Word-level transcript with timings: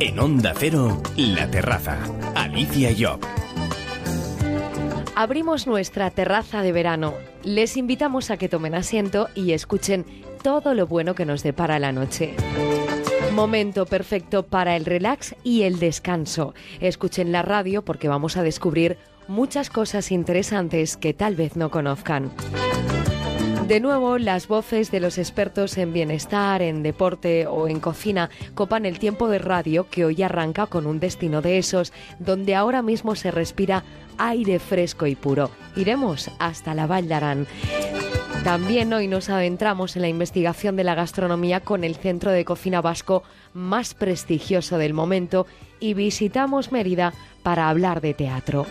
En 0.00 0.16
Onda 0.20 0.54
Cero, 0.56 1.02
La 1.16 1.50
Terraza. 1.50 1.98
Alicia 2.36 2.90
Job. 2.96 3.18
Abrimos 5.16 5.66
nuestra 5.66 6.10
terraza 6.10 6.62
de 6.62 6.70
verano. 6.70 7.14
Les 7.42 7.76
invitamos 7.76 8.30
a 8.30 8.36
que 8.36 8.48
tomen 8.48 8.76
asiento 8.76 9.28
y 9.34 9.52
escuchen 9.52 10.06
todo 10.44 10.74
lo 10.74 10.86
bueno 10.86 11.16
que 11.16 11.24
nos 11.24 11.42
depara 11.42 11.80
la 11.80 11.90
noche. 11.90 12.36
Momento 13.34 13.86
perfecto 13.86 14.46
para 14.46 14.76
el 14.76 14.84
relax 14.84 15.34
y 15.42 15.62
el 15.62 15.80
descanso. 15.80 16.54
Escuchen 16.78 17.32
la 17.32 17.42
radio 17.42 17.84
porque 17.84 18.06
vamos 18.06 18.36
a 18.36 18.44
descubrir 18.44 18.98
muchas 19.26 19.68
cosas 19.68 20.12
interesantes 20.12 20.96
que 20.96 21.12
tal 21.12 21.34
vez 21.34 21.56
no 21.56 21.72
conozcan. 21.72 22.30
De 23.68 23.80
nuevo, 23.80 24.16
las 24.16 24.48
voces 24.48 24.90
de 24.90 24.98
los 24.98 25.18
expertos 25.18 25.76
en 25.76 25.92
bienestar, 25.92 26.62
en 26.62 26.82
deporte 26.82 27.46
o 27.46 27.68
en 27.68 27.80
cocina 27.80 28.30
copan 28.54 28.86
el 28.86 28.98
tiempo 28.98 29.28
de 29.28 29.38
radio 29.38 29.90
que 29.90 30.06
hoy 30.06 30.22
arranca 30.22 30.68
con 30.68 30.86
un 30.86 31.00
destino 31.00 31.42
de 31.42 31.58
esos, 31.58 31.92
donde 32.18 32.54
ahora 32.54 32.80
mismo 32.80 33.14
se 33.14 33.30
respira 33.30 33.84
aire 34.16 34.58
fresco 34.58 35.06
y 35.06 35.16
puro. 35.16 35.50
Iremos 35.76 36.30
hasta 36.38 36.72
la 36.72 36.86
Val. 36.86 37.46
También 38.42 38.90
hoy 38.94 39.06
nos 39.06 39.28
adentramos 39.28 39.96
en 39.96 40.02
la 40.02 40.08
investigación 40.08 40.74
de 40.76 40.84
la 40.84 40.94
gastronomía 40.94 41.60
con 41.60 41.84
el 41.84 41.94
centro 41.94 42.30
de 42.30 42.46
cocina 42.46 42.80
vasco 42.80 43.22
más 43.52 43.92
prestigioso 43.92 44.78
del 44.78 44.94
momento 44.94 45.46
y 45.78 45.92
visitamos 45.92 46.72
Mérida 46.72 47.12
para 47.42 47.68
hablar 47.68 48.00
de 48.00 48.14
teatro. 48.14 48.64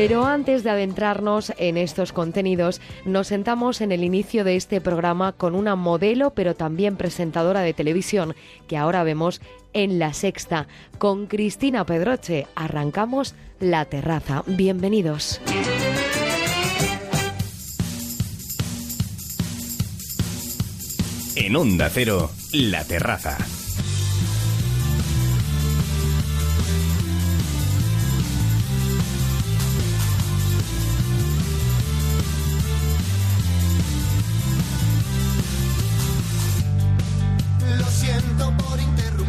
Pero 0.00 0.24
antes 0.24 0.62
de 0.62 0.70
adentrarnos 0.70 1.52
en 1.58 1.76
estos 1.76 2.12
contenidos, 2.12 2.80
nos 3.04 3.26
sentamos 3.26 3.80
en 3.80 3.90
el 3.90 4.04
inicio 4.04 4.44
de 4.44 4.54
este 4.54 4.80
programa 4.80 5.32
con 5.32 5.56
una 5.56 5.74
modelo, 5.74 6.30
pero 6.34 6.54
también 6.54 6.96
presentadora 6.96 7.62
de 7.62 7.74
televisión, 7.74 8.36
que 8.68 8.76
ahora 8.76 9.02
vemos 9.02 9.40
en 9.72 9.98
La 9.98 10.12
Sexta. 10.12 10.68
Con 10.98 11.26
Cristina 11.26 11.84
Pedroche 11.84 12.46
arrancamos 12.54 13.34
La 13.58 13.86
Terraza. 13.86 14.44
Bienvenidos. 14.46 15.40
En 21.34 21.56
Onda 21.56 21.90
Cero, 21.90 22.30
La 22.52 22.84
Terraza. 22.84 23.36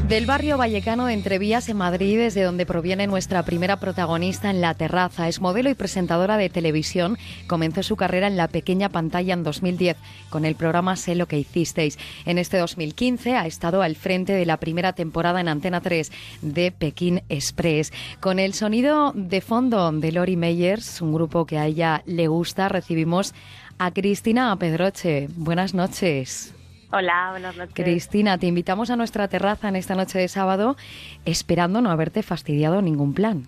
Del 0.09 0.25
barrio 0.25 0.57
vallecano 0.57 1.05
de 1.05 1.13
Entrevías 1.13 1.69
en 1.69 1.77
Madrid, 1.77 2.17
desde 2.17 2.41
donde 2.41 2.65
proviene 2.65 3.05
nuestra 3.05 3.43
primera 3.43 3.79
protagonista 3.79 4.49
en 4.49 4.59
La 4.59 4.73
Terraza, 4.73 5.27
es 5.27 5.39
modelo 5.39 5.69
y 5.69 5.75
presentadora 5.75 6.35
de 6.35 6.49
televisión. 6.49 7.19
Comenzó 7.45 7.83
su 7.83 7.95
carrera 7.95 8.25
en 8.25 8.35
la 8.35 8.47
pequeña 8.47 8.89
pantalla 8.89 9.35
en 9.35 9.43
2010 9.43 9.97
con 10.31 10.45
el 10.45 10.55
programa 10.55 10.95
Sé 10.95 11.13
lo 11.13 11.27
que 11.27 11.37
hicisteis. 11.37 11.99
En 12.25 12.39
este 12.39 12.57
2015 12.57 13.35
ha 13.35 13.45
estado 13.45 13.83
al 13.83 13.95
frente 13.95 14.33
de 14.33 14.47
la 14.47 14.57
primera 14.57 14.93
temporada 14.93 15.41
en 15.41 15.47
Antena 15.47 15.80
3 15.80 16.11
de 16.41 16.71
Pekín 16.71 17.21
Express. 17.30 17.93
Con 18.19 18.39
el 18.39 18.55
sonido 18.55 19.11
de 19.13 19.41
fondo 19.41 19.91
de 19.91 20.11
Lori 20.11 20.37
Meyers, 20.37 21.03
un 21.03 21.13
grupo 21.13 21.45
que 21.45 21.59
a 21.59 21.67
ella 21.67 22.02
le 22.07 22.27
gusta, 22.27 22.67
recibimos 22.67 23.35
a 23.77 23.91
Cristina 23.91 24.55
Pedroche. 24.57 25.27
Buenas 25.35 25.75
noches. 25.75 26.55
Hola, 26.92 27.28
buenas 27.32 27.56
noches. 27.56 27.76
Cristina, 27.76 28.38
te 28.38 28.48
invitamos 28.48 28.90
a 28.90 28.95
nuestra 28.95 29.28
terraza 29.28 29.70
en 29.70 29.76
esta 29.76 29.94
noche 29.94 30.18
de 30.18 30.28
sábado, 30.28 30.76
esperando 31.23 31.82
no 31.82 31.92
haberte 31.92 32.23
fastidiado 32.23 32.82
ningún 32.82 33.14
plan. 33.14 33.44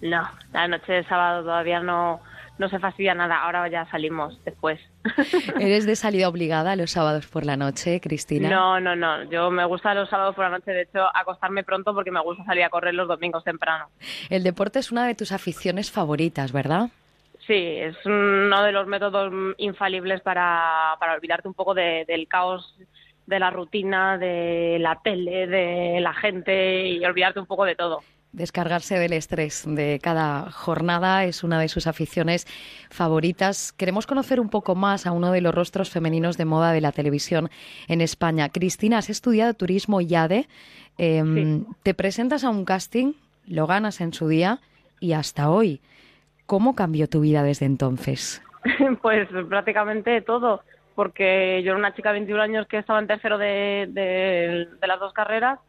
No, 0.00 0.22
la 0.52 0.68
noche 0.68 0.92
de 0.94 1.04
sábado 1.04 1.42
todavía 1.42 1.80
no, 1.80 2.20
no 2.58 2.68
se 2.70 2.78
fastidia 2.78 3.14
nada, 3.14 3.42
ahora 3.42 3.68
ya 3.68 3.84
salimos 3.90 4.42
después. 4.44 4.80
¿Eres 5.60 5.84
de 5.84 5.96
salida 5.96 6.28
obligada 6.28 6.74
los 6.74 6.92
sábados 6.92 7.26
por 7.26 7.44
la 7.44 7.58
noche, 7.58 8.00
Cristina? 8.00 8.48
No, 8.48 8.80
no, 8.80 8.96
no, 8.96 9.24
yo 9.24 9.50
me 9.50 9.66
gusta 9.66 9.92
los 9.92 10.08
sábados 10.08 10.34
por 10.34 10.44
la 10.44 10.50
noche, 10.50 10.70
de 10.70 10.82
hecho, 10.82 11.04
acostarme 11.14 11.64
pronto 11.64 11.94
porque 11.94 12.10
me 12.10 12.22
gusta 12.22 12.44
salir 12.44 12.64
a 12.64 12.70
correr 12.70 12.94
los 12.94 13.06
domingos 13.06 13.44
temprano. 13.44 13.90
El 14.30 14.44
deporte 14.44 14.78
es 14.78 14.90
una 14.90 15.06
de 15.06 15.14
tus 15.14 15.30
aficiones 15.30 15.90
favoritas, 15.90 16.52
¿verdad? 16.52 16.88
Sí, 17.46 17.54
es 17.54 17.96
uno 18.04 18.62
de 18.62 18.72
los 18.72 18.86
métodos 18.86 19.32
infalibles 19.58 20.20
para, 20.20 20.94
para 21.00 21.14
olvidarte 21.14 21.48
un 21.48 21.54
poco 21.54 21.74
del 21.74 22.28
caos 22.28 22.76
de 23.26 23.38
la 23.38 23.50
rutina, 23.50 24.18
de 24.18 24.78
la 24.80 25.00
tele, 25.02 25.46
de 25.46 26.00
la 26.00 26.14
gente 26.14 26.88
y 26.88 27.04
olvidarte 27.04 27.40
un 27.40 27.46
poco 27.46 27.64
de 27.64 27.74
todo. 27.74 28.00
Descargarse 28.32 28.98
del 28.98 29.12
estrés 29.12 29.64
de 29.66 29.98
cada 30.02 30.50
jornada 30.50 31.24
es 31.24 31.44
una 31.44 31.60
de 31.60 31.68
sus 31.68 31.86
aficiones 31.86 32.46
favoritas. 32.88 33.72
Queremos 33.72 34.06
conocer 34.06 34.40
un 34.40 34.48
poco 34.48 34.74
más 34.74 35.06
a 35.06 35.12
uno 35.12 35.32
de 35.32 35.42
los 35.42 35.54
rostros 35.54 35.90
femeninos 35.90 36.38
de 36.38 36.46
moda 36.46 36.72
de 36.72 36.80
la 36.80 36.92
televisión 36.92 37.50
en 37.88 38.00
España. 38.00 38.48
Cristina, 38.48 38.98
has 38.98 39.10
estudiado 39.10 39.52
turismo 39.52 40.00
YADE. 40.00 40.48
Eh, 40.96 41.62
Te 41.82 41.92
presentas 41.92 42.44
a 42.44 42.50
un 42.50 42.64
casting, 42.64 43.12
lo 43.46 43.66
ganas 43.66 44.00
en 44.00 44.14
su 44.14 44.28
día 44.28 44.60
y 44.98 45.12
hasta 45.12 45.50
hoy. 45.50 45.82
¿Cómo 46.52 46.74
cambió 46.74 47.08
tu 47.08 47.22
vida 47.22 47.42
desde 47.42 47.64
entonces? 47.64 48.42
pues 49.00 49.26
prácticamente 49.48 50.20
todo, 50.20 50.60
porque 50.94 51.62
yo 51.64 51.70
era 51.70 51.78
una 51.78 51.94
chica 51.94 52.10
de 52.10 52.18
21 52.18 52.42
años 52.42 52.66
que 52.66 52.76
estaba 52.76 52.98
en 52.98 53.06
tercero 53.06 53.38
de, 53.38 53.88
de, 53.88 54.86
las 54.86 55.00
dos 55.00 55.14
carreras 55.14 55.60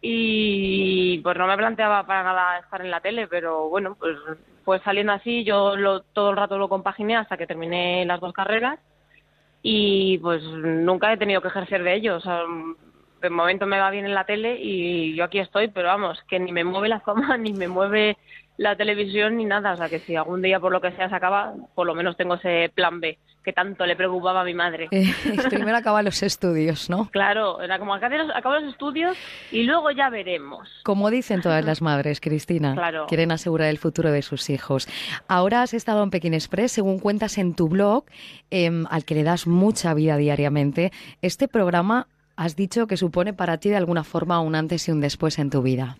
y 0.00 1.18
pues 1.24 1.36
no 1.36 1.48
me 1.48 1.56
planteaba 1.56 2.06
para 2.06 2.22
nada 2.22 2.60
estar 2.60 2.80
en 2.82 2.92
la 2.92 3.00
tele, 3.00 3.26
pero 3.26 3.68
bueno, 3.68 3.96
pues 3.98 4.16
fue 4.64 4.78
saliendo 4.84 5.12
así, 5.12 5.42
yo 5.42 5.74
lo, 5.74 6.02
todo 6.02 6.30
el 6.30 6.36
rato 6.36 6.56
lo 6.56 6.68
compaginé 6.68 7.16
hasta 7.16 7.36
que 7.36 7.48
terminé 7.48 8.04
las 8.04 8.20
dos 8.20 8.32
carreras 8.32 8.78
y 9.60 10.18
pues 10.18 10.40
nunca 10.44 11.12
he 11.12 11.16
tenido 11.16 11.42
que 11.42 11.48
ejercer 11.48 11.82
de 11.82 11.96
ello, 11.96 12.20
de 13.22 13.30
momento 13.30 13.66
me 13.66 13.80
va 13.80 13.90
bien 13.90 14.04
en 14.04 14.14
la 14.14 14.24
tele 14.24 14.56
y 14.60 15.16
yo 15.16 15.24
aquí 15.24 15.40
estoy, 15.40 15.66
pero 15.66 15.88
vamos, 15.88 16.22
que 16.28 16.38
ni 16.38 16.52
me 16.52 16.62
mueve 16.62 16.88
la 16.88 17.00
fama, 17.00 17.36
ni 17.38 17.52
me 17.52 17.66
mueve 17.66 18.18
la 18.56 18.76
televisión 18.76 19.36
ni 19.36 19.44
nada. 19.44 19.72
O 19.72 19.76
sea, 19.76 19.88
que 19.88 19.98
si 20.00 20.16
algún 20.16 20.42
día 20.42 20.60
por 20.60 20.72
lo 20.72 20.80
que 20.80 20.92
sea 20.92 21.08
se 21.08 21.14
acaba, 21.14 21.54
por 21.74 21.86
lo 21.86 21.94
menos 21.94 22.16
tengo 22.16 22.34
ese 22.34 22.70
plan 22.74 23.00
B 23.00 23.18
que 23.42 23.52
tanto 23.52 23.86
le 23.86 23.96
preocupaba 23.96 24.42
a 24.42 24.44
mi 24.44 24.54
madre. 24.54 24.88
Eh, 24.90 25.12
primero 25.50 25.76
acaba 25.76 26.02
los 26.02 26.22
estudios, 26.22 26.88
¿no? 26.88 27.08
Claro, 27.10 27.60
era 27.60 27.78
como 27.78 27.94
acabo 27.94 28.14
los, 28.16 28.28
los 28.44 28.72
estudios 28.72 29.16
y 29.50 29.64
luego 29.64 29.90
ya 29.90 30.10
veremos. 30.10 30.68
Como 30.84 31.10
dicen 31.10 31.40
todas 31.40 31.64
las 31.64 31.82
madres, 31.82 32.20
Cristina, 32.20 32.74
claro. 32.74 33.06
quieren 33.08 33.32
asegurar 33.32 33.68
el 33.68 33.78
futuro 33.78 34.10
de 34.10 34.22
sus 34.22 34.50
hijos. 34.50 34.88
Ahora 35.28 35.62
has 35.62 35.74
estado 35.74 36.02
en 36.02 36.10
Pekín 36.10 36.34
Express, 36.34 36.72
según 36.72 36.98
cuentas 36.98 37.38
en 37.38 37.54
tu 37.54 37.68
blog, 37.68 38.04
em, 38.50 38.86
al 38.90 39.04
que 39.04 39.14
le 39.14 39.24
das 39.24 39.46
mucha 39.46 39.94
vida 39.94 40.16
diariamente. 40.16 40.92
Este 41.20 41.48
programa 41.48 42.06
has 42.36 42.56
dicho 42.56 42.86
que 42.86 42.96
supone 42.96 43.32
para 43.32 43.58
ti 43.58 43.70
de 43.70 43.76
alguna 43.76 44.04
forma 44.04 44.40
un 44.40 44.54
antes 44.54 44.88
y 44.88 44.92
un 44.92 45.00
después 45.00 45.38
en 45.38 45.50
tu 45.50 45.62
vida. 45.62 45.96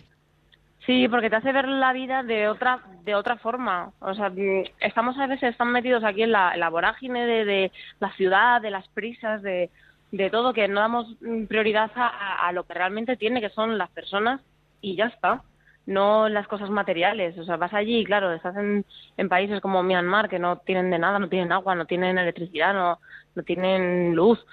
Sí, 0.87 1.07
porque 1.09 1.31
te 1.31 1.37
hace 1.37 1.53
ver 1.53 1.69
la 1.69 1.93
vida 1.93 2.25
de 2.25 2.49
otra 2.49 2.81
de 3.05 3.15
otra 3.15 3.37
forma. 3.37 3.93
O 4.01 4.15
sea, 4.15 4.31
mm, 4.31 4.65
estamos 4.81 5.17
a 5.19 5.27
veces 5.27 5.51
están 5.51 5.71
metidos 5.73 6.03
aquí 6.05 6.23
en 6.23 6.33
la, 6.33 6.69
vorágine 6.71 7.27
de, 7.27 7.73
la 8.01 8.13
ciudad, 8.15 8.61
de 8.61 8.71
las 8.71 8.89
prisas, 8.89 9.43
de, 9.43 9.71
de 10.11 10.31
todo, 10.31 10.53
que 10.53 10.69
no 10.69 10.81
damos 10.81 11.07
mm, 11.21 11.45
prioridad 11.47 11.91
a, 11.95 12.51
lo 12.53 12.65
que 12.65 12.75
realmente 12.75 13.17
tiene, 13.17 13.41
que 13.41 13.51
son 13.51 13.79
las 13.79 13.91
personas 13.91 14.41
y 14.81 14.97
ya 14.97 15.07
está. 15.07 15.43
No 15.87 16.29
las 16.29 16.47
cosas 16.49 16.71
materiales. 16.71 17.37
O 17.39 17.45
sea, 17.45 17.57
vas 17.57 17.75
allí 17.75 17.99
y 18.01 18.05
claro, 18.05 18.33
estás 18.33 18.57
en, 18.57 18.85
en 19.17 19.29
países 19.29 19.61
como 19.61 19.83
Myanmar 19.83 20.29
que 20.29 20.39
no 20.39 20.59
tienen 20.59 20.91
de 20.91 20.99
nada, 20.99 21.19
no 21.19 21.29
tienen 21.29 21.53
agua, 21.53 21.75
no 21.75 21.87
tienen 21.87 22.19
electricidad, 22.19 22.75
no, 22.75 22.99
no 23.35 23.43
tienen 23.43 24.15
luz 24.15 24.45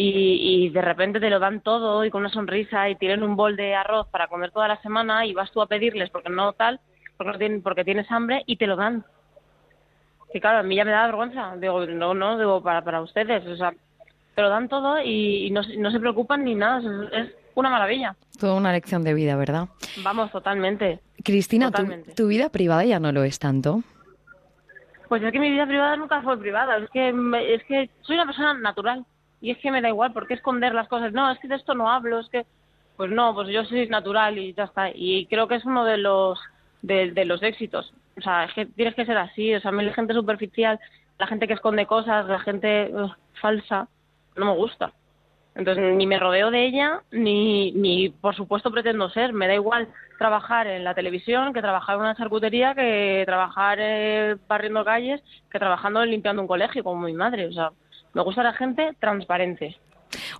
y, 0.00 0.68
de 0.68 0.80
repente 0.80 1.18
te 1.18 1.28
lo 1.28 1.40
dan 1.40 1.60
todo 1.60 2.04
y 2.04 2.10
con 2.10 2.20
una 2.20 2.30
sonrisa 2.30 2.88
y 2.88 2.94
tienen 2.94 3.24
un 3.24 3.34
bol 3.34 3.56
de 3.56 3.74
arroz 3.74 4.06
para 4.08 4.28
comer 4.28 4.52
toda 4.52 4.68
la 4.68 4.80
semana 4.80 5.26
y 5.26 5.34
vas 5.34 5.50
tú 5.50 5.60
a 5.60 5.66
pedirles 5.66 6.08
porque 6.10 6.30
no 6.30 6.52
tal, 6.52 6.78
porque, 7.16 7.32
no 7.32 7.38
tienen, 7.38 7.62
porque 7.62 7.84
tienes 7.84 8.08
hambre 8.12 8.44
y 8.46 8.56
te 8.56 8.68
lo 8.68 8.76
dan. 8.76 9.04
Y 10.32 10.40
claro, 10.40 10.58
a 10.58 10.62
mí 10.62 10.76
ya 10.76 10.84
me 10.84 10.92
da 10.92 11.06
vergüenza. 11.06 11.56
Digo, 11.56 11.84
no, 11.86 12.14
no, 12.14 12.38
digo, 12.38 12.62
para, 12.62 12.82
para 12.82 13.00
ustedes. 13.00 13.44
O 13.46 13.56
sea, 13.56 13.72
te 14.36 14.42
lo 14.42 14.48
dan 14.50 14.68
todo 14.68 15.02
y, 15.02 15.50
no, 15.50 15.62
no, 15.78 15.90
se 15.90 15.98
preocupan 15.98 16.44
ni 16.44 16.54
nada. 16.54 16.80
Es, 17.12 17.32
una 17.54 17.70
maravilla. 17.70 18.14
Toda 18.38 18.54
una 18.54 18.70
lección 18.70 19.02
de 19.02 19.14
vida, 19.14 19.34
¿verdad? 19.34 19.66
Vamos, 20.04 20.30
totalmente. 20.30 21.00
Cristina, 21.24 21.72
Tu, 22.14 22.28
vida 22.28 22.50
privada 22.50 22.84
ya 22.84 23.00
no 23.00 23.10
lo 23.10 23.24
es 23.24 23.40
tanto. 23.40 23.82
Pues 25.08 25.24
es 25.24 25.32
que 25.32 25.40
mi 25.40 25.50
vida 25.50 25.66
privada 25.66 25.96
nunca 25.96 26.22
fue 26.22 26.38
privada. 26.38 26.76
Es 26.76 26.90
que, 26.90 27.08
es 27.08 27.64
que 27.64 27.90
soy 28.02 28.14
una 28.14 28.26
persona 28.26 28.54
natural 28.54 29.04
y 29.40 29.50
es 29.50 29.58
que 29.58 29.70
me 29.70 29.80
da 29.80 29.88
igual, 29.88 30.12
¿por 30.12 30.26
qué 30.26 30.34
esconder 30.34 30.74
las 30.74 30.88
cosas? 30.88 31.12
No, 31.12 31.30
es 31.30 31.38
que 31.38 31.48
de 31.48 31.56
esto 31.56 31.74
no 31.74 31.90
hablo, 31.90 32.20
es 32.20 32.28
que, 32.28 32.46
pues 32.96 33.10
no, 33.10 33.34
pues 33.34 33.48
yo 33.48 33.64
soy 33.64 33.86
natural 33.88 34.38
y 34.38 34.52
ya 34.54 34.64
está. 34.64 34.90
Y 34.92 35.26
creo 35.26 35.46
que 35.46 35.56
es 35.56 35.64
uno 35.64 35.84
de 35.84 35.98
los, 35.98 36.40
de, 36.82 37.24
los 37.24 37.42
éxitos. 37.42 37.92
O 38.16 38.20
sea, 38.20 38.44
es 38.44 38.54
que 38.54 38.66
tienes 38.66 38.94
que 38.94 39.06
ser 39.06 39.16
así, 39.16 39.54
o 39.54 39.60
sea, 39.60 39.70
a 39.70 39.72
mí 39.72 39.84
la 39.84 39.94
gente 39.94 40.14
superficial, 40.14 40.80
la 41.18 41.26
gente 41.26 41.46
que 41.46 41.54
esconde 41.54 41.86
cosas, 41.86 42.26
la 42.26 42.40
gente 42.40 42.92
falsa, 43.40 43.88
no 44.36 44.46
me 44.46 44.54
gusta. 44.54 44.92
Entonces, 45.54 45.96
ni 45.96 46.06
me 46.06 46.20
rodeo 46.20 46.52
de 46.52 46.66
ella, 46.66 47.02
ni, 47.10 47.72
ni 47.72 48.10
por 48.10 48.36
supuesto 48.36 48.70
pretendo 48.70 49.10
ser. 49.10 49.32
Me 49.32 49.48
da 49.48 49.54
igual 49.54 49.88
trabajar 50.16 50.68
en 50.68 50.84
la 50.84 50.94
televisión 50.94 51.52
que 51.52 51.60
trabajar 51.60 51.96
en 51.96 52.02
una 52.02 52.14
charcutería, 52.14 52.74
que 52.76 53.24
trabajar 53.26 53.78
eh, 53.80 54.36
barriendo 54.46 54.84
calles, 54.84 55.20
que 55.50 55.58
trabajando 55.58 56.04
limpiando 56.04 56.42
un 56.42 56.48
colegio 56.48 56.84
como 56.84 57.06
mi 57.06 57.12
madre. 57.12 57.46
O 57.46 57.52
sea, 57.52 57.72
me 58.14 58.22
gusta 58.22 58.42
la 58.42 58.52
gente 58.52 58.94
transparente. 58.98 59.76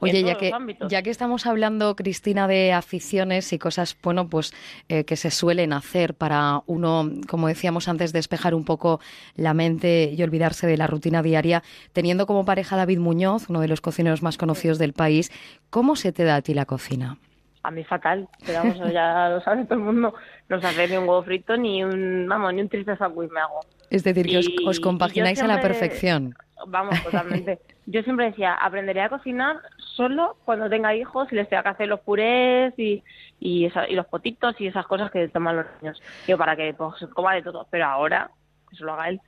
Oye, 0.01 0.23
ya 0.23 0.37
que, 0.37 0.53
ya 0.89 1.03
que 1.03 1.11
estamos 1.11 1.47
hablando, 1.47 1.95
Cristina, 1.97 2.49
de 2.49 2.73
aficiones 2.73 3.53
y 3.53 3.59
cosas, 3.59 3.97
bueno, 4.03 4.29
pues 4.29 4.53
eh, 4.89 5.05
que 5.05 5.17
se 5.17 5.31
suelen 5.31 5.73
hacer 5.73 6.15
para 6.15 6.63
uno, 6.67 7.11
como 7.29 7.49
decíamos 7.49 7.89
antes, 7.89 8.13
despejar 8.13 8.55
un 8.55 8.65
poco 8.65 9.01
la 9.37 9.55
mente 9.55 10.11
y 10.17 10.23
olvidarse 10.23 10.67
de 10.67 10.77
la 10.77 10.87
rutina 10.87 11.23
diaria, 11.23 11.63
teniendo 11.93 12.27
como 12.27 12.45
pareja 12.45 12.77
David 12.77 12.99
Muñoz, 12.99 13.51
uno 13.51 13.61
de 13.61 13.69
los 13.69 13.81
cocineros 13.81 14.23
más 14.23 14.39
conocidos 14.39 14.79
del 14.79 14.93
país, 14.93 15.31
¿cómo 15.71 15.97
se 15.97 16.13
te 16.13 16.25
da 16.25 16.37
a 16.37 16.43
ti 16.43 16.55
la 16.55 16.65
cocina? 16.65 17.19
A 17.63 17.71
mí 17.71 17.85
fatal, 17.85 18.29
pero 18.47 18.61
vamos, 18.61 18.93
ya 18.93 19.29
lo 19.29 19.41
sabe 19.43 19.65
todo 19.65 19.75
el 19.75 19.85
mundo, 19.85 20.15
no 20.49 20.61
sabe 20.61 20.89
ni 20.89 20.97
un 20.97 21.09
huevo 21.09 21.23
frito 21.25 21.57
ni 21.57 21.85
un, 21.85 22.27
vamos, 22.29 22.55
ni 22.55 22.63
un 22.63 22.69
triste 22.69 22.97
sándwich 22.97 23.31
me 23.31 23.41
hago. 23.41 23.61
Es 23.91 24.05
decir, 24.05 24.27
que 24.27 24.39
os, 24.67 24.81
compagináis 24.81 25.43
a 25.43 25.47
la 25.47 25.61
perfección. 25.61 26.35
Vamos, 26.67 27.03
totalmente. 27.03 27.59
yo 27.87 28.03
siempre 28.03 28.27
decía, 28.27 28.55
aprenderé 28.55 29.03
a 29.03 29.09
cocinar 29.09 29.61
solo 29.97 30.37
cuando 30.45 30.69
tenga 30.69 30.95
hijos 30.95 31.29
y 31.33 31.37
les 31.37 31.49
tenga 31.49 31.63
que 31.63 31.69
hacer 31.71 31.89
los 31.89 32.01
purés 32.01 32.75
y, 32.79 33.03
y, 33.41 33.69
los 33.91 34.07
potitos 34.07 34.61
y 34.61 34.67
esas 34.67 34.87
cosas 34.87 35.11
que 35.11 35.29
toman 35.29 35.57
los 35.57 35.67
niños. 35.81 36.03
Yo 36.27 36.37
para 36.37 36.57
que 36.57 36.75
pues, 36.75 36.95
coma 37.15 37.35
de 37.35 37.43
todo. 37.43 37.67
Pero 37.71 37.87
ahora, 37.87 38.31
que 38.69 38.77
se 38.77 38.85
lo 38.85 38.93
haga 38.95 39.09
él. 39.09 39.21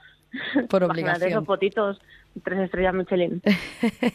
Por 0.68 0.84
obligación. 0.84 1.30
esos 1.30 1.44
potitos, 1.44 2.00
tres 2.44 2.60
estrellas 2.60 2.94
Michelin. 2.94 3.42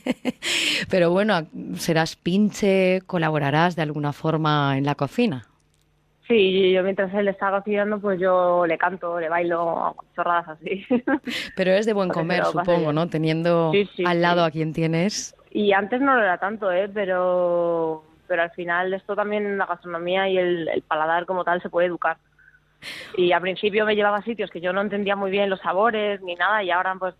Pero 0.90 1.12
bueno, 1.12 1.48
serás 1.76 2.16
pinche, 2.16 3.02
colaborarás 3.06 3.76
de 3.76 3.82
alguna 3.82 4.14
forma 4.14 4.78
en 4.78 4.86
la 4.86 4.96
cocina. 4.96 5.48
Sí, 6.28 6.72
yo 6.72 6.82
mientras 6.82 7.14
él 7.14 7.28
está 7.28 7.52
cocinando, 7.52 8.00
pues 8.00 8.20
yo 8.20 8.66
le 8.66 8.78
canto, 8.78 9.20
le 9.20 9.30
bailo, 9.30 9.96
chorradas 10.16 10.50
así. 10.50 10.84
Pero 11.56 11.72
es 11.72 11.86
de 11.86 11.94
buen 11.94 12.10
comer, 12.10 12.44
supongo, 12.46 12.92
¿no? 12.92 13.08
Teniendo 13.08 13.72
al 14.06 14.22
lado 14.22 14.44
a 14.44 14.50
quien 14.50 14.74
tienes. 14.74 15.36
Y 15.52 15.72
antes 15.74 16.02
no 16.02 16.16
lo 16.16 16.24
era 16.24 16.38
tanto, 16.38 16.72
¿eh? 16.72 16.90
Pero, 16.94 18.04
pero 18.28 18.42
al 18.42 18.52
final 18.52 18.94
esto 18.94 19.16
también, 19.16 19.58
la 19.58 19.66
gastronomía 19.66 20.28
y 20.28 20.38
el, 20.38 20.68
el 20.68 20.82
paladar 20.82 21.26
como 21.26 21.44
tal 21.44 21.62
se 21.62 21.70
puede 21.70 21.88
educar. 21.88 22.18
Y 23.16 23.32
al 23.32 23.42
principio 23.42 23.86
me 23.86 23.96
llevaba 23.96 24.18
a 24.18 24.24
sitios 24.24 24.50
que 24.50 24.62
yo 24.62 24.74
no 24.74 24.82
entendía 24.82 25.16
muy 25.16 25.32
bien 25.32 25.50
los 25.50 25.62
sabores 25.62 26.22
ni 26.22 26.36
nada 26.36 26.64
y 26.64 26.72
ahora 26.72 26.96
pues 27.00 27.16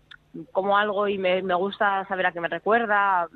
como 0.52 0.76
algo 0.76 1.08
y 1.08 1.18
me, 1.18 1.42
me 1.42 1.54
gusta 1.54 2.04
saber 2.08 2.26
a 2.26 2.32
qué 2.32 2.40
me 2.40 2.48
recuerda 2.48 3.26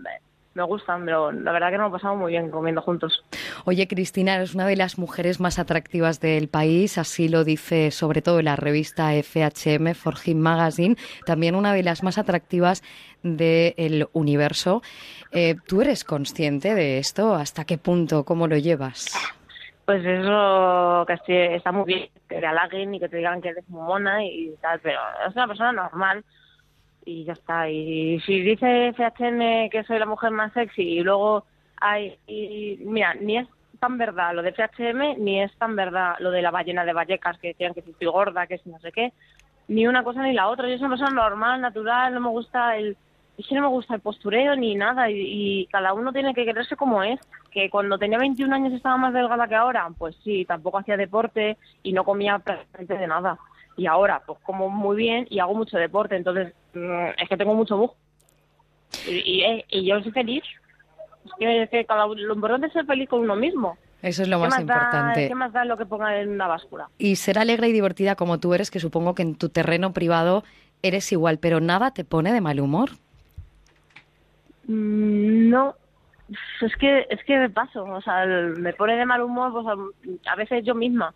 me 0.54 0.62
gustan, 0.64 1.04
pero 1.04 1.30
la 1.30 1.52
verdad 1.52 1.70
que 1.70 1.78
nos 1.78 1.90
lo 1.90 1.92
pasamos 1.92 2.18
muy 2.18 2.32
bien 2.32 2.50
comiendo 2.50 2.82
juntos. 2.82 3.24
Oye, 3.64 3.86
Cristina, 3.86 4.34
eres 4.34 4.54
una 4.54 4.66
de 4.66 4.76
las 4.76 4.98
mujeres 4.98 5.38
más 5.38 5.58
atractivas 5.58 6.20
del 6.20 6.48
país, 6.48 6.98
así 6.98 7.28
lo 7.28 7.44
dice 7.44 7.90
sobre 7.90 8.20
todo 8.20 8.42
la 8.42 8.56
revista 8.56 9.10
FHM, 9.12 9.94
For 9.94 10.14
Him 10.24 10.38
Magazine, 10.38 10.96
también 11.24 11.54
una 11.54 11.72
de 11.72 11.82
las 11.84 12.02
más 12.02 12.18
atractivas 12.18 12.82
del 13.22 14.08
universo. 14.12 14.82
Eh, 15.30 15.54
¿Tú 15.66 15.82
eres 15.82 16.04
consciente 16.04 16.74
de 16.74 16.98
esto? 16.98 17.34
¿Hasta 17.34 17.64
qué 17.64 17.78
punto? 17.78 18.24
¿Cómo 18.24 18.48
lo 18.48 18.56
llevas? 18.56 19.14
Pues 19.84 20.04
eso 20.04 21.04
que 21.26 21.54
está 21.54 21.72
muy 21.72 21.84
bien, 21.84 22.08
que 22.28 22.40
te 22.40 22.46
halaguen 22.46 22.94
y 22.94 23.00
que 23.00 23.08
te 23.08 23.18
digan 23.18 23.40
que 23.40 23.50
eres 23.50 23.68
muy 23.68 23.82
mona 23.82 24.24
y 24.24 24.54
tal, 24.60 24.80
pero 24.80 24.98
es 25.28 25.34
una 25.34 25.46
persona 25.46 25.72
normal 25.72 26.24
y 27.10 27.24
ya 27.24 27.32
está. 27.32 27.68
Y 27.68 28.20
si 28.20 28.40
dice 28.40 28.92
FHM 28.92 29.68
que 29.70 29.84
soy 29.86 29.98
la 29.98 30.06
mujer 30.06 30.30
más 30.30 30.52
sexy 30.52 30.82
y 30.82 31.00
luego 31.00 31.44
hay, 31.80 32.16
y, 32.26 32.78
mira, 32.82 33.14
ni 33.14 33.38
es 33.38 33.48
tan 33.80 33.98
verdad 33.98 34.34
lo 34.34 34.42
de 34.42 34.52
FHM, 34.52 35.18
ni 35.18 35.42
es 35.42 35.52
tan 35.56 35.74
verdad 35.74 36.14
lo 36.20 36.30
de 36.30 36.42
la 36.42 36.50
ballena 36.50 36.84
de 36.84 36.92
Vallecas, 36.92 37.38
que 37.38 37.48
decían 37.48 37.74
que 37.74 37.82
si 37.82 37.90
estoy 37.90 38.08
gorda, 38.08 38.46
que 38.46 38.58
si 38.58 38.68
no 38.68 38.78
sé 38.78 38.92
qué, 38.92 39.12
ni 39.68 39.86
una 39.86 40.04
cosa 40.04 40.22
ni 40.22 40.32
la 40.34 40.48
otra. 40.48 40.68
Yo 40.68 40.76
soy 40.76 40.86
una 40.86 40.96
persona 40.96 41.22
normal, 41.22 41.60
natural, 41.60 42.14
no 42.14 42.20
me 42.20 42.28
gusta 42.28 42.76
el, 42.76 42.96
es 43.38 43.50
no 43.52 43.62
me 43.62 43.68
gusta 43.68 43.94
el 43.94 44.00
postureo 44.00 44.54
ni 44.54 44.74
nada, 44.74 45.10
y, 45.10 45.16
y, 45.16 45.66
cada 45.66 45.94
uno 45.94 46.12
tiene 46.12 46.34
que 46.34 46.44
quererse 46.44 46.76
como 46.76 47.02
es. 47.02 47.18
Que 47.50 47.68
cuando 47.68 47.98
tenía 47.98 48.18
21 48.18 48.54
años 48.54 48.72
estaba 48.72 48.96
más 48.96 49.12
delgada 49.12 49.48
que 49.48 49.56
ahora, 49.56 49.88
pues 49.98 50.14
sí, 50.22 50.44
tampoco 50.44 50.78
hacía 50.78 50.96
deporte 50.96 51.56
y 51.82 51.92
no 51.92 52.04
comía 52.04 52.38
prácticamente 52.38 52.96
de 52.96 53.06
nada 53.08 53.38
y 53.80 53.86
ahora 53.86 54.22
pues 54.26 54.38
como 54.42 54.68
muy 54.68 54.94
bien 54.94 55.26
y 55.30 55.38
hago 55.38 55.54
mucho 55.54 55.78
deporte, 55.78 56.14
entonces 56.14 56.52
mm, 56.74 57.22
es 57.22 57.28
que 57.30 57.36
tengo 57.38 57.54
mucho 57.54 57.78
bug. 57.78 57.94
Y, 59.08 59.64
y, 59.70 59.86
yo 59.86 60.02
soy 60.02 60.12
feliz. 60.12 60.42
Es 61.38 61.70
que, 61.70 61.86
lo 61.88 62.34
importante 62.34 62.66
es 62.66 62.72
ser 62.74 62.84
feliz 62.84 63.08
con 63.08 63.20
uno 63.20 63.36
mismo. 63.36 63.78
Eso 64.02 64.22
es 64.22 64.28
lo 64.28 64.38
más, 64.38 64.60
importante. 64.60 65.28
¿Qué 65.28 65.34
más 65.34 65.52
da 65.52 65.64
lo 65.64 65.78
que 65.78 65.86
ponga 65.86 66.20
en 66.20 66.28
una 66.28 66.46
báscula? 66.46 66.90
Y 66.98 67.16
ser 67.16 67.38
alegre 67.38 67.68
y 67.68 67.72
divertida 67.72 68.16
como 68.16 68.38
tú 68.38 68.52
eres, 68.52 68.70
que 68.70 68.80
supongo 68.80 69.14
que 69.14 69.22
en 69.22 69.36
tu 69.36 69.48
terreno 69.48 69.94
privado 69.94 70.44
eres 70.82 71.10
igual, 71.12 71.38
pero 71.38 71.60
nada 71.60 71.92
te 71.92 72.04
pone 72.04 72.32
de 72.32 72.40
mal 72.42 72.60
humor. 72.60 72.90
Mm, 74.66 75.48
no, 75.48 75.74
es 76.60 76.76
que 76.76 77.06
es 77.08 77.24
que 77.24 77.38
me 77.38 77.48
paso, 77.48 77.84
o 77.84 78.02
sea, 78.02 78.26
me 78.26 78.74
pone 78.74 78.96
de 78.96 79.06
mal 79.06 79.22
humor 79.22 79.52
pues, 79.52 80.20
a 80.26 80.36
veces 80.36 80.64
yo 80.66 80.74
misma 80.74 81.14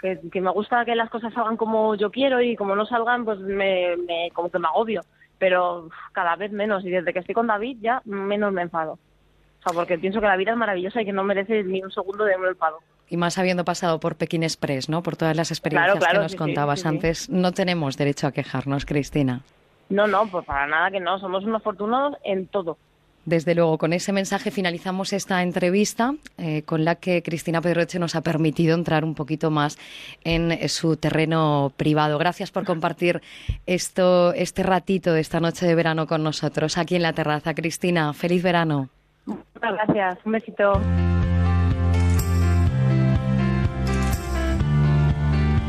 que, 0.00 0.40
me 0.40 0.50
gusta 0.50 0.84
que 0.84 0.94
las 0.94 1.10
cosas 1.10 1.32
salgan 1.32 1.56
como 1.56 1.94
yo 1.94 2.10
quiero 2.10 2.40
y 2.40 2.56
como 2.56 2.76
no 2.76 2.86
salgan, 2.86 3.24
pues 3.24 3.38
me, 3.40 3.96
me 3.96 4.30
como 4.32 4.50
que 4.50 4.58
me 4.58 4.68
agobio. 4.68 5.02
Pero 5.38 5.88
cada 6.12 6.36
vez 6.36 6.52
menos 6.52 6.84
y 6.84 6.90
desde 6.90 7.12
que 7.12 7.18
estoy 7.18 7.34
con 7.34 7.46
David 7.46 7.78
ya 7.80 8.02
menos 8.04 8.52
me 8.52 8.62
enfado. 8.62 8.92
O 8.92 9.62
sea, 9.62 9.72
porque 9.74 9.98
pienso 9.98 10.20
que 10.20 10.26
la 10.26 10.36
vida 10.36 10.52
es 10.52 10.56
maravillosa 10.56 11.02
y 11.02 11.04
que 11.04 11.12
no 11.12 11.24
merece 11.24 11.62
ni 11.64 11.82
un 11.82 11.90
segundo 11.90 12.24
de 12.24 12.36
un 12.36 12.46
enfado. 12.46 12.78
Y 13.08 13.16
más 13.16 13.38
habiendo 13.38 13.64
pasado 13.64 14.00
por 14.00 14.16
Pekín 14.16 14.42
Express, 14.42 14.88
¿no? 14.88 15.02
Por 15.02 15.16
todas 15.16 15.36
las 15.36 15.50
experiencias 15.50 16.04
que 16.04 16.18
nos 16.18 16.34
contabas 16.34 16.86
antes, 16.86 17.30
no 17.30 17.52
tenemos 17.52 17.96
derecho 17.96 18.26
a 18.26 18.32
quejarnos, 18.32 18.84
Cristina. 18.84 19.42
No, 19.88 20.06
no, 20.08 20.26
pues 20.26 20.44
para 20.44 20.66
nada 20.66 20.90
que 20.90 20.98
no. 20.98 21.18
Somos 21.20 21.44
unos 21.44 21.60
afortunados 21.60 22.16
en 22.24 22.48
todo. 22.48 22.78
Desde 23.26 23.56
luego, 23.56 23.76
con 23.76 23.92
ese 23.92 24.12
mensaje 24.12 24.52
finalizamos 24.52 25.12
esta 25.12 25.42
entrevista 25.42 26.14
eh, 26.38 26.62
con 26.62 26.84
la 26.84 26.94
que 26.94 27.24
Cristina 27.24 27.60
Pedroche 27.60 27.98
nos 27.98 28.14
ha 28.14 28.20
permitido 28.20 28.74
entrar 28.74 29.04
un 29.04 29.14
poquito 29.14 29.50
más 29.50 29.78
en 30.22 30.68
su 30.68 30.96
terreno 30.96 31.72
privado. 31.76 32.18
Gracias 32.18 32.52
por 32.52 32.64
compartir 32.64 33.20
esto, 33.66 34.32
este 34.32 34.62
ratito 34.62 35.12
de 35.12 35.20
esta 35.20 35.40
noche 35.40 35.66
de 35.66 35.74
verano 35.74 36.06
con 36.06 36.22
nosotros 36.22 36.78
aquí 36.78 36.94
en 36.94 37.02
la 37.02 37.12
terraza. 37.12 37.52
Cristina, 37.52 38.12
feliz 38.12 38.44
verano. 38.44 38.90
Muchas 39.26 39.42
gracias. 39.60 40.18
Un 40.24 40.32
besito. 40.32 40.80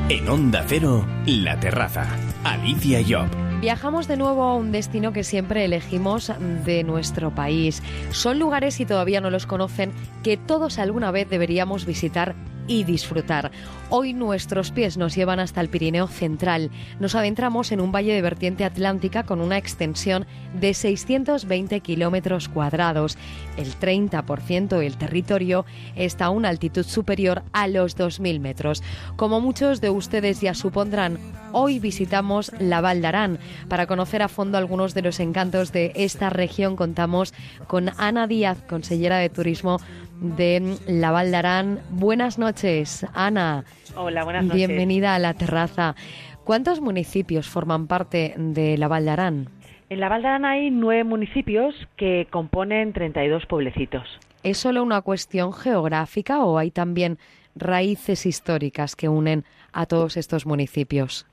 En 0.09 0.29
Onda 0.29 0.63
Cero, 0.67 1.05
La 1.25 1.59
Terraza. 1.59 2.07
Alicia 2.43 2.99
Job. 3.05 3.46
Viajamos 3.59 4.07
de 4.07 4.17
nuevo 4.17 4.43
a 4.43 4.55
un 4.55 4.71
destino 4.71 5.13
que 5.13 5.23
siempre 5.23 5.65
elegimos 5.65 6.31
de 6.63 6.83
nuestro 6.83 7.33
país. 7.33 7.81
Son 8.11 8.37
lugares, 8.37 8.75
si 8.75 8.85
todavía 8.85 9.19
no 9.19 9.31
los 9.31 9.47
conocen, 9.47 9.93
que 10.23 10.37
todos 10.37 10.77
alguna 10.77 11.09
vez 11.09 11.27
deberíamos 11.27 11.87
visitar 11.87 12.35
y 12.67 12.83
disfrutar. 12.83 13.51
Hoy 13.89 14.13
nuestros 14.13 14.71
pies 14.71 14.97
nos 14.97 15.15
llevan 15.15 15.39
hasta 15.39 15.61
el 15.61 15.69
Pirineo 15.69 16.07
Central. 16.07 16.71
Nos 16.99 17.15
adentramos 17.15 17.71
en 17.71 17.79
un 17.79 17.91
valle 17.91 18.13
de 18.13 18.21
vertiente 18.21 18.65
atlántica 18.65 19.23
con 19.23 19.39
una 19.39 19.57
extensión 19.57 20.25
de 20.59 20.73
620 20.73 21.79
kilómetros 21.79 22.49
cuadrados. 22.49 23.17
El 23.55 23.73
30% 23.79 24.77
del 24.77 24.97
territorio 24.97 25.65
está 25.95 26.25
a 26.25 26.29
una 26.29 26.49
altitud 26.49 26.85
superior 26.85 27.43
a 27.53 27.67
los 27.67 27.97
2.000 27.97 28.39
metros. 28.39 28.83
Como 29.15 29.39
muchos 29.39 29.79
de 29.79 29.89
ustedes 29.89 30.41
ya 30.41 30.53
supondrán, 30.53 31.17
hoy 31.53 31.79
visitamos 31.79 32.51
la 32.59 32.81
Val 32.81 33.01
d'Aran. 33.01 33.39
Para 33.69 33.87
conocer 33.87 34.21
a 34.21 34.27
fondo 34.27 34.57
algunos 34.57 34.93
de 34.93 35.01
los 35.01 35.19
encantos 35.19 35.71
de 35.71 35.93
esta 35.95 36.29
región, 36.29 36.75
contamos 36.75 37.33
con 37.67 37.91
Ana 37.97 38.27
Díaz, 38.27 38.61
consellera 38.67 39.17
de 39.17 39.29
Turismo 39.29 39.79
de 40.21 40.77
La 40.87 41.11
Valdarán. 41.11 41.79
Buenas 41.89 42.37
noches, 42.37 43.05
Ana. 43.13 43.65
Hola, 43.95 44.23
buenas 44.23 44.45
noches. 44.45 44.67
Bienvenida 44.67 45.15
a 45.15 45.19
la 45.19 45.33
terraza. 45.33 45.95
¿Cuántos 46.43 46.81
municipios 46.81 47.47
forman 47.47 47.87
parte 47.87 48.33
de 48.37 48.77
La 48.77 48.87
Valdarán? 48.87 49.49
En 49.89 49.99
La 49.99 50.09
Valdarán 50.09 50.45
hay 50.45 50.69
nueve 50.69 51.03
municipios 51.03 51.75
que 51.95 52.27
componen 52.29 52.93
32 52.93 53.45
pueblecitos. 53.45 54.03
¿Es 54.43 54.57
solo 54.57 54.83
una 54.83 55.01
cuestión 55.01 55.53
geográfica 55.53 56.43
o 56.43 56.57
hay 56.57 56.71
también 56.71 57.17
raíces 57.55 58.25
históricas 58.25 58.95
que 58.95 59.09
unen 59.09 59.45
a 59.71 59.85
todos 59.85 60.17
estos 60.17 60.45
municipios? 60.45 61.25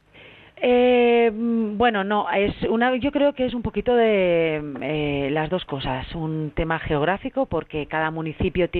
Eh, 0.66 1.30
bueno, 1.30 2.04
no, 2.04 2.26
es 2.30 2.54
una, 2.70 2.96
yo 2.96 3.12
creo 3.12 3.34
que 3.34 3.44
es 3.44 3.52
un 3.52 3.60
poquito 3.60 3.94
de 3.94 4.62
eh, 4.80 5.28
las 5.30 5.50
dos 5.50 5.62
cosas. 5.66 6.06
Un 6.14 6.52
tema 6.56 6.78
geográfico, 6.78 7.44
porque 7.44 7.84
cada 7.84 8.10
municipio, 8.10 8.70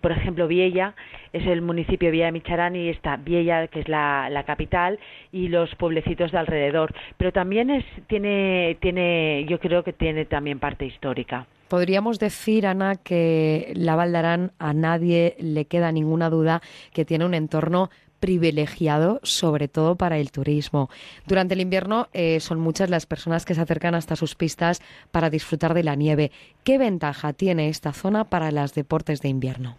por 0.00 0.12
ejemplo, 0.12 0.48
Viella 0.48 0.94
es 1.34 1.46
el 1.46 1.60
municipio 1.60 2.06
de 2.06 2.12
Villa 2.12 2.24
de 2.24 2.32
Micharán 2.32 2.74
y 2.74 2.88
está 2.88 3.16
Viella, 3.16 3.66
que 3.66 3.80
es 3.80 3.88
la, 3.88 4.30
la, 4.30 4.44
capital, 4.44 4.98
y 5.30 5.48
los 5.48 5.74
pueblecitos 5.74 6.32
de 6.32 6.38
alrededor. 6.38 6.94
Pero 7.18 7.32
también 7.32 7.68
es, 7.68 7.84
tiene, 8.06 8.78
tiene, 8.80 9.44
yo 9.46 9.60
creo 9.60 9.84
que 9.84 9.92
tiene 9.92 10.24
también 10.24 10.58
parte 10.58 10.86
histórica. 10.86 11.46
Podríamos 11.68 12.18
decir, 12.18 12.66
Ana, 12.66 12.96
que 12.96 13.74
la 13.76 13.94
Valdarán 13.94 14.52
a 14.58 14.72
nadie 14.72 15.36
le 15.38 15.66
queda 15.66 15.92
ninguna 15.92 16.30
duda 16.30 16.62
que 16.94 17.04
tiene 17.04 17.26
un 17.26 17.34
entorno 17.34 17.90
privilegiado, 18.20 19.20
sobre 19.22 19.68
todo 19.68 19.96
para 19.96 20.18
el 20.18 20.30
turismo. 20.30 20.90
Durante 21.26 21.54
el 21.54 21.60
invierno 21.60 22.08
eh, 22.12 22.40
son 22.40 22.60
muchas 22.60 22.90
las 22.90 23.06
personas 23.06 23.44
que 23.44 23.54
se 23.54 23.60
acercan 23.60 23.94
hasta 23.94 24.16
sus 24.16 24.34
pistas 24.34 24.80
para 25.10 25.30
disfrutar 25.30 25.74
de 25.74 25.82
la 25.84 25.94
nieve. 25.94 26.30
¿Qué 26.64 26.78
ventaja 26.78 27.32
tiene 27.32 27.68
esta 27.68 27.92
zona 27.92 28.24
para 28.24 28.50
los 28.50 28.74
deportes 28.74 29.20
de 29.22 29.28
invierno? 29.28 29.76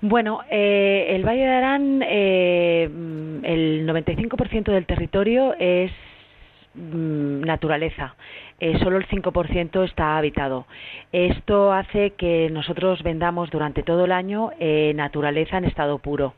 Bueno, 0.00 0.40
eh, 0.50 1.06
el 1.10 1.26
Valle 1.26 1.40
de 1.40 1.50
Arán, 1.50 2.02
eh, 2.02 2.84
el 2.84 3.86
95% 3.86 4.72
del 4.72 4.86
territorio 4.86 5.54
es 5.58 5.90
mm, 6.76 7.40
naturaleza 7.40 8.14
eh, 8.58 8.78
solo 8.78 8.96
el 8.96 9.06
5% 9.06 9.84
está 9.84 10.16
habitado. 10.16 10.66
Esto 11.12 11.74
hace 11.74 12.12
que 12.12 12.48
nosotros 12.50 13.02
vendamos 13.02 13.50
durante 13.50 13.82
todo 13.82 14.06
el 14.06 14.12
año 14.12 14.50
eh, 14.58 14.92
naturaleza 14.94 15.58
en 15.58 15.66
estado 15.66 15.98
puro. 15.98 16.32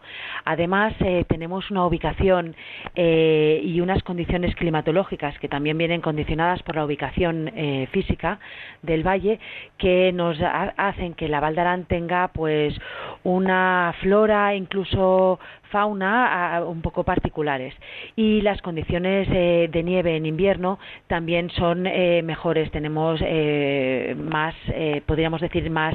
Además, 0.44 0.94
eh, 0.98 1.24
tenemos 1.28 1.70
una 1.70 1.86
ubicación 1.86 2.56
y 2.96 3.80
unas 3.80 4.02
condiciones 4.02 4.54
climatológicas 4.56 5.38
que 5.38 5.48
también 5.48 5.78
vienen 5.78 6.00
condicionadas 6.00 6.62
por 6.62 6.74
la 6.74 6.84
ubicación 6.84 7.50
física 7.92 8.40
del 8.82 9.06
valle 9.06 9.38
que 9.76 10.12
nos 10.12 10.38
hacen 10.40 11.14
que 11.14 11.28
la 11.28 11.40
Valdarán 11.40 11.84
tenga 11.84 12.28
pues 12.28 12.74
una 13.22 13.94
flora 14.00 14.54
incluso 14.54 15.38
fauna 15.70 16.62
un 16.66 16.80
poco 16.82 17.04
particulares 17.04 17.74
y 18.16 18.40
las 18.40 18.60
condiciones 18.62 19.28
de 19.28 19.82
nieve 19.82 20.16
en 20.16 20.26
invierno 20.26 20.78
también 21.06 21.50
son 21.50 21.86
eh, 21.86 22.22
mejores, 22.22 22.70
tenemos 22.70 23.20
eh, 23.22 24.14
más, 24.18 24.54
eh, 24.68 25.02
podríamos 25.06 25.40
decir, 25.40 25.68
más 25.70 25.94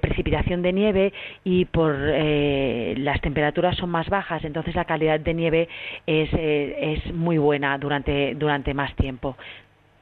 precipitación 0.00 0.62
de 0.62 0.72
nieve 0.72 1.12
y 1.44 1.64
por 1.66 1.94
las 1.96 3.20
temperaturas 3.20 3.76
son 3.76 3.90
más 3.90 4.08
bajas, 4.08 4.44
entonces 4.44 4.74
la 4.74 4.84
calidad 4.84 5.20
de 5.20 5.34
nieve 5.34 5.68
es, 6.06 6.30
es 6.32 7.14
muy 7.14 7.38
buena 7.38 7.78
durante, 7.78 8.34
durante 8.34 8.74
más 8.74 8.94
tiempo. 8.96 9.36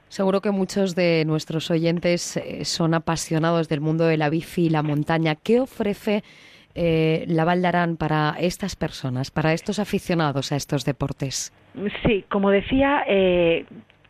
Seguro 0.09 0.41
que 0.41 0.51
muchos 0.51 0.95
de 0.95 1.25
nuestros 1.27 1.71
oyentes 1.71 2.41
son 2.63 2.95
apasionados 2.95 3.69
del 3.69 3.81
mundo 3.81 4.05
de 4.05 4.17
la 4.17 4.31
bici 4.31 4.67
y 4.67 4.71
la 4.71 4.83
montaña. 4.83 5.35
¿Qué 5.35 5.61
ofrece 5.61 6.23
la 6.75 7.45
Valdarán 7.45 7.97
para 7.97 8.35
estas 8.39 8.77
personas, 8.77 9.31
para 9.31 9.53
estos 9.53 9.79
aficionados 9.79 10.53
a 10.53 10.57
estos 10.57 10.85
deportes? 10.85 11.53
Sí, 12.07 12.25
como 12.29 12.51
decía, 12.51 13.05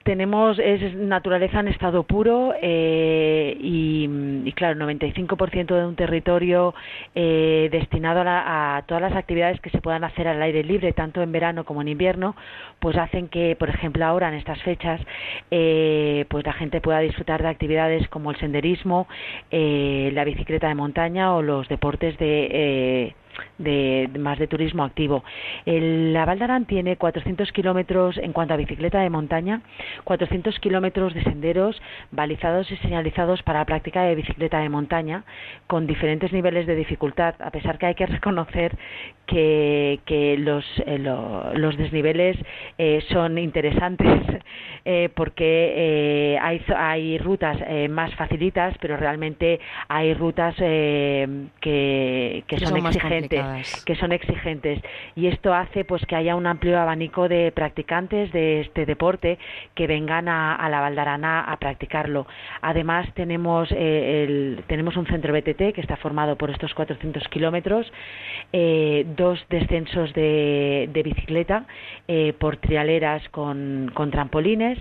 tenemos 0.05 0.59
es 0.59 0.95
naturaleza 0.95 1.61
en 1.61 1.69
estado 1.69 2.05
puro 2.05 2.55
eh, 2.61 3.57
y, 3.59 4.09
y, 4.45 4.53
claro, 4.53 4.79
95% 4.87 5.75
de 5.75 5.87
un 5.87 5.97
territorio 5.97 6.75
eh, 7.15 7.69
destinado 7.73 8.23
a, 8.25 8.83
todas 8.87 9.03
las 9.03 9.15
actividades 9.15 9.61
que 9.61 9.71
se 9.71 9.81
puedan 9.81 10.05
hacer 10.05 10.29
al 10.29 10.41
aire 10.43 10.63
libre, 10.63 10.93
tanto 10.93 11.23
en 11.23 11.33
verano 11.33 11.65
como 11.65 11.81
en 11.81 11.89
invierno, 11.89 12.37
pues 12.79 12.97
hacen 12.97 13.29
que, 13.29 13.57
por 13.57 13.71
ejemplo, 13.71 14.05
ahora 14.05 14.29
en 14.29 14.35
estas 14.35 14.63
fechas, 14.63 15.01
eh, 15.51 16.27
pues 16.29 16.45
la 16.45 16.53
gente 16.53 16.81
pueda 16.81 17.01
disfrutar 17.01 17.43
de 17.43 17.49
actividades 17.49 18.07
como 18.09 18.31
el 18.31 18.37
senderismo, 18.37 19.09
la 19.51 20.25
bicicleta 20.25 20.69
de 20.69 20.75
montaña 20.75 21.35
o 21.35 21.43
los 21.43 21.69
deportes 21.69 22.19
de 22.19 23.15
de, 23.59 24.09
más 24.19 24.39
de 24.39 24.47
turismo 24.47 24.85
activo. 24.85 25.25
El, 25.67 26.13
la 26.13 26.25
Valdarán 26.25 26.67
tiene 26.67 26.97
400 26.97 27.51
kilómetros 27.53 28.19
en 28.19 28.33
cuanto 28.33 28.55
a 28.55 28.57
bicicleta 28.57 29.01
de 29.01 29.11
montaña, 29.11 29.63
400 30.05 30.59
kilómetros 30.61 31.15
de 31.15 31.23
senderos 31.23 31.81
balizados 32.11 32.71
y 32.71 32.77
señalizados 32.79 33.43
para 33.43 33.61
la 33.61 33.65
práctica 33.65 34.03
de 34.03 34.15
bicicleta 34.15 34.59
de 34.59 34.69
montaña, 34.69 35.25
con 35.67 35.87
diferentes 35.87 36.33
niveles 36.33 36.67
de 36.67 36.77
dificultad, 36.77 37.35
a 37.41 37.51
pesar 37.51 37.79
que 37.79 37.87
hay 37.87 37.95
que 37.95 38.07
reconocer 38.15 38.77
que, 39.27 40.01
que 40.05 40.37
los, 40.39 40.65
eh, 40.87 40.99
los 40.99 41.77
desniveles 41.77 42.37
eh, 42.79 43.03
son 43.09 43.39
interesantes 43.39 44.21
eh, 44.85 45.09
porque 45.15 46.39
hay, 46.41 46.63
hay 46.77 47.19
rutas 47.19 47.59
más 47.91 48.15
facilitas, 48.15 48.77
pero 48.81 48.97
realmente 48.97 49.61
hay 49.89 50.15
rutas 50.15 50.55
que, 50.57 51.45
que, 51.61 52.59
son 52.59 52.77
exigentes 52.77 53.24
que 53.29 53.97
son 53.97 54.13
exigentes 54.13 54.81
y 55.17 55.27
esto 55.27 55.55
hace 55.55 55.85
pues 55.85 56.05
que 56.07 56.17
haya 56.17 56.37
un 56.37 56.47
amplio 56.47 56.79
abanico 56.79 57.29
de 57.29 57.53
practicantes 57.53 58.33
de 58.33 58.61
este 58.61 58.87
deporte 58.87 59.39
que 59.75 59.87
vengan 59.87 60.29
a, 60.29 60.69
la 60.69 60.81
Valdarana 60.81 61.41
a 61.43 61.57
practicarlo. 61.59 62.27
Además 62.61 63.09
tenemos 63.15 63.71
eh, 63.73 64.25
el, 64.25 64.65
tenemos 64.67 64.97
un 64.97 65.07
centro 65.07 65.33
BTT 65.33 65.75
que 65.75 65.81
está 65.81 65.97
formado 65.97 66.37
por 66.37 66.51
estos 66.51 66.75
400 66.75 67.27
kilómetros, 67.29 67.91
eh, 68.53 69.07
dos 69.17 69.45
descensos 69.51 70.13
de, 70.15 70.89
bicicleta 71.05 71.67
eh, 72.09 72.33
por 72.39 72.57
trialeras 72.57 73.29
con, 73.29 73.91
con 73.95 74.11
trampolines, 74.11 74.79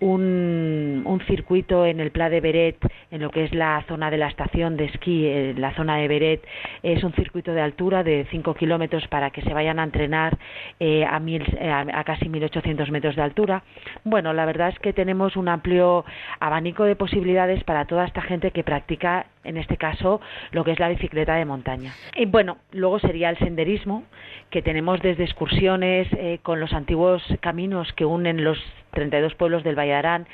un, 0.00 1.02
un, 1.04 1.20
circuito 1.26 1.84
en 1.84 2.00
el 2.00 2.10
Pla 2.10 2.30
de 2.30 2.40
Beret, 2.40 2.78
en 3.10 3.20
lo 3.20 3.30
que 3.30 3.44
es 3.44 3.54
la 3.54 3.84
zona 3.88 4.10
de 4.10 4.16
la 4.16 4.28
estación 4.28 4.76
de 4.76 4.86
esquí, 4.86 5.52
la 5.54 5.74
zona 5.74 5.96
de 5.96 6.08
Beret, 6.08 6.46
es 6.82 7.04
un 7.04 7.12
circuito 7.12 7.52
de 7.52 7.60
altura 7.60 7.85
de 7.86 8.26
5 8.30 8.54
kilómetros 8.54 9.06
para 9.08 9.30
que 9.30 9.42
se 9.42 9.54
vayan 9.54 9.78
a 9.78 9.84
entrenar 9.84 10.36
eh, 10.80 11.04
a, 11.04 11.18
mil, 11.20 11.42
eh, 11.58 11.70
a, 11.70 12.04
casi 12.04 12.26
1.800 12.26 12.90
metros 12.90 13.16
de 13.16 13.22
altura. 13.22 13.62
Bueno, 14.04 14.32
la 14.32 14.44
verdad 14.44 14.68
es 14.70 14.78
que 14.80 14.92
tenemos 14.92 15.36
un 15.36 15.48
amplio 15.48 16.04
abanico 16.40 16.84
de 16.84 16.96
posibilidades 16.96 17.62
para 17.64 17.84
toda 17.86 18.04
esta 18.04 18.22
gente 18.22 18.50
que 18.50 18.64
practica, 18.64 19.26
en 19.44 19.56
este 19.56 19.76
caso, 19.76 20.20
lo 20.50 20.64
que 20.64 20.72
es 20.72 20.78
la 20.78 20.88
bicicleta 20.88 21.34
de 21.36 21.44
montaña. 21.44 21.92
Y 22.16 22.26
bueno, 22.26 22.58
luego 22.72 22.98
sería 22.98 23.30
el 23.30 23.38
senderismo, 23.38 24.04
que 24.50 24.62
tenemos 24.62 25.00
desde 25.00 25.24
excursiones 25.24 26.08
eh, 26.12 26.40
con 26.42 26.60
los 26.60 26.72
antiguos 26.72 27.22
caminos 27.40 27.92
que 27.92 28.04
unen 28.04 28.44
los 28.44 28.58
32 28.92 29.34
pueblos 29.34 29.62
del 29.64 29.76
Vallarán 29.78 30.26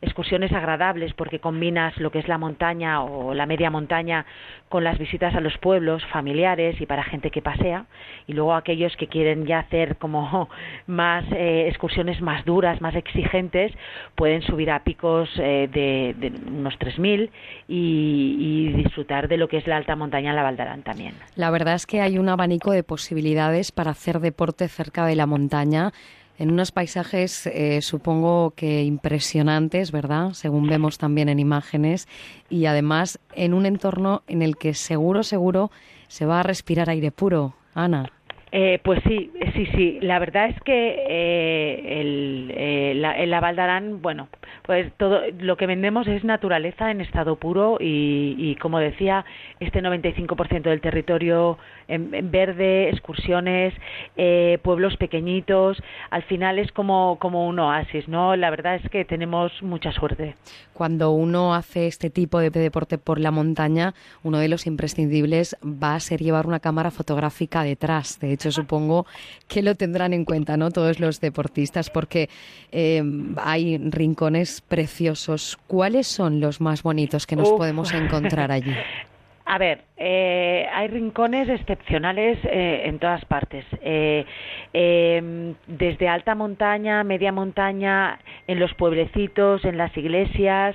excursiones 0.00 0.52
agradables 0.52 1.12
porque 1.14 1.38
combinas 1.38 1.96
lo 1.98 2.10
que 2.10 2.18
es 2.18 2.28
la 2.28 2.38
montaña 2.38 3.02
o 3.02 3.34
la 3.34 3.46
media 3.46 3.70
montaña 3.70 4.26
con 4.68 4.84
las 4.84 4.98
visitas 4.98 5.34
a 5.34 5.40
los 5.40 5.56
pueblos 5.58 6.04
familiares 6.06 6.80
y 6.80 6.86
para 6.86 7.04
gente 7.04 7.30
que 7.30 7.42
pasea 7.42 7.86
y 8.26 8.32
luego 8.32 8.54
aquellos 8.54 8.96
que 8.96 9.06
quieren 9.06 9.46
ya 9.46 9.60
hacer 9.60 9.96
como 9.96 10.48
más 10.86 11.24
eh, 11.32 11.66
excursiones 11.68 12.20
más 12.20 12.44
duras, 12.44 12.80
más 12.80 12.94
exigentes, 12.94 13.72
pueden 14.14 14.42
subir 14.42 14.70
a 14.70 14.82
picos 14.82 15.28
eh, 15.38 15.68
de, 15.72 16.14
de, 16.18 16.32
unos 16.48 16.74
3.000 16.78 17.30
y, 17.68 18.36
y 18.38 18.72
disfrutar 18.72 19.28
de 19.28 19.36
lo 19.36 19.48
que 19.48 19.58
es 19.58 19.66
la 19.66 19.76
alta 19.76 19.96
montaña 19.96 20.32
la 20.32 20.42
Valdarán 20.42 20.82
también. 20.82 21.14
La 21.36 21.50
verdad 21.50 21.74
es 21.74 21.86
que 21.86 22.00
hay 22.00 22.18
un 22.18 22.28
abanico 22.28 22.72
de 22.72 22.82
posibilidades 22.82 23.72
para 23.72 23.92
hacer 23.92 24.20
deporte 24.20 24.68
cerca 24.68 25.06
de 25.06 25.16
la 25.16 25.26
montaña 25.26 25.92
en 26.38 26.50
unos 26.50 26.72
paisajes 26.72 27.46
eh, 27.46 27.80
supongo 27.82 28.52
que 28.56 28.82
impresionantes, 28.82 29.92
¿verdad? 29.92 30.32
Según 30.32 30.66
vemos 30.66 30.98
también 30.98 31.28
en 31.28 31.38
imágenes 31.38 32.08
y 32.50 32.66
además 32.66 33.18
en 33.34 33.54
un 33.54 33.66
entorno 33.66 34.22
en 34.26 34.42
el 34.42 34.56
que 34.56 34.74
seguro, 34.74 35.22
seguro 35.22 35.70
se 36.08 36.26
va 36.26 36.40
a 36.40 36.42
respirar 36.42 36.90
aire 36.90 37.10
puro, 37.10 37.54
Ana. 37.74 38.13
Eh, 38.56 38.78
pues 38.84 39.00
sí, 39.08 39.32
sí, 39.52 39.66
sí. 39.74 39.98
La 40.00 40.20
verdad 40.20 40.48
es 40.48 40.60
que 40.60 41.04
eh, 41.08 42.00
el, 42.00 42.52
eh, 42.56 42.92
la, 42.94 43.18
el 43.18 43.30
Valdarán, 43.30 44.00
bueno, 44.00 44.28
pues 44.62 44.92
todo 44.96 45.22
lo 45.40 45.56
que 45.56 45.66
vendemos 45.66 46.06
es 46.06 46.22
naturaleza 46.22 46.92
en 46.92 47.00
estado 47.00 47.34
puro 47.34 47.78
y, 47.80 48.36
y 48.38 48.54
como 48.54 48.78
decía, 48.78 49.24
este 49.58 49.82
95% 49.82 50.62
del 50.62 50.80
territorio 50.80 51.58
en, 51.88 52.30
verde, 52.30 52.90
excursiones, 52.90 53.74
eh, 54.16 54.58
pueblos 54.62 54.96
pequeñitos, 54.98 55.82
al 56.10 56.22
final 56.22 56.60
es 56.60 56.70
como, 56.70 57.18
como 57.18 57.48
un 57.48 57.58
oasis, 57.58 58.06
¿no? 58.08 58.36
La 58.36 58.50
verdad 58.50 58.76
es 58.76 58.88
que 58.88 59.04
tenemos 59.04 59.52
mucha 59.62 59.90
suerte. 59.90 60.36
Cuando 60.72 61.10
uno 61.10 61.54
hace 61.54 61.86
este 61.86 62.08
tipo 62.08 62.38
de 62.38 62.50
deporte 62.50 62.98
por 62.98 63.18
la 63.18 63.30
montaña, 63.30 63.94
uno 64.22 64.38
de 64.38 64.48
los 64.48 64.66
imprescindibles 64.66 65.56
va 65.64 65.94
a 65.94 66.00
ser 66.00 66.20
llevar 66.20 66.46
una 66.46 66.60
cámara 66.60 66.90
fotográfica 66.90 67.62
detrás. 67.64 68.18
De 68.20 68.32
hecho, 68.32 68.43
supongo 68.50 69.06
que 69.48 69.62
lo 69.62 69.74
tendrán 69.74 70.12
en 70.12 70.24
cuenta, 70.24 70.56
¿no? 70.56 70.70
Todos 70.70 71.00
los 71.00 71.20
deportistas, 71.20 71.90
porque 71.90 72.28
eh, 72.72 73.02
hay 73.36 73.78
rincones 73.78 74.60
preciosos. 74.60 75.58
¿Cuáles 75.66 76.06
son 76.06 76.40
los 76.40 76.60
más 76.60 76.82
bonitos 76.82 77.26
que 77.26 77.36
nos 77.36 77.50
podemos 77.50 77.92
encontrar 77.92 78.52
allí? 78.52 78.74
A 79.46 79.58
ver, 79.58 79.84
eh, 79.96 80.68
hay 80.72 80.88
rincones 80.88 81.48
excepcionales 81.48 82.38
eh, 82.44 82.82
en 82.86 82.98
todas 82.98 83.24
partes. 83.26 83.64
Eh, 83.80 84.24
em, 84.72 85.54
desde 85.68 86.08
alta 86.08 86.34
montaña, 86.34 87.04
media 87.04 87.30
montaña, 87.30 88.18
en 88.48 88.58
los 88.58 88.74
pueblecitos, 88.74 89.64
en 89.64 89.78
las 89.78 89.96
iglesias. 89.96 90.74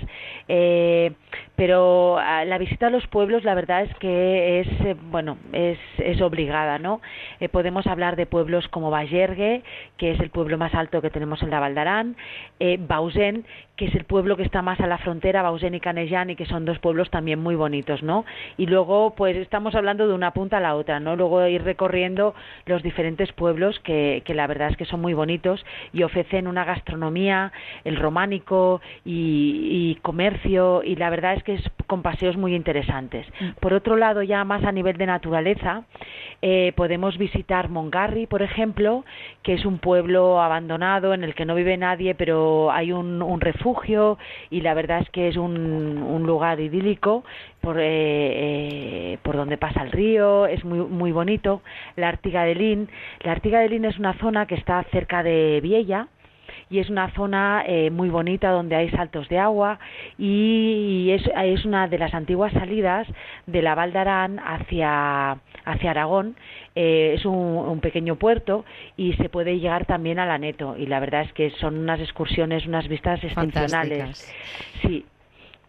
pero 1.56 2.18
la 2.46 2.58
visita 2.58 2.88
a 2.88 2.90
los 2.90 3.06
pueblos, 3.08 3.44
la 3.44 3.54
verdad 3.54 3.84
es 3.84 3.94
que 3.98 4.62
es 4.62 4.68
bueno, 5.12 5.38
es, 5.52 5.78
es 5.98 6.22
obligada, 6.22 6.80
¿no? 6.80 7.02
podemos 7.52 7.86
hablar 7.86 8.16
de 8.16 8.26
pueblos 8.26 8.68
como 8.70 8.90
Vallergue, 8.90 9.62
que 9.98 10.12
es 10.12 10.20
el 10.22 10.30
pueblo 10.30 10.58
más 10.58 10.74
alto 10.74 11.02
que 11.02 11.10
tenemos 11.10 11.44
en 11.44 11.50
la 11.50 11.60
Valdarán, 11.60 12.16
Bausen, 12.88 13.46
que 13.76 13.86
es 13.86 13.96
el 13.96 14.06
pueblo 14.06 14.38
que 14.38 14.44
está 14.44 14.62
más 14.62 14.80
a 14.80 14.88
la 14.88 14.98
frontera, 14.98 15.42
Bausen 15.42 15.74
y 15.74 15.80
Canejan, 15.80 16.30
y 16.30 16.36
que 16.36 16.46
son 16.46 16.66
dos 16.66 16.80
pueblos 16.80 17.10
también 17.10 17.40
muy 17.40 17.56
bonitos, 17.56 18.04
¿no? 18.04 18.26
Y 18.58 18.66
luego 18.66 19.09
pues 19.12 19.36
estamos 19.38 19.76
hablando 19.76 20.08
de 20.08 20.14
una 20.14 20.32
punta 20.32 20.58
a 20.58 20.62
la 20.62 20.76
otra, 20.76 21.00
¿no? 21.00 21.16
Luego 21.16 21.46
ir 21.48 21.64
recorriendo 21.64 22.34
los 22.66 22.84
diferentes 22.84 23.32
pueblos 23.34 23.80
que, 23.80 24.22
que 24.26 24.34
la 24.34 24.48
verdad 24.48 24.70
es 24.70 24.78
que 24.78 24.86
son 24.86 25.02
muy 25.02 25.14
bonitos 25.14 25.66
y 25.94 26.04
ofrecen 26.04 26.48
una 26.48 26.66
gastronomía, 26.66 27.52
el 27.84 27.96
románico 27.96 28.82
y, 29.06 29.98
comercio 30.02 30.82
y 30.84 30.96
la 30.96 31.10
verdad 31.10 31.34
es 31.34 31.44
que 31.44 31.54
es 31.56 31.64
con 31.88 32.02
paseos 32.02 32.38
muy 32.38 32.56
interesantes. 32.56 33.26
Mm. 33.40 33.50
Por 33.60 33.74
otro 33.74 33.96
lado, 33.96 34.24
ya 34.24 34.44
más 34.44 34.64
a 34.64 34.72
nivel 34.72 34.98
de 34.98 35.06
naturaleza, 35.06 35.84
eh, 36.42 36.74
podemos 36.76 37.18
visitar 37.18 37.70
Mongarri, 37.70 38.28
por 38.28 38.42
ejemplo, 38.42 39.04
que 39.44 39.54
es 39.54 39.66
un 39.66 39.80
pueblo 39.80 40.42
abandonado 40.42 41.14
en 41.14 41.24
el 41.24 41.36
que 41.36 41.46
no 41.46 41.56
vive 41.56 41.78
nadie, 41.78 42.16
pero 42.16 42.72
hay 42.72 42.92
un, 42.92 43.22
un 43.22 43.42
refugio 43.42 44.18
y 44.50 44.62
la 44.62 44.74
verdad 44.74 45.00
es 45.02 45.10
que 45.10 45.28
es 45.28 45.38
un, 45.38 45.58
un 45.58 46.24
lugar 46.24 46.60
idílico 46.60 47.24
por, 47.62 47.80
eh, 47.80 47.84
eh, 47.84 49.18
por 49.24 49.36
donde 49.36 49.58
pasa 49.58 49.84
el 49.84 49.92
río, 49.92 50.46
es 50.46 50.64
muy, 50.64 50.80
muy 50.80 51.12
bonito. 51.12 51.62
La 51.96 52.10
Artiga 52.10 52.44
de 52.44 52.56
Lin, 52.56 52.90
la 53.22 53.32
Artiga 53.32 53.60
de 53.60 53.70
Lin 53.70 53.86
es 53.86 53.98
una 54.00 54.14
zona 54.14 54.46
que 54.46 54.56
está 54.56 54.84
cerca 54.92 55.24
de 55.24 55.60
Viella, 55.62 56.08
y 56.70 56.80
es 56.80 56.90
una 56.90 57.12
zona 57.14 57.64
eh, 57.66 57.90
muy 57.90 58.10
bonita 58.10 58.52
donde 58.52 58.76
hay 58.76 58.90
saltos 58.92 59.28
de 59.30 59.40
agua 59.40 59.80
y 60.18 61.10
es, 61.12 61.24
es 61.44 61.66
una 61.66 61.88
de 61.88 61.98
las 61.98 62.14
antiguas 62.14 62.54
salidas 62.54 63.08
de 63.48 63.62
la 63.62 63.76
Val 63.76 63.92
d'Aran 63.92 64.40
hacia, 64.40 65.38
hacia 65.66 65.92
Aragón. 65.92 66.36
Eh, 66.76 67.14
es 67.16 67.26
un, 67.26 67.36
un, 67.36 67.80
pequeño 67.80 68.16
puerto 68.16 68.66
y 68.96 69.14
se 69.14 69.30
puede 69.30 69.60
llegar 69.60 69.86
también 69.86 70.20
a 70.20 70.26
la 70.26 70.38
Neto 70.38 70.76
y 70.78 70.86
la 70.86 71.00
verdad 71.00 71.22
es 71.22 71.34
que 71.34 71.50
son 71.52 71.78
unas 71.78 72.00
excursiones, 72.00 72.66
unas 72.68 72.88
vistas 72.88 73.24
excepcionales. 73.24 74.32
Sí, 74.82 75.06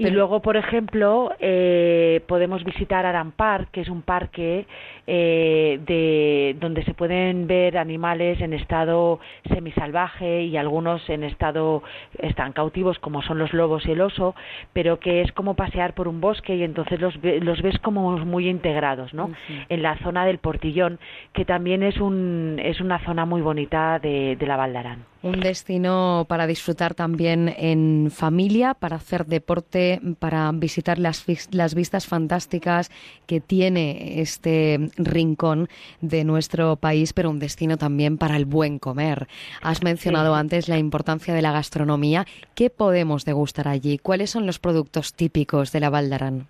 y 0.01 0.11
luego, 0.11 0.41
por 0.41 0.57
ejemplo, 0.57 1.31
eh, 1.41 2.23
podemos 2.27 2.65
visitar 2.65 3.05
Arampar, 3.05 3.67
que 3.69 3.83
es 3.83 3.89
un 3.91 4.01
parque 4.01 4.67
eh, 5.13 5.81
de, 5.87 6.57
donde 6.61 6.85
se 6.85 6.95
pueden 6.95 7.49
ver 7.49 7.77
animales 7.79 8.41
en 8.41 8.53
estado 8.53 9.19
semisalvaje 9.49 10.45
y 10.45 10.57
algunos 10.57 11.03
en 11.11 11.25
estado 11.25 11.83
están 12.19 12.53
cautivos, 12.53 13.01
como 13.01 13.21
son 13.21 13.41
los 13.41 13.53
lobos 13.53 13.85
y 13.87 13.91
el 13.91 14.03
oso, 14.03 14.37
pero 14.73 15.01
que 15.01 15.23
es 15.23 15.33
como 15.33 15.55
pasear 15.55 15.95
por 15.95 16.07
un 16.07 16.21
bosque 16.21 16.55
y 16.55 16.63
entonces 16.63 17.01
los, 17.01 17.17
los 17.25 17.61
ves 17.61 17.77
como 17.81 18.19
muy 18.19 18.49
integrados, 18.49 19.13
¿no? 19.13 19.33
En 19.69 19.83
la 19.83 19.99
zona 19.99 20.25
del 20.25 20.39
Portillón, 20.39 21.01
que 21.33 21.45
también 21.45 21.83
es, 21.83 21.97
un, 21.97 22.61
es 22.63 22.81
una 22.81 23.05
zona 23.05 23.25
muy 23.25 23.43
bonita 23.43 23.99
de, 23.99 24.37
de 24.37 24.47
la 24.47 24.57
Valdarán. 24.57 25.11
Un 25.23 25.41
destino 25.41 26.25
para 26.29 26.47
disfrutar 26.47 26.95
también 26.95 27.55
en 27.59 28.11
familia, 28.11 28.73
para 28.73 28.97
hacer 28.97 29.27
deporte, 29.27 30.01
para 30.19 30.51
visitar 30.53 30.99
las, 30.99 31.27
las 31.51 31.75
vistas 31.75 32.07
fantásticas 32.07 32.91
que 33.27 33.41
tiene 33.41 34.21
este 34.23 34.79
rincón 35.05 35.69
de 36.01 36.25
nuestro 36.25 36.77
país, 36.77 37.13
pero 37.13 37.31
un 37.31 37.39
destino 37.39 37.77
también 37.77 38.19
para 38.19 38.37
el 38.37 38.45
buen 38.45 38.79
comer. 38.79 39.29
Has 39.63 39.83
mencionado 39.83 40.35
antes 40.35 40.69
la 40.69 40.79
importancia 40.79 41.35
de 41.35 41.43
la 41.43 41.53
gastronomía. 41.53 42.27
¿Qué 42.55 42.71
podemos 42.71 43.25
degustar 43.25 43.69
allí? 43.69 43.99
¿Cuáles 43.99 44.31
son 44.31 44.47
los 44.47 44.59
productos 44.59 45.15
típicos 45.15 45.73
de 45.73 45.81
la 45.81 45.91
Valdarán? 45.91 46.47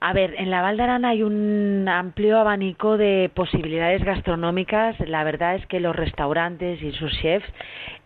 A 0.00 0.12
ver, 0.12 0.34
en 0.38 0.50
la 0.50 0.62
Valdarán 0.62 1.04
hay 1.04 1.22
un 1.22 1.88
amplio 1.88 2.38
abanico 2.38 2.96
de 2.96 3.30
posibilidades 3.34 4.04
gastronómicas. 4.04 4.98
La 5.00 5.24
verdad 5.24 5.56
es 5.56 5.66
que 5.66 5.80
los 5.80 5.96
restaurantes 5.96 6.80
y 6.80 6.92
sus 6.92 7.12
chefs 7.20 7.48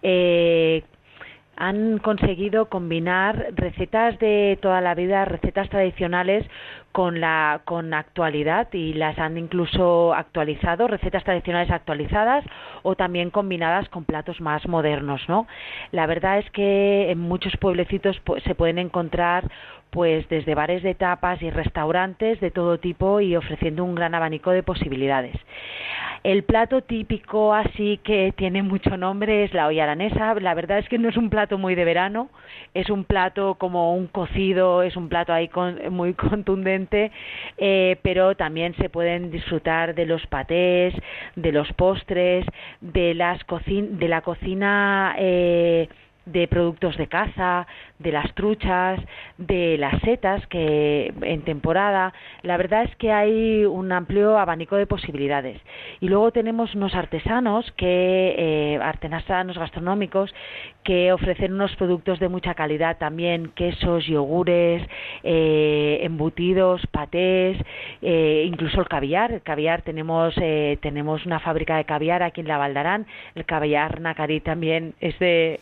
eh, 0.03 0.85
han 1.57 1.99
conseguido 1.99 2.67
combinar 2.67 3.49
recetas 3.55 4.19
de 4.19 4.59
toda 4.63 4.81
la 4.81 4.95
vida, 4.95 5.25
recetas 5.25 5.69
tradicionales 5.69 6.47
con 6.93 7.21
la 7.21 7.63
con 7.65 7.95
actualidad 7.95 8.69
y 8.73 8.95
las 8.95 9.19
han 9.19 9.39
incluso 9.39 10.15
actualizado, 10.15 10.89
recetas 10.89 11.25
tradicionales 11.25 11.71
actualizadas 11.71 12.45
o 12.83 12.97
también 12.97 13.31
combinadas 13.31 13.89
con 13.89 14.05
platos 14.05 14.41
más 14.41 14.67
modernos, 14.67 15.23
¿no? 15.29 15.47
La 15.91 16.07
verdad 16.07 16.39
es 16.39 16.51
que 16.51 17.11
en 17.11 17.19
muchos 17.19 17.57
pueblecitos 17.59 18.21
se 18.45 18.55
pueden 18.55 18.79
encontrar 18.79 19.49
pues 19.93 20.27
desde 20.31 20.55
bares 20.55 20.83
de 20.83 20.95
tapas 20.95 21.43
y 21.43 21.51
restaurantes 21.51 22.41
de 22.41 22.51
todo 22.51 22.79
tipo 22.79 23.21
y 23.21 23.37
ofreciendo 23.37 23.85
un 23.85 23.95
gran 23.95 24.15
abanico 24.15 24.51
de 24.51 24.63
posibilidades. 24.63 25.37
El 26.25 26.45
plato 26.45 26.83
típico 26.83 27.53
así 27.53 27.99
que 28.03 28.33
tiene 28.35 28.63
mucho 28.63 28.97
nombre 28.97 29.45
es 29.45 29.53
la 29.53 29.67
olla. 29.67 29.95
La 29.95 30.55
verdad 30.55 30.79
es 30.79 30.89
que 30.89 30.97
no 30.97 31.11
es 31.11 31.17
un 31.19 31.29
plato 31.29 31.59
muy 31.59 31.75
de 31.75 31.85
verano, 31.85 32.31
es 32.73 32.89
un 32.89 33.05
plato 33.05 33.57
como 33.57 33.95
un 33.95 34.07
cocido, 34.07 34.83
es 34.83 34.97
un 34.97 35.11
plato 35.11 35.33
ahí 35.33 35.51
muy 35.91 36.15
contundente, 36.31 37.11
eh, 37.59 37.99
pero 38.03 38.35
también 38.35 38.75
se 38.77 38.89
pueden 38.89 39.31
disfrutar 39.31 39.95
de 39.95 40.07
los 40.07 40.27
patés, 40.29 40.95
de 41.37 41.53
los 41.53 41.71
postres, 41.75 42.47
de 42.81 43.15
las 43.15 43.41
de 43.45 44.09
la 44.09 44.23
cocina 44.23 45.17
eh, 45.19 45.89
de 46.27 46.47
productos 46.49 46.97
de 46.97 47.07
caza, 47.07 47.67
de 47.99 48.13
las 48.13 48.35
truchas, 48.35 49.01
de 49.39 49.77
las 49.79 50.01
setas 50.03 50.47
que 50.49 51.13
en 51.23 51.43
temporada, 51.43 52.13
la 52.43 52.57
verdad 52.57 52.85
es 52.85 52.97
que 52.97 53.13
hay 53.13 53.65
un 53.65 53.93
amplio 53.93 54.39
abanico 54.39 54.77
de 54.77 54.87
posibilidades. 54.87 55.61
Y 56.01 56.09
luego 56.09 56.33
tenemos 56.33 56.75
unos 56.75 56.95
artesanos 56.95 57.71
que 57.73 58.35
eh, 58.39 58.79
artesanos 58.83 59.59
gastronómicos 59.59 60.33
que 60.85 61.13
ofrecen 61.13 61.53
unos 61.53 61.75
productos 61.77 62.19
de 62.19 62.29
mucha 62.29 62.55
calidad 62.55 62.99
también, 62.99 63.53
quesos, 63.55 64.07
yogures, 64.07 64.83
eh, 65.23 66.01
embutidos, 66.03 66.87
patés, 66.89 67.57
eh, 68.01 68.45
incluso 68.47 68.81
el 68.81 68.89
caviar. 68.89 69.33
El 69.33 69.43
caviar 69.43 69.83
tenemos 69.83 70.35
eh, 70.41 70.79
tenemos 70.83 71.25
una 71.25 71.41
fábrica 71.41 71.77
de 71.77 71.85
caviar 71.85 72.23
aquí 72.23 72.41
en 72.41 72.49
la 72.49 72.59
Valdarán. 72.59 73.07
El 73.35 73.45
caviar 73.45 74.01
Nacarí 74.01 74.41
también 74.41 74.95
es 75.01 75.19
de 75.19 75.61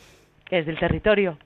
es 0.51 0.67
del 0.67 0.79
territorio. 0.79 1.39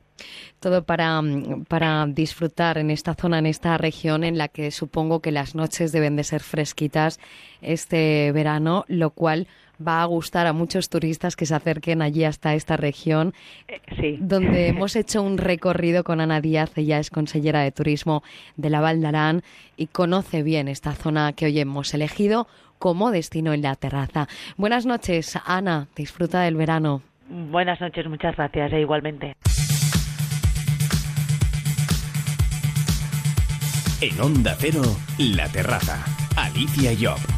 Todo 0.61 0.85
para, 0.85 1.21
para 1.69 2.07
disfrutar 2.07 2.79
en 2.79 2.91
esta 2.91 3.15
zona, 3.15 3.39
en 3.39 3.47
esta 3.47 3.77
región 3.77 4.25
en 4.25 4.39
la 4.39 4.49
que 4.49 4.71
supongo 4.71 5.21
que 5.21 5.33
las 5.33 5.55
noches 5.55 5.93
deben 5.93 6.17
de 6.17 6.25
ser 6.25 6.41
fresquitas 6.41 7.19
este 7.61 8.31
verano, 8.33 8.85
lo 8.89 9.11
cual 9.11 9.49
va 9.87 10.03
a 10.03 10.05
gustar 10.07 10.47
a 10.47 10.53
muchos 10.53 10.89
turistas 10.89 11.37
que 11.37 11.47
se 11.47 11.55
acerquen 11.55 12.03
allí 12.03 12.25
hasta 12.25 12.55
esta 12.55 12.77
región, 12.77 13.35
sí. 14.01 14.17
donde 14.21 14.69
hemos 14.69 14.97
hecho 14.97 15.23
un 15.23 15.37
recorrido 15.37 16.05
con 16.05 16.21
Ana 16.21 16.41
Díaz, 16.41 16.71
ella 16.77 16.99
es 16.99 17.11
consellera 17.11 17.61
de 17.63 17.73
turismo 17.73 18.23
de 18.57 18.71
la 18.71 18.81
Val 18.81 19.43
y 19.77 19.87
conoce 19.89 20.43
bien 20.43 20.69
esta 20.69 20.93
zona 20.93 21.33
que 21.33 21.47
hoy 21.47 21.59
hemos 21.59 21.93
elegido 21.93 22.47
como 22.79 23.11
destino 23.11 23.53
en 23.53 23.63
la 23.63 23.75
terraza. 23.75 24.29
Buenas 24.57 24.87
noches, 24.87 25.39
Ana, 25.45 25.89
disfruta 25.97 26.43
del 26.43 26.57
verano. 26.57 27.03
Buenas 27.29 27.81
noches, 27.81 28.07
muchas 28.09 28.37
gracias 28.37 28.73
e 28.73 28.81
igualmente. 28.81 29.35
En 34.01 34.21
Onda 34.21 34.55
Cero, 34.59 34.83
La 35.19 35.49
Terraza, 35.49 36.05
Alicia 36.37 36.93
Job. 36.99 37.34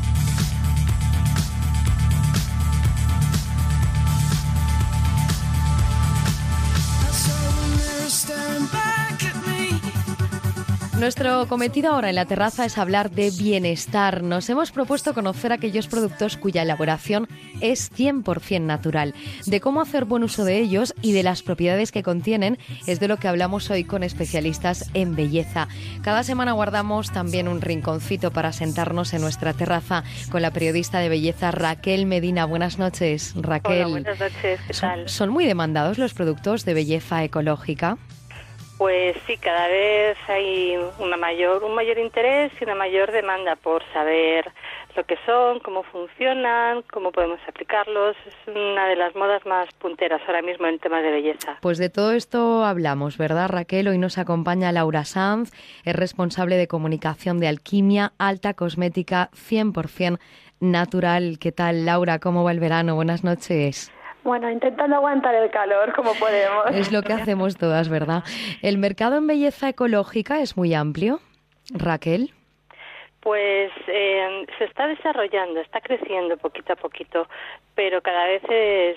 Nuestro 10.99 11.47
cometido 11.47 11.93
ahora 11.93 12.09
en 12.09 12.15
la 12.15 12.25
terraza 12.25 12.65
es 12.65 12.79
hablar 12.79 13.11
de 13.11 13.31
bienestar. 13.31 14.23
Nos 14.23 14.49
hemos 14.49 14.73
propuesto 14.73 15.13
conocer 15.13 15.53
aquellos 15.53 15.89
productos 15.89 16.39
cuya 16.39 16.63
elaboración 16.63 17.29
es 17.61 17.93
100% 17.93 18.63
natural. 18.63 19.15
De 19.45 19.61
cómo 19.61 19.83
hacer 19.83 20.07
buen 20.07 20.23
uso 20.23 20.47
de 20.47 20.59
ellos 20.59 20.95
y 21.03 21.13
de 21.13 21.23
las 21.23 21.43
propiedades 21.43 21.93
que 21.93 22.03
contienen 22.03 22.59
es 22.87 22.99
de 22.99 23.09
lo 23.09 23.19
que 23.19 23.29
hablamos 23.29 23.71
hoy 23.71 23.85
con 23.85 24.03
especialistas 24.03 24.91
en 24.95 25.15
belleza. 25.15 25.69
Cada 26.03 26.23
semana 26.23 26.53
guardamos 26.53 27.13
también 27.13 27.47
un 27.47 27.61
rinconcito 27.61 28.31
para 28.31 28.53
sentarnos 28.53 29.13
en 29.13 29.21
nuestra 29.21 29.53
terraza 29.53 30.03
con 30.31 30.41
la 30.41 30.51
periodista 30.51 31.01
de 31.01 31.11
belleza 31.11 31.51
Raquel 31.51 32.07
Medina. 32.07 32.47
Buenas 32.47 32.79
noches, 32.79 33.35
Raquel. 33.37 33.91
buenas 33.91 34.19
noches, 34.19 34.61
¿qué 34.67 34.73
tal? 34.73 35.07
¿Son 35.11 35.29
muy 35.29 35.45
demandados 35.45 35.99
los 35.99 36.15
productos 36.15 36.65
de 36.65 36.73
belleza 36.73 37.23
ecológica? 37.23 37.99
Pues 38.79 39.17
sí, 39.27 39.39
cada 39.39 39.69
vez 39.69 40.19
hay 40.29 40.77
una 40.99 41.17
mayor, 41.17 41.65
un 41.65 41.75
mayor 41.75 41.99
interés 41.99 42.53
y 42.61 42.65
una 42.65 42.75
mayor 42.75 43.11
demanda 43.11 43.57
por 43.57 43.83
saber 43.93 44.53
lo 44.95 45.05
que 45.05 45.17
son, 45.25 45.61
cómo 45.61 45.83
funcionan, 45.83 46.83
cómo 46.93 47.11
podemos 47.11 47.41
aplicarlos. 47.49 48.17
Es 48.27 48.55
una 48.55 48.87
de 48.87 48.97
las 48.97 49.15
modas 49.15 49.45
más 49.47 49.69
punteras 49.79 50.21
ahora 50.27 50.43
mismo 50.43 50.67
en 50.67 50.79
temas 50.79 51.03
de 51.03 51.11
belleza. 51.11 51.57
Pues 51.63 51.79
de 51.79 51.89
todo 51.89 52.13
esto 52.13 52.65
hablamos, 52.65 53.17
¿verdad, 53.17 53.49
Raquel? 53.49 53.89
Hoy 53.89 53.97
nos 53.97 54.19
acompaña 54.19 54.73
Laura 54.73 55.05
Sanz, 55.05 55.53
es 55.85 55.97
responsable 55.97 56.57
de 56.57 56.69
comunicación 56.69 57.39
de 57.39 57.49
Alquimia, 57.49 58.13
alta 58.19 58.53
cosmética 58.55 59.31
100% 59.33 60.19
natural. 60.61 61.39
¿Qué 61.39 61.53
tal, 61.53 61.87
Laura? 61.87 62.19
¿Cómo 62.19 62.45
va 62.45 62.53
el 62.53 62.61
verano? 62.61 62.95
Buenas 62.95 63.25
noches. 63.25 63.91
Bueno, 64.27 64.51
intentando 64.51 64.97
aguantar 64.97 65.37
el 65.37 65.53
calor 65.53 65.95
como 65.95 66.13
podemos. 66.15 66.65
Es 66.73 66.91
lo 66.91 67.03
que 67.03 67.13
hacemos 67.13 67.57
todas, 67.57 67.89
¿verdad? 67.89 68.25
¿El 68.61 68.77
mercado 68.77 69.19
en 69.19 69.29
belleza 69.29 69.69
ecológica 69.69 70.41
es 70.41 70.57
muy 70.57 70.75
amplio, 70.75 71.21
Raquel? 71.71 72.35
Pues 73.27 73.73
eh, 73.89 74.47
se 74.57 74.67
está 74.67 74.87
desarrollando, 74.87 75.59
está 75.59 75.81
creciendo 75.81 76.37
poquito 76.37 76.75
a 76.75 76.77
poquito, 76.77 77.27
pero 77.75 78.01
cada 78.01 78.25
vez 78.25 78.41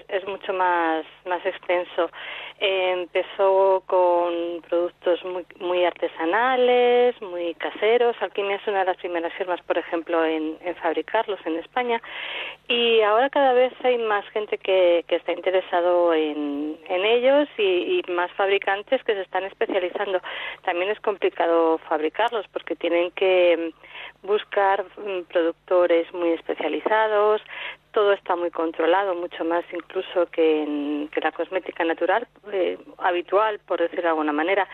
es, 0.07 0.27
mucho 0.27 0.53
más, 0.53 1.03
más 1.25 1.43
extenso. 1.43 2.11
Empezó 2.59 3.81
con 3.87 4.61
productos 4.69 5.25
muy, 5.25 5.47
muy 5.59 5.83
artesanales, 5.83 7.19
muy 7.23 7.55
caseros. 7.55 8.15
Alquimia 8.21 8.57
es 8.57 8.67
una 8.67 8.81
de 8.81 8.85
las 8.85 8.97
primeras 8.97 9.33
firmas, 9.33 9.61
por 9.63 9.79
ejemplo, 9.79 10.23
en, 10.23 10.59
fabricarlos 10.79 11.39
en 11.47 11.57
España. 11.57 11.99
Y 12.67 13.01
ahora 13.01 13.31
cada 13.31 13.53
vez 13.53 13.73
hay 13.83 13.97
más 13.97 14.29
gente 14.29 14.59
que, 14.59 15.05
que 15.07 15.15
está 15.15 15.31
interesado 15.31 16.13
en, 16.13 16.77
en 16.87 17.03
ellos 17.03 17.49
y, 17.57 17.99
y 18.07 18.11
más 18.11 18.31
fabricantes 18.33 19.03
que 19.05 19.15
se 19.15 19.21
están 19.21 19.45
especializando. 19.45 20.21
También 20.65 20.91
es 20.91 20.99
complicado 20.99 21.79
fabricarlos 21.79 22.47
porque 22.49 22.75
tienen 22.75 23.09
que 23.09 23.73
buscar 24.23 24.85
mm, 24.97 25.23
productores 25.31 26.11
muy 26.13 26.29
especializados, 26.29 27.41
todo 27.91 28.13
está 28.13 28.35
muy 28.35 28.51
controlado, 28.51 29.15
mucho 29.15 29.43
más 29.43 29.63
incluso 29.73 30.27
que, 30.31 30.63
en, 30.63 31.09
la 31.21 31.31
cosmética 31.31 31.83
natural, 31.83 32.27
eh, 32.51 32.77
habitual, 32.97 33.59
por 33.65 33.79
decirlo 33.79 34.03
de 34.03 34.09
alguna 34.09 34.33
manera. 34.33 34.67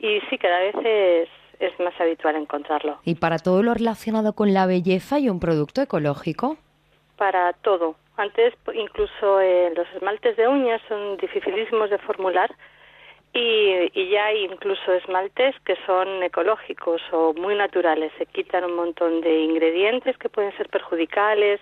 Y 0.00 0.20
sí, 0.30 0.38
cada 0.38 0.58
vez 0.60 0.74
es, 0.84 1.28
es 1.58 1.78
más 1.80 1.98
habitual 2.00 2.36
encontrarlo. 2.36 2.98
¿Y 3.04 3.16
para 3.16 3.38
todo 3.38 3.62
lo 3.62 3.74
relacionado 3.74 4.32
con 4.34 4.52
la 4.54 4.66
belleza 4.66 5.18
y 5.18 5.28
un 5.28 5.40
producto 5.40 5.82
ecológico? 5.82 6.56
Para 7.16 7.52
todo. 7.52 7.96
Antes, 8.16 8.54
incluso 8.74 9.40
eh, 9.40 9.72
los 9.74 9.86
esmaltes 9.94 10.36
de 10.36 10.48
uñas 10.48 10.80
son 10.88 11.16
dificilísimos 11.16 11.90
de 11.90 11.98
formular 11.98 12.54
y, 13.34 14.10
ya 14.10 14.26
hay 14.26 14.44
incluso 14.44 14.92
esmaltes 14.92 15.54
que 15.64 15.76
son 15.86 16.22
ecológicos 16.22 17.00
o 17.12 17.32
muy 17.32 17.54
naturales. 17.54 18.12
Se 18.18 18.26
quitan 18.26 18.64
un 18.64 18.76
montón 18.76 19.20
de 19.22 19.40
ingredientes 19.40 20.18
que 20.18 20.28
pueden 20.28 20.54
ser 20.56 20.68
perjudicales 20.68 21.60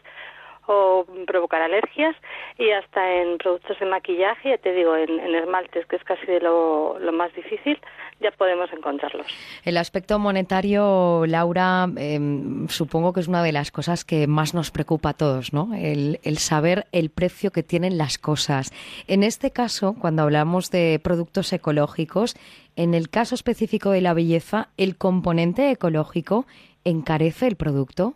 o 0.72 1.04
provocar 1.26 1.61
alergias 1.62 2.14
y 2.56 2.70
hasta 2.70 3.14
en 3.20 3.38
productos 3.38 3.78
de 3.80 3.87
maquillaje, 3.87 4.50
ya 4.50 4.59
te 4.59 4.72
digo, 4.72 4.94
en, 4.94 5.35
esmaltes, 5.35 5.85
que 5.87 5.96
es 5.96 6.04
casi 6.04 6.24
de 6.26 6.38
lo, 6.38 6.96
más 7.12 7.35
difícil, 7.35 7.76
ya 8.20 8.30
podemos 8.30 8.72
encontrarlos. 8.72 9.26
El 9.64 9.76
aspecto 9.76 10.20
monetario, 10.20 11.24
Laura, 11.26 11.88
em, 11.96 12.68
supongo 12.68 13.12
que 13.12 13.18
es 13.18 13.26
una 13.26 13.42
de 13.42 13.50
las 13.50 13.72
cosas 13.72 14.04
que 14.04 14.28
más 14.28 14.54
nos 14.54 14.70
preocupa 14.70 15.11
a 15.11 15.14
todos, 15.14 15.52
¿no? 15.52 15.74
El, 15.74 16.20
el 16.22 16.38
saber 16.38 16.87
el 16.92 17.11
precio 17.11 17.50
que 17.50 17.64
tienen 17.64 17.98
las 17.98 18.18
cosas. 18.18 18.70
En 19.09 19.24
este 19.24 19.50
caso, 19.50 19.96
cuando 20.00 20.22
hablamos 20.22 20.70
de 20.70 21.00
productos 21.02 21.52
ecológicos, 21.52 22.37
en 22.76 22.94
el 22.94 23.11
caso 23.11 23.35
específico 23.35 23.90
de 23.90 24.02
la 24.02 24.14
belleza, 24.14 24.68
¿el 24.76 24.96
componente 24.96 25.68
ecológico 25.72 26.46
encarece 26.85 27.48
el 27.48 27.56
producto? 27.56 28.14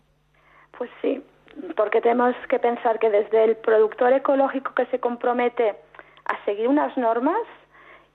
Pues 0.79 0.91
sí, 1.03 1.21
porque 1.77 2.01
tenemos 2.01 2.35
que 2.49 2.59
pensar 2.59 2.99
que 2.99 3.11
desde 3.11 3.45
el 3.45 3.57
productor 3.57 4.13
ecológico 4.13 4.75
que 4.75 4.87
se 4.87 5.01
compromete 5.01 5.75
a 6.27 6.45
seguir 6.45 6.69
unas 6.69 6.97
normas 6.97 7.41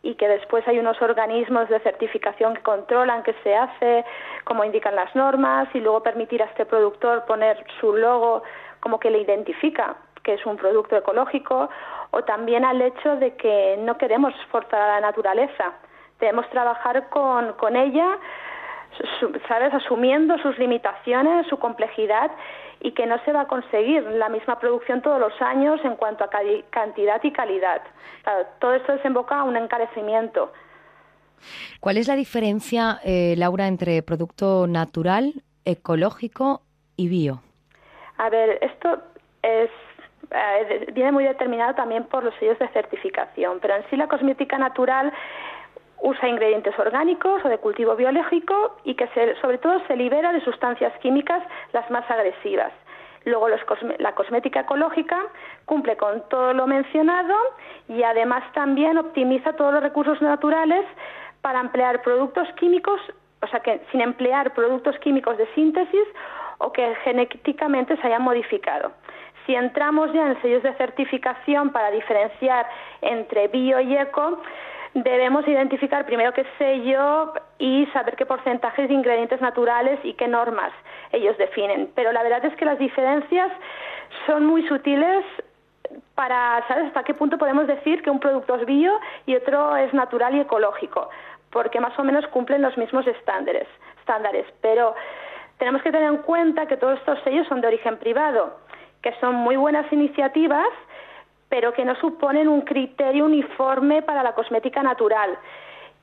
y 0.01 0.15
que 0.15 0.27
después 0.27 0.65
hay 0.67 0.79
unos 0.79 1.01
organismos 1.01 1.67
de 1.69 1.79
certificación 1.81 2.55
que 2.55 2.61
controlan 2.61 3.23
que 3.23 3.33
se 3.43 3.55
hace, 3.55 4.05
como 4.45 4.63
indican 4.63 4.95
las 4.95 5.13
normas, 5.13 5.67
y 5.73 5.79
luego 5.79 6.01
permitir 6.01 6.41
a 6.41 6.45
este 6.45 6.65
productor 6.65 7.25
poner 7.25 7.63
su 7.79 7.93
logo 7.93 8.43
como 8.79 8.99
que 8.99 9.09
le 9.09 9.19
identifica 9.19 9.97
que 10.23 10.33
es 10.33 10.45
un 10.45 10.57
producto 10.57 10.95
ecológico, 10.97 11.69
o 12.11 12.23
también 12.23 12.65
al 12.65 12.81
hecho 12.81 13.15
de 13.17 13.35
que 13.35 13.77
no 13.79 13.97
queremos 13.97 14.33
forzar 14.51 14.81
a 14.81 14.87
la 14.95 15.01
naturaleza, 15.01 15.73
debemos 16.19 16.49
trabajar 16.49 17.09
con, 17.09 17.53
con 17.53 17.75
ella, 17.75 18.17
¿sabes? 19.47 19.73
Asumiendo 19.73 20.37
sus 20.39 20.57
limitaciones, 20.57 21.47
su 21.47 21.57
complejidad 21.57 22.31
y 22.81 22.91
que 22.93 23.05
no 23.05 23.23
se 23.25 23.33
va 23.33 23.41
a 23.41 23.47
conseguir 23.47 24.03
la 24.03 24.29
misma 24.29 24.59
producción 24.59 25.01
todos 25.01 25.19
los 25.19 25.33
años 25.41 25.79
en 25.83 25.95
cuanto 25.95 26.23
a 26.23 26.29
cantidad 26.69 27.21
y 27.23 27.31
calidad. 27.31 27.81
todo 28.59 28.73
esto 28.73 28.93
desemboca 28.93 29.39
a 29.39 29.43
un 29.43 29.57
encarecimiento. 29.57 30.51
¿Cuál 31.79 31.97
es 31.97 32.07
la 32.07 32.15
diferencia, 32.15 32.99
eh, 33.03 33.35
Laura, 33.37 33.67
entre 33.67 34.01
producto 34.03 34.67
natural, 34.67 35.43
ecológico 35.65 36.61
y 36.95 37.07
bio? 37.07 37.41
A 38.17 38.29
ver, 38.29 38.59
esto 38.61 39.01
es 39.41 39.69
eh, 40.31 40.91
viene 40.93 41.11
muy 41.11 41.23
determinado 41.23 41.73
también 41.73 42.03
por 42.03 42.23
los 42.23 42.35
sellos 42.35 42.59
de 42.59 42.67
certificación, 42.69 43.59
pero 43.61 43.75
en 43.75 43.89
sí 43.89 43.95
la 43.95 44.07
cosmética 44.07 44.57
natural 44.57 45.11
usa 46.01 46.27
ingredientes 46.27 46.77
orgánicos 46.79 47.43
o 47.43 47.49
de 47.49 47.57
cultivo 47.57 47.95
biológico 47.95 48.77
y 48.83 48.95
que 48.95 49.07
sobre 49.41 49.57
todo 49.57 49.81
se 49.87 49.95
libera 49.95 50.31
de 50.31 50.41
sustancias 50.41 50.93
químicas 50.99 51.43
las 51.73 51.89
más 51.91 52.09
agresivas. 52.09 52.71
Luego 53.25 53.47
la 53.49 54.13
cosmética 54.13 54.61
ecológica 54.61 55.19
cumple 55.65 55.97
con 55.97 56.27
todo 56.29 56.53
lo 56.53 56.67
mencionado 56.67 57.35
y 57.89 58.01
además 58.03 58.43
también 58.53 58.97
optimiza 58.97 59.53
todos 59.53 59.73
los 59.73 59.83
recursos 59.83 60.21
naturales 60.21 60.85
para 61.41 61.59
emplear 61.59 62.01
productos 62.01 62.47
químicos, 62.53 62.99
o 63.41 63.47
sea 63.47 63.59
que 63.59 63.81
sin 63.91 64.01
emplear 64.01 64.53
productos 64.53 64.97
químicos 64.99 65.37
de 65.37 65.47
síntesis 65.53 66.07
o 66.59 66.71
que 66.71 66.95
genéticamente 67.03 67.97
se 67.97 68.07
hayan 68.07 68.21
modificado. 68.21 68.91
Si 69.45 69.55
entramos 69.55 70.13
ya 70.13 70.27
en 70.27 70.41
sellos 70.41 70.63
de 70.63 70.73
certificación 70.73 71.71
para 71.71 71.91
diferenciar 71.91 72.67
entre 73.01 73.47
bio 73.47 73.79
y 73.79 73.97
eco, 73.97 74.41
debemos 74.93 75.47
identificar 75.47 76.05
primero 76.05 76.33
qué 76.33 76.45
sello 76.57 77.33
y 77.57 77.85
saber 77.93 78.15
qué 78.15 78.25
porcentajes 78.25 78.87
de 78.87 78.93
ingredientes 78.93 79.41
naturales 79.41 79.99
y 80.03 80.13
qué 80.13 80.27
normas 80.27 80.71
ellos 81.11 81.37
definen. 81.37 81.91
Pero 81.95 82.11
la 82.11 82.23
verdad 82.23 82.43
es 82.45 82.55
que 82.55 82.65
las 82.65 82.79
diferencias 82.79 83.51
son 84.25 84.45
muy 84.45 84.67
sutiles 84.67 85.25
para, 86.15 86.63
¿sabes?, 86.67 86.87
hasta 86.87 87.03
qué 87.03 87.13
punto 87.13 87.37
podemos 87.37 87.67
decir 87.67 88.01
que 88.01 88.09
un 88.09 88.19
producto 88.19 88.55
es 88.55 88.65
bio 88.65 88.99
y 89.25 89.35
otro 89.35 89.75
es 89.75 89.93
natural 89.93 90.35
y 90.35 90.41
ecológico, 90.41 91.09
porque 91.51 91.79
más 91.79 91.97
o 91.97 92.03
menos 92.03 92.27
cumplen 92.27 92.61
los 92.61 92.77
mismos 92.77 93.07
estándares, 93.07 93.67
estándares. 93.99 94.45
Pero 94.61 94.95
tenemos 95.57 95.81
que 95.81 95.91
tener 95.91 96.07
en 96.07 96.17
cuenta 96.17 96.67
que 96.67 96.77
todos 96.77 96.99
estos 96.99 97.19
sellos 97.23 97.47
son 97.47 97.61
de 97.61 97.67
origen 97.67 97.97
privado, 97.97 98.57
que 99.01 99.13
son 99.19 99.35
muy 99.35 99.55
buenas 99.55 99.91
iniciativas, 99.91 100.67
pero 101.49 101.73
que 101.73 101.83
no 101.83 101.95
suponen 101.95 102.47
un 102.47 102.61
criterio 102.61 103.25
uniforme 103.25 104.01
para 104.01 104.23
la 104.23 104.33
cosmética 104.33 104.81
natural 104.83 105.37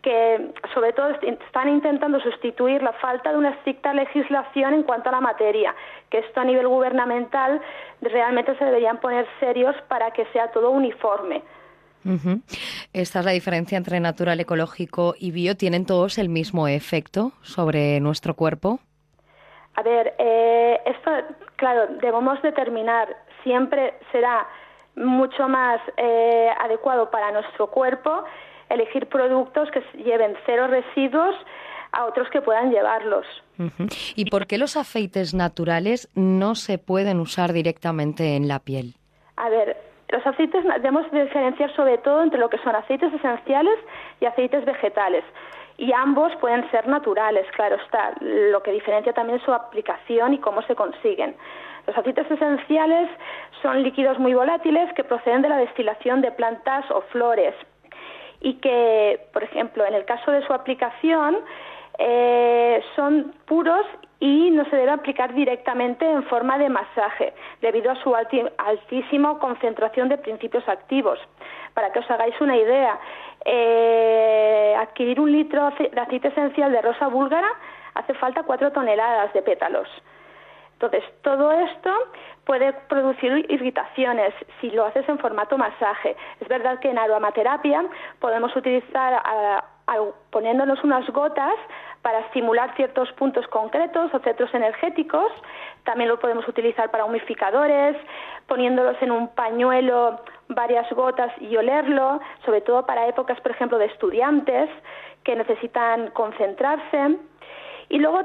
que 0.07 0.53
sobre 0.73 0.93
todo 0.93 1.09
están 1.09 1.69
intentando 1.69 2.21
sustituir 2.21 2.81
la 2.81 2.93
falta 2.93 3.33
de 3.33 3.39
una 3.39 3.51
estricta 3.51 3.93
legislación 3.93 4.73
en 4.73 4.83
cuanto 4.85 5.09
a 5.09 5.13
la 5.13 5.21
materia, 5.21 5.75
que 6.11 6.19
esto 6.19 6.41
a 6.41 6.45
nivel 6.45 6.69
gubernamental 6.69 7.61
realmente 8.01 8.57
se 8.57 8.65
deberían 8.65 8.99
poner 9.01 9.27
serios 9.41 9.75
para 9.89 10.13
que 10.13 10.25
sea 10.27 10.53
todo 10.53 10.71
uniforme. 10.71 11.43
Esta 12.93 13.19
es 13.19 13.25
la 13.25 13.33
diferencia 13.33 13.77
entre 13.77 13.99
natural, 13.99 14.39
ecológico 14.39 15.17
y 15.19 15.33
bio. 15.33 15.57
¿Tienen 15.57 15.87
todos 15.87 16.19
el 16.19 16.29
mismo 16.29 16.69
efecto 16.69 17.33
sobre 17.43 17.99
nuestro 17.99 18.35
cuerpo? 18.35 18.79
A 19.75 19.83
ver, 19.83 20.15
eh, 20.19 20.81
esto, 20.87 21.11
claro, 21.57 21.89
debemos 22.01 22.41
determinar, 22.43 23.09
siempre 23.43 23.95
será 24.13 24.47
mucho 24.97 25.49
más 25.49 25.81
eh, 25.97 26.49
adecuado 26.59 27.11
para 27.11 27.31
nuestro 27.31 27.69
cuerpo 27.69 28.25
elegir 28.69 29.07
productos 29.07 29.71
que 29.71 29.83
lleven 30.03 30.35
cero 30.45 30.67
residuos 30.67 31.35
a 31.93 32.05
otros 32.05 32.29
que 32.31 32.43
puedan 32.43 32.71
llevarlos. 32.71 33.27
¿Y 34.17 34.29
por 34.31 34.47
qué 34.47 34.59
los 34.59 34.77
aceites 34.77 35.35
naturales 35.35 36.11
no 36.15 36.55
se 36.55 36.79
pueden 36.79 37.21
usar 37.21 37.53
directamente 37.53 38.37
en 38.37 38.49
la 38.49 38.59
piel? 38.59 38.95
A 39.37 39.49
ver, 39.49 39.77
los 40.09 40.27
aceites 40.27 40.65
debemos 40.65 41.11
diferenciar 41.11 41.75
sobre 41.75 41.99
todo 41.99 42.23
entre 42.23 42.39
lo 42.39 42.51
que 42.51 42.59
son 42.59 42.75
aceites 42.75 43.13
esenciales 43.13 43.79
y 44.21 44.27
aceites 44.27 44.65
vegetales. 44.65 45.25
Y 45.79 45.93
ambos 45.93 46.33
pueden 46.41 46.69
ser 46.71 46.89
naturales, 46.89 47.47
claro 47.55 47.77
está. 47.77 48.15
Lo 48.21 48.63
que 48.63 48.73
diferencia 48.73 49.13
también 49.13 49.39
es 49.39 49.45
su 49.45 49.53
aplicación 49.53 50.35
y 50.35 50.39
cómo 50.39 50.63
se 50.63 50.75
consiguen. 50.75 51.37
Los 51.87 51.97
aceites 51.97 52.31
esenciales 52.31 53.09
son 53.63 53.83
líquidos 53.83 54.19
muy 54.19 54.35
volátiles 54.35 54.93
que 54.95 55.05
proceden 55.05 55.43
de 55.43 55.49
la 55.49 55.59
destilación 55.59 56.21
de 56.21 56.33
plantas 56.33 56.91
o 56.91 57.01
flores 57.13 57.55
y 58.41 58.55
que, 58.55 59.21
por 59.33 59.45
ejemplo, 59.45 59.85
en 59.87 59.95
el 59.95 60.05
caso 60.05 60.31
de 60.31 60.45
su 60.47 60.53
aplicación, 60.53 61.39
eh, 61.99 62.83
son 62.95 63.35
puros 63.47 63.87
y 64.21 64.51
no 64.51 64.65
se 64.67 64.77
debe 64.77 64.91
aplicar 64.91 65.35
directamente 65.35 66.09
en 66.11 66.25
forma 66.25 66.59
de 66.59 66.69
masaje, 66.69 67.33
debido 67.61 67.91
a 67.91 67.97
su 67.97 68.15
altísima 68.15 69.39
concentración 69.39 70.09
de 70.09 70.19
principios 70.19 70.69
activos. 70.69 71.19
Para 71.75 71.93
que 71.93 72.01
os 72.01 72.11
hagáis 72.11 72.39
una 72.41 72.57
idea, 72.57 72.99
eh, 73.45 74.75
adquirir 74.79 75.21
un 75.21 75.31
litro 75.31 75.71
de 75.79 76.01
aceite 76.01 76.29
esencial 76.29 76.73
de 76.73 76.83
rosa 76.83 77.09
búlgara 77.09 77.49
hace 77.95 78.15
falta 78.15 78.43
cuatro 78.43 78.73
toneladas 78.73 79.33
de 79.33 79.43
pétalos. 79.43 79.89
Entonces, 80.77 81.05
todo 81.23 81.53
esto 81.53 81.91
puede 82.45 82.73
producir 82.89 83.47
irritaciones 83.49 84.35
si 84.61 84.71
lo 84.71 84.85
haces 84.85 85.09
en 85.09 85.19
formato 85.19 85.57
masaje. 85.57 86.15
Es 86.39 86.49
verdad 86.49 86.79
que 86.81 86.91
en 86.91 86.99
aromaterapia 86.99 87.83
podemos 88.21 88.55
utilizar, 88.55 89.23
poniéndonos 90.31 90.85
unas 90.85 91.09
gotas 91.11 91.55
para 92.03 92.21
estimular 92.21 92.77
ciertos 92.77 93.11
puntos 93.13 93.49
concretos 93.49 94.13
o 94.13 94.19
centros 94.21 94.53
energéticos. 94.53 95.33
También 95.85 96.09
lo 96.11 96.21
podemos 96.21 96.47
utilizar 96.47 96.91
para 96.91 97.07
humificadores, 97.07 97.97
poniéndolos 98.47 99.01
en 99.01 99.13
un 99.13 99.29
pañuelo 99.29 100.21
varias 100.49 100.89
gotas 100.93 101.33
y 101.41 101.57
olerlo, 101.57 102.21
sobre 102.45 102.61
todo 102.61 102.85
para 102.85 103.09
épocas, 103.09 103.41
por 103.41 103.51
ejemplo, 103.51 103.79
de 103.79 103.87
estudiantes 103.87 104.69
que 105.25 105.35
necesitan 105.35 106.11
concentrarse. 106.11 107.17
Y 107.89 107.99
luego 107.99 108.21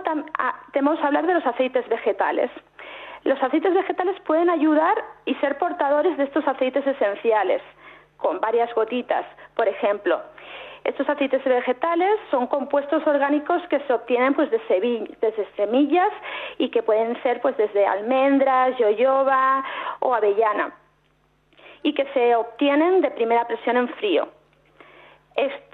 tenemos 0.74 1.00
que 1.00 1.06
hablar 1.06 1.28
de 1.28 1.36
los 1.36 1.46
aceites 1.46 1.88
vegetales. 1.88 2.50
Los 3.24 3.42
aceites 3.42 3.74
vegetales 3.74 4.20
pueden 4.22 4.50
ayudar 4.50 4.96
y 5.26 5.36
ser 5.36 5.58
portadores 5.58 6.18
de 6.18 6.24
estos 6.24 6.48
aceites 6.48 6.86
esenciales, 6.86 7.62
con 8.18 8.40
varias 8.40 8.74
gotitas, 8.74 9.26
por 9.56 9.68
ejemplo. 9.68 10.20
Estos 10.84 11.08
aceites 11.08 11.44
vegetales 11.44 12.20
son 12.32 12.48
compuestos 12.48 13.06
orgánicos 13.06 13.62
que 13.70 13.80
se 13.82 13.94
obtienen 13.94 14.34
pues 14.34 14.50
desde 14.50 15.46
semillas 15.56 16.12
y 16.58 16.70
que 16.70 16.82
pueden 16.82 17.22
ser 17.22 17.40
pues 17.42 17.56
desde 17.58 17.86
almendras, 17.86 18.76
yoyoba 18.80 19.64
o 20.00 20.16
avellana 20.16 20.74
y 21.84 21.94
que 21.94 22.06
se 22.14 22.36
obtienen 22.36 23.02
de 23.02 23.12
primera 23.12 23.46
presión 23.46 23.78
en 23.78 23.90
frío 23.90 24.28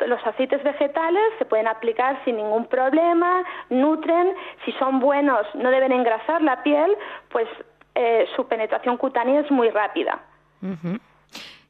los 0.05 0.25
aceites 0.25 0.63
vegetales 0.63 1.23
se 1.39 1.45
pueden 1.45 1.67
aplicar 1.67 2.23
sin 2.23 2.37
ningún 2.37 2.65
problema, 2.65 3.43
nutren, 3.69 4.33
si 4.65 4.71
son 4.73 4.99
buenos 4.99 5.45
no 5.55 5.69
deben 5.71 5.91
engrasar 5.91 6.41
la 6.41 6.63
piel, 6.63 6.95
pues 7.29 7.47
eh, 7.95 8.25
su 8.35 8.47
penetración 8.47 8.97
cutánea 8.97 9.41
es 9.41 9.51
muy 9.51 9.69
rápida. 9.69 10.19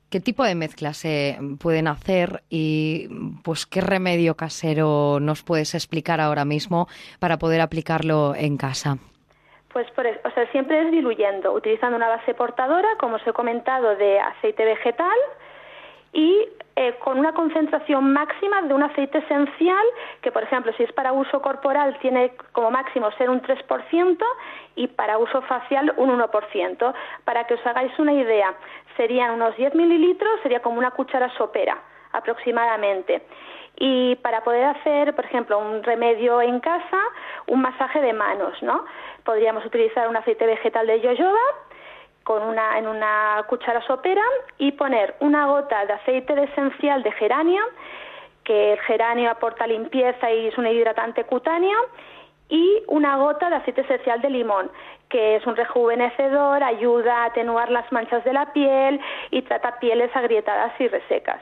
¿Qué 0.09 0.19
tipo 0.21 0.43
de 0.43 0.55
mezclas 0.55 0.97
se 0.97 1.37
pueden 1.59 1.87
hacer 1.87 2.43
y 2.49 3.09
pues 3.43 3.65
qué 3.65 3.81
remedio 3.81 4.35
casero 4.35 5.19
nos 5.19 5.43
puedes 5.43 5.75
explicar 5.75 6.21
ahora 6.21 6.45
mismo 6.45 6.87
para 7.19 7.37
poder 7.37 7.59
aplicarlo 7.59 8.33
en 8.35 8.57
casa? 8.57 8.97
Pues 9.73 9.89
por 9.91 10.07
o 10.07 10.31
sea, 10.33 10.49
siempre 10.51 10.81
es 10.81 10.91
diluyendo, 10.91 11.53
utilizando 11.53 11.97
una 11.97 12.07
base 12.07 12.33
portadora, 12.33 12.87
como 12.99 13.17
os 13.17 13.27
he 13.27 13.33
comentado, 13.33 13.95
de 13.95 14.19
aceite 14.19 14.63
vegetal, 14.63 15.17
y 16.13 16.47
eh, 16.75 16.95
con 17.03 17.17
una 17.17 17.33
concentración 17.33 18.13
máxima 18.13 18.61
de 18.61 18.73
un 18.73 18.83
aceite 18.83 19.17
esencial 19.17 19.85
que, 20.21 20.31
por 20.31 20.43
ejemplo, 20.43 20.71
si 20.77 20.83
es 20.83 20.91
para 20.93 21.11
uso 21.11 21.41
corporal, 21.41 21.97
tiene 22.01 22.33
como 22.51 22.69
máximo 22.69 23.11
ser 23.13 23.29
un 23.29 23.41
3% 23.41 24.23
y 24.75 24.87
para 24.87 25.17
uso 25.17 25.41
facial 25.41 25.93
un 25.97 26.09
1%. 26.11 26.93
Para 27.25 27.45
que 27.45 27.55
os 27.55 27.65
hagáis 27.65 27.97
una 27.97 28.13
idea, 28.13 28.53
serían 28.95 29.31
unos 29.31 29.57
10 29.57 29.73
mililitros, 29.73 30.39
sería 30.43 30.61
como 30.61 30.77
una 30.77 30.91
cuchara 30.91 31.29
sopera 31.37 31.77
aproximadamente. 32.11 33.23
Y 33.79 34.15
para 34.17 34.43
poder 34.43 34.65
hacer, 34.65 35.15
por 35.15 35.25
ejemplo, 35.25 35.59
un 35.59 35.83
remedio 35.83 36.41
en 36.41 36.59
casa, 36.59 36.99
un 37.47 37.61
masaje 37.61 38.01
de 38.01 38.13
manos, 38.13 38.61
¿no? 38.61 38.85
Podríamos 39.23 39.65
utilizar 39.65 40.07
un 40.07 40.15
aceite 40.15 40.45
vegetal 40.45 40.87
de 40.87 41.01
yoyoba, 41.01 41.41
con 42.27 42.43
una, 42.43 42.77
en 42.77 42.87
una 42.87 43.41
cuchara 43.47 43.81
sopera 43.87 44.21
y 44.57 44.73
poner 44.73 45.15
una 45.21 45.47
gota 45.47 45.85
de 45.85 45.93
aceite 45.93 46.33
esencial 46.43 47.01
de 47.01 47.13
geranio, 47.13 47.61
que 48.43 48.73
el 48.73 48.79
geranio 48.79 49.31
aporta 49.31 49.65
limpieza 49.65 50.29
y 50.29 50.47
es 50.47 50.57
un 50.57 50.67
hidratante 50.67 51.23
cutáneo, 51.23 51.77
y 52.49 52.83
una 52.87 53.15
gota 53.15 53.49
de 53.49 53.55
aceite 53.55 53.79
esencial 53.79 54.19
de 54.21 54.29
limón, 54.29 54.69
que 55.07 55.37
es 55.37 55.47
un 55.47 55.55
rejuvenecedor, 55.55 56.63
ayuda 56.63 57.23
a 57.23 57.25
atenuar 57.27 57.71
las 57.71 57.89
manchas 57.93 58.25
de 58.25 58.33
la 58.33 58.51
piel 58.51 58.99
y 59.31 59.43
trata 59.43 59.79
pieles 59.79 60.13
agrietadas 60.13 60.73
y 60.81 60.89
resecas. 60.89 61.39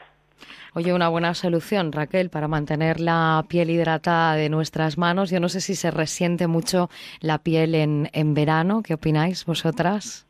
Oye, 0.72 0.92
una 0.92 1.08
buena 1.08 1.34
solución, 1.34 1.90
Raquel, 1.90 2.30
para 2.30 2.46
mantener 2.46 3.00
la 3.00 3.44
piel 3.48 3.70
hidratada 3.70 4.36
de 4.36 4.50
nuestras 4.50 4.98
manos. 4.98 5.30
Yo 5.30 5.40
no 5.40 5.48
sé 5.48 5.60
si 5.60 5.74
se 5.74 5.90
resiente 5.90 6.46
mucho 6.46 6.90
la 7.20 7.38
piel 7.38 7.74
en, 7.74 8.08
en 8.12 8.34
verano. 8.34 8.82
¿Qué 8.84 8.94
opináis 8.94 9.46
vosotras? 9.46 10.25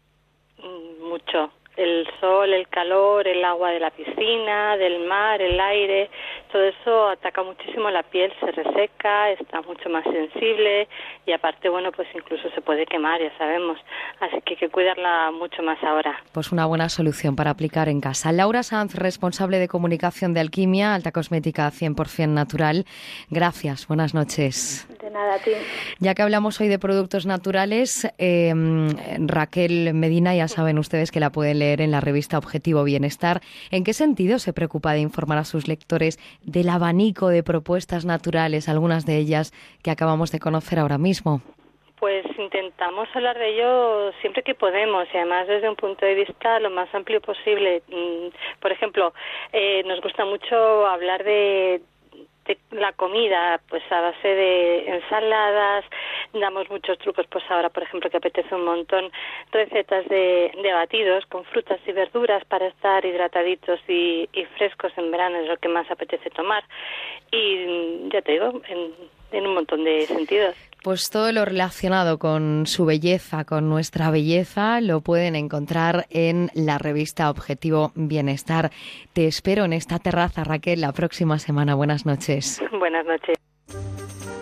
Mucho. 1.17 1.51
El 1.77 2.07
sol, 2.21 2.55
el 2.55 2.69
calor, 2.69 3.29
el 3.29 3.45
agua 3.45 3.71
de 3.71 3.81
la 3.81 3.91
piscina, 3.91 4.79
del 4.79 5.07
mar, 5.07 5.43
el 5.43 5.61
aire, 5.61 6.09
todo 6.51 6.65
eso 6.65 7.09
ataca 7.09 7.43
muchísimo 7.43 7.91
la 7.91 8.03
piel, 8.03 8.33
se 8.41 8.51
reseca, 8.51 9.31
está 9.33 9.61
mucho 9.61 9.91
más 9.91 10.03
sensible 10.05 10.89
y 11.27 11.33
aparte, 11.33 11.69
bueno, 11.69 11.93
pues 11.93 12.09
incluso 12.15 12.49
se 12.55 12.63
puede 12.63 12.87
quemar, 12.87 13.21
ya 13.21 13.37
sabemos. 13.37 13.79
Así 14.21 14.41
que 14.41 14.55
hay 14.55 14.57
que 14.57 14.69
cuidarla 14.71 15.31
mucho 15.33 15.63
más 15.63 15.77
ahora. 15.85 16.19
Pues 16.33 16.51
una 16.51 16.65
buena 16.65 16.89
solución 16.89 17.37
para 17.37 17.51
aplicar 17.51 17.91
en 17.91 18.01
casa. 18.01 18.33
Laura 18.33 18.63
Sanz, 18.63 18.95
responsable 18.95 19.59
de 19.59 19.69
comunicación 19.69 20.33
de 20.33 20.41
Alquimia, 20.41 20.95
alta 20.95 21.13
cosmética 21.13 21.69
100% 21.71 22.29
natural. 22.29 22.87
Gracias, 23.29 23.87
buenas 23.87 24.15
noches. 24.15 24.89
De 25.17 25.23
nada, 25.23 25.35
a 25.37 25.39
ti. 25.39 25.53
Ya 25.99 26.15
que 26.15 26.21
hablamos 26.21 26.61
hoy 26.61 26.69
de 26.69 26.79
productos 26.79 27.25
naturales, 27.25 28.07
em, 28.19 28.89
Raquel 29.27 29.95
Medina, 29.95 30.35
ya 30.35 30.47
saben 30.47 30.79
ustedes 30.79 31.11
que 31.11 31.21
la 31.21 31.31
pueden 31.31 31.59
leer 31.59 31.81
en 31.81 31.91
la 31.91 32.03
revista 32.03 32.37
Objetivo 32.37 32.85
Bienestar. 32.85 33.41
¿En 33.71 33.83
qué 33.83 33.95
sentido 33.95 34.39
se 34.39 34.53
preocupa 34.53 34.93
de 34.93 35.01
informar 35.01 35.39
a 35.39 35.45
sus 35.45 35.69
lectores 35.69 36.19
del 36.43 36.69
abanico 36.69 37.29
de 37.29 37.43
propuestas 37.43 38.05
naturales, 38.05 38.69
algunas 38.69 39.07
de 39.07 39.17
ellas 39.17 39.53
que 39.83 39.91
acabamos 39.91 40.33
de 40.33 40.39
conocer 40.39 40.79
ahora 40.79 40.99
mismo? 40.99 41.41
Pues 41.99 42.27
intentamos 42.39 43.09
hablar 43.15 43.39
de 43.39 43.55
ello 43.55 44.13
siempre 44.21 44.43
que 44.43 44.55
podemos 44.55 45.09
y 45.15 45.17
además 45.17 45.49
desde 45.49 45.71
un 45.71 45.77
punto 45.77 46.05
de 46.05 46.15
vista 46.15 46.61
lo 46.61 46.69
más 46.69 46.95
amplio 46.95 47.23
posible. 47.23 47.83
Mm, 47.89 48.29
por 48.61 48.71
ejemplo, 48.71 49.15
eh, 49.55 49.83
nos 49.87 50.03
gusta 50.03 50.27
mucho 50.27 50.87
hablar 50.87 51.25
de, 51.25 51.81
la 52.71 52.93
comida, 52.93 53.61
pues 53.69 53.83
a 53.91 54.01
base 54.01 54.29
de 54.29 54.89
ensaladas, 54.89 55.85
damos 56.33 56.69
muchos 56.71 56.99
trucos, 56.99 57.27
pues 57.29 57.45
ahora, 57.51 57.71
por 57.71 57.83
ejemplo, 57.83 58.11
que 58.11 58.17
apetece 58.17 58.55
un 58.55 58.65
montón, 58.65 59.11
recetas 59.53 60.09
de, 60.09 60.53
de 60.63 60.73
batidos 60.73 61.27
con 61.27 61.45
frutas 61.45 61.81
y 61.87 61.93
verduras 61.93 62.45
para 62.45 62.67
estar 62.67 63.05
hidrataditos 63.05 63.81
y, 63.89 64.29
y, 64.33 64.45
frescos 64.57 64.93
en 64.97 65.11
verano, 65.11 65.39
es 65.39 65.49
lo 65.49 65.57
que 65.57 65.69
más 65.69 65.91
apetece 65.91 66.31
tomar. 66.31 66.65
Y 67.31 68.09
ya 68.11 68.23
te 68.23 68.33
digo, 68.33 68.61
en, 68.69 68.93
en 69.33 69.47
un 69.47 69.55
montón 69.55 69.85
de 69.85 70.07
sentidos. 70.07 70.55
Pues 70.83 71.11
todo 71.11 71.33
lo 71.33 71.45
relacionado 71.45 72.19
con 72.19 72.67
su 72.67 72.85
belleza, 72.85 73.45
con 73.45 73.69
nuestra 73.69 74.11
belleza, 74.11 74.81
lo 74.81 75.01
pueden 75.01 75.35
encontrar 75.35 76.07
en 76.11 76.51
la 76.55 76.79
revista 76.79 77.29
Objetivo 77.29 77.91
Bienestar. 77.97 78.71
Te 79.13 79.27
espero 79.27 79.65
en 79.65 79.73
esta 79.73 79.99
terraza, 79.99 80.45
Raquel, 80.45 80.81
la 80.81 80.93
próxima 80.93 81.41
semana. 81.41 81.75
Buenas 81.75 82.07
noches. 82.07 82.63
Buenas 82.71 83.05
noches. 83.05 83.37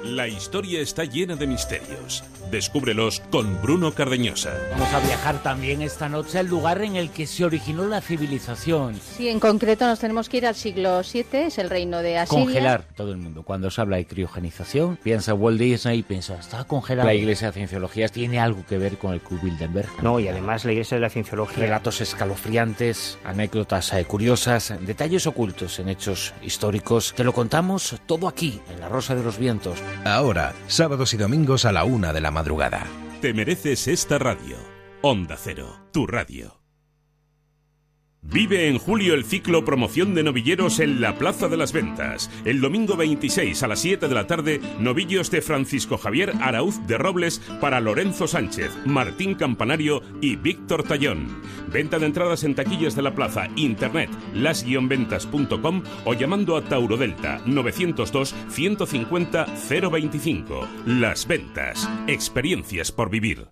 La 0.04 0.28
historia 0.28 0.80
está 0.80 1.04
llena 1.04 1.34
de 1.34 1.46
misterios. 1.46 2.22
Descúbrelos 2.50 3.20
con 3.30 3.60
Bruno 3.62 3.94
Cardeñosa. 3.94 4.52
Vamos 4.72 4.92
a 4.92 5.00
viajar 5.00 5.42
también 5.42 5.80
esta 5.80 6.10
noche 6.10 6.38
al 6.38 6.46
lugar 6.46 6.82
en 6.82 6.96
el 6.96 7.08
que 7.08 7.26
se 7.26 7.42
originó 7.42 7.86
la 7.86 8.02
civilización. 8.02 8.96
Sí, 8.96 9.28
en 9.28 9.40
concreto 9.40 9.86
nos 9.86 10.00
tenemos 10.00 10.28
que 10.28 10.36
ir 10.36 10.46
al 10.46 10.54
siglo 10.54 11.00
VII, 11.00 11.46
es 11.46 11.56
el 11.56 11.70
reino 11.70 12.02
de 12.02 12.18
Asiria. 12.18 12.44
Congelar 12.44 12.84
todo 12.94 13.12
el 13.12 13.16
mundo. 13.16 13.44
Cuando 13.44 13.70
se 13.70 13.80
habla 13.80 13.96
de 13.96 14.06
criogenización, 14.06 14.98
piensa 15.02 15.32
Walt 15.32 15.58
Disney, 15.58 16.02
piensa, 16.02 16.38
está 16.38 16.64
congelado. 16.64 17.08
La 17.08 17.14
Iglesia 17.14 17.46
de 17.48 17.54
Cienciología 17.54 18.08
tiene 18.08 18.38
algo 18.38 18.64
que 18.66 18.76
ver 18.76 18.98
con 18.98 19.14
el 19.14 19.20
Club 19.22 19.40
Bilderberg. 19.40 19.88
No, 20.02 20.20
y 20.20 20.28
además 20.28 20.66
la 20.66 20.72
Iglesia 20.72 20.98
de 20.98 21.00
la 21.00 21.10
Cienciología. 21.10 21.64
Relatos 21.64 22.02
escalofriantes, 22.02 23.18
anécdotas 23.24 23.90
eh, 23.94 24.04
curiosas, 24.04 24.74
detalles 24.80 25.26
ocultos 25.26 25.78
en 25.78 25.88
hechos 25.88 26.34
históricos. 26.42 27.14
Te 27.16 27.24
lo 27.24 27.32
contamos 27.32 27.96
todo 28.04 28.28
aquí, 28.28 28.60
en 28.70 28.80
La 28.80 28.90
Rosa 28.90 29.14
de 29.14 29.24
los 29.24 29.38
Vientos. 29.38 29.78
Ahora, 30.04 30.52
sábados 30.66 31.14
y 31.14 31.16
domingos 31.16 31.64
a 31.64 31.72
la 31.72 31.84
una 31.84 32.12
de 32.12 32.20
la 32.20 32.30
madrugada. 32.30 32.86
Te 33.20 33.32
mereces 33.32 33.88
esta 33.88 34.18
radio. 34.18 34.56
Onda 35.02 35.36
Cero, 35.38 35.68
tu 35.92 36.06
radio. 36.06 36.63
Vive 38.24 38.68
en 38.68 38.78
julio 38.78 39.14
el 39.14 39.24
ciclo 39.24 39.64
promoción 39.64 40.14
de 40.14 40.22
novilleros 40.22 40.80
en 40.80 41.00
la 41.00 41.16
Plaza 41.16 41.48
de 41.48 41.56
las 41.56 41.72
Ventas. 41.72 42.30
El 42.44 42.60
domingo 42.60 42.96
26 42.96 43.62
a 43.62 43.68
las 43.68 43.80
7 43.80 44.08
de 44.08 44.14
la 44.14 44.26
tarde, 44.26 44.60
novillos 44.80 45.30
de 45.30 45.42
Francisco 45.42 45.98
Javier 45.98 46.32
Arauz 46.40 46.84
de 46.86 46.98
Robles 46.98 47.40
para 47.60 47.80
Lorenzo 47.80 48.26
Sánchez, 48.26 48.72
Martín 48.86 49.34
Campanario 49.34 50.02
y 50.20 50.36
Víctor 50.36 50.82
Tallón. 50.82 51.42
Venta 51.70 51.98
de 51.98 52.06
entradas 52.06 52.44
en 52.44 52.54
taquillas 52.54 52.96
de 52.96 53.02
la 53.02 53.14
plaza, 53.14 53.48
internet, 53.56 54.10
las-ventas.com 54.32 55.82
o 56.04 56.14
llamando 56.14 56.56
a 56.56 56.64
Tauro 56.64 56.96
Delta 56.96 57.40
902 57.46 58.34
150 58.48 59.46
025. 59.68 60.68
Las 60.86 61.26
Ventas. 61.26 61.88
Experiencias 62.06 62.90
por 62.90 63.10
vivir. 63.10 63.48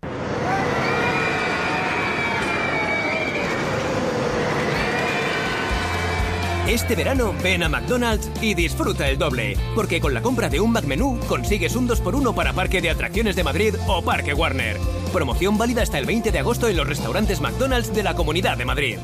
Este 6.72 6.96
verano 6.96 7.34
ven 7.42 7.62
a 7.62 7.68
McDonald's 7.68 8.30
y 8.40 8.54
disfruta 8.54 9.06
el 9.06 9.18
doble, 9.18 9.58
porque 9.74 10.00
con 10.00 10.14
la 10.14 10.22
compra 10.22 10.48
de 10.48 10.58
un 10.58 10.72
McMenú 10.72 11.20
consigues 11.28 11.76
un 11.76 11.86
2x1 11.86 12.34
para 12.34 12.54
Parque 12.54 12.80
de 12.80 12.88
Atracciones 12.88 13.36
de 13.36 13.44
Madrid 13.44 13.74
o 13.88 14.00
Parque 14.00 14.32
Warner. 14.32 14.78
Promoción 15.12 15.58
válida 15.58 15.82
hasta 15.82 15.98
el 15.98 16.06
20 16.06 16.32
de 16.32 16.38
agosto 16.38 16.68
en 16.68 16.78
los 16.78 16.88
restaurantes 16.88 17.42
McDonald's 17.42 17.92
de 17.92 18.02
la 18.02 18.14
Comunidad 18.14 18.56
de 18.56 18.64
Madrid. 18.64 18.96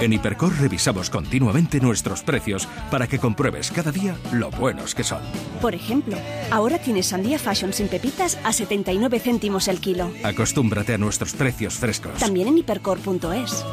En 0.00 0.12
Hipercor 0.12 0.52
revisamos 0.60 1.08
continuamente 1.08 1.80
nuestros 1.80 2.22
precios 2.22 2.68
para 2.90 3.06
que 3.06 3.18
compruebes 3.18 3.70
cada 3.70 3.90
día 3.90 4.16
lo 4.30 4.50
buenos 4.50 4.94
que 4.94 5.02
son. 5.02 5.22
Por 5.62 5.74
ejemplo, 5.74 6.18
ahora 6.50 6.78
tienes 6.78 7.06
sandía 7.06 7.38
fashion 7.38 7.72
sin 7.72 7.88
pepitas 7.88 8.38
a 8.44 8.52
79 8.52 9.18
céntimos 9.20 9.68
el 9.68 9.80
kilo. 9.80 10.10
Acostúmbrate 10.22 10.92
a 10.92 10.98
nuestros 10.98 11.32
precios 11.32 11.74
frescos. 11.74 12.18
También 12.18 12.48
en 12.48 12.58
hipercor.es. 12.58 13.64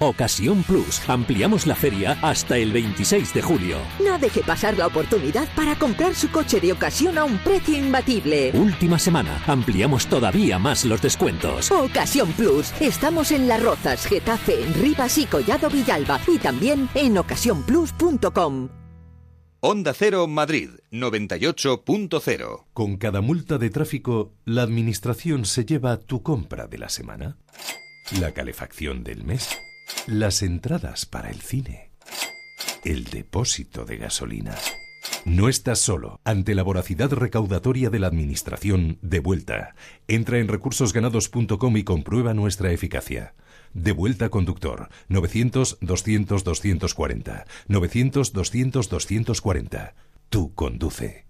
Ocasión 0.00 0.62
Plus. 0.62 1.06
Ampliamos 1.08 1.66
la 1.66 1.74
feria 1.74 2.18
hasta 2.22 2.56
el 2.56 2.72
26 2.72 3.34
de 3.34 3.42
julio. 3.42 3.76
No 4.02 4.18
deje 4.18 4.40
pasar 4.42 4.76
la 4.78 4.86
oportunidad 4.86 5.46
para 5.54 5.76
comprar 5.76 6.14
su 6.14 6.30
coche 6.30 6.58
de 6.58 6.72
ocasión 6.72 7.18
a 7.18 7.24
un 7.24 7.38
precio 7.38 7.76
imbatible. 7.76 8.50
Última 8.54 8.98
semana. 8.98 9.42
Ampliamos 9.46 10.06
todavía 10.06 10.58
más 10.58 10.86
los 10.86 11.02
descuentos. 11.02 11.70
Ocasión 11.70 12.32
Plus. 12.32 12.72
Estamos 12.80 13.30
en 13.30 13.46
Las 13.46 13.62
Rozas, 13.62 14.06
Getafe, 14.06 14.64
Rivas 14.80 15.18
y 15.18 15.26
Collado 15.26 15.68
Villalba. 15.68 16.18
Y 16.26 16.38
también 16.38 16.88
en 16.94 17.18
ocasiónplus.com. 17.18 18.70
Onda 19.62 19.92
Cero 19.92 20.26
Madrid 20.26 20.70
98.0. 20.90 22.64
Con 22.72 22.96
cada 22.96 23.20
multa 23.20 23.58
de 23.58 23.68
tráfico, 23.68 24.32
la 24.46 24.62
administración 24.62 25.44
se 25.44 25.66
lleva 25.66 25.98
tu 25.98 26.22
compra 26.22 26.66
de 26.66 26.78
la 26.78 26.88
semana, 26.88 27.36
la 28.18 28.32
calefacción 28.32 29.04
del 29.04 29.24
mes, 29.24 29.50
las 30.06 30.42
entradas 30.42 31.06
para 31.06 31.30
el 31.30 31.40
cine, 31.40 31.90
el 32.84 33.04
depósito 33.04 33.84
de 33.84 33.96
gasolina. 33.96 34.56
No 35.24 35.48
estás 35.48 35.78
solo 35.78 36.20
ante 36.24 36.54
la 36.54 36.62
voracidad 36.62 37.10
recaudatoria 37.12 37.90
de 37.90 37.98
la 37.98 38.06
Administración 38.06 38.98
de 39.02 39.20
vuelta. 39.20 39.74
Entra 40.08 40.38
en 40.38 40.48
recursosganados.com 40.48 41.76
y 41.76 41.84
comprueba 41.84 42.34
nuestra 42.34 42.72
eficacia. 42.72 43.34
De 43.72 43.92
vuelta 43.92 44.30
conductor 44.30 44.88
900 45.08 45.78
200 45.80 46.44
240 46.44 47.44
900 47.68 48.32
200 48.32 48.88
240. 48.88 49.94
Tú 50.28 50.54
conduce. 50.54 51.29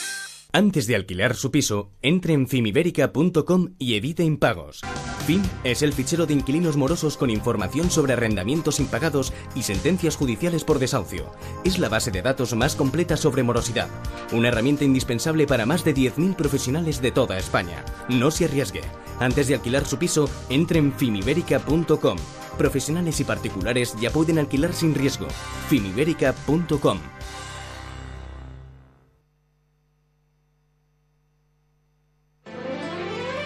Antes 0.53 0.85
de 0.85 0.97
alquilar 0.97 1.35
su 1.35 1.49
piso, 1.49 1.91
entre 2.01 2.33
en 2.33 2.45
fimiberica.com 2.45 3.69
y 3.79 3.95
evite 3.95 4.23
impagos. 4.23 4.81
FIM 5.25 5.41
es 5.63 5.81
el 5.81 5.93
fichero 5.93 6.25
de 6.25 6.33
inquilinos 6.33 6.75
morosos 6.75 7.15
con 7.15 7.29
información 7.29 7.89
sobre 7.89 8.13
arrendamientos 8.13 8.81
impagados 8.81 9.31
y 9.55 9.63
sentencias 9.63 10.17
judiciales 10.17 10.65
por 10.65 10.79
desahucio. 10.79 11.31
Es 11.63 11.79
la 11.79 11.87
base 11.87 12.11
de 12.11 12.21
datos 12.21 12.53
más 12.53 12.75
completa 12.75 13.15
sobre 13.15 13.43
morosidad. 13.43 13.87
Una 14.33 14.49
herramienta 14.49 14.83
indispensable 14.83 15.47
para 15.47 15.65
más 15.65 15.85
de 15.85 15.95
10.000 15.95 16.35
profesionales 16.35 17.01
de 17.01 17.11
toda 17.11 17.37
España. 17.37 17.85
No 18.09 18.29
se 18.29 18.43
arriesgue. 18.43 18.81
Antes 19.19 19.47
de 19.47 19.55
alquilar 19.55 19.85
su 19.85 19.97
piso, 19.97 20.29
entre 20.49 20.79
en 20.79 20.91
fimiberica.com. 20.91 22.17
Profesionales 22.57 23.21
y 23.21 23.23
particulares 23.23 23.95
ya 24.01 24.09
pueden 24.09 24.37
alquilar 24.37 24.73
sin 24.73 24.95
riesgo. 24.95 25.27
fimiberica.com. 25.69 26.99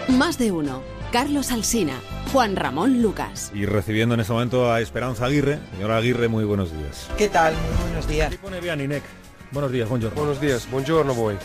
Más 0.08 0.38
de 0.38 0.52
uno. 0.52 0.82
Carlos 1.10 1.50
Alsina, 1.50 1.94
Juan 2.32 2.54
Ramón 2.54 3.02
Lucas. 3.02 3.50
Y 3.54 3.66
recibiendo 3.66 4.14
en 4.14 4.20
este 4.20 4.32
momento 4.32 4.70
a 4.72 4.80
Esperanza 4.80 5.26
Aguirre. 5.26 5.58
Señora 5.72 5.96
Aguirre, 5.96 6.28
muy 6.28 6.44
buenos 6.44 6.70
días. 6.72 7.08
¿Qué 7.18 7.28
tal? 7.28 7.54
Muy 7.54 7.88
buenos 7.88 8.06
días. 8.06 8.32
Y 8.32 8.36
pone 8.36 8.60
bien 8.60 8.80
Inec. 8.80 9.02
Buenos 9.50 9.72
días, 9.72 9.88
buongiorno. 9.88 10.16
Buenos 10.16 10.40
días, 10.40 10.70
buongiorno 10.70 11.14
voy. 11.14 11.36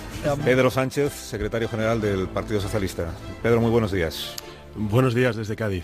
Pedro 0.43 0.69
Sánchez, 0.69 1.11
secretario 1.11 1.69
general 1.69 2.01
del 2.01 2.27
Partido 2.27 2.59
Socialista. 2.61 3.11
Pedro, 3.41 3.61
muy 3.61 3.71
buenos 3.71 3.91
días. 3.91 4.35
Buenos 4.75 5.13
días 5.13 5.35
desde 5.35 5.55
Cádiz. 5.55 5.83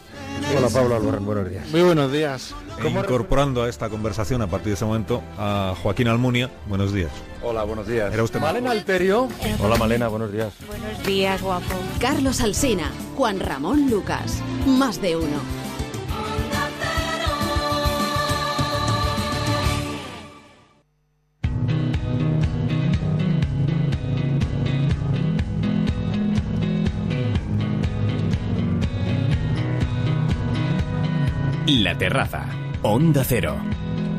Hola 0.55 0.69
Pablo 0.69 0.95
Alborán, 0.95 1.25
buenos 1.25 1.49
días. 1.49 1.69
Muy 1.71 1.81
buenos 1.81 2.11
días. 2.11 2.55
E 2.83 2.87
incorporando 2.87 3.63
a 3.63 3.69
esta 3.69 3.89
conversación 3.89 4.41
a 4.41 4.47
partir 4.47 4.67
de 4.67 4.73
ese 4.75 4.85
momento 4.85 5.21
a 5.37 5.75
Joaquín 5.81 6.07
Almunia, 6.07 6.49
buenos 6.67 6.93
días. 6.93 7.11
Hola, 7.43 7.63
buenos 7.63 7.87
días. 7.87 8.13
¿Era 8.13 8.23
usted 8.23 8.39
Malena 8.39 8.71
Alterio. 8.71 9.27
Hola 9.59 9.77
Malena, 9.77 10.07
buenos 10.07 10.31
días. 10.31 10.53
Buenos 10.67 11.05
días, 11.05 11.41
guapo. 11.41 11.75
Carlos 11.99 12.41
Alsina, 12.41 12.91
Juan 13.15 13.39
Ramón 13.39 13.89
Lucas. 13.89 14.41
Más 14.65 15.01
de 15.01 15.17
uno. 15.17 15.66
La 31.77 31.95
Terraza. 31.95 32.43
Onda 32.81 33.23
Cero. 33.23 33.55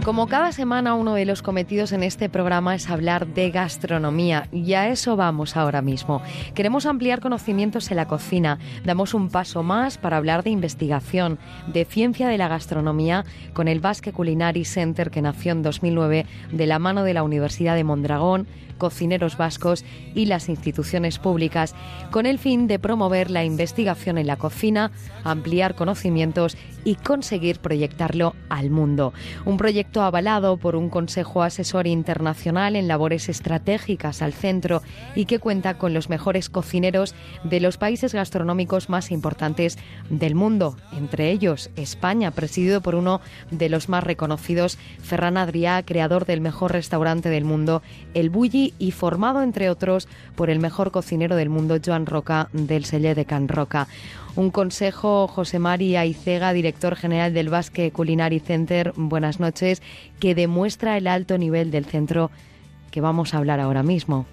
Como 0.05 0.29
cada 0.29 0.53
semana 0.53 0.95
uno 0.95 1.15
de 1.15 1.25
los 1.25 1.43
cometidos 1.43 1.91
en 1.91 2.05
este 2.05 2.29
programa 2.29 2.77
es 2.77 2.89
hablar 2.89 3.27
de 3.27 3.51
gastronomía 3.51 4.47
y 4.53 4.75
a 4.75 4.89
eso 4.89 5.17
vamos 5.17 5.57
ahora 5.57 5.83
mismo. 5.83 6.23
Queremos 6.55 6.87
ampliar 6.87 7.21
conocimientos 7.21 7.91
en 7.91 7.97
la 7.97 8.07
cocina, 8.07 8.61
damos 8.85 9.13
un 9.13 9.29
paso 9.29 9.65
más 9.65 9.99
para 9.99 10.19
hablar 10.19 10.45
de 10.45 10.51
investigación, 10.51 11.41
de 11.67 11.85
ciencia 11.85 12.29
de 12.29 12.39
la 12.39 12.47
gastronomía 12.47 13.25
con 13.55 13.67
el 13.67 13.81
Basque 13.81 14.13
Culinary 14.13 14.65
Center 14.65 15.11
que 15.11 15.21
nació 15.21 15.51
en 15.51 15.63
2009 15.63 16.27
de 16.53 16.67
la 16.69 16.79
mano 16.79 17.03
de 17.03 17.15
la 17.15 17.25
Universidad 17.25 17.75
de 17.75 17.83
Mondragón, 17.83 18.47
cocineros 18.79 19.37
vascos 19.37 19.85
y 20.15 20.27
las 20.27 20.49
instituciones 20.49 21.19
públicas, 21.19 21.75
con 22.11 22.25
el 22.25 22.39
fin 22.39 22.67
de 22.67 22.79
promover 22.79 23.31
la 23.31 23.45
investigación 23.45 24.17
en 24.17 24.27
la 24.27 24.37
cocina, 24.37 24.91
ampliar 25.25 25.75
conocimientos 25.75 26.57
y 26.85 26.95
conseguir 26.95 27.59
proyectarlo 27.59 28.35
al 28.49 28.71
mundo. 28.71 29.13
Un 29.45 29.57
proyecto 29.59 30.03
avalado 30.03 30.57
por 30.57 30.77
un 30.77 30.89
Consejo 30.89 31.43
Asesor 31.43 31.87
Internacional 31.87 32.77
en 32.77 32.89
labores 32.89 33.29
estratégicas 33.29 34.23
al 34.23 34.33
centro 34.33 34.83
y 35.15 35.27
que 35.27 35.39
cuenta 35.39 35.77
con 35.77 35.93
los 35.93 36.09
mejores 36.09 36.49
cocineros 36.49 37.15
de 37.45 37.61
los 37.61 37.77
países 37.77 38.15
gastronómicos 38.15 38.89
más 38.89 39.11
importantes 39.11 39.77
del 40.09 40.35
mundo, 40.35 40.77
entre 40.93 41.31
ellos 41.31 41.71
España, 41.77 42.31
presidido 42.31 42.81
por 42.81 42.95
uno 42.95 43.21
de 43.51 43.69
los 43.69 43.89
más 43.89 44.05
reconocidos, 44.05 44.79
Ferran 45.03 45.37
Adrià, 45.37 45.85
creador 45.85 46.25
del 46.25 46.41
mejor 46.41 46.73
restaurante 46.73 47.29
del 47.29 47.45
mundo, 47.45 47.83
El 48.15 48.31
Bulli, 48.31 48.68
y 48.79 48.91
formado, 48.91 49.43
entre 49.43 49.71
otros, 49.71 50.09
por 50.37 50.51
el 50.51 50.61
mejor 50.61 50.91
cocinero 50.91 51.37
del 51.37 51.49
mundo, 51.49 51.77
Joan 51.85 52.07
Roca, 52.07 52.49
del 52.53 52.85
Selle 52.85 53.15
de 53.15 53.25
Can 53.25 53.49
Roca. 53.49 53.87
Un 54.37 54.51
consejo, 54.51 55.27
José 55.27 55.59
María 55.59 56.01
Aicega, 56.01 56.53
director 56.53 56.95
general 56.95 57.35
del 57.35 57.49
Basque 57.49 57.91
Culinary 57.91 58.41
Center, 58.41 58.93
buenas 58.97 59.41
noches, 59.41 59.83
que 60.21 60.35
demuestra 60.35 60.97
el 60.97 61.07
alto 61.07 61.39
nivel 61.39 61.71
del 61.71 61.85
centro 61.85 62.31
que 62.91 63.01
vamos 63.01 63.35
a 63.35 63.39
hablar 63.39 63.61
ahora 63.61 63.83
mismo. 63.83 64.27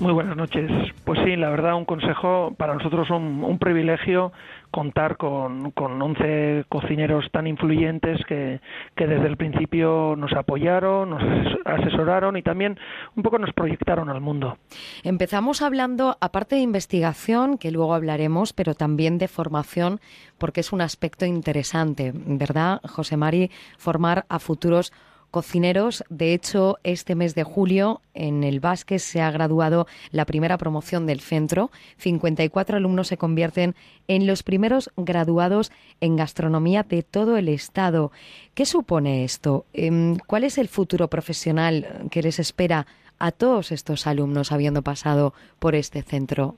Muy 0.00 0.12
buenas 0.12 0.36
noches. 0.36 0.70
Pues 1.04 1.20
sí, 1.24 1.36
la 1.36 1.50
verdad, 1.50 1.76
un 1.76 1.84
consejo 1.84 2.54
para 2.56 2.74
nosotros 2.74 3.10
un, 3.10 3.44
un 3.44 3.58
privilegio 3.58 4.32
contar 4.72 5.16
con, 5.16 5.70
con 5.70 6.02
11 6.02 6.64
cocineros 6.68 7.30
tan 7.30 7.46
influyentes 7.46 8.20
que, 8.26 8.60
que, 8.96 9.06
desde 9.06 9.28
el 9.28 9.36
principio 9.36 10.16
nos 10.16 10.32
apoyaron, 10.32 11.10
nos 11.10 11.22
asesoraron 11.64 12.36
y 12.36 12.42
también 12.42 12.78
un 13.14 13.22
poco 13.22 13.38
nos 13.38 13.52
proyectaron 13.52 14.08
al 14.08 14.20
mundo. 14.20 14.58
Empezamos 15.04 15.62
hablando, 15.62 16.16
aparte 16.20 16.56
de 16.56 16.62
investigación, 16.62 17.58
que 17.58 17.70
luego 17.70 17.94
hablaremos, 17.94 18.52
pero 18.52 18.74
también 18.74 19.18
de 19.18 19.28
formación, 19.28 20.00
porque 20.38 20.60
es 20.60 20.72
un 20.72 20.80
aspecto 20.80 21.26
interesante, 21.26 22.12
¿verdad, 22.14 22.80
José 22.88 23.16
Mari? 23.16 23.50
Formar 23.78 24.24
a 24.28 24.38
futuros 24.38 24.92
cocineros. 25.32 26.04
De 26.10 26.34
hecho, 26.34 26.78
este 26.84 27.16
mes 27.16 27.34
de 27.34 27.42
julio 27.42 28.00
en 28.14 28.44
el 28.44 28.60
Vázquez 28.60 29.02
se 29.02 29.20
ha 29.20 29.32
graduado 29.32 29.88
la 30.12 30.26
primera 30.26 30.58
promoción 30.58 31.06
del 31.06 31.18
centro. 31.18 31.72
54 31.96 32.76
alumnos 32.76 33.08
se 33.08 33.16
convierten 33.16 33.74
en 34.06 34.28
los 34.28 34.44
primeros 34.44 34.92
graduados 34.96 35.72
en 36.00 36.14
gastronomía 36.14 36.84
de 36.84 37.02
todo 37.02 37.36
el 37.36 37.48
Estado. 37.48 38.12
¿Qué 38.54 38.66
supone 38.66 39.24
esto? 39.24 39.64
Em, 39.72 40.18
¿Cuál 40.28 40.44
es 40.44 40.58
el 40.58 40.68
futuro 40.68 41.08
profesional 41.08 42.06
que 42.10 42.22
les 42.22 42.38
espera 42.38 42.86
a 43.18 43.32
todos 43.32 43.72
estos 43.72 44.06
alumnos 44.06 44.52
habiendo 44.52 44.82
pasado 44.82 45.32
por 45.58 45.74
este 45.74 46.02
centro? 46.02 46.56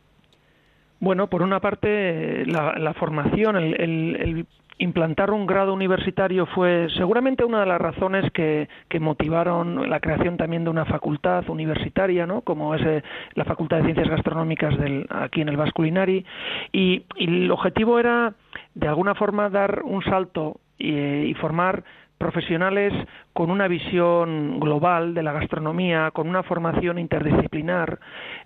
Bueno, 1.01 1.29
por 1.29 1.43
una 1.43 1.61
parte, 1.61 2.47
la, 2.47 2.95
formación, 2.95 3.57
el, 3.57 4.47
implantar 4.79 5.31
un 5.31 5.47
grado 5.47 5.73
universitario 5.73 6.47
fue 6.47 6.89
seguramente 6.97 7.45
una 7.45 7.61
de 7.61 7.67
las 7.67 7.81
razones 7.81 8.31
que, 8.33 8.69
motivaron 9.01 9.91
la 9.91 10.01
creación 10.01 10.37
también 10.37 10.65
de 10.65 10.71
una 10.71 10.85
facultad 10.85 11.49
universitaria, 11.49 12.27
¿no? 12.27 12.43
como 12.43 12.75
es 12.75 12.83
eh, 12.83 13.03
la 13.35 13.45
Facultad 13.45 13.79
de 13.79 13.85
Ciencias 13.85 14.09
Gastronómicas 14.09 14.79
del, 14.79 15.07
aquí 15.11 15.41
en 15.41 15.49
el 15.49 15.57
Vasculinari, 15.57 16.25
y, 16.73 17.05
el 17.17 17.51
objetivo 17.51 17.99
era 17.99 18.35
de 18.75 18.89
alguna 18.89 19.15
forma 19.15 19.51
dar 19.51 19.83
un 19.85 20.03
salto 20.05 20.61
y, 20.79 20.93
y 20.93 21.35
formar 21.35 21.85
profesionales 22.19 22.93
con 23.33 23.51
una 23.51 23.69
visión 23.69 24.61
global 24.61 25.15
de 25.15 25.23
la 25.23 25.33
gastronomía, 25.33 26.11
con 26.13 26.29
una 26.29 26.43
formación 26.43 26.99
interdisciplinar, 26.99 27.99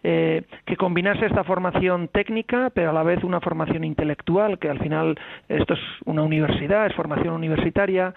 eh, 0.02 0.42
que 0.64 0.76
combinase 0.76 1.26
esta 1.26 1.44
formación 1.44 2.08
técnica, 2.08 2.70
pero 2.70 2.90
a 2.90 2.92
la 2.92 3.02
vez 3.02 3.22
una 3.22 3.40
formación 3.40 3.84
intelectual, 3.84 4.58
que 4.58 4.70
al 4.70 4.78
final 4.78 5.18
esto 5.48 5.74
es 5.74 5.80
una 6.06 6.22
universidad, 6.22 6.86
es 6.86 6.94
formación 6.94 7.34
universitaria, 7.34 8.14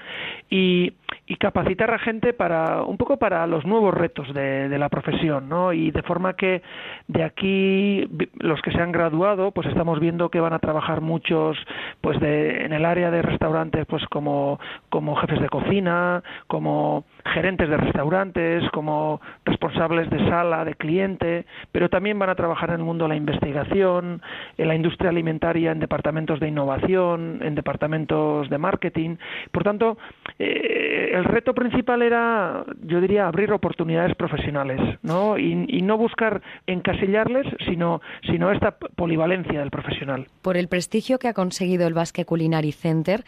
y, 0.49 0.93
capacitar 1.39 1.93
a 1.93 1.99
gente 1.99 2.34
para 2.34 2.84
un 2.84 2.97
poco 2.97 3.17
para 3.17 3.47
los 3.47 3.65
nuevos 3.65 3.93
retos 3.93 4.34
de, 4.34 4.78
la 4.78 4.89
profesión, 4.89 5.47
¿no? 5.47 5.74
Y 5.74 5.91
de 5.91 6.01
forma 6.03 6.34
que 6.34 6.61
de 7.07 7.24
aquí 7.24 8.07
los 8.39 8.61
que 8.61 8.72
se 8.72 8.82
han 8.82 8.91
graduado, 8.91 9.51
pues 9.51 9.67
estamos 9.67 9.99
viendo 9.99 10.30
que 10.30 10.39
van 10.39 10.53
a 10.53 10.59
trabajar 10.59 11.01
muchos, 11.01 11.57
pues 12.01 12.19
de, 12.19 12.65
en 12.65 12.74
el 12.74 12.86
área 12.86 13.11
de 13.11 13.22
restaurantes, 13.22 13.86
pues 13.86 14.05
como 14.07 14.59
como 14.89 15.15
jefes 15.15 15.39
de 15.39 15.49
cocina, 15.49 16.24
como 16.47 17.05
gerentes 17.34 17.69
de 17.69 17.78
restaurantes, 17.78 18.69
como 18.72 19.22
responsables 19.45 20.09
de 20.09 20.19
sala, 20.30 20.65
de 20.65 20.76
cliente, 20.76 21.45
pero 21.72 21.89
también 21.89 22.19
van 22.19 22.30
a 22.30 22.36
trabajar 22.36 22.69
en 22.69 22.78
el 22.78 22.86
mundo 22.86 23.05
de 23.05 23.09
la 23.09 23.15
investigación, 23.15 24.22
en 24.57 24.67
la 24.67 24.76
industria 24.76 25.09
alimentaria, 25.09 25.72
en 25.72 25.80
departamentos 25.80 26.39
de 26.39 26.47
innovación, 26.47 27.39
en 27.41 27.55
departamentos 27.55 28.49
de 28.49 28.57
marketing. 28.57 29.17
Por 29.51 29.63
tanto, 29.63 29.97
eh, 30.39 31.20
el 31.22 31.26
reto 31.26 31.53
principal 31.53 32.01
era, 32.01 32.65
yo 32.84 32.99
diría, 32.99 33.28
abrir 33.28 33.51
oportunidades 33.51 34.15
profesionales, 34.15 34.80
¿no? 35.01 35.38
Y, 35.38 35.65
y 35.67 35.82
no 35.82 35.97
buscar 35.97 36.41
encasillarles, 36.67 37.47
sino, 37.65 38.01
sino 38.24 38.51
esta 38.51 38.72
polivalencia 38.72 39.59
del 39.59 39.72
profesional. 39.72 40.28
Por 40.41 40.57
el 40.57 40.67
prestigio 40.67 41.19
que 41.19 41.28
ha 41.28 41.34
conseguido 41.34 41.88
el 41.88 41.93
Basque 41.93 42.26
Culinary 42.26 42.72
Center, 42.72 43.24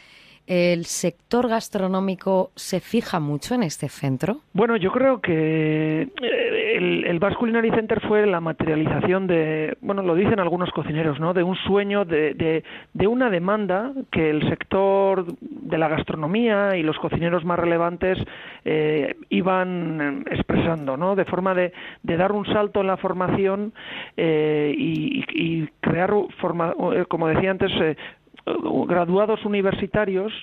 ¿El 0.45 0.83
sector 0.85 1.47
gastronómico 1.47 2.51
se 2.55 2.81
fija 2.81 3.21
mucho 3.21 3.55
en 3.55 3.63
este 3.63 3.87
centro? 3.87 4.39
Bueno, 4.51 4.75
yo 4.75 4.91
creo 4.91 5.21
que 5.21 6.01
eh, 6.01 6.75
el, 6.75 7.05
el 7.05 7.35
Culinary 7.35 7.71
Center 7.71 8.01
fue 8.01 8.25
la 8.25 8.41
materialización 8.41 9.25
de, 9.25 9.77
bueno, 9.79 10.03
lo 10.03 10.15
dicen 10.15 10.41
algunos 10.41 10.69
cocineros, 10.71 11.17
¿no? 11.17 11.33
De 11.33 11.43
un 11.43 11.55
sueño, 11.55 12.03
de, 12.03 12.63
de, 12.93 13.07
una 13.07 13.29
demanda 13.29 13.93
que 14.11 14.29
el 14.29 14.47
sector 14.49 15.25
de 15.39 15.77
la 15.77 15.87
gastronomía 15.87 16.75
y 16.75 16.83
los 16.83 16.97
cocineros 16.97 17.45
más 17.45 17.57
relevantes 17.57 18.17
eh, 18.65 19.15
iban 19.29 20.25
expresando, 20.29 20.97
¿no? 20.97 21.15
De 21.15 21.23
forma 21.23 21.53
de, 21.53 21.71
de, 22.01 22.17
dar 22.17 22.33
un 22.33 22.45
salto 22.47 22.81
en 22.81 22.87
la 22.87 22.97
formación 22.97 23.73
eh, 24.17 24.73
y, 24.77 25.67
crear, 25.79 26.11
forma, 26.41 26.73
como 27.07 27.27
decía 27.27 27.51
antes, 27.51 27.71
graduados 28.45 29.45
universitarios 29.45 30.33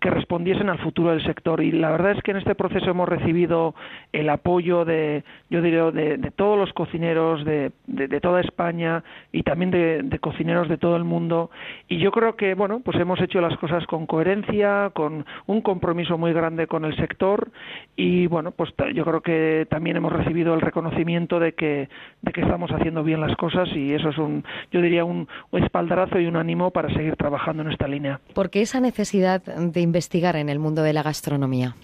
que 0.00 0.10
respondiesen 0.10 0.70
al 0.70 0.78
futuro 0.78 1.10
del 1.10 1.22
sector. 1.24 1.62
Y 1.62 1.72
la 1.72 1.90
verdad 1.90 2.12
es 2.12 2.22
que 2.22 2.30
en 2.30 2.38
este 2.38 2.54
proceso 2.54 2.90
hemos 2.90 3.08
recibido 3.08 3.74
el 4.12 4.30
apoyo 4.30 4.84
de 4.84 5.24
yo 5.50 5.60
diría 5.60 5.90
de, 5.90 6.18
todos 6.36 6.58
los 6.58 6.72
cocineros 6.72 7.44
de, 7.44 7.72
de, 7.86 8.20
toda 8.20 8.40
España 8.40 9.04
y 9.32 9.42
también 9.42 9.70
de, 9.70 10.18
cocineros 10.20 10.68
de 10.68 10.78
todo 10.78 10.96
el 10.96 11.04
mundo. 11.04 11.50
Y 11.88 11.98
yo 11.98 12.12
creo 12.12 12.36
que 12.36 12.54
bueno 12.54 12.80
pues 12.80 12.98
hemos 12.98 13.20
hecho 13.20 13.40
las 13.40 13.56
cosas 13.58 13.86
con 13.86 14.06
coherencia 14.06 14.90
con 14.94 15.26
un 15.46 15.60
compromiso 15.60 16.16
muy 16.16 16.32
grande 16.32 16.66
con 16.66 16.84
el 16.84 16.96
sector. 16.96 17.50
Y 17.94 18.26
bueno 18.26 18.52
pues 18.52 18.72
yo 18.94 19.04
creo 19.04 19.20
que 19.20 19.66
también 19.68 19.96
hemos 19.96 20.12
recibido 20.12 20.54
el 20.54 20.62
reconocimiento 20.62 21.38
de 21.38 21.52
que 21.52 21.90
de 22.22 22.32
que 22.32 22.40
estamos 22.40 22.70
haciendo 22.70 23.04
bien 23.04 23.20
las 23.20 23.36
cosas 23.36 23.68
y 23.74 23.92
eso 23.92 24.08
es 24.08 24.18
un 24.18 24.44
yo 24.72 24.80
diría 24.80 25.04
un 25.04 25.28
espaldarazo 25.52 26.18
y 26.18 26.26
un 26.26 26.36
ánimo 26.36 26.70
para 26.70 26.88
seguir 26.94 27.16
trabajando 27.16 27.49
en 27.58 27.70
esta 27.70 27.88
línea. 27.88 28.20
¿Por 28.34 28.50
qué 28.50 28.62
esa 28.62 28.80
necesidad 28.80 29.42
de 29.42 29.80
investigar 29.80 30.36
en 30.36 30.48
el 30.48 30.58
mundo 30.58 30.82
de 30.82 30.92
la 30.92 31.02
gastronomía? 31.02 31.74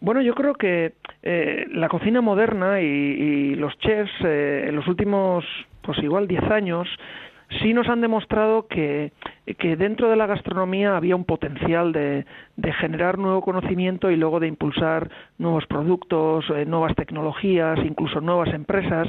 Bueno, 0.00 0.22
yo 0.22 0.34
creo 0.34 0.54
que 0.54 0.92
eh, 1.22 1.66
la 1.72 1.88
cocina 1.88 2.20
moderna 2.20 2.80
y, 2.80 3.54
los 3.56 3.76
chefs 3.78 4.12
eh, 4.24 4.66
en 4.68 4.76
los 4.76 4.86
últimos, 4.86 5.44
pues 5.82 5.98
igual 5.98 6.28
10 6.28 6.42
años, 6.44 6.88
sí 7.60 7.72
nos 7.72 7.88
han 7.88 8.00
demostrado 8.00 8.68
que, 8.68 9.12
que 9.54 9.76
dentro 9.76 10.10
de 10.10 10.16
la 10.16 10.26
gastronomía 10.26 10.96
había 10.96 11.16
un 11.16 11.24
potencial 11.24 11.92
de, 11.92 12.24
generar 12.80 13.18
nuevo 13.18 13.40
conocimiento 13.40 14.10
y 14.10 14.16
luego 14.16 14.40
de 14.40 14.46
impulsar 14.46 15.08
nuevos 15.38 15.64
productos, 15.66 16.44
eh, 16.54 16.66
nuevas 16.66 16.94
tecnologías, 16.94 17.78
incluso 17.84 18.20
nuevas 18.20 18.52
empresas. 18.52 19.08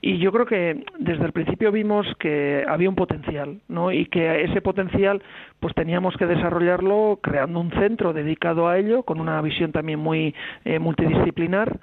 Y 0.00 0.18
yo 0.18 0.32
creo 0.32 0.46
que 0.46 0.84
desde 0.98 1.24
el 1.24 1.32
principio 1.32 1.70
vimos 1.70 2.06
que 2.18 2.64
había 2.66 2.88
un 2.88 2.96
potencial, 2.96 3.60
¿no? 3.68 3.92
Y 3.92 4.06
que 4.06 4.44
ese 4.44 4.60
potencial, 4.60 5.22
pues 5.60 5.74
teníamos 5.74 6.16
que 6.16 6.26
desarrollarlo 6.26 7.20
creando 7.22 7.60
un 7.60 7.70
centro 7.70 8.12
dedicado 8.12 8.68
a 8.68 8.78
ello, 8.78 9.04
con 9.04 9.20
una 9.20 9.40
visión 9.42 9.72
también 9.72 10.00
muy 10.00 10.34
eh, 10.64 10.78
multidisciplinar. 10.78 11.78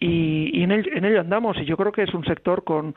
Y, 0.00 0.62
en, 0.62 0.72
ello 0.72 1.20
andamos. 1.20 1.56
Y 1.58 1.64
yo 1.64 1.76
creo 1.76 1.92
que 1.92 2.02
es 2.02 2.14
un 2.14 2.24
sector 2.24 2.64
con, 2.64 2.94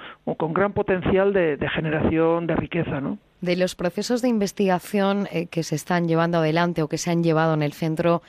gran 0.53 0.73
potencial 0.73 1.33
de 1.33 1.69
generación 1.73 2.47
de 2.47 2.55
riqueza, 2.55 3.01
¿no? 3.01 3.17
De 3.41 3.55
los 3.55 3.75
procesos 3.75 4.21
de 4.21 4.29
investigación 4.29 5.27
eh, 5.31 5.47
que 5.47 5.63
se 5.63 5.75
están 5.75 6.07
llevando 6.07 6.37
adelante 6.37 6.81
o 6.81 6.87
que 6.87 6.97
se 6.97 7.09
han 7.09 7.23
llevado 7.23 7.53
en 7.53 7.63
el 7.63 7.73
centro 7.73 8.21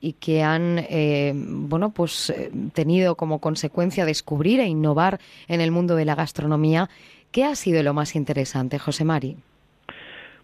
y 0.00 0.14
que 0.14 0.42
han 0.42 0.78
eh, 0.88 1.32
bueno 1.34 1.90
pues 1.90 2.30
eh, 2.30 2.50
tenido 2.72 3.16
como 3.16 3.40
consecuencia 3.40 4.06
descubrir 4.06 4.60
e 4.60 4.66
innovar 4.66 5.20
en 5.48 5.60
el 5.60 5.70
mundo 5.72 5.96
de 5.96 6.04
la 6.04 6.14
gastronomía 6.14 6.88
¿qué 7.32 7.44
ha 7.44 7.54
sido 7.56 7.82
lo 7.82 7.92
más 7.92 8.14
interesante 8.14 8.78
José 8.78 9.04
Mari? 9.04 9.36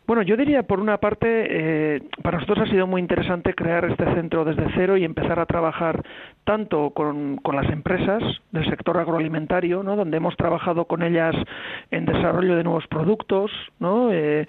Bueno, 0.06 0.22
yo 0.22 0.36
diría, 0.36 0.62
por 0.62 0.78
una 0.78 0.98
parte, 0.98 1.26
eh, 1.26 2.02
para 2.22 2.38
nosotros 2.38 2.68
ha 2.68 2.70
sido 2.70 2.86
muy 2.86 3.00
interesante 3.00 3.54
crear 3.54 3.84
este 3.86 4.04
centro 4.14 4.44
desde 4.44 4.66
cero 4.76 4.96
y 4.96 5.04
empezar 5.04 5.40
a 5.40 5.46
trabajar 5.46 6.00
tanto 6.44 6.90
con, 6.90 7.40
las 7.52 7.68
empresas 7.70 8.22
del 8.52 8.68
sector 8.68 8.98
agroalimentario, 8.98 9.82
¿no? 9.82 9.96
donde 9.96 10.18
hemos 10.18 10.36
trabajado 10.36 10.84
con 10.84 11.02
ellas 11.02 11.34
en 11.90 12.04
desarrollo 12.04 12.54
de 12.54 12.62
nuevos 12.62 12.86
productos, 12.86 13.50
¿no? 13.80 14.12
Eh, 14.12 14.46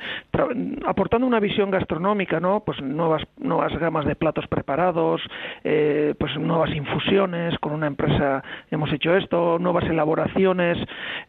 aportando 0.86 1.26
una 1.26 1.39
visión 1.39 1.72
gastronómica, 1.72 2.39
¿no? 2.39 2.60
pues 2.66 2.82
nuevas, 2.82 3.24
nuevas 3.38 3.74
gamas 3.80 4.05
de 4.05 4.16
platos 4.16 4.45
preparados, 4.47 5.22
eh, 5.64 6.14
pues 6.20 6.38
nuevas 6.38 6.70
infusiones, 6.76 7.58
con 7.60 7.72
una 7.72 7.88
empresa 7.88 8.43
hemos 8.70 8.91
hecho 8.91 9.16
esto, 9.16 9.58
nuevas 9.58 9.86
elaboraciones. 9.86 10.78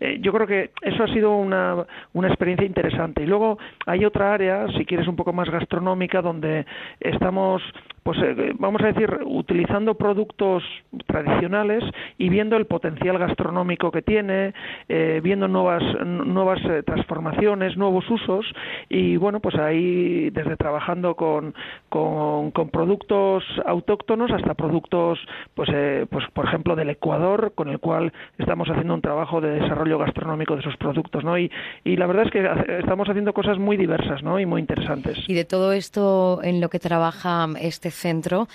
Eh, 0.01 0.19
yo 0.21 0.33
creo 0.33 0.47
que 0.47 0.73
eso 0.83 1.05
ha 1.05 1.09
sido 1.09 1.35
una, 1.37 1.77
una 2.13 2.29
experiencia 2.29 2.67
interesante. 2.67 3.23
Y 3.23 3.27
luego 3.27 3.59
hay 3.87 4.05
otra 4.05 4.18
área, 4.23 4.67
si 4.77 4.85
quieres 4.85 5.09
un 5.09 5.17
poco 5.17 5.33
más 5.33 5.51
gastronómica, 5.51 6.23
donde 6.23 6.67
estamos, 7.01 7.63
pues 8.03 8.19
eh, 8.23 8.53
vamos 8.59 8.83
a 8.83 8.89
decir, 8.89 9.19
utilizando 9.25 9.95
productos 9.95 10.63
tradicionales 11.07 11.85
y 12.17 12.29
viendo 12.29 12.57
el 12.57 12.67
potencial 12.67 13.19
gastronómico 13.19 13.91
que 13.91 14.03
tiene, 14.03 14.55
eh, 14.89 15.21
viendo 15.23 15.49
nuevas 15.49 15.83
nuevas 16.05 16.61
eh, 16.65 16.83
transformaciones, 16.85 17.77
nuevos 17.77 18.09
usos 18.11 18.47
y 18.89 19.17
bueno, 19.17 19.41
pues 19.41 19.57
ahí 19.57 20.31
desde 20.31 20.57
trabajando 20.57 21.15
con, 21.15 21.55
con, 21.89 22.53
productos 22.71 23.45
autóctonos 23.67 24.31
hasta 24.31 24.55
productos, 24.55 25.19
pues, 25.55 25.69
pues 26.11 26.25
por 26.33 26.47
ejemplo 26.47 26.77
del 26.77 26.91
Ecuador, 26.91 27.53
con 27.55 27.69
el 27.69 27.79
cual 27.79 28.13
estamos 28.39 28.69
haciendo 28.69 28.95
un 28.95 29.01
trabajo 29.01 29.41
de 29.41 29.61
desarrollo 29.61 29.99
gastronómico 29.99 30.57
de 30.57 30.63
sus 30.63 30.77
productos, 30.77 31.25
¿no? 31.25 31.39
Y, 31.39 31.51
y 31.85 31.97
la 31.97 32.07
verdad 32.07 32.27
es 32.27 32.31
que 32.31 32.79
estamos 32.79 33.09
haciendo 33.09 33.33
cosas 33.33 33.59
muy 33.59 33.77
diversas, 33.77 34.23
¿no? 34.23 34.39
Y 34.39 34.47
muy 34.47 34.61
interesantes. 34.61 35.19
Y 35.27 35.35
de 35.35 35.45
todo 35.45 35.73
esto 35.73 36.41
en 36.43 36.61
lo 36.61 36.69
que 36.69 36.79
trabaja 36.79 37.47
este 37.61 37.88
centro, 37.91 38.49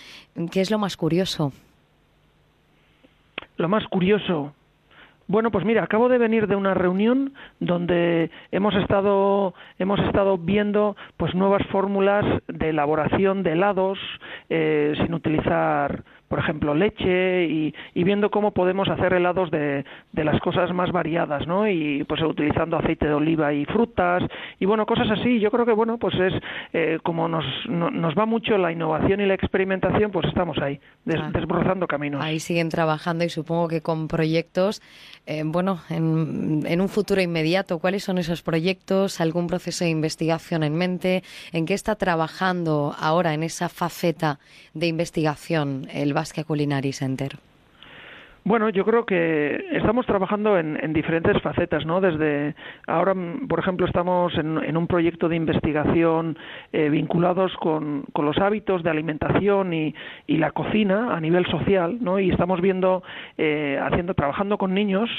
¿qué 0.51 0.61
es 0.61 0.71
lo 0.71 0.79
más 0.79 0.97
curioso? 0.97 1.51
Lo 3.57 3.69
más 3.69 3.85
curioso, 3.87 4.53
bueno, 5.27 5.51
pues 5.51 5.63
mira, 5.65 5.83
acabo 5.83 6.09
de 6.09 6.17
venir 6.17 6.47
de 6.47 6.55
una 6.55 6.73
reunión 6.73 7.33
donde 7.59 8.29
hemos 8.51 8.75
estado 8.75 9.53
hemos 9.79 9.99
estado 10.01 10.37
viendo 10.37 10.97
pues 11.15 11.33
nuevas 11.33 11.65
fórmulas 11.67 12.25
de 12.47 12.69
elaboración 12.69 13.41
de 13.41 13.53
helados 13.53 13.97
eh, 14.49 14.93
sin 14.97 15.13
utilizar 15.13 16.03
por 16.33 16.39
ejemplo, 16.39 16.73
leche 16.73 17.43
y, 17.45 17.75
viendo 17.93 18.31
cómo 18.31 18.53
podemos 18.53 18.89
hacer 18.89 19.13
helados 19.13 19.51
de, 19.51 19.85
de, 20.13 20.23
las 20.23 20.41
cosas 20.41 20.73
más 20.73 20.91
variadas, 20.91 21.45
¿no? 21.45 21.69
Y 21.69 22.03
pues 22.05 22.23
utilizando 22.23 22.75
aceite 22.75 23.05
de 23.05 23.13
oliva 23.13 23.53
y 23.53 23.65
frutas 23.65 24.23
y 24.59 24.65
bueno, 24.65 24.87
cosas 24.87 25.11
así. 25.11 25.39
Yo 25.39 25.51
creo 25.51 25.63
que 25.63 25.73
bueno, 25.73 25.99
pues 25.99 26.15
es 26.15 26.33
eh, 26.73 26.97
como 27.03 27.27
nos, 27.27 27.45
nos 27.69 28.17
va 28.17 28.25
mucho 28.25 28.57
la 28.57 28.71
innovación 28.71 29.21
y 29.21 29.27
la 29.27 29.35
experimentación, 29.35 30.09
pues 30.09 30.25
estamos 30.25 30.57
ahí, 30.57 30.79
desbrozando 31.05 31.85
caminos. 31.85 32.23
Ahí 32.23 32.39
siguen 32.39 32.69
trabajando 32.69 33.23
y 33.23 33.29
supongo 33.29 33.67
que 33.67 33.81
con 33.81 34.07
proyectos, 34.07 34.81
eh, 35.27 35.43
bueno, 35.45 35.81
en, 35.91 36.63
en 36.65 36.81
un 36.81 36.89
futuro 36.89 37.21
inmediato, 37.21 37.77
¿cuáles 37.77 38.03
son 38.03 38.17
esos 38.17 38.41
proyectos? 38.41 39.21
¿Algún 39.21 39.45
proceso 39.45 39.83
de 39.83 39.91
investigación 39.91 40.63
en 40.63 40.75
mente? 40.75 41.21
¿En 41.51 41.67
qué 41.67 41.75
está 41.75 41.95
trabajando 41.95 42.95
ahora 42.99 43.35
en 43.35 43.43
esa 43.43 43.69
faceta 43.69 44.39
de 44.73 44.87
investigación 44.87 45.87
el 45.93 46.13
Basque 46.23 46.45
Culinary 46.45 46.93
Center? 46.93 47.33
Bueno, 48.45 48.69
yo 48.69 48.85
creo 48.85 49.05
que 49.05 49.65
estamos 49.73 50.05
trabajando 50.05 50.57
en, 50.57 50.93
diferentes 50.93 51.41
facetas, 51.41 51.85
¿no? 51.85 51.99
Desde 51.99 52.55
ahora, 52.87 53.13
por 53.49 53.59
ejemplo, 53.59 53.85
estamos 53.85 54.33
en, 54.37 54.77
un 54.77 54.87
proyecto 54.87 55.27
de 55.27 55.35
investigación 55.35 56.37
eh, 56.71 56.87
vinculados 56.89 57.53
con, 57.57 58.05
los 58.15 58.37
hábitos 58.37 58.83
de 58.83 58.89
alimentación 58.89 59.73
y, 59.73 59.93
la 60.27 60.51
cocina 60.51 61.13
a 61.13 61.19
nivel 61.19 61.45
social, 61.47 61.97
¿no? 61.99 62.19
Y 62.19 62.31
estamos 62.31 62.61
viendo, 62.61 63.03
eh, 63.37 63.77
haciendo, 63.81 64.13
trabajando 64.13 64.57
con 64.57 64.73
niños, 64.73 65.09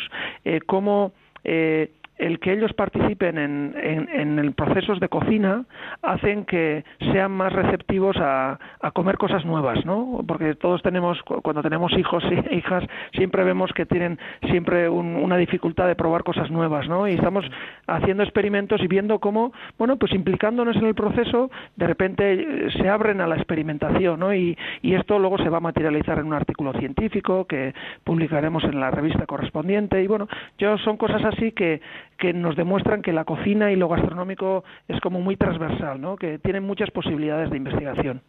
eh, 0.47 0.61
cómo 0.65 1.13
eh, 1.45 1.91
el 2.17 2.39
que 2.39 2.53
ellos 2.53 2.73
participen 2.75 3.39
en, 3.39 3.75
en, 3.77 4.39
en 4.39 4.53
procesos 4.53 5.01
de 5.01 5.09
cocina 5.09 5.65
hacen 6.03 6.45
que 6.45 6.85
sean 7.12 7.33
más 7.33 7.53
receptivos 7.53 8.17
a, 8.19 8.59
a, 8.81 8.91
comer 8.93 9.19
cosas 9.19 9.45
nuevas, 9.45 9.85
¿no? 9.85 10.23
Porque 10.27 10.55
todos 10.55 10.83
tenemos, 10.83 11.21
cuando 11.23 11.62
tenemos 11.62 11.93
hijos 11.93 12.23
e 12.25 12.55
hijas, 12.57 12.85
siempre 13.12 13.43
vemos 13.43 13.73
que 13.73 13.85
tienen 13.87 14.19
siempre 14.49 14.89
una 14.89 15.37
dificultad 15.37 15.89
de 15.89 15.97
probar 15.97 16.23
cosas 16.23 16.51
nuevas, 16.51 16.89
¿no? 16.89 17.09
Y 17.09 17.15
estamos 17.15 17.45
haciendo 17.87 18.23
experimentos 18.23 18.81
y 18.81 18.87
viendo 18.87 19.19
cómo, 19.19 19.53
bueno, 19.79 19.97
pues 19.97 20.12
implicándonos 20.12 20.77
en 20.77 20.87
el 20.87 20.95
proceso, 20.95 21.51
de 21.77 21.87
repente 21.87 22.33
eh, 22.33 22.71
se 22.77 22.89
abren 22.89 23.21
a 23.21 23.27
la 23.27 23.37
experimentación, 23.37 24.21
¿no? 24.21 24.33
Y, 24.33 24.57
y 24.83 24.95
esto 24.95 25.19
luego 25.19 25.39
se 25.39 25.49
va 25.49 25.59
a 25.59 25.61
materializar 25.61 26.19
en 26.19 26.27
un 26.27 26.35
artículo 26.35 26.73
científico 26.75 27.47
que 27.47 27.75
publicaremos 28.05 28.62
en 28.65 28.79
la 28.79 28.91
revista 28.91 29.27
correspondiente. 29.27 30.03
Y 30.03 30.07
bueno, 30.07 30.29
yo 30.59 30.79
son 30.79 30.97
cosas 30.97 31.25
así 31.25 31.53
que 31.53 31.81
que 32.25 32.33
nos 32.33 32.57
demuestran 32.57 33.03
que 33.03 33.12
la 33.12 33.27
cocina 33.27 33.70
y 33.70 33.77
lo 33.77 33.87
gastronómico 33.87 34.64
es 34.89 34.99
como 35.01 35.20
muy 35.20 35.37
transversal, 35.37 36.01
¿no? 36.01 36.16
que 36.16 36.39
tienen 36.39 36.62
muchas 36.64 36.91
posibilidades 36.91 37.51
de 37.51 37.59
investigación. 37.59 38.22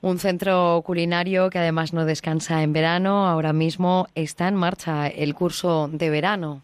Un 0.00 0.18
centro 0.18 0.82
culinario 0.84 1.48
que 1.48 1.60
además 1.60 1.92
no 1.92 2.04
descansa 2.04 2.64
en 2.64 2.72
verano, 2.72 3.28
ahora 3.28 3.52
mismo 3.52 4.08
está 4.16 4.48
en 4.48 4.56
marcha 4.56 5.06
el 5.06 5.34
curso 5.34 5.88
de 5.92 6.10
verano. 6.10 6.62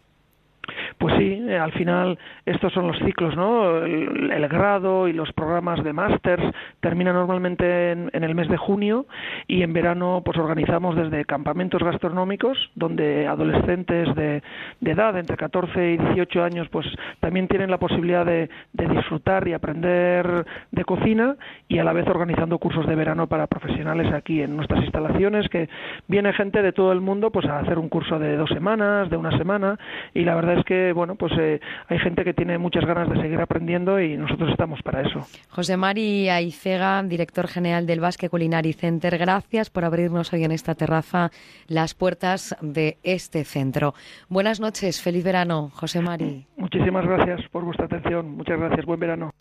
Pues 0.99 1.15
sí, 1.17 1.45
eh, 1.47 1.57
al 1.57 1.71
final 1.71 2.19
estos 2.45 2.73
son 2.73 2.87
los 2.87 2.99
ciclos, 2.99 3.33
¿no? 3.33 3.77
El, 3.85 4.47
grado 4.49 5.07
y 5.07 5.13
los 5.13 5.31
programas 5.31 5.81
de 5.83 5.93
másters 5.93 6.43
terminan 6.81 7.13
normalmente 7.13 7.91
en, 7.91 8.09
el 8.11 8.35
mes 8.35 8.49
de 8.49 8.57
junio 8.57 9.05
y 9.47 9.61
en 9.61 9.71
verano 9.71 10.23
pues 10.25 10.37
organizamos 10.37 10.95
desde 10.95 11.23
campamentos 11.23 11.83
gastronómicos 11.83 12.57
donde 12.75 13.27
adolescentes 13.27 14.13
de, 14.15 14.41
edad 14.81 15.17
entre 15.17 15.37
14 15.37 15.91
y 15.91 15.97
18 15.97 16.43
años 16.43 16.67
pues 16.69 16.87
también 17.19 17.47
tienen 17.47 17.69
la 17.69 17.77
posibilidad 17.77 18.25
de, 18.25 18.49
disfrutar 18.73 19.47
y 19.47 19.53
aprender 19.53 20.45
de 20.71 20.83
cocina 20.83 21.35
y 21.67 21.77
a 21.77 21.83
la 21.83 21.93
vez 21.93 22.07
organizando 22.07 22.57
cursos 22.57 22.87
de 22.87 22.95
verano 22.95 23.27
para 23.27 23.47
profesionales 23.47 24.11
aquí 24.11 24.41
en 24.41 24.57
nuestras 24.57 24.81
instalaciones 24.81 25.47
que 25.47 25.69
viene 26.07 26.33
gente 26.33 26.63
de 26.63 26.73
todo 26.73 26.91
el 26.91 27.01
mundo 27.01 27.29
pues 27.29 27.45
a 27.45 27.59
hacer 27.59 27.77
un 27.77 27.87
curso 27.87 28.17
de 28.17 28.35
dos 28.35 28.49
semanas, 28.49 29.09
de 29.11 29.17
una 29.17 29.37
semana 29.37 29.77
y 30.15 30.25
la 30.25 30.35
verdad 30.35 30.57
es 30.57 30.65
que 30.65 30.88
bueno 30.93 31.15
pues 31.15 31.33
eh, 31.39 31.59
hay 31.87 31.99
gente 31.99 32.23
que 32.23 32.33
tiene 32.33 32.57
muchas 32.57 32.85
ganas 32.85 33.09
de 33.09 33.21
seguir 33.21 33.39
aprendiendo 33.39 33.99
y 33.99 34.17
nosotros 34.17 34.49
estamos 34.51 34.81
para 34.81 35.01
eso. 35.01 35.21
José 35.49 35.77
Mari 35.77 36.29
Aicega, 36.29 37.01
director 37.03 37.47
general 37.47 37.85
del 37.85 37.99
Basque 37.99 38.29
Culinary 38.29 38.73
Center, 38.73 39.17
gracias 39.17 39.69
por 39.69 39.85
abrirnos 39.85 40.33
hoy 40.33 40.43
en 40.43 40.51
esta 40.51 40.75
terraza 40.75 41.31
las 41.67 41.93
puertas 41.93 42.55
de 42.61 42.97
este 43.03 43.43
centro. 43.43 43.93
Buenas 44.29 44.59
noches, 44.59 45.01
feliz 45.01 45.23
verano, 45.23 45.69
José 45.73 46.01
Mari. 46.01 46.45
Muchísimas 46.57 47.05
gracias 47.05 47.41
por 47.51 47.63
vuestra 47.63 47.85
atención, 47.85 48.35
muchas 48.35 48.59
gracias, 48.59 48.85
buen 48.85 48.99
verano. 48.99 49.31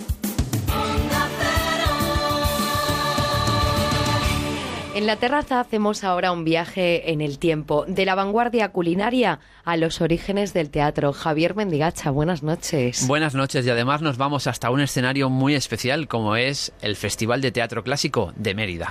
En 4.98 5.06
la 5.06 5.14
terraza 5.14 5.60
hacemos 5.60 6.02
ahora 6.02 6.32
un 6.32 6.42
viaje 6.42 7.12
en 7.12 7.20
el 7.20 7.38
tiempo, 7.38 7.84
de 7.86 8.04
la 8.04 8.16
vanguardia 8.16 8.70
culinaria 8.70 9.38
a 9.64 9.76
los 9.76 10.00
orígenes 10.00 10.52
del 10.54 10.70
teatro. 10.70 11.12
Javier 11.12 11.54
Mendigacha, 11.54 12.10
buenas 12.10 12.42
noches. 12.42 13.06
Buenas 13.06 13.36
noches 13.36 13.64
y 13.64 13.70
además 13.70 14.02
nos 14.02 14.16
vamos 14.16 14.48
hasta 14.48 14.70
un 14.70 14.80
escenario 14.80 15.30
muy 15.30 15.54
especial 15.54 16.08
como 16.08 16.34
es 16.34 16.72
el 16.82 16.96
Festival 16.96 17.40
de 17.40 17.52
Teatro 17.52 17.84
Clásico 17.84 18.32
de 18.34 18.56
Mérida. 18.56 18.88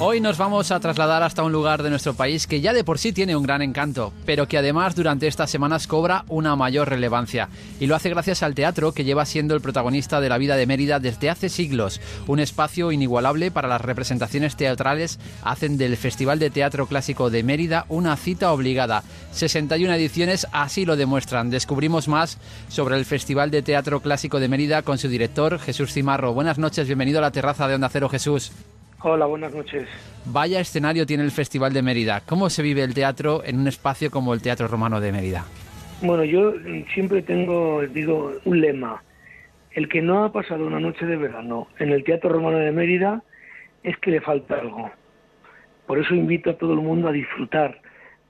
Hoy 0.00 0.20
nos 0.20 0.38
vamos 0.38 0.70
a 0.70 0.78
trasladar 0.78 1.24
hasta 1.24 1.42
un 1.42 1.50
lugar 1.50 1.82
de 1.82 1.90
nuestro 1.90 2.14
país 2.14 2.46
que 2.46 2.60
ya 2.60 2.72
de 2.72 2.84
por 2.84 3.00
sí 3.00 3.12
tiene 3.12 3.34
un 3.34 3.42
gran 3.42 3.62
encanto, 3.62 4.12
pero 4.24 4.46
que 4.46 4.56
además 4.56 4.94
durante 4.94 5.26
estas 5.26 5.50
semanas 5.50 5.88
cobra 5.88 6.24
una 6.28 6.54
mayor 6.54 6.88
relevancia. 6.88 7.48
Y 7.80 7.88
lo 7.88 7.96
hace 7.96 8.08
gracias 8.08 8.44
al 8.44 8.54
teatro 8.54 8.92
que 8.92 9.02
lleva 9.02 9.26
siendo 9.26 9.56
el 9.56 9.60
protagonista 9.60 10.20
de 10.20 10.28
la 10.28 10.38
vida 10.38 10.54
de 10.54 10.66
Mérida 10.66 11.00
desde 11.00 11.30
hace 11.30 11.48
siglos. 11.48 12.00
Un 12.28 12.38
espacio 12.38 12.92
inigualable 12.92 13.50
para 13.50 13.66
las 13.66 13.80
representaciones 13.80 14.54
teatrales 14.54 15.18
hacen 15.42 15.76
del 15.76 15.96
Festival 15.96 16.38
de 16.38 16.50
Teatro 16.50 16.86
Clásico 16.86 17.28
de 17.28 17.42
Mérida 17.42 17.84
una 17.88 18.16
cita 18.16 18.52
obligada. 18.52 19.02
61 19.32 19.92
ediciones 19.94 20.46
así 20.52 20.84
lo 20.84 20.94
demuestran. 20.94 21.50
Descubrimos 21.50 22.06
más 22.06 22.38
sobre 22.68 22.96
el 22.96 23.04
Festival 23.04 23.50
de 23.50 23.62
Teatro 23.62 23.98
Clásico 23.98 24.38
de 24.38 24.46
Mérida 24.46 24.82
con 24.82 24.96
su 24.96 25.08
director 25.08 25.58
Jesús 25.58 25.92
Cimarro. 25.92 26.34
Buenas 26.34 26.58
noches, 26.58 26.86
bienvenido 26.86 27.18
a 27.18 27.22
la 27.22 27.32
terraza 27.32 27.66
de 27.66 27.74
Onda 27.74 27.88
Cero 27.88 28.08
Jesús. 28.08 28.52
Hola, 29.00 29.26
buenas 29.26 29.54
noches. 29.54 29.86
Vaya 30.24 30.58
escenario 30.58 31.06
tiene 31.06 31.22
el 31.22 31.30
Festival 31.30 31.72
de 31.72 31.82
Mérida. 31.82 32.20
¿Cómo 32.26 32.50
se 32.50 32.62
vive 32.62 32.82
el 32.82 32.94
teatro 32.94 33.44
en 33.44 33.60
un 33.60 33.68
espacio 33.68 34.10
como 34.10 34.34
el 34.34 34.42
Teatro 34.42 34.66
Romano 34.66 35.00
de 35.00 35.12
Mérida? 35.12 35.44
Bueno, 36.02 36.24
yo 36.24 36.52
siempre 36.92 37.22
tengo, 37.22 37.82
digo, 37.86 38.32
un 38.44 38.60
lema. 38.60 39.04
El 39.70 39.88
que 39.88 40.02
no 40.02 40.24
ha 40.24 40.32
pasado 40.32 40.66
una 40.66 40.80
noche 40.80 41.06
de 41.06 41.16
verano 41.16 41.68
en 41.78 41.90
el 41.90 42.02
Teatro 42.02 42.30
Romano 42.30 42.58
de 42.58 42.72
Mérida 42.72 43.22
es 43.84 43.96
que 43.98 44.10
le 44.10 44.20
falta 44.20 44.58
algo. 44.58 44.90
Por 45.86 46.00
eso 46.00 46.16
invito 46.16 46.50
a 46.50 46.58
todo 46.58 46.72
el 46.72 46.80
mundo 46.80 47.06
a 47.06 47.12
disfrutar. 47.12 47.80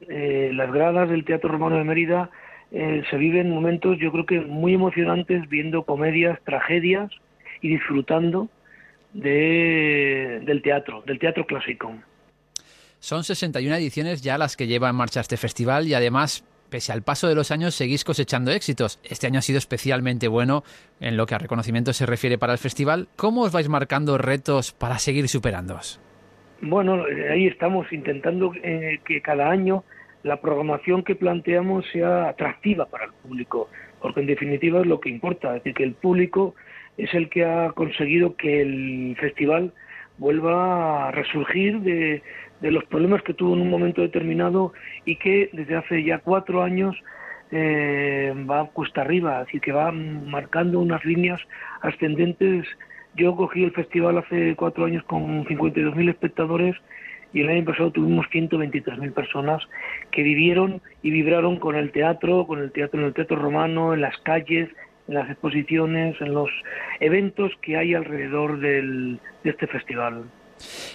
Eh, 0.07 0.51
las 0.53 0.71
gradas 0.71 1.09
del 1.09 1.25
Teatro 1.25 1.49
Romano 1.49 1.77
de 1.77 1.85
Mérida 1.85 2.31
eh, 2.73 3.03
se 3.11 3.17
viven 3.17 3.49
momentos, 3.49 3.97
yo 3.99 4.13
creo 4.13 4.27
que 4.27 4.43
muy 4.43 4.75
emocionantes, 4.75 5.49
viendo 5.49 5.85
comedias, 5.85 6.39
tragedias 6.45 7.11
y 7.63 7.71
disfrutando 7.71 8.51
de, 9.13 10.41
del 10.45 10.63
teatro, 10.63 11.03
del 11.07 11.19
teatro 11.19 11.47
clásico. 11.47 11.95
Son 13.01 13.23
61 13.25 13.77
ediciones 13.77 14.23
ya 14.23 14.39
las 14.39 14.57
que 14.57 14.67
lleva 14.67 14.91
en 14.91 14.97
marcha 14.97 15.21
este 15.21 15.37
festival 15.37 15.87
y 15.87 15.95
además, 15.95 16.45
pese 16.69 16.93
al 16.93 17.03
paso 17.03 17.29
de 17.29 17.35
los 17.35 17.51
años, 17.51 17.75
seguís 17.75 18.05
cosechando 18.05 18.51
éxitos. 18.51 18.99
Este 19.05 19.27
año 19.27 19.39
ha 19.39 19.43
sido 19.43 19.59
especialmente 19.59 20.27
bueno 20.27 20.65
en 21.01 21.17
lo 21.17 21.27
que 21.27 21.35
a 21.35 21.39
reconocimiento 21.39 21.93
se 21.93 22.07
refiere 22.07 22.39
para 22.39 22.55
el 22.55 22.59
festival. 22.59 23.09
¿Cómo 23.17 23.43
os 23.43 23.53
vais 23.53 23.69
marcando 23.69 24.19
retos 24.19 24.73
para 24.73 24.99
seguir 24.99 25.29
superándoos? 25.29 26.01
Bueno, 26.61 27.07
eh, 27.07 27.31
ahí 27.31 27.47
estamos 27.47 27.93
intentando 27.93 28.53
eh, 28.65 28.99
que 29.05 29.23
cada 29.23 29.49
año 29.49 29.85
la 30.25 30.41
programación 30.41 31.05
que 31.05 31.15
planteamos 31.15 31.85
sea 31.93 32.29
atractiva 32.29 32.87
para 32.87 33.05
el 33.05 33.13
público, 33.13 33.69
porque 34.01 34.21
en 34.21 34.27
definitiva 34.27 34.81
es 34.81 34.87
lo 34.87 34.99
que 34.99 35.09
importa, 35.09 35.57
es 35.57 35.63
decir, 35.63 35.75
que 35.75 35.85
el 35.85 35.95
público 35.95 36.57
es 36.99 37.15
el 37.15 37.31
que 37.31 37.45
ha 37.45 37.71
conseguido 37.73 38.37
que 38.37 38.61
el 38.61 39.17
festival 39.19 39.73
vuelva 40.19 41.09
a 41.09 41.11
resurgir 41.13 41.81
de, 41.81 42.23
los 42.61 42.85
problemas 42.87 43.23
que 43.23 43.35
tuvo 43.35 43.55
en 43.55 43.63
un 43.63 43.71
momento 43.71 44.03
determinado 44.03 44.73
y 45.05 45.17
que 45.17 45.49
desde 45.53 45.77
hace 45.77 46.03
ya 46.03 46.19
cuatro 46.19 46.63
años 46.63 46.97
eh, 47.53 48.35
va 48.51 48.67
cuesta 48.67 49.03
arriba, 49.03 49.39
así 49.41 49.61
que 49.61 49.73
va 49.73 49.93
marcando 49.93 50.81
unas 50.81 51.05
líneas 51.05 51.41
ascendentes. 51.83 52.67
Yo 53.15 53.37
cogí 53.37 53.63
el 53.63 53.71
festival 53.71 54.19
hace 54.19 54.55
cuatro 54.57 54.85
años 54.85 55.05
con 55.05 55.45
52.000 55.47 56.11
espectadores 56.11 56.75
y 57.33 57.43
el 57.43 57.49
año 57.49 57.65
pasado 57.65 57.93
tuvimos 57.93 58.27
123.000 58.27 59.13
personas 59.13 59.63
que 60.11 60.23
vivieron 60.23 60.81
y 61.03 61.11
vibraron 61.11 61.59
con 61.59 61.77
el 61.77 61.93
teatro, 61.93 62.47
con 62.47 62.59
el 62.59 62.73
teatro 62.73 63.01
en 63.01 63.07
el 63.07 63.15
teatro 63.15 63.37
romano, 63.37 63.95
en 63.95 64.01
las 64.01 64.17
calles, 64.19 64.69
en 65.09 65.15
las 65.15 65.31
exposiciones, 65.31 66.21
en 66.21 66.35
los 66.35 66.51
eventos 67.01 67.53
que 67.63 67.77
hay 67.77 67.95
alrededor 67.95 68.61
del, 68.61 69.19
de 69.43 69.51
este 69.51 69.67
festival. 69.67 70.25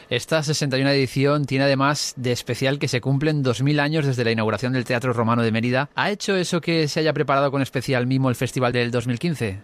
Esta 0.10 0.44
61 0.44 0.90
edición 0.90 1.46
tiene 1.46 1.66
además 1.66 2.14
de 2.18 2.32
especial 2.32 2.80
que 2.80 2.88
se 2.88 3.02
cumplen 3.02 3.44
2.000 3.44 3.80
años 3.80 4.06
desde 4.06 4.24
la 4.24 4.32
inauguración 4.32 4.74
del 4.74 4.86
Teatro 4.86 5.14
Romano 5.14 5.42
de 5.42 5.52
Mérida. 5.52 5.90
¿Ha 5.96 6.12
hecho 6.12 6.36
eso 6.36 6.62
que 6.62 6.88
se 6.88 7.00
haya 7.00 7.14
preparado 7.14 7.50
con 7.52 7.62
especial 7.62 8.06
mimo 8.06 8.30
el 8.30 8.36
festival 8.36 8.74
del 8.74 8.92
2015? 8.92 9.60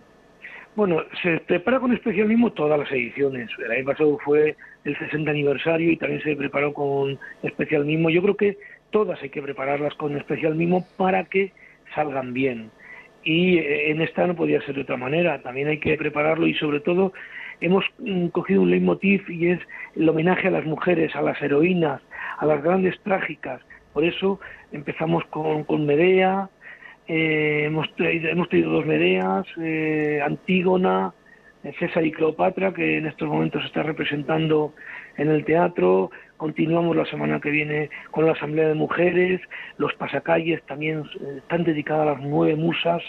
Bueno, 0.76 1.04
se 1.22 1.40
prepara 1.40 1.80
con 1.80 1.94
especial 1.94 2.28
mimo 2.28 2.54
todas 2.54 2.80
las 2.80 2.90
ediciones. 2.92 3.50
El 3.64 3.72
año 3.72 3.86
pasado 3.86 4.18
fue 4.24 4.56
el 4.86 4.98
60 4.98 5.30
aniversario 5.30 5.92
y 5.92 5.98
también 5.98 6.22
se 6.24 6.36
preparó 6.36 6.74
con 6.74 7.20
especial 7.44 7.86
mimo. 7.86 8.10
Yo 8.10 8.22
creo 8.22 8.38
que 8.38 8.58
todas 8.92 9.22
hay 9.22 9.30
que 9.30 9.42
prepararlas 9.42 9.94
con 9.96 10.16
especial 10.16 10.56
mimo 10.56 10.88
para 10.96 11.26
que 11.26 11.52
salgan 11.94 12.34
bien. 12.34 12.72
Y 13.24 13.58
eh, 13.58 13.92
en 13.92 14.02
esta 14.02 14.26
no 14.28 14.36
podía 14.36 14.62
ser 14.62 14.76
de 14.76 14.82
otra 14.82 14.98
manera. 14.98 15.42
También 15.42 15.68
hay 15.68 15.80
que 15.80 15.98
prepararlo 15.98 16.48
y 16.48 16.54
sobre 16.56 16.80
todo 16.80 17.14
hemos 17.62 17.86
mm, 18.00 18.28
cogido 18.28 18.62
un 18.62 18.72
leitmotiv 18.72 19.30
y 19.30 19.50
es 19.50 19.60
el 19.96 20.08
homenaje 20.08 20.48
a 20.48 20.52
las 20.52 20.66
mujeres, 20.66 21.16
a 21.16 21.22
las 21.22 21.42
heroínas, 21.42 22.02
a 22.38 22.46
las 22.46 22.64
grandes 22.64 23.00
trágicas. 23.02 23.62
Por 23.94 24.04
eso 24.04 24.40
empezamos 24.72 25.26
con, 25.26 25.64
con 25.64 25.86
Medea, 25.86 26.50
eh, 27.10 27.64
hemos, 27.66 27.92
traído, 27.96 28.30
hemos 28.30 28.48
tenido 28.50 28.70
dos 28.70 28.86
Medeas, 28.86 29.48
eh, 29.60 30.22
Antígona, 30.24 31.12
eh, 31.64 31.74
César 31.80 32.06
y 32.06 32.12
Cleopatra, 32.12 32.72
que 32.72 33.00
en 33.00 33.08
estos 33.08 33.28
momentos 33.28 33.66
está 33.66 33.82
representando 33.82 34.76
en 35.20 35.30
el 35.30 35.46
teatro. 35.46 36.10
Continuamos 36.38 36.96
la 36.96 37.06
semana 37.06 37.40
que 37.40 37.52
viene 37.52 37.90
con 38.12 38.26
la 38.26 38.32
Asamblea 38.32 38.70
de 38.70 38.74
Mujeres. 38.74 39.42
Los 39.78 39.94
pasacalles 39.94 40.64
también 40.64 41.04
están 41.38 41.64
dedicadas 41.64 42.08
a 42.08 42.12
las 42.14 42.22
nueve 42.22 42.56
musas, 42.56 43.04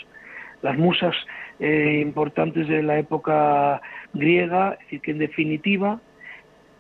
las 0.62 0.76
musas 0.76 1.14
importantes 1.60 2.68
de 2.68 2.82
la 2.82 2.98
época 2.98 3.80
griega, 4.14 4.78
y 4.90 4.98
que 4.98 5.12
en 5.12 5.18
definitiva 5.18 6.00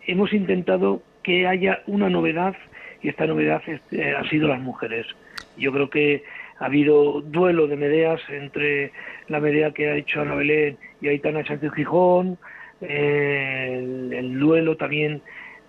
hemos 0.06 0.32
intentado 0.32 1.02
que 1.22 1.46
haya 1.46 1.82
una 1.86 2.08
novedad 2.08 2.56
y 3.02 3.08
esta 3.08 3.26
novedad 3.26 3.62
este, 3.66 4.14
ha 4.14 4.28
sido 4.28 4.48
las 4.48 4.60
mujeres. 4.60 5.06
Yo 5.56 5.72
creo 5.72 5.90
que 5.90 6.24
ha 6.58 6.66
habido 6.66 7.20
duelo 7.20 7.66
de 7.66 7.76
Medeas 7.76 8.20
entre 8.28 8.92
la 9.28 9.40
Medea 9.40 9.70
que 9.72 9.88
ha 9.88 9.96
hecho 9.96 10.22
Ana 10.22 10.34
Belén 10.34 10.76
y 11.00 11.08
Aitana 11.08 11.44
Sánchez 11.46 11.72
Gijón, 11.74 12.38
eh, 12.80 13.78
el, 14.12 14.38
duelo 14.38 14.76
también 14.76 15.22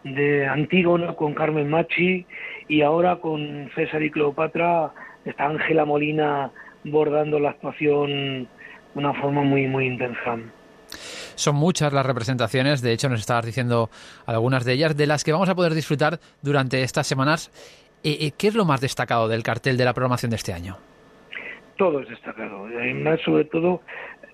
de 0.04 0.48
Antígona 0.48 1.14
con 1.14 1.34
Carmen 1.34 1.70
Machi 1.70 2.26
y 2.68 2.82
ahora 2.82 3.18
con 3.18 3.70
César 3.76 4.02
y 4.02 4.10
Cleopatra 4.10 4.92
está 5.26 5.46
Ángela 5.46 5.86
Molina 5.86 6.52
bordando 6.84 7.40
la 7.40 7.52
actuación 7.52 8.44
de 8.44 8.48
una 8.96 9.14
forma 9.14 9.44
muy 9.44 9.68
muy 9.68 9.86
intensa. 9.86 10.38
Son 11.36 11.56
muchas 11.56 11.94
las 11.94 12.06
representaciones, 12.06 12.82
de 12.82 12.92
hecho 12.92 13.10
nos 13.10 13.20
estabas 13.20 13.46
diciendo 13.46 13.90
algunas 14.26 14.66
de 14.66 14.74
ellas, 14.74 14.98
de 14.98 15.08
las 15.08 15.24
que 15.24 15.32
vamos 15.32 15.50
a 15.50 15.56
poder 15.56 15.74
disfrutar 15.74 16.20
durante 16.42 16.84
estas 16.84 17.08
semanas 17.08 17.52
eh, 18.04 18.18
eh, 18.22 18.32
¿Qué 18.38 18.48
es 18.48 18.56
lo 18.56 18.66
más 18.66 18.82
destacado 18.82 19.28
del 19.28 19.44
cartel 19.44 19.78
de 19.78 19.86
la 19.86 19.94
programación 19.94 20.32
de 20.32 20.38
este 20.38 20.54
año? 20.54 20.78
Todo 21.78 22.00
es 22.00 22.10
destacado. 22.10 22.66
Además, 22.66 23.20
sobre 23.24 23.46
todo, 23.46 23.82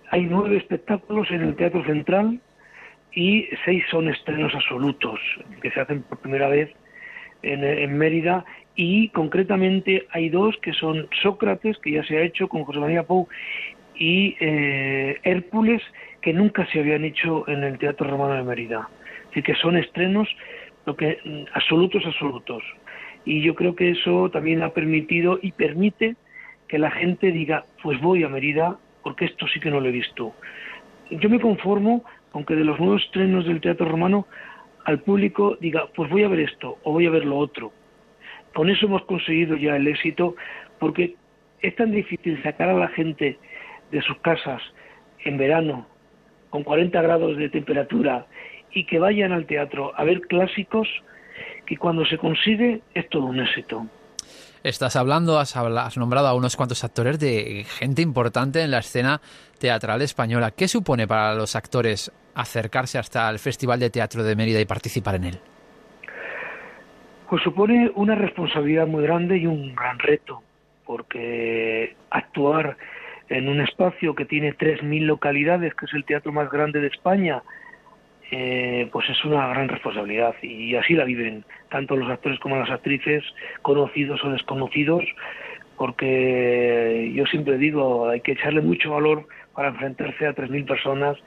hay 0.09 0.23
nueve 0.23 0.57
espectáculos 0.57 1.29
en 1.31 1.41
el 1.41 1.55
Teatro 1.55 1.83
Central 1.83 2.39
y 3.13 3.47
seis 3.65 3.83
son 3.89 4.09
estrenos 4.09 4.53
absolutos 4.53 5.19
que 5.61 5.71
se 5.71 5.79
hacen 5.79 6.03
por 6.03 6.19
primera 6.19 6.47
vez 6.47 6.71
en, 7.41 7.97
Mérida 7.97 8.45
y 8.75 9.09
concretamente 9.09 10.07
hay 10.11 10.29
dos 10.29 10.55
que 10.57 10.73
son 10.73 11.07
Sócrates, 11.21 11.77
que 11.79 11.91
ya 11.91 12.03
se 12.03 12.17
ha 12.17 12.21
hecho 12.21 12.47
con 12.47 12.63
José 12.63 12.79
María 12.79 13.03
Pou, 13.03 13.27
y 13.95 14.35
eh, 14.39 15.19
Hércules, 15.23 15.81
que 16.21 16.33
nunca 16.33 16.67
se 16.67 16.79
habían 16.79 17.03
hecho 17.03 17.47
en 17.49 17.63
el 17.63 17.79
Teatro 17.79 18.07
Romano 18.07 18.35
de 18.35 18.43
Mérida. 18.43 18.87
Así 19.31 19.41
que 19.41 19.55
son 19.55 19.77
estrenos 19.77 20.27
lo 20.85 20.95
que 20.95 21.17
absolutos, 21.53 22.05
absolutos 22.05 22.63
y 23.27 23.41
yo 23.41 23.55
creo 23.55 23.75
que 23.75 23.91
eso 23.91 24.29
también 24.29 24.63
ha 24.63 24.69
permitido 24.69 25.37
y 25.41 25.51
permite 25.51 26.15
que 26.69 26.79
la 26.79 26.89
gente 26.91 27.33
diga, 27.33 27.65
pues 27.83 27.99
voy 27.99 28.23
a 28.23 28.29
Mérida 28.29 28.77
porque 29.03 29.25
esto 29.25 29.47
sí 29.47 29.59
que 29.59 29.69
no 29.69 29.81
lo 29.81 29.89
he 29.89 29.91
visto. 29.91 30.33
Yo 31.11 31.29
me 31.29 31.41
conformo 31.41 32.05
con 32.37 32.45
que 32.45 32.53
de 32.53 32.63
los 32.63 32.79
nuevos 32.79 33.01
estrenos 33.01 33.47
del 33.47 33.61
teatro 33.61 33.87
romano 33.87 34.27
al 34.85 34.99
público 34.99 35.57
diga, 35.59 35.87
pues 35.95 36.07
voy 36.11 36.21
a 36.21 36.27
ver 36.27 36.41
esto 36.41 36.77
o 36.83 36.91
voy 36.91 37.07
a 37.07 37.09
ver 37.09 37.25
lo 37.25 37.35
otro. 37.35 37.73
Con 38.53 38.69
eso 38.69 38.85
hemos 38.85 39.03
conseguido 39.05 39.57
ya 39.57 39.75
el 39.75 39.87
éxito 39.87 40.35
porque 40.77 41.15
es 41.63 41.75
tan 41.75 41.89
difícil 41.89 42.39
sacar 42.43 42.69
a 42.69 42.77
la 42.77 42.89
gente 42.89 43.39
de 43.89 44.01
sus 44.03 44.19
casas 44.19 44.61
en 45.25 45.39
verano 45.39 45.87
con 46.51 46.61
40 46.61 47.01
grados 47.01 47.37
de 47.37 47.49
temperatura 47.49 48.27
y 48.71 48.85
que 48.85 48.99
vayan 48.99 49.31
al 49.31 49.47
teatro 49.47 49.93
a 49.99 50.03
ver 50.03 50.21
clásicos 50.21 50.87
que 51.65 51.75
cuando 51.75 52.05
se 52.05 52.19
consigue 52.19 52.81
es 52.93 53.09
todo 53.09 53.25
un 53.25 53.39
éxito. 53.39 53.87
Estás 54.63 54.95
hablando, 54.95 55.39
has, 55.39 55.55
nombrado 55.97 56.27
a 56.27 56.33
unos 56.33 56.55
cuantos 56.55 56.83
actores 56.83 57.19
de 57.19 57.65
gente 57.79 58.01
importante 58.01 58.61
en 58.61 58.69
la 58.69 58.79
escena 58.79 59.21
teatral 59.59 60.01
española. 60.01 60.51
¿Qué 60.51 60.67
supone 60.67 61.07
para 61.07 61.33
los 61.35 61.55
actores 61.55 62.11
acercarse 62.37 62.97
hasta 62.97 63.29
el 63.29 63.39
Festival 63.39 63.79
de 63.79 63.89
Teatro 63.89 64.23
de 64.23 64.35
Mérida 64.35 64.61
y 64.61 64.65
participar 64.65 65.15
en 65.15 65.23
él? 65.25 65.39
Pues 67.29 67.43
supone 67.43 67.91
una 67.95 68.15
responsabilidad 68.15 68.87
muy 68.87 69.03
grande 69.03 69.37
y 69.37 69.47
un 69.47 69.75
gran 69.75 69.99
reto, 69.99 70.41
porque 70.85 71.95
actuar 72.09 72.77
en 73.27 73.49
un 73.49 73.59
espacio 73.59 74.15
que 74.15 74.25
tiene 74.25 74.55
3.000 74.55 75.01
localidades, 75.01 75.73
que 75.73 75.85
es 75.85 75.93
el 75.93 76.05
teatro 76.05 76.31
más 76.31 76.49
grande 76.49 76.79
de 76.79 76.87
España, 76.87 77.41
eh, 78.31 78.87
pues 78.91 79.09
es 79.09 79.23
una 79.25 79.47
gran 79.47 79.67
responsabilidad 79.67 80.35
y 80.41 80.75
así 80.75 80.93
la 80.93 81.05
viven 81.05 81.43
tanto 81.69 81.95
los 81.95 82.09
actores 82.09 82.39
como 82.39 82.57
las 82.57 82.69
actrices, 82.69 83.23
conocidos 83.61 84.23
o 84.23 84.29
desconocidos, 84.29 85.03
porque 85.77 87.11
yo 87.13 87.25
siempre 87.25 87.57
digo, 87.57 88.09
hay 88.09 88.21
que 88.21 88.33
echarle 88.33 88.61
mucho 88.61 88.91
valor 88.91 89.27
para 89.57 89.69
enfrentarse 89.69 90.27
a 90.27 90.35
3.000 90.35 90.67
personas 90.67 91.17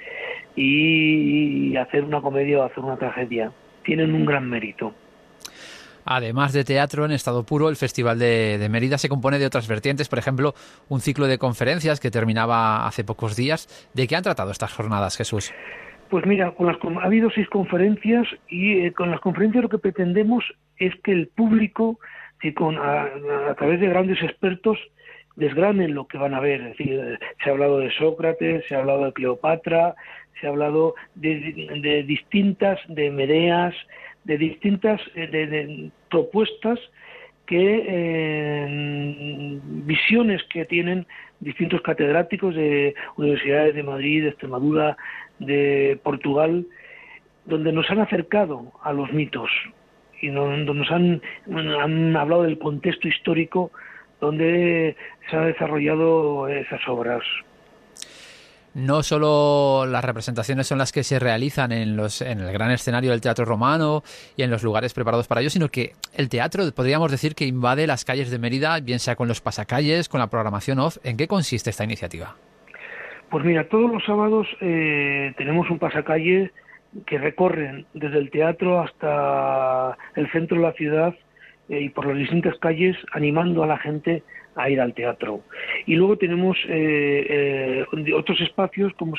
y 0.55 1.77
hacer 1.77 2.05
una 2.05 2.21
comedia 2.21 2.61
o 2.61 2.63
hacer 2.63 2.79
una 2.79 2.97
tragedia. 2.97 3.51
Tienen 3.83 4.15
un 4.15 4.25
gran 4.25 4.49
mérito. 4.49 4.95
Además 6.05 6.53
de 6.53 6.63
teatro 6.63 7.05
en 7.05 7.11
estado 7.11 7.45
puro, 7.45 7.69
el 7.69 7.75
Festival 7.75 8.21
de, 8.21 8.57
de, 8.57 8.69
Mérida 8.69 8.99
se 8.99 9.09
compone 9.09 9.41
de 9.41 9.47
otras 9.47 9.67
vertientes, 9.67 10.09
por 10.09 10.21
ejemplo, 10.21 10.55
un 10.89 11.01
ciclo 11.01 11.27
de 11.27 11.39
conferencias 11.39 11.99
que 11.99 12.13
terminaba 12.13 12.87
hace 12.87 13.03
pocos 13.03 13.35
días. 13.35 13.67
¿De 13.95 14.07
qué 14.07 14.15
han 14.15 14.23
tratado 14.23 14.53
estas 14.53 14.73
jornadas, 14.73 15.17
Jesús? 15.17 15.53
Pues 16.09 16.25
mira, 16.25 16.53
con 16.53 16.69
las, 16.69 16.77
ha 17.03 17.07
habido 17.07 17.31
seis 17.31 17.49
conferencias 17.49 18.29
y 18.49 18.79
eh, 18.79 18.93
con 18.93 19.11
las 19.11 19.19
conferencias 19.19 19.65
lo 19.65 19.69
que 19.69 19.79
pretendemos 19.79 20.45
es 20.77 20.95
que 21.03 21.11
el 21.11 21.27
público, 21.27 21.99
que 22.39 22.55
con, 22.55 22.79
a, 22.79 23.09
través 23.59 23.81
de 23.81 23.89
grandes 23.89 24.23
expertos, 24.23 24.79
desgranen 25.41 25.95
lo 25.95 26.07
que 26.07 26.19
van 26.19 26.35
a 26.35 26.41
ver. 26.41 26.61
Es 26.61 26.77
decir, 26.77 27.19
se 27.43 27.51
ha 27.51 27.53
hablado 27.53 27.79
de 27.79 27.91
Sócrates, 27.93 28.65
se 28.69 28.77
ha 28.77 28.81
hablado 28.81 29.07
de 29.07 29.13
Cleopatra, 29.13 29.97
se 30.39 30.47
ha 30.47 30.51
hablado 30.51 30.95
de, 31.15 32.05
distintas, 32.07 32.79
de 32.89 33.11
Medeas, 33.11 33.75
de 34.25 34.39
distintas 34.39 35.01
eh, 35.15 35.27
de, 35.27 35.91
propuestas 36.11 36.79
que 37.47 37.85
eh, 37.89 39.59
visiones 39.65 40.43
que 40.45 40.67
tienen 40.67 41.07
distintos 41.41 41.81
catedráticos 41.81 42.55
de 42.55 42.95
universidades 43.17 43.75
de 43.75 43.83
Madrid, 43.83 44.23
de 44.23 44.29
Extremadura, 44.29 44.97
de 45.39 45.99
Portugal, 46.03 46.67
donde 47.47 47.73
nos 47.73 47.91
han 47.91 47.99
acercado 48.01 48.73
a 48.83 48.93
los 48.93 49.11
mitos 49.13 49.51
y 50.21 50.29
donde 50.29 50.75
nos 50.75 50.91
han, 50.91 51.23
han 51.51 52.15
hablado 52.15 52.43
del 52.43 52.59
contexto 52.59 53.09
histórico 53.09 53.73
donde 54.21 54.97
se 55.29 55.37
han 55.37 55.47
desarrollado 55.47 56.49
esas 56.49 56.81
obras. 56.89 57.23
No 58.73 59.03
solo 59.03 59.85
las 59.85 60.05
representaciones 60.05 60.69
son 60.69 60.79
las 60.79 60.93
que 60.93 61.03
se 61.03 61.19
realizan 61.19 61.73
en, 61.73 61.97
los, 61.97 62.23
en 62.23 62.39
el 62.39 62.53
gran 62.53 62.71
escenario 62.71 63.11
del 63.11 63.21
teatro 63.21 63.45
romano 63.45 64.05
y 64.37 64.45
en 64.45 64.51
los 64.51 64.63
lugares 64.63 64.95
preparados 64.95 65.27
para 65.27 65.41
ello, 65.41 65.51
sino 65.51 65.69
que 65.69 65.95
el 66.15 66.29
teatro 66.29 66.63
podríamos 66.73 67.11
decir 67.11 67.35
que 67.35 67.47
invade 67.47 67.89
las 67.89 68.05
calles 68.05 68.31
de 68.31 68.39
Mérida, 68.39 68.79
bien 68.79 69.01
sea 69.01 69.17
con 69.17 69.27
los 69.27 69.41
pasacalles, 69.41 70.09
con 70.09 70.21
la 70.21 70.29
programación 70.29 70.79
off. 70.79 70.99
¿En 71.03 71.17
qué 71.17 71.27
consiste 71.27 71.71
esta 71.71 71.83
iniciativa? 71.83 72.37
Pues 73.29 73.45
mira, 73.45 73.69
todos 73.69 73.91
los 73.91 74.05
sábados 74.05 74.47
eh, 74.61 75.33
tenemos 75.37 75.69
un 75.69 75.81
pasacalle 75.81 76.53
que 77.07 77.19
recorren 77.19 77.87
desde 77.95 78.19
el 78.19 78.31
teatro 78.31 78.81
hasta 78.81 79.97
el 80.15 80.31
centro 80.31 80.59
de 80.59 80.63
la 80.63 80.73
ciudad 80.73 81.15
eh, 81.71 81.81
y 81.81 81.89
por 81.89 82.07
las 82.07 82.19
distintas 82.19 82.59
calles 82.59 82.97
animando 83.13 83.63
a 83.63 83.67
la 83.67 83.79
gente 83.79 84.23
a 84.57 84.69
ir 84.69 84.81
al 84.81 84.93
teatro. 84.95 85.41
Y 85.87 85.95
luego 85.95 86.19
tenemos 86.19 86.57
eh, 86.69 87.87
eh, 87.97 88.13
otros 88.15 88.41
espacios 88.41 88.93
como 88.95 89.15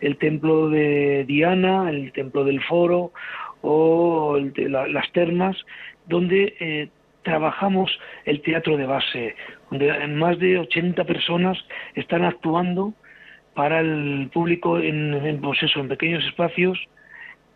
el 0.00 0.16
templo 0.16 0.68
de 0.70 1.24
Diana, 1.26 1.90
el 1.90 2.12
templo 2.12 2.44
del 2.44 2.60
Foro 2.62 3.12
o 3.60 4.36
el 4.36 4.52
la- 4.72 4.88
las 4.88 5.10
termas, 5.12 5.56
donde 6.06 6.54
eh, 6.60 6.88
trabajamos 7.22 7.90
el 8.24 8.40
teatro 8.42 8.76
de 8.76 8.86
base, 8.86 9.34
donde 9.70 10.06
más 10.08 10.38
de 10.38 10.58
80 10.58 11.04
personas 11.04 11.58
están 11.94 12.24
actuando 12.24 12.94
para 13.54 13.80
el 13.80 14.28
público 14.32 14.78
en, 14.78 15.14
en, 15.14 15.40
pues 15.40 15.58
en 15.76 15.88
pequeños 15.88 16.24
espacios 16.24 16.78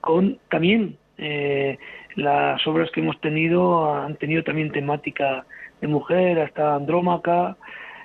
con 0.00 0.38
también 0.48 0.96
eh, 1.18 1.76
las 2.18 2.66
obras 2.66 2.90
que 2.90 3.00
hemos 3.00 3.20
tenido 3.20 3.94
han 3.94 4.16
tenido 4.16 4.42
también 4.42 4.72
temática 4.72 5.46
de 5.80 5.86
mujer, 5.86 6.40
hasta 6.40 6.74
Andrómaca, 6.74 7.56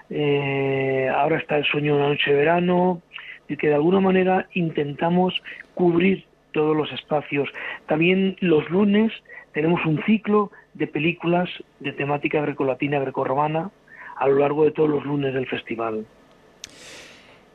eh, 0.09 1.09
ahora 1.13 1.37
está 1.37 1.57
el 1.57 1.65
sueño 1.65 1.95
de 1.95 1.99
una 1.99 2.09
noche 2.09 2.31
de 2.31 2.37
verano, 2.37 3.01
y 3.47 3.57
que 3.57 3.69
de 3.69 3.75
alguna 3.75 3.99
manera 3.99 4.47
intentamos 4.53 5.33
cubrir 5.73 6.25
todos 6.51 6.77
los 6.77 6.91
espacios. 6.91 7.49
También 7.87 8.37
los 8.39 8.69
lunes 8.69 9.11
tenemos 9.53 9.83
un 9.85 10.03
ciclo 10.03 10.51
de 10.75 10.85
películas 10.85 11.49
de 11.79 11.91
temática 11.91 12.41
grecolatina, 12.41 12.99
grecorromana, 12.99 13.71
a 14.17 14.27
lo 14.27 14.35
largo 14.35 14.63
de 14.63 14.71
todos 14.71 14.89
los 14.89 15.03
lunes 15.05 15.33
del 15.33 15.47
festival. 15.47 16.05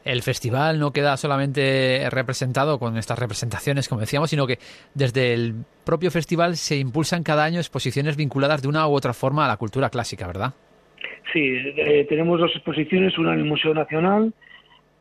El 0.09 0.22
festival 0.22 0.78
no 0.78 0.90
queda 0.90 1.18
solamente 1.18 2.09
representado 2.11 2.78
con 2.78 2.96
estas 2.96 3.18
representaciones, 3.18 3.88
como 3.90 4.00
decíamos, 4.00 4.30
sino 4.30 4.46
que 4.46 4.59
desde 4.94 5.34
el 5.34 5.54
propio 5.84 6.11
festival 6.11 6.56
se 6.56 6.76
impulsan 6.76 7.22
cada 7.22 7.44
año 7.44 7.59
exposiciones 7.59 8.16
vinculadas 8.16 8.62
de 8.62 8.68
una 8.68 8.88
u 8.88 8.92
otra 8.94 9.12
forma 9.12 9.44
a 9.44 9.48
la 9.48 9.59
cultura 9.59 9.90
clásica, 9.90 10.26
¿verdad? 10.26 10.54
Sí, 11.30 11.40
eh, 11.76 12.06
tenemos 12.09 12.40
dos 12.40 12.50
exposiciones, 12.54 13.18
una 13.18 13.34
en 13.34 13.40
el 13.40 13.44
Museo 13.44 13.74
Nacional 13.74 14.32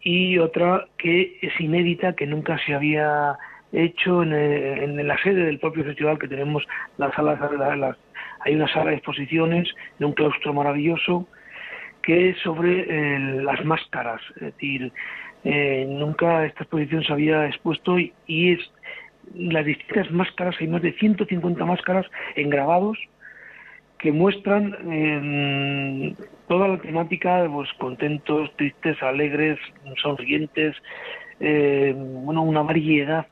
y 0.01 0.37
otra 0.39 0.87
que 0.97 1.37
es 1.41 1.53
inédita, 1.61 2.11
que 2.13 2.27
nunca 2.27 2.59
se 2.65 2.73
había 2.73 3.37
hecho 3.71 4.23
en, 4.23 4.33
eh, 4.33 4.83
en 4.83 5.07
la 5.07 5.17
sede 5.23 5.45
del 5.45 5.59
propio 5.59 5.85
festival, 5.85 6.19
que 6.19 6.27
tenemos 6.27 6.63
la 6.97 7.13
sala, 7.13 7.39
la- 7.57 7.75
la- 7.77 7.97
hay 8.41 8.55
una 8.55 8.67
sala 8.73 8.89
de 8.89 8.97
exposiciones 8.97 9.69
de 9.99 10.05
un 10.05 10.11
claustro 10.11 10.53
maravilloso 10.53 11.27
que 12.07 12.29
es 12.29 12.37
sobre 12.37 12.85
eh, 12.87 13.19
las 13.43 13.65
máscaras, 13.65 14.21
es 14.37 14.53
decir, 14.53 14.93
eh, 15.43 15.85
nunca 15.89 16.45
esta 16.45 16.63
exposición 16.63 17.03
se 17.03 17.11
había 17.11 17.47
expuesto 17.47 17.99
y, 17.99 18.13
es 18.29 18.59
las 19.35 19.65
distintas 19.65 20.09
máscaras, 20.09 20.55
hay 20.61 20.69
más 20.69 20.81
de 20.81 20.93
150 20.93 21.65
máscaras 21.65 22.05
en 22.37 22.49
grabados 22.49 22.97
que 23.99 24.13
muestran 24.13 24.73
eh, 24.89 26.15
toda 26.47 26.69
la 26.69 26.77
temática, 26.77 27.45
pues 27.51 27.67
contentos, 27.77 28.55
tristes, 28.55 29.03
alegres, 29.03 29.59
sonrientes, 30.01 30.77
eh, 31.41 31.93
bueno, 31.93 32.41
una 32.41 32.61
variedad 32.61 33.27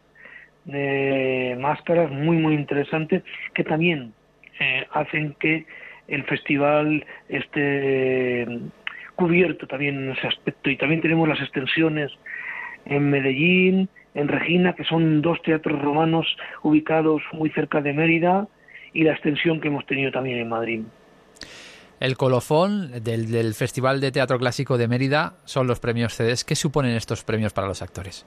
de 0.65 1.57
máscaras 1.61 2.11
muy 2.11 2.36
muy 2.36 2.55
interesante 2.55 3.23
que 3.53 3.63
también 3.63 4.13
eh, 4.59 4.86
hacen 4.91 5.34
que 5.39 5.65
el 6.08 6.24
festival 6.24 7.06
esté 7.30 8.47
cubierto 9.16 9.66
también 9.68 9.95
en 9.95 10.12
ese 10.12 10.28
aspecto 10.28 10.70
y 10.70 10.78
también 10.78 11.01
tenemos 11.01 11.28
las 11.28 11.39
extensiones 11.39 12.12
en 12.86 13.10
Medellín, 13.10 13.89
en 14.14 14.28
Regina, 14.28 14.74
que 14.74 14.84
son 14.84 15.22
dos 15.22 15.41
teatros 15.41 15.82
romanos 15.82 16.26
ubicados 16.64 17.22
muy 17.34 17.49
cerca 17.49 17.82
de 17.82 17.93
Mérida 17.93 18.47
y 18.93 19.03
la 19.03 19.14
extensión 19.14 19.60
que 19.60 19.68
hemos 19.68 19.86
tenido 19.86 20.12
también 20.12 20.39
en 20.39 20.49
Madrid. 20.49 20.82
El 21.99 22.18
colofón 22.18 22.91
del, 23.03 23.32
del 23.32 23.53
Festival 23.53 24.01
de 24.01 24.12
Teatro 24.12 24.38
Clásico 24.38 24.78
de 24.78 24.88
Mérida 24.88 25.38
son 25.45 25.66
los 25.66 25.80
premios 25.80 26.14
CEDES. 26.16 26.43
¿Qué 26.43 26.56
suponen 26.56 26.95
estos 26.95 27.24
premios 27.24 27.53
para 27.53 27.68
los 27.68 27.82
actores? 27.82 28.26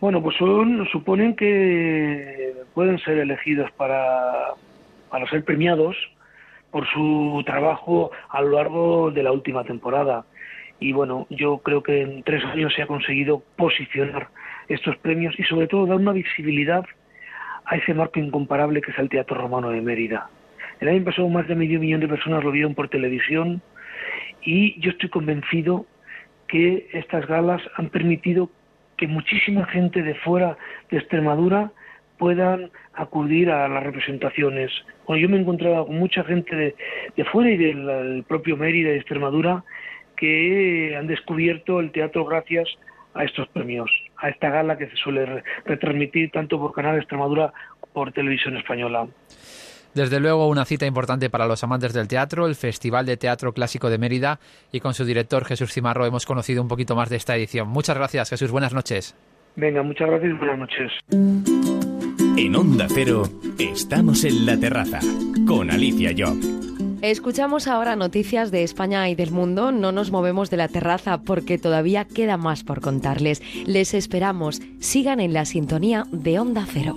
Bueno, 0.00 0.22
pues 0.22 0.36
son, 0.38 0.88
suponen 0.90 1.36
que 1.36 2.54
pueden 2.72 2.98
ser 3.00 3.18
elegidos 3.18 3.70
para, 3.72 4.54
para 5.10 5.28
ser 5.28 5.44
premiados 5.44 5.96
por 6.70 6.86
su 6.88 7.42
trabajo 7.46 8.10
a 8.28 8.40
lo 8.42 8.50
largo 8.50 9.10
de 9.10 9.22
la 9.22 9.32
última 9.32 9.64
temporada. 9.64 10.24
Y 10.78 10.92
bueno, 10.92 11.26
yo 11.30 11.58
creo 11.58 11.82
que 11.82 12.00
en 12.02 12.22
tres 12.22 12.44
años 12.44 12.72
se 12.74 12.82
ha 12.82 12.86
conseguido 12.86 13.42
posicionar 13.56 14.28
estos 14.68 14.96
premios 14.98 15.38
y 15.38 15.44
sobre 15.44 15.66
todo 15.66 15.86
dar 15.86 15.96
una 15.96 16.12
visibilidad 16.12 16.84
a 17.66 17.76
ese 17.76 17.92
marco 17.94 18.18
incomparable 18.18 18.80
que 18.80 18.90
es 18.90 18.98
el 18.98 19.08
Teatro 19.08 19.36
Romano 19.36 19.70
de 19.70 19.80
Mérida. 19.80 20.30
El 20.80 20.88
año 20.88 21.04
pasado 21.04 21.28
más 21.28 21.46
de 21.46 21.54
medio 21.54 21.78
millón 21.78 22.00
de 22.00 22.08
personas 22.08 22.42
lo 22.42 22.50
vieron 22.50 22.74
por 22.74 22.88
televisión 22.88 23.60
y 24.42 24.80
yo 24.80 24.90
estoy 24.90 25.10
convencido 25.10 25.86
que 26.48 26.88
estas 26.92 27.26
galas 27.26 27.60
han 27.76 27.90
permitido 27.90 28.50
que 28.96 29.06
muchísima 29.06 29.66
gente 29.66 30.02
de 30.02 30.14
fuera 30.14 30.56
de 30.90 30.98
Extremadura 30.98 31.70
puedan 32.20 32.70
acudir 32.94 33.50
a 33.50 33.66
las 33.68 33.82
representaciones. 33.82 34.70
Bueno, 35.06 35.22
yo 35.22 35.28
me 35.28 35.38
he 35.38 35.40
encontrado 35.40 35.86
con 35.86 35.96
mucha 35.98 36.22
gente 36.22 36.54
de, 36.54 36.74
de 37.16 37.24
fuera 37.24 37.50
y 37.50 37.56
del, 37.56 37.86
del 37.86 38.24
propio 38.28 38.56
Mérida 38.56 38.90
y 38.90 38.92
de 38.92 38.98
Extremadura 38.98 39.64
que 40.16 40.94
han 40.96 41.06
descubierto 41.08 41.80
el 41.80 41.90
teatro 41.90 42.24
gracias 42.26 42.68
a 43.14 43.24
estos 43.24 43.48
premios, 43.48 43.90
a 44.18 44.28
esta 44.28 44.50
gala 44.50 44.76
que 44.78 44.88
se 44.88 44.96
suele 44.96 45.24
re- 45.26 45.42
retransmitir 45.64 46.30
tanto 46.30 46.60
por 46.60 46.72
Canal 46.72 46.96
Extremadura 46.98 47.52
como 47.80 47.92
por 47.92 48.12
Televisión 48.12 48.56
Española. 48.56 49.08
Desde 49.94 50.20
luego, 50.20 50.46
una 50.46 50.64
cita 50.66 50.86
importante 50.86 51.30
para 51.30 51.46
los 51.46 51.64
amantes 51.64 51.92
del 51.92 52.06
teatro, 52.06 52.46
el 52.46 52.54
Festival 52.54 53.06
de 53.06 53.16
Teatro 53.16 53.52
Clásico 53.52 53.90
de 53.90 53.98
Mérida, 53.98 54.38
y 54.70 54.78
con 54.78 54.94
su 54.94 55.04
director 55.04 55.44
Jesús 55.44 55.72
Cimarro 55.72 56.06
hemos 56.06 56.26
conocido 56.26 56.62
un 56.62 56.68
poquito 56.68 56.94
más 56.94 57.08
de 57.10 57.16
esta 57.16 57.34
edición. 57.34 57.66
Muchas 57.66 57.96
gracias, 57.96 58.30
Jesús. 58.30 58.52
Buenas 58.52 58.72
noches. 58.72 59.16
Venga, 59.56 59.82
muchas 59.82 60.08
gracias 60.08 60.30
y 60.30 60.34
buenas 60.34 60.58
noches. 60.58 61.99
En 62.36 62.56
Onda 62.56 62.86
Cero, 62.88 63.28
estamos 63.58 64.24
en 64.24 64.46
la 64.46 64.56
terraza 64.58 65.00
con 65.46 65.70
Alicia 65.70 66.14
Job. 66.16 66.38
Escuchamos 67.02 67.66
ahora 67.66 67.96
noticias 67.96 68.50
de 68.50 68.62
España 68.62 69.08
y 69.08 69.14
del 69.14 69.30
mundo. 69.30 69.72
No 69.72 69.90
nos 69.90 70.10
movemos 70.10 70.50
de 70.50 70.58
la 70.58 70.68
terraza 70.68 71.22
porque 71.22 71.58
todavía 71.58 72.04
queda 72.04 72.36
más 72.36 72.62
por 72.62 72.80
contarles. 72.80 73.42
Les 73.66 73.94
esperamos. 73.94 74.60
Sigan 74.80 75.20
en 75.20 75.32
la 75.32 75.46
sintonía 75.46 76.06
de 76.12 76.38
Onda 76.38 76.66
Cero. 76.70 76.96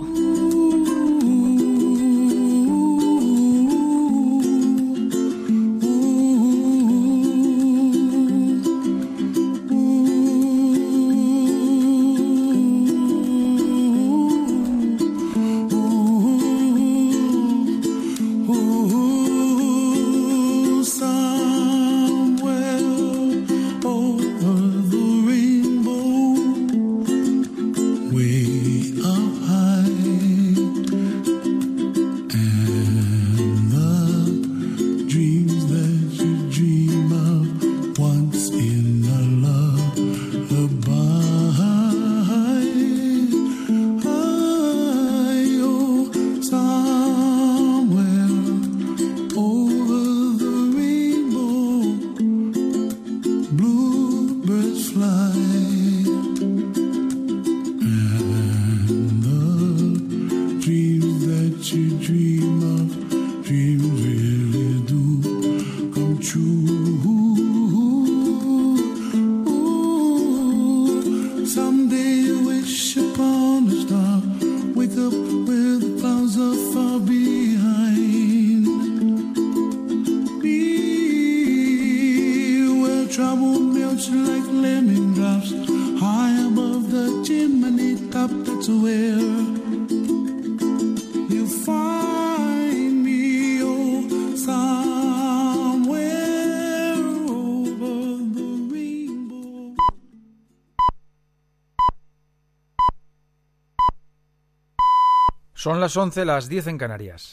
Son 105.64 105.80
las 105.80 105.96
11, 105.96 106.26
las 106.26 106.50
10 106.50 106.66
en 106.66 106.76
Canarias. 106.76 107.32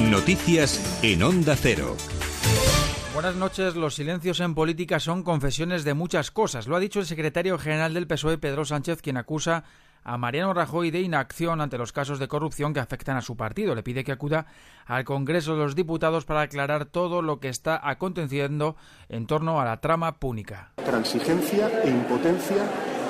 Noticias 0.00 0.98
en 1.04 1.22
Onda 1.22 1.54
Cero. 1.54 1.96
Buenas 3.14 3.36
noches. 3.36 3.76
Los 3.76 3.94
silencios 3.94 4.40
en 4.40 4.56
política 4.56 4.98
son 4.98 5.22
confesiones 5.22 5.84
de 5.84 5.94
muchas 5.94 6.32
cosas. 6.32 6.66
Lo 6.66 6.74
ha 6.74 6.80
dicho 6.80 6.98
el 6.98 7.06
secretario 7.06 7.56
general 7.56 7.94
del 7.94 8.08
PSOE, 8.08 8.38
Pedro 8.38 8.64
Sánchez, 8.64 9.00
quien 9.00 9.16
acusa 9.16 9.62
a 10.04 10.18
Mariano 10.18 10.52
Rajoy 10.52 10.90
de 10.90 11.00
inacción 11.00 11.60
ante 11.60 11.78
los 11.78 11.92
casos 11.92 12.18
de 12.18 12.28
corrupción 12.28 12.74
que 12.74 12.80
afectan 12.80 13.16
a 13.16 13.22
su 13.22 13.36
partido. 13.36 13.74
Le 13.74 13.82
pide 13.82 14.04
que 14.04 14.12
acuda 14.12 14.46
al 14.86 15.04
Congreso 15.04 15.56
de 15.56 15.64
los 15.64 15.74
Diputados 15.74 16.24
para 16.26 16.42
aclarar 16.42 16.84
todo 16.84 17.22
lo 17.22 17.40
que 17.40 17.48
está 17.48 17.80
aconteciendo 17.82 18.76
en 19.08 19.26
torno 19.26 19.60
a 19.60 19.64
la 19.64 19.80
trama 19.80 20.16
púnica. 20.18 20.72
Transigencia 20.84 21.82
e 21.82 21.90
impotencia 21.90 22.64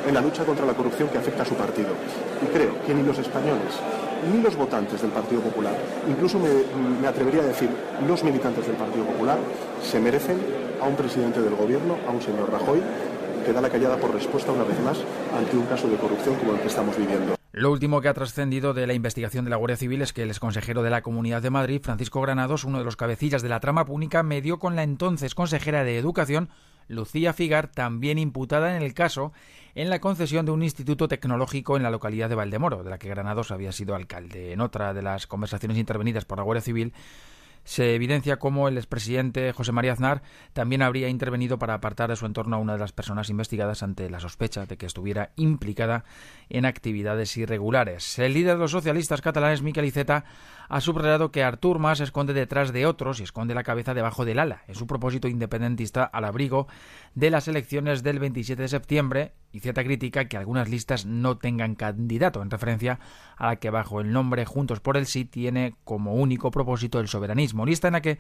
en 0.07 0.15
la 0.15 0.21
lucha 0.21 0.45
contra 0.45 0.65
la 0.65 0.75
corrupción 0.75 1.09
que 1.09 1.19
afecta 1.19 1.43
a 1.43 1.47
su 1.47 1.55
partido. 1.55 1.91
Y 2.43 2.47
creo 2.47 2.81
que 2.87 2.95
ni 2.95 3.03
los 3.03 3.19
españoles 3.19 3.81
ni 4.33 4.41
los 4.41 4.57
votantes 4.57 5.03
del 5.03 5.11
Partido 5.11 5.43
Popular, 5.43 5.75
incluso 6.09 6.39
me, 6.39 6.49
me, 7.01 7.07
atrevería 7.07 7.43
a 7.43 7.47
decir 7.47 7.69
los 8.09 8.25
militantes 8.25 8.67
del 8.67 8.77
Partido 8.77 9.05
Popular, 9.05 9.39
se 9.83 10.01
merecen 10.01 10.39
a 10.81 10.87
un 10.87 10.97
presidente 10.97 11.43
del 11.43 11.55
Gobierno, 11.55 11.99
a 12.09 12.11
un 12.11 12.23
señor 12.23 12.51
Rajoy, 12.51 12.81
que 13.45 13.53
da 13.53 13.61
la 13.61 13.71
callada 13.71 13.97
por 13.97 14.13
respuesta 14.13 14.51
una 14.53 14.65
vez 14.65 14.81
más 14.81 15.05
ante 15.37 15.57
un 15.57 15.67
caso 15.67 15.89
de 15.89 15.97
corrupción 15.97 16.35
como 16.37 16.55
el 16.55 16.61
que 16.61 16.69
estamos 16.69 16.97
viviendo. 16.97 17.37
Lo 17.53 17.71
último 17.71 18.01
que 18.01 18.09
ha 18.09 18.15
trascendido 18.15 18.75
de 18.75 18.87
la 18.89 18.95
investigación 18.95 19.45
de 19.45 19.51
la 19.51 19.57
Guardia 19.57 19.77
Civil 19.77 20.03
es 20.03 20.13
que 20.13 20.25
el 20.25 20.31
exconsejero 20.31 20.83
de 20.83 20.91
la 20.91 21.03
Comunidad 21.03 21.41
de 21.41 21.51
Madrid, 21.51 21.81
Francisco 21.81 22.21
Granados, 22.21 22.65
uno 22.65 22.79
de 22.79 22.85
los 22.85 22.97
cabecillas 22.97 23.43
de 23.43 23.49
la 23.49 23.61
trama 23.61 23.85
púnica, 23.85 24.25
medió 24.25 24.59
con 24.59 24.75
la 24.75 24.83
entonces 24.83 25.37
consejera 25.37 25.85
de 25.85 25.97
Educación, 25.97 26.49
Lucía 26.89 27.33
Figar, 27.33 27.69
también 27.69 28.19
imputada 28.19 28.77
en 28.77 28.83
el 28.83 28.93
caso, 28.93 29.33
en 29.77 29.89
la 29.89 30.01
concesión 30.01 30.47
de 30.47 30.53
un 30.53 30.65
instituto 30.65 31.07
tecnológico 31.07 31.77
en 31.77 31.85
la 31.85 31.91
localidad 31.91 32.29
de 32.29 32.35
Valdemoro, 32.35 32.83
de 32.83 32.91
la 32.91 32.99
que 32.99 33.09
Granados 33.09 33.53
había 33.53 33.71
sido 33.71 33.95
alcalde. 33.95 34.53
En 34.53 34.61
otra 34.61 34.93
de 34.93 35.03
las 35.03 35.29
conversaciones 35.29 35.79
intervenidas 35.79 36.25
por 36.25 36.39
la 36.39 36.45
Guardia 36.45 36.63
Civil, 36.63 36.93
se 37.65 37.95
evidencia 37.95 38.39
cómo 38.39 38.69
el 38.69 38.77
expresidente 38.77 39.53
José 39.53 39.73
María 39.73 39.93
Aznar 39.93 40.23
también 40.53 40.83
habría 40.83 41.09
intervenido 41.09 41.59
para 41.59 41.75
apartar 41.75 42.11
de 42.11 42.17
su 42.17 42.27
entorno 42.27 42.57
a 42.57 42.59
una 42.59 42.75
de 42.75 42.79
las 42.79 42.93
personas 42.93 43.31
investigadas 43.31 43.83
ante 43.83 44.11
la 44.11 44.21
sospecha 44.21 44.67
de 44.67 44.77
que 44.77 44.87
estuviera 44.87 45.33
implicada 45.37 46.05
en 46.49 46.67
actividades 46.67 47.37
irregulares. 47.37 48.19
El 48.19 48.35
líder 48.35 48.55
de 48.55 48.61
los 48.61 48.71
socialistas 48.71 49.23
catalanes, 49.23 49.63
Miquel 49.63 49.87
Iceta, 49.87 50.25
ha 50.69 50.81
subrayado 50.81 51.31
que 51.31 51.43
Artur 51.43 51.79
Mas 51.79 52.01
esconde 52.01 52.33
detrás 52.33 52.73
de 52.73 52.87
otros 52.87 53.21
y 53.21 53.23
esconde 53.23 53.55
la 53.55 53.63
cabeza 53.63 53.95
debajo 53.95 54.25
del 54.25 54.39
ala, 54.39 54.63
en 54.67 54.75
su 54.75 54.87
propósito 54.87 55.29
independentista 55.29 56.05
al 56.05 56.25
abrigo 56.25 56.67
de 57.15 57.31
las 57.31 57.49
elecciones 57.49 58.03
del 58.03 58.19
27 58.19 58.63
de 58.63 58.69
septiembre, 58.69 59.33
y 59.53 59.61
cierta 59.61 59.85
crítica 59.85 60.27
que 60.27 60.37
algunas 60.37 60.69
listas 60.69 61.07
no 61.07 61.39
tengan 61.39 61.75
candidato, 61.77 62.43
en 62.43 62.51
referencia 62.51 62.99
a 63.37 63.47
la 63.47 63.57
que 63.57 63.71
bajo 63.71 64.01
el 64.01 64.13
nombre 64.13 64.45
Juntos 64.45 64.81
por 64.81 64.97
el 64.97 65.07
Sí 65.07 65.25
tiene 65.25 65.75
como 65.85 66.15
único 66.15 66.51
propósito 66.51 67.01
el 67.01 67.09
soberanismo. 67.09 67.65
Lista 67.65 67.89
en 67.89 67.93
la 67.93 68.03
que 68.03 68.19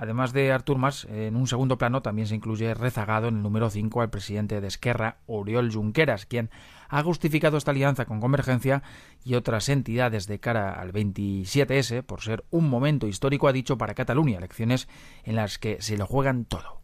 Además 0.00 0.32
de 0.32 0.50
Artur 0.50 0.78
Mas, 0.78 1.04
en 1.10 1.36
un 1.36 1.46
segundo 1.46 1.76
plano 1.76 2.00
también 2.00 2.26
se 2.26 2.34
incluye 2.34 2.72
rezagado 2.72 3.28
en 3.28 3.36
el 3.36 3.42
número 3.42 3.68
5 3.68 4.00
al 4.00 4.08
presidente 4.08 4.62
de 4.62 4.66
Esquerra, 4.66 5.18
Oriol 5.26 5.70
Junqueras, 5.70 6.24
quien 6.24 6.48
ha 6.90 7.02
justificado 7.02 7.56
esta 7.56 7.70
alianza 7.70 8.04
con 8.04 8.20
Convergencia 8.20 8.82
y 9.24 9.34
otras 9.34 9.68
entidades 9.68 10.26
de 10.26 10.40
cara 10.40 10.72
al 10.72 10.92
27S 10.92 12.02
por 12.02 12.20
ser 12.20 12.44
un 12.50 12.68
momento 12.68 13.06
histórico, 13.06 13.48
ha 13.48 13.52
dicho, 13.52 13.78
para 13.78 13.94
Cataluña, 13.94 14.38
elecciones 14.38 14.88
en 15.24 15.36
las 15.36 15.58
que 15.58 15.80
se 15.80 15.96
lo 15.96 16.06
juegan 16.06 16.44
todo. 16.44 16.80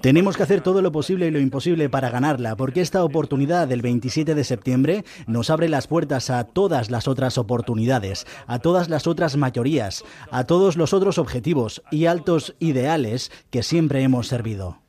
Tenemos 0.00 0.36
que 0.36 0.42
hacer 0.42 0.62
todo 0.62 0.80
lo 0.80 0.90
posible 0.90 1.26
y 1.26 1.30
lo 1.30 1.38
imposible 1.38 1.90
para 1.90 2.08
ganarla, 2.08 2.56
porque 2.56 2.80
esta 2.80 3.04
oportunidad 3.04 3.68
del 3.68 3.82
27 3.82 4.34
de 4.34 4.44
septiembre 4.44 5.04
nos 5.26 5.50
abre 5.50 5.68
las 5.68 5.86
puertas 5.86 6.30
a 6.30 6.44
todas 6.44 6.90
las 6.90 7.08
otras 7.08 7.36
oportunidades, 7.36 8.26
a 8.46 8.58
todas 8.58 8.88
las 8.88 9.06
otras 9.06 9.36
mayorías, 9.36 10.04
a 10.30 10.44
todos 10.44 10.76
los 10.76 10.94
otros 10.94 11.18
objetivos 11.18 11.82
y 11.90 12.06
altos 12.06 12.54
ideales 12.58 13.30
que 13.50 13.62
siempre 13.62 14.02
hemos 14.02 14.28
servido. 14.28 14.81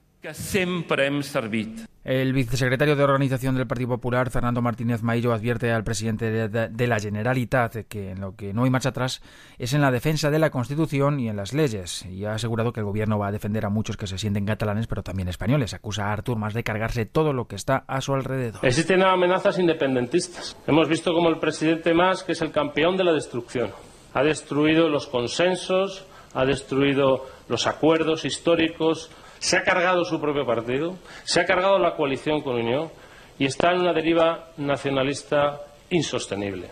El 2.06 2.32
vicesecretario 2.32 2.96
de 2.96 3.04
Organización 3.04 3.56
del 3.56 3.68
Partido 3.68 3.90
Popular, 3.90 4.30
Fernando 4.30 4.62
Martínez 4.62 5.04
Maillo, 5.04 5.34
advierte 5.34 5.70
al 5.70 5.84
presidente 5.84 6.48
de, 6.48 6.88
la 6.88 7.00
Generalitat 7.00 7.86
que 7.90 8.12
en 8.12 8.22
lo 8.22 8.34
que 8.34 8.54
no 8.54 8.64
hay 8.64 8.70
marcha 8.70 8.90
atrás 8.90 9.22
es 9.58 9.74
en 9.74 9.82
la 9.82 9.92
defensa 9.92 10.30
de 10.30 10.40
la 10.40 10.50
Constitución 10.50 11.20
y 11.20 11.28
en 11.28 11.36
las 11.36 11.52
leyes. 11.52 12.06
Y 12.06 12.24
ha 12.24 12.36
asegurado 12.36 12.72
que 12.72 12.80
el 12.80 12.86
gobierno 12.86 13.20
va 13.20 13.28
a 13.28 13.32
defender 13.34 13.66
a 13.66 13.70
muchos 13.70 13.98
que 13.98 14.08
se 14.08 14.18
sienten 14.18 14.46
catalanes, 14.46 14.88
pero 14.88 15.04
también 15.04 15.28
españoles. 15.28 15.74
Acusa 15.74 16.06
a 16.06 16.14
Artur 16.14 16.38
Mas 16.38 16.54
de 16.54 16.64
cargarse 16.64 17.06
todo 17.06 17.34
lo 17.34 17.48
que 17.48 17.58
está 17.58 17.84
a 17.86 18.00
su 18.00 18.14
alrededor. 18.14 18.66
Existen 18.66 19.04
amenazas 19.04 19.60
independentistas. 19.60 20.56
Hemos 20.66 20.88
visto 20.88 21.14
como 21.14 21.28
el 21.28 21.40
presidente 21.40 21.94
Mas, 21.94 22.24
que 22.24 22.32
es 22.32 22.42
el 22.42 22.52
campeón 22.52 22.96
de 22.96 23.04
la 23.04 23.12
destrucción, 23.12 23.72
ha 24.14 24.24
destruido 24.24 24.88
los 24.88 25.08
consensos, 25.08 26.06
ha 26.34 26.46
destruido 26.46 27.26
los 27.50 27.68
acuerdos 27.68 28.24
históricos, 28.24 29.12
se 29.44 29.58
ha 29.58 29.64
cargado 29.64 30.06
su 30.06 30.22
propio 30.22 30.46
partido, 30.46 30.96
se 31.26 31.42
ha 31.42 31.46
cargado 31.46 31.78
la 31.78 31.98
coalición 31.98 32.42
con 32.42 32.56
Unión 32.56 32.90
y 33.38 33.46
está 33.46 33.74
en 33.74 33.82
una 33.82 33.92
deriva 33.92 34.52
nacionalista 34.56 35.60
insostenible. 35.90 36.70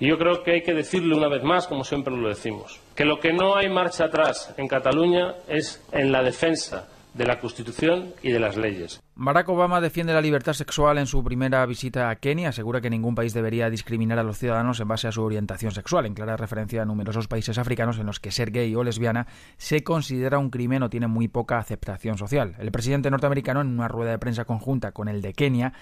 Y 0.00 0.08
yo 0.08 0.18
creo 0.18 0.42
que 0.42 0.54
hay 0.54 0.62
que 0.62 0.74
decirle 0.74 1.14
una 1.14 1.28
vez 1.28 1.44
más, 1.44 1.68
como 1.68 1.84
siempre 1.84 2.16
lo 2.16 2.28
decimos, 2.28 2.80
que 2.96 3.04
lo 3.04 3.20
que 3.20 3.32
no 3.32 3.54
hay 3.54 3.68
marcha 3.68 4.06
atrás 4.06 4.52
en 4.56 4.66
Cataluña 4.66 5.36
es 5.46 5.80
en 5.92 6.10
la 6.10 6.24
defensa 6.24 6.88
de 7.18 7.26
la 7.26 7.40
Constitución 7.40 8.14
y 8.22 8.30
de 8.30 8.38
las 8.38 8.56
leyes. 8.56 9.02
Barack 9.16 9.48
Obama 9.48 9.80
defiende 9.80 10.12
la 10.12 10.20
libertad 10.20 10.52
sexual 10.52 10.98
en 10.98 11.06
su 11.06 11.24
primera 11.24 11.66
visita 11.66 12.10
a 12.10 12.16
Kenia. 12.16 12.50
Asegura 12.50 12.80
que 12.80 12.88
ningún 12.88 13.16
país 13.16 13.34
debería 13.34 13.68
discriminar 13.68 14.20
a 14.20 14.22
los 14.22 14.38
ciudadanos 14.38 14.78
en 14.78 14.86
base 14.86 15.08
a 15.08 15.12
su 15.12 15.24
orientación 15.24 15.72
sexual, 15.72 16.06
en 16.06 16.14
clara 16.14 16.36
referencia 16.36 16.80
a 16.80 16.84
numerosos 16.84 17.26
países 17.26 17.58
africanos 17.58 17.98
en 17.98 18.06
los 18.06 18.20
que 18.20 18.30
ser 18.30 18.52
gay 18.52 18.72
o 18.76 18.84
lesbiana 18.84 19.26
se 19.56 19.82
considera 19.82 20.38
un 20.38 20.50
crimen 20.50 20.84
o 20.84 20.90
tiene 20.90 21.08
muy 21.08 21.26
poca 21.26 21.58
aceptación 21.58 22.16
social. 22.16 22.54
El 22.60 22.70
presidente 22.70 23.10
norteamericano, 23.10 23.62
en 23.62 23.66
una 23.68 23.88
rueda 23.88 24.12
de 24.12 24.18
prensa 24.18 24.44
conjunta 24.44 24.92
con 24.92 25.08
el 25.08 25.20
de 25.20 25.32
Kenia, 25.32 25.72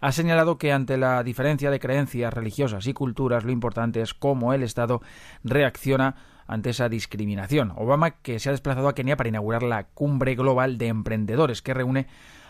ha 0.00 0.12
señalado 0.12 0.56
que 0.56 0.72
ante 0.72 0.96
la 0.96 1.22
diferencia 1.22 1.70
de 1.70 1.78
creencias 1.78 2.32
religiosas 2.32 2.86
y 2.86 2.94
culturas, 2.94 3.44
lo 3.44 3.52
importante 3.52 4.00
es 4.00 4.14
cómo 4.14 4.54
el 4.54 4.62
Estado 4.62 5.02
reacciona 5.44 6.16
ante 6.46 6.70
esa 6.70 6.88
discriminación. 6.88 7.72
Obama, 7.76 8.12
que 8.12 8.38
se 8.38 8.48
ha 8.48 8.52
desplazado 8.52 8.88
a 8.88 8.94
Kenia 8.94 9.16
para 9.16 9.28
inaugurar 9.28 9.62
la 9.62 9.84
cumbre 9.84 10.34
global 10.34 10.78
de 10.78 10.88
emprendedores, 10.88 11.62
que 11.62 11.74
reúne 11.74 12.06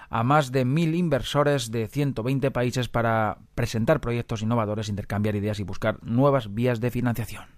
a 0.08 0.22
más 0.22 0.52
de 0.52 0.64
mil 0.64 0.94
inversores 0.94 1.70
de 1.70 1.88
120 1.88 2.50
países 2.50 2.88
para 2.88 3.38
presentar 3.54 4.00
proyectos 4.00 4.42
innovadores, 4.42 4.88
intercambiar 4.88 5.34
ideas 5.36 5.58
y 5.60 5.64
buscar 5.64 5.98
nuevas 6.02 6.54
vías 6.54 6.80
de 6.80 6.90
financiación. 6.90 7.55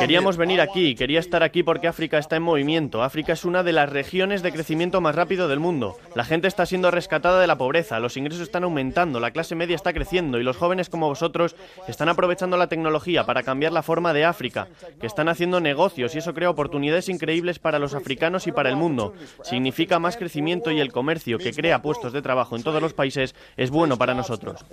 Queríamos 0.00 0.38
venir 0.38 0.62
aquí, 0.62 0.94
quería 0.94 1.20
estar 1.20 1.42
aquí 1.42 1.62
porque 1.62 1.88
África 1.88 2.16
está 2.16 2.36
en 2.36 2.42
movimiento. 2.42 3.02
África 3.02 3.34
es 3.34 3.44
una 3.44 3.62
de 3.62 3.72
las 3.72 3.90
regiones 3.90 4.42
de 4.42 4.50
crecimiento 4.50 5.02
más 5.02 5.14
rápido 5.14 5.46
del 5.46 5.60
mundo. 5.60 5.98
La 6.14 6.24
gente 6.24 6.48
está 6.48 6.64
siendo 6.64 6.90
rescatada 6.90 7.38
de 7.38 7.46
la 7.46 7.58
pobreza, 7.58 8.00
los 8.00 8.16
ingresos 8.16 8.40
están 8.40 8.64
aumentando, 8.64 9.20
la 9.20 9.30
clase 9.30 9.54
media 9.54 9.76
está 9.76 9.92
creciendo 9.92 10.40
y 10.40 10.42
los 10.42 10.56
jóvenes 10.56 10.88
como 10.88 11.06
vosotros 11.08 11.54
están 11.86 12.08
aprovechando 12.08 12.56
la 12.56 12.68
tecnología 12.68 13.24
para 13.24 13.42
cambiar 13.42 13.72
la 13.72 13.82
forma 13.82 14.14
de 14.14 14.24
África, 14.24 14.68
que 14.98 15.06
están 15.06 15.28
haciendo 15.28 15.60
negocios 15.60 16.14
y 16.14 16.18
eso 16.18 16.32
crea 16.32 16.48
oportunidades 16.48 17.10
increíbles 17.10 17.58
para 17.58 17.78
los 17.78 17.92
africanos 17.92 18.46
y 18.46 18.52
para 18.52 18.70
el 18.70 18.76
mundo. 18.76 19.12
Significa 19.42 19.98
más 19.98 20.16
crecimiento 20.16 20.70
y 20.70 20.80
el 20.80 20.92
comercio, 20.92 21.36
que 21.36 21.52
crea 21.52 21.82
puestos 21.82 22.14
de 22.14 22.22
trabajo 22.22 22.56
en 22.56 22.62
todos 22.62 22.80
los 22.80 22.94
países, 22.94 23.34
es 23.58 23.68
bueno 23.68 23.98
para 23.98 24.14
nosotros. 24.14 24.64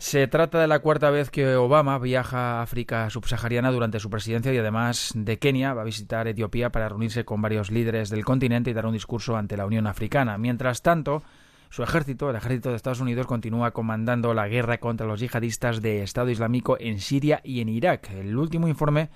Se 0.00 0.26
trata 0.28 0.58
de 0.58 0.66
la 0.66 0.78
cuarta 0.78 1.10
vez 1.10 1.28
que 1.28 1.56
Obama 1.56 1.98
viaja 1.98 2.38
a 2.38 2.62
África 2.62 3.10
subsahariana 3.10 3.70
durante 3.70 4.00
su 4.00 4.08
presidencia 4.08 4.50
y 4.50 4.56
además 4.56 5.12
de 5.14 5.38
Kenia 5.38 5.74
va 5.74 5.82
a 5.82 5.84
visitar 5.84 6.26
Etiopía 6.26 6.70
para 6.70 6.88
reunirse 6.88 7.26
con 7.26 7.42
varios 7.42 7.70
líderes 7.70 8.08
del 8.08 8.24
continente 8.24 8.70
y 8.70 8.72
dar 8.72 8.86
un 8.86 8.94
discurso 8.94 9.36
ante 9.36 9.58
la 9.58 9.66
Unión 9.66 9.86
Africana. 9.86 10.38
Mientras 10.38 10.80
tanto, 10.80 11.22
su 11.68 11.82
ejército, 11.82 12.30
el 12.30 12.36
ejército 12.36 12.70
de 12.70 12.76
Estados 12.76 13.00
Unidos, 13.00 13.26
continúa 13.26 13.72
comandando 13.72 14.32
la 14.32 14.48
guerra 14.48 14.78
contra 14.78 15.06
los 15.06 15.20
yihadistas 15.20 15.82
de 15.82 16.02
Estado 16.02 16.30
Islámico 16.30 16.78
en 16.80 16.98
Siria 16.98 17.42
y 17.44 17.60
en 17.60 17.68
Irak. 17.68 18.10
El 18.10 18.38
último 18.38 18.68
informe 18.68 19.10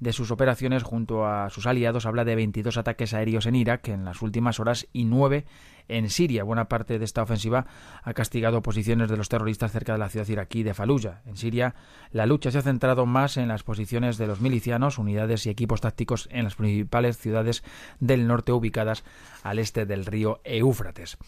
de 0.00 0.12
sus 0.12 0.30
operaciones 0.30 0.82
junto 0.82 1.26
a 1.26 1.50
sus 1.50 1.66
aliados 1.66 2.06
habla 2.06 2.24
de 2.24 2.36
22 2.36 2.76
ataques 2.76 3.14
aéreos 3.14 3.46
en 3.46 3.56
Irak 3.56 3.88
en 3.88 4.04
las 4.04 4.22
últimas 4.22 4.60
horas 4.60 4.86
y 4.92 5.04
9 5.04 5.44
en 5.88 6.10
Siria. 6.10 6.44
Buena 6.44 6.68
parte 6.68 6.98
de 6.98 7.04
esta 7.04 7.22
ofensiva 7.22 7.66
ha 8.02 8.14
castigado 8.14 8.62
posiciones 8.62 9.10
de 9.10 9.16
los 9.16 9.28
terroristas 9.28 9.72
cerca 9.72 9.92
de 9.92 9.98
la 9.98 10.08
ciudad 10.08 10.28
iraquí 10.28 10.62
de 10.62 10.74
Fallujah. 10.74 11.22
En 11.26 11.36
Siria, 11.36 11.74
la 12.12 12.26
lucha 12.26 12.50
se 12.50 12.58
ha 12.58 12.62
centrado 12.62 13.06
más 13.06 13.36
en 13.36 13.48
las 13.48 13.62
posiciones 13.62 14.18
de 14.18 14.26
los 14.26 14.40
milicianos, 14.40 14.98
unidades 14.98 15.46
y 15.46 15.50
equipos 15.50 15.80
tácticos 15.80 16.28
en 16.30 16.44
las 16.44 16.54
principales 16.54 17.18
ciudades 17.18 17.64
del 18.00 18.26
norte 18.26 18.52
ubicadas 18.52 19.04
al 19.42 19.58
este 19.58 19.86
del 19.86 20.06
río 20.06 20.40
Éufrates. 20.44 21.18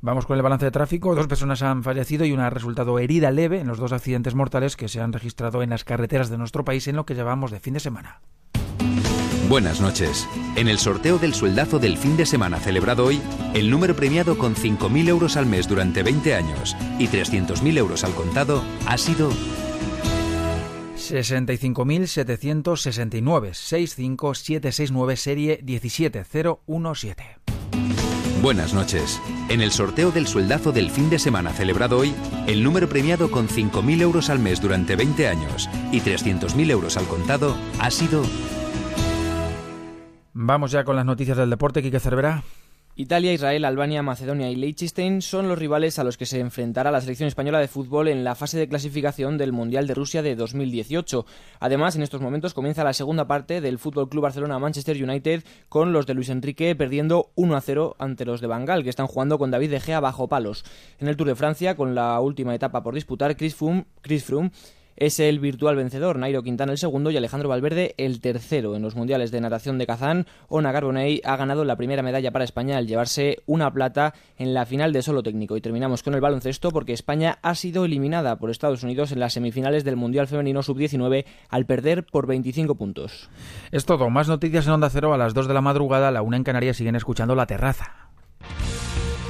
Vamos 0.00 0.26
con 0.26 0.36
el 0.36 0.42
balance 0.42 0.66
de 0.66 0.70
tráfico. 0.70 1.14
Dos 1.14 1.26
personas 1.26 1.62
han 1.62 1.82
fallecido 1.82 2.24
y 2.24 2.32
una 2.32 2.46
ha 2.46 2.50
resultado 2.50 2.98
herida 2.98 3.30
leve 3.30 3.60
en 3.60 3.66
los 3.66 3.78
dos 3.78 3.92
accidentes 3.92 4.34
mortales 4.34 4.76
que 4.76 4.88
se 4.88 5.00
han 5.00 5.12
registrado 5.12 5.62
en 5.62 5.70
las 5.70 5.84
carreteras 5.84 6.30
de 6.30 6.38
nuestro 6.38 6.64
país 6.64 6.86
en 6.88 6.96
lo 6.96 7.06
que 7.06 7.14
llevamos 7.14 7.50
de 7.50 7.60
fin 7.60 7.74
de 7.74 7.80
semana. 7.80 8.20
Buenas 9.48 9.80
noches. 9.80 10.28
En 10.56 10.66
el 10.66 10.78
sorteo 10.78 11.18
del 11.18 11.32
sueldazo 11.32 11.78
del 11.78 11.96
fin 11.96 12.16
de 12.16 12.26
semana 12.26 12.58
celebrado 12.58 13.04
hoy, 13.04 13.22
el 13.54 13.70
número 13.70 13.94
premiado 13.94 14.36
con 14.36 14.56
5.000 14.56 15.08
euros 15.08 15.36
al 15.36 15.46
mes 15.46 15.68
durante 15.68 16.02
20 16.02 16.34
años 16.34 16.76
y 16.98 17.06
300.000 17.06 17.78
euros 17.78 18.02
al 18.02 18.12
contado 18.14 18.64
ha 18.86 18.98
sido 18.98 19.30
65.769 20.96 23.54
65769 23.54 25.16
serie 25.16 25.60
17017. 25.62 27.38
Buenas 28.46 28.74
noches. 28.74 29.20
En 29.48 29.60
el 29.60 29.72
sorteo 29.72 30.12
del 30.12 30.28
sueldazo 30.28 30.70
del 30.70 30.92
fin 30.92 31.10
de 31.10 31.18
semana 31.18 31.50
celebrado 31.50 31.98
hoy, 31.98 32.14
el 32.46 32.62
número 32.62 32.88
premiado 32.88 33.28
con 33.28 33.48
5.000 33.48 34.00
euros 34.02 34.30
al 34.30 34.38
mes 34.38 34.60
durante 34.60 34.94
20 34.94 35.26
años 35.26 35.68
y 35.90 36.00
300.000 36.00 36.70
euros 36.70 36.96
al 36.96 37.08
contado 37.08 37.56
ha 37.80 37.90
sido 37.90 38.22
Vamos 40.32 40.70
ya 40.70 40.84
con 40.84 40.94
las 40.94 41.04
noticias 41.04 41.36
del 41.36 41.50
deporte, 41.50 41.82
Quique 41.82 41.98
Cervera. 41.98 42.44
Italia, 42.98 43.34
Israel, 43.34 43.66
Albania, 43.66 44.02
Macedonia 44.02 44.50
y 44.50 44.56
Liechtenstein 44.56 45.20
son 45.20 45.48
los 45.48 45.58
rivales 45.58 45.98
a 45.98 46.04
los 46.04 46.16
que 46.16 46.24
se 46.24 46.40
enfrentará 46.40 46.90
la 46.90 47.02
selección 47.02 47.26
española 47.26 47.60
de 47.60 47.68
fútbol 47.68 48.08
en 48.08 48.24
la 48.24 48.34
fase 48.34 48.56
de 48.56 48.70
clasificación 48.70 49.36
del 49.36 49.52
Mundial 49.52 49.86
de 49.86 49.92
Rusia 49.92 50.22
de 50.22 50.34
2018. 50.34 51.26
Además, 51.60 51.94
en 51.96 52.02
estos 52.02 52.22
momentos 52.22 52.54
comienza 52.54 52.84
la 52.84 52.94
segunda 52.94 53.26
parte 53.26 53.60
del 53.60 53.78
Fútbol 53.78 54.08
Club 54.08 54.22
Barcelona-Manchester 54.22 54.96
United 55.04 55.44
con 55.68 55.92
los 55.92 56.06
de 56.06 56.14
Luis 56.14 56.30
Enrique 56.30 56.74
perdiendo 56.74 57.32
1 57.34 57.54
a 57.54 57.60
0 57.60 57.96
ante 57.98 58.24
los 58.24 58.40
de 58.40 58.46
Bangal, 58.46 58.82
que 58.82 58.88
están 58.88 59.08
jugando 59.08 59.38
con 59.38 59.50
David 59.50 59.72
De 59.72 59.80
Gea 59.80 60.00
bajo 60.00 60.28
palos. 60.28 60.64
En 60.98 61.08
el 61.08 61.18
Tour 61.18 61.28
de 61.28 61.34
Francia, 61.34 61.76
con 61.76 61.94
la 61.94 62.18
última 62.20 62.54
etapa 62.54 62.82
por 62.82 62.94
disputar, 62.94 63.36
Chris 63.36 63.54
Froome, 63.54 63.84
Chris 64.00 64.24
es 64.96 65.20
el 65.20 65.40
virtual 65.40 65.76
vencedor, 65.76 66.18
Nairo 66.18 66.42
Quintana 66.42 66.72
el 66.72 66.78
segundo 66.78 67.10
y 67.10 67.16
Alejandro 67.16 67.48
Valverde 67.48 67.94
el 67.98 68.20
tercero. 68.20 68.76
En 68.76 68.82
los 68.82 68.96
mundiales 68.96 69.30
de 69.30 69.40
natación 69.40 69.78
de 69.78 69.86
Kazán, 69.86 70.26
Ona 70.48 70.72
Carbonell 70.72 71.20
ha 71.24 71.36
ganado 71.36 71.64
la 71.64 71.76
primera 71.76 72.02
medalla 72.02 72.30
para 72.30 72.44
España 72.44 72.76
al 72.76 72.86
llevarse 72.86 73.38
una 73.46 73.72
plata 73.72 74.14
en 74.38 74.54
la 74.54 74.66
final 74.66 74.92
de 74.92 75.02
solo 75.02 75.22
técnico. 75.22 75.56
Y 75.56 75.60
terminamos 75.60 76.02
con 76.02 76.14
el 76.14 76.20
baloncesto 76.20 76.70
porque 76.70 76.92
España 76.92 77.38
ha 77.42 77.54
sido 77.54 77.84
eliminada 77.84 78.36
por 78.36 78.50
Estados 78.50 78.82
Unidos 78.82 79.12
en 79.12 79.20
las 79.20 79.34
semifinales 79.34 79.84
del 79.84 79.96
Mundial 79.96 80.28
Femenino 80.28 80.62
Sub-19 80.62 81.24
al 81.48 81.66
perder 81.66 82.04
por 82.04 82.26
25 82.26 82.74
puntos. 82.74 83.28
Es 83.72 83.84
todo. 83.84 84.10
Más 84.10 84.28
noticias 84.28 84.66
en 84.66 84.72
Onda 84.72 84.90
Cero 84.90 85.12
a 85.12 85.18
las 85.18 85.34
2 85.34 85.48
de 85.48 85.54
la 85.54 85.60
madrugada. 85.60 86.10
La 86.10 86.22
una 86.22 86.36
en 86.36 86.44
Canarias 86.44 86.76
siguen 86.76 86.96
escuchando 86.96 87.34
La 87.34 87.46
Terraza. 87.46 88.05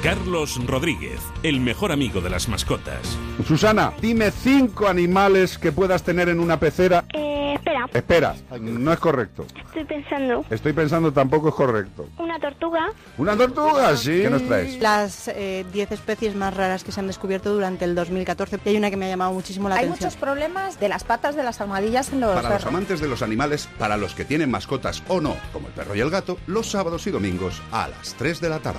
Carlos 0.07 0.65
Rodríguez, 0.65 1.19
el 1.43 1.59
mejor 1.59 1.91
amigo 1.91 2.21
de 2.21 2.31
las 2.31 2.49
mascotas. 2.49 3.19
Susana, 3.45 3.93
dime 4.01 4.31
cinco 4.31 4.87
animales 4.87 5.59
que 5.59 5.73
puedas 5.73 6.05
tener 6.05 6.29
en 6.29 6.39
una 6.39 6.61
pecera. 6.61 7.05
Eh, 7.13 7.55
espera. 7.57 7.87
Espera, 7.93 8.37
no 8.61 8.93
es 8.93 9.01
correcto. 9.01 9.47
Estoy 9.57 9.85
pensando. 9.85 10.45
Estoy 10.49 10.75
pensando 10.75 11.13
tampoco 11.13 11.49
es 11.49 11.57
correcto. 11.57 12.09
Una 12.19 12.39
tortuga. 12.39 12.93
¿Una 13.19 13.37
tortuga? 13.37 13.97
Sí. 13.97 14.23
¿Qué 14.23 14.31
nos 14.31 14.47
traes? 14.47 14.81
Las 14.81 15.27
10 15.27 15.37
eh, 15.37 15.87
especies 15.91 16.37
más 16.37 16.55
raras 16.55 16.85
que 16.85 16.93
se 16.93 17.01
han 17.01 17.09
descubierto 17.09 17.53
durante 17.53 17.85
el 17.85 17.97
2014. 17.97 18.61
Y 18.65 18.69
hay 18.69 18.77
una 18.77 18.91
que 18.91 18.97
me 18.97 19.07
ha 19.07 19.09
llamado 19.09 19.33
muchísimo 19.33 19.69
la 19.69 19.75
hay 19.75 19.87
atención. 19.87 20.05
Hay 20.05 20.15
muchos 20.15 20.21
problemas 20.21 20.79
de 20.79 20.89
las 20.89 21.03
patas 21.03 21.35
de 21.35 21.43
las 21.43 21.61
almohadillas 21.61 22.13
en 22.13 22.21
los 22.21 22.33
Para 22.33 22.51
los 22.51 22.67
amantes 22.67 23.01
de 23.01 23.09
los 23.09 23.23
animales, 23.23 23.69
para 23.77 23.97
los 23.97 24.15
que 24.15 24.25
tienen 24.25 24.53
mascotas 24.53 25.03
o 25.09 25.21
no, 25.21 25.37
como 25.53 25.67
el 25.67 25.73
perro 25.73 25.97
y 25.97 26.01
el 26.01 26.11
gato, 26.11 26.39
los 26.47 26.71
sábados 26.71 27.09
y 27.09 27.11
domingos 27.11 27.61
a 27.73 27.89
las 27.89 28.15
3 28.15 28.41
de 28.41 28.49
la 28.49 28.61
tarde. 28.61 28.79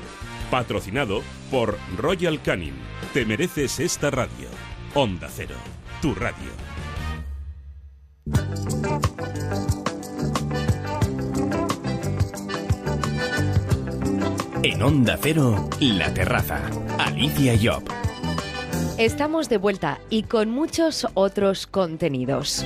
Patrocinado 0.52 1.24
por 1.52 1.78
Royal 1.98 2.41
Canin. 2.41 2.74
Te 3.14 3.26
mereces 3.26 3.82
esta 3.82 4.10
radio. 4.10 4.48
Onda 4.93 5.28
Cero, 5.30 5.56
tu 6.02 6.16
radio. 6.16 6.52
En 14.64 14.82
Onda 14.82 15.18
Cero, 15.22 15.70
La 15.82 16.14
Terraza. 16.14 16.62
Alicia 16.98 17.54
Job. 17.62 17.84
Estamos 18.98 19.50
de 19.50 19.58
vuelta 19.58 20.00
y 20.10 20.24
con 20.24 20.50
muchos 20.50 21.08
otros 21.14 21.68
contenidos. 21.68 22.66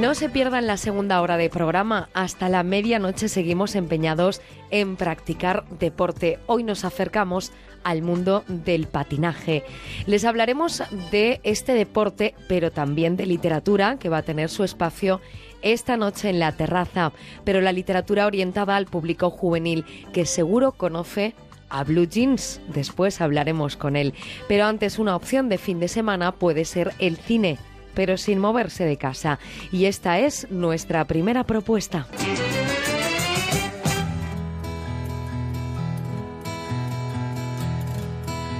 No 0.00 0.14
se 0.14 0.30
pierdan 0.30 0.66
la 0.66 0.78
segunda 0.78 1.20
hora 1.20 1.36
de 1.36 1.50
programa. 1.50 2.08
Hasta 2.14 2.48
la 2.48 2.62
medianoche 2.62 3.28
seguimos 3.28 3.74
empeñados 3.74 4.40
en 4.70 4.96
practicar 4.96 5.64
deporte. 5.78 6.38
Hoy 6.46 6.64
nos 6.64 6.86
acercamos 6.86 7.52
al 7.84 8.00
mundo 8.00 8.42
del 8.48 8.86
patinaje. 8.86 9.64
Les 10.06 10.24
hablaremos 10.24 10.82
de 11.10 11.40
este 11.42 11.74
deporte, 11.74 12.34
pero 12.48 12.70
también 12.70 13.16
de 13.16 13.26
literatura, 13.26 13.98
que 13.98 14.08
va 14.08 14.18
a 14.18 14.22
tener 14.22 14.48
su 14.48 14.64
espacio 14.64 15.20
esta 15.60 15.98
noche 15.98 16.30
en 16.30 16.38
la 16.38 16.52
terraza, 16.52 17.12
pero 17.44 17.60
la 17.60 17.72
literatura 17.72 18.26
orientada 18.26 18.76
al 18.76 18.86
público 18.86 19.28
juvenil, 19.30 19.84
que 20.14 20.24
seguro 20.24 20.72
conoce 20.72 21.34
a 21.68 21.84
Blue 21.84 22.08
Jeans. 22.08 22.60
Después 22.68 23.20
hablaremos 23.20 23.76
con 23.76 23.96
él. 23.96 24.14
Pero 24.48 24.64
antes 24.64 24.98
una 24.98 25.16
opción 25.16 25.50
de 25.50 25.58
fin 25.58 25.80
de 25.80 25.88
semana 25.88 26.32
puede 26.32 26.64
ser 26.64 26.94
el 26.98 27.18
cine 27.18 27.58
pero 27.94 28.16
sin 28.16 28.38
moverse 28.38 28.84
de 28.84 28.96
casa. 28.96 29.38
Y 29.70 29.86
esta 29.86 30.18
es 30.18 30.50
nuestra 30.50 31.04
primera 31.04 31.44
propuesta. 31.44 32.06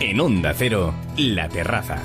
En 0.01 0.21
Onda 0.21 0.53
Cero, 0.55 0.93
La 1.17 1.49
Terraza. 1.49 2.03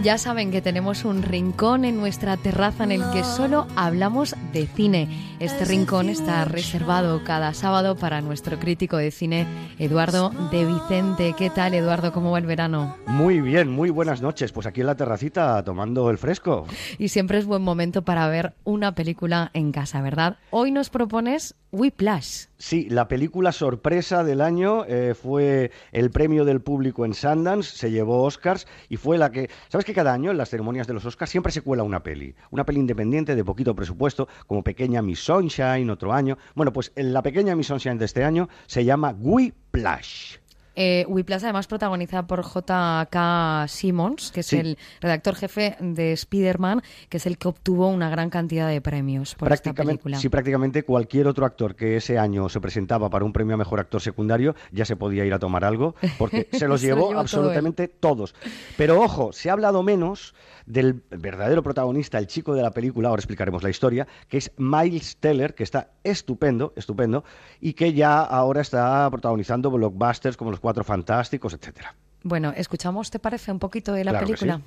Ya 0.00 0.16
saben 0.16 0.52
que 0.52 0.62
tenemos 0.62 1.04
un 1.04 1.24
rincón 1.24 1.84
en 1.84 1.96
nuestra 1.96 2.36
terraza 2.36 2.84
en 2.84 2.92
el 2.92 3.02
que 3.12 3.24
solo 3.24 3.66
hablamos 3.74 4.36
de 4.52 4.68
cine. 4.68 5.08
Este 5.40 5.64
rincón 5.64 6.08
está 6.08 6.44
reservado 6.44 7.24
cada 7.24 7.52
sábado 7.52 7.96
para 7.96 8.20
nuestro 8.20 8.60
crítico 8.60 8.96
de 8.96 9.10
cine, 9.10 9.46
Eduardo 9.80 10.30
de 10.52 10.64
Vicente. 10.66 11.34
¿Qué 11.36 11.50
tal, 11.50 11.74
Eduardo? 11.74 12.12
¿Cómo 12.12 12.30
va 12.30 12.38
el 12.38 12.46
verano? 12.46 12.96
Muy 13.06 13.40
bien, 13.40 13.70
muy 13.70 13.90
buenas 13.90 14.22
noches. 14.22 14.52
Pues 14.52 14.68
aquí 14.68 14.82
en 14.82 14.86
la 14.86 14.96
terracita 14.96 15.64
tomando 15.64 16.10
el 16.10 16.18
fresco. 16.18 16.66
Y 16.98 17.08
siempre 17.08 17.38
es 17.38 17.46
buen 17.46 17.62
momento 17.62 18.02
para 18.02 18.28
ver 18.28 18.54
una 18.62 18.94
película 18.94 19.50
en 19.52 19.72
casa, 19.72 20.00
¿verdad? 20.00 20.38
Hoy 20.50 20.70
nos 20.70 20.90
propones 20.90 21.56
Whiplash. 21.70 22.46
Sí, 22.56 22.88
la 22.88 23.08
película 23.08 23.52
sorpresa 23.52 24.24
del 24.24 24.40
año 24.40 24.84
eh, 24.86 25.14
fue 25.14 25.70
el 25.92 26.10
premio 26.10 26.44
del 26.44 26.60
público 26.60 27.04
en 27.04 27.14
Sundance, 27.14 27.76
se 27.76 27.90
llevó 27.90 28.22
Oscars 28.22 28.66
y 28.88 28.96
fue 28.96 29.18
la 29.18 29.30
que... 29.30 29.50
¿Sabes 29.68 29.84
que 29.88 29.94
cada 29.94 30.12
año 30.12 30.30
en 30.30 30.36
las 30.36 30.50
ceremonias 30.50 30.86
de 30.86 30.92
los 30.92 31.06
Oscars 31.06 31.30
siempre 31.30 31.50
se 31.50 31.62
cuela 31.62 31.82
una 31.82 32.02
peli? 32.02 32.34
Una 32.50 32.66
peli 32.66 32.78
independiente 32.78 33.34
de 33.34 33.42
poquito 33.42 33.74
presupuesto, 33.74 34.28
como 34.46 34.62
Pequeña 34.62 35.00
Miss 35.00 35.20
Sunshine 35.20 35.88
otro 35.88 36.12
año. 36.12 36.36
Bueno, 36.54 36.74
pues 36.74 36.92
la 36.94 37.22
Pequeña 37.22 37.56
Miss 37.56 37.68
Sunshine 37.68 37.96
de 37.96 38.04
este 38.04 38.22
año 38.22 38.50
se 38.66 38.84
llama 38.84 39.16
Whiplash. 39.18 40.36
Eh, 40.80 41.04
además 41.42 41.66
protagonizada 41.66 42.24
por 42.28 42.40
J.K. 42.42 43.66
Simmons, 43.68 44.30
que 44.30 44.40
es 44.40 44.46
Sí. 44.46 44.58
el 44.58 44.78
redactor 45.00 45.34
jefe 45.34 45.76
de 45.80 46.12
Spider-Man, 46.12 46.82
que 47.08 47.16
es 47.16 47.26
el 47.26 47.36
que 47.36 47.48
obtuvo 47.48 47.88
una 47.88 48.08
gran 48.10 48.30
cantidad 48.30 48.68
de 48.68 48.80
premios 48.80 49.34
por 49.34 49.48
esta 49.52 49.64
prácticamente, 49.64 50.02
película. 50.04 50.18
sí, 50.18 50.28
prácticamente 50.28 50.84
cualquier 50.84 51.26
otro 51.26 51.44
actor 51.46 51.74
que 51.74 51.96
ese 51.96 52.16
año 52.16 52.48
se 52.48 52.60
presentaba 52.60 53.10
para 53.10 53.24
un 53.24 53.32
premio 53.32 53.54
a 53.54 53.58
mejor 53.58 53.80
actor 53.80 54.00
secundario 54.00 54.54
ya 54.70 54.84
se 54.84 54.94
podía 54.94 55.24
ir 55.24 55.34
a 55.34 55.40
tomar 55.40 55.64
algo, 55.64 55.96
porque 56.16 56.48
se 56.52 56.68
los 56.68 56.80
Se 56.80 56.86
llevó 56.86 57.08
todo 57.08 57.18
absolutamente 57.18 57.88
todos. 57.88 58.36
Pero 58.76 59.00
ojo, 59.02 59.32
se 59.32 59.50
ha 59.50 59.54
hablado 59.54 59.82
menos 59.82 60.32
del 60.68 61.02
verdadero 61.10 61.62
protagonista, 61.62 62.18
el 62.18 62.26
chico 62.26 62.54
de 62.54 62.62
la 62.62 62.70
película, 62.70 63.08
ahora 63.08 63.20
explicaremos 63.20 63.62
la 63.62 63.70
historia, 63.70 64.06
que 64.28 64.38
es 64.38 64.52
Miles 64.58 65.16
Teller, 65.16 65.54
que 65.54 65.64
está 65.64 65.90
estupendo, 66.04 66.72
estupendo, 66.76 67.24
y 67.60 67.72
que 67.72 67.92
ya 67.92 68.20
ahora 68.20 68.60
está 68.60 69.08
protagonizando 69.10 69.70
blockbusters 69.70 70.36
como 70.36 70.50
Los 70.50 70.60
Cuatro 70.60 70.84
Fantásticos, 70.84 71.54
etcétera. 71.54 71.94
Bueno, 72.22 72.52
escuchamos, 72.56 73.10
¿te 73.10 73.18
parece 73.18 73.50
un 73.50 73.58
poquito 73.58 73.92
de 73.92 74.04
la 74.04 74.10
Claro 74.10 74.26
película? 74.26 74.60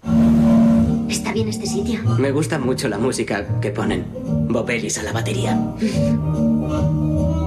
¿Está 1.09 1.33
bien 1.33 1.49
este 1.49 1.65
sitio? 1.65 2.01
Me 2.17 2.31
gusta 2.31 2.57
mucho 2.57 2.87
la 2.87 2.97
música 2.97 3.59
que 3.59 3.71
ponen. 3.71 4.05
Bob 4.47 4.69
Ellis 4.69 4.97
a 4.97 5.03
la 5.03 5.11
batería. 5.11 5.59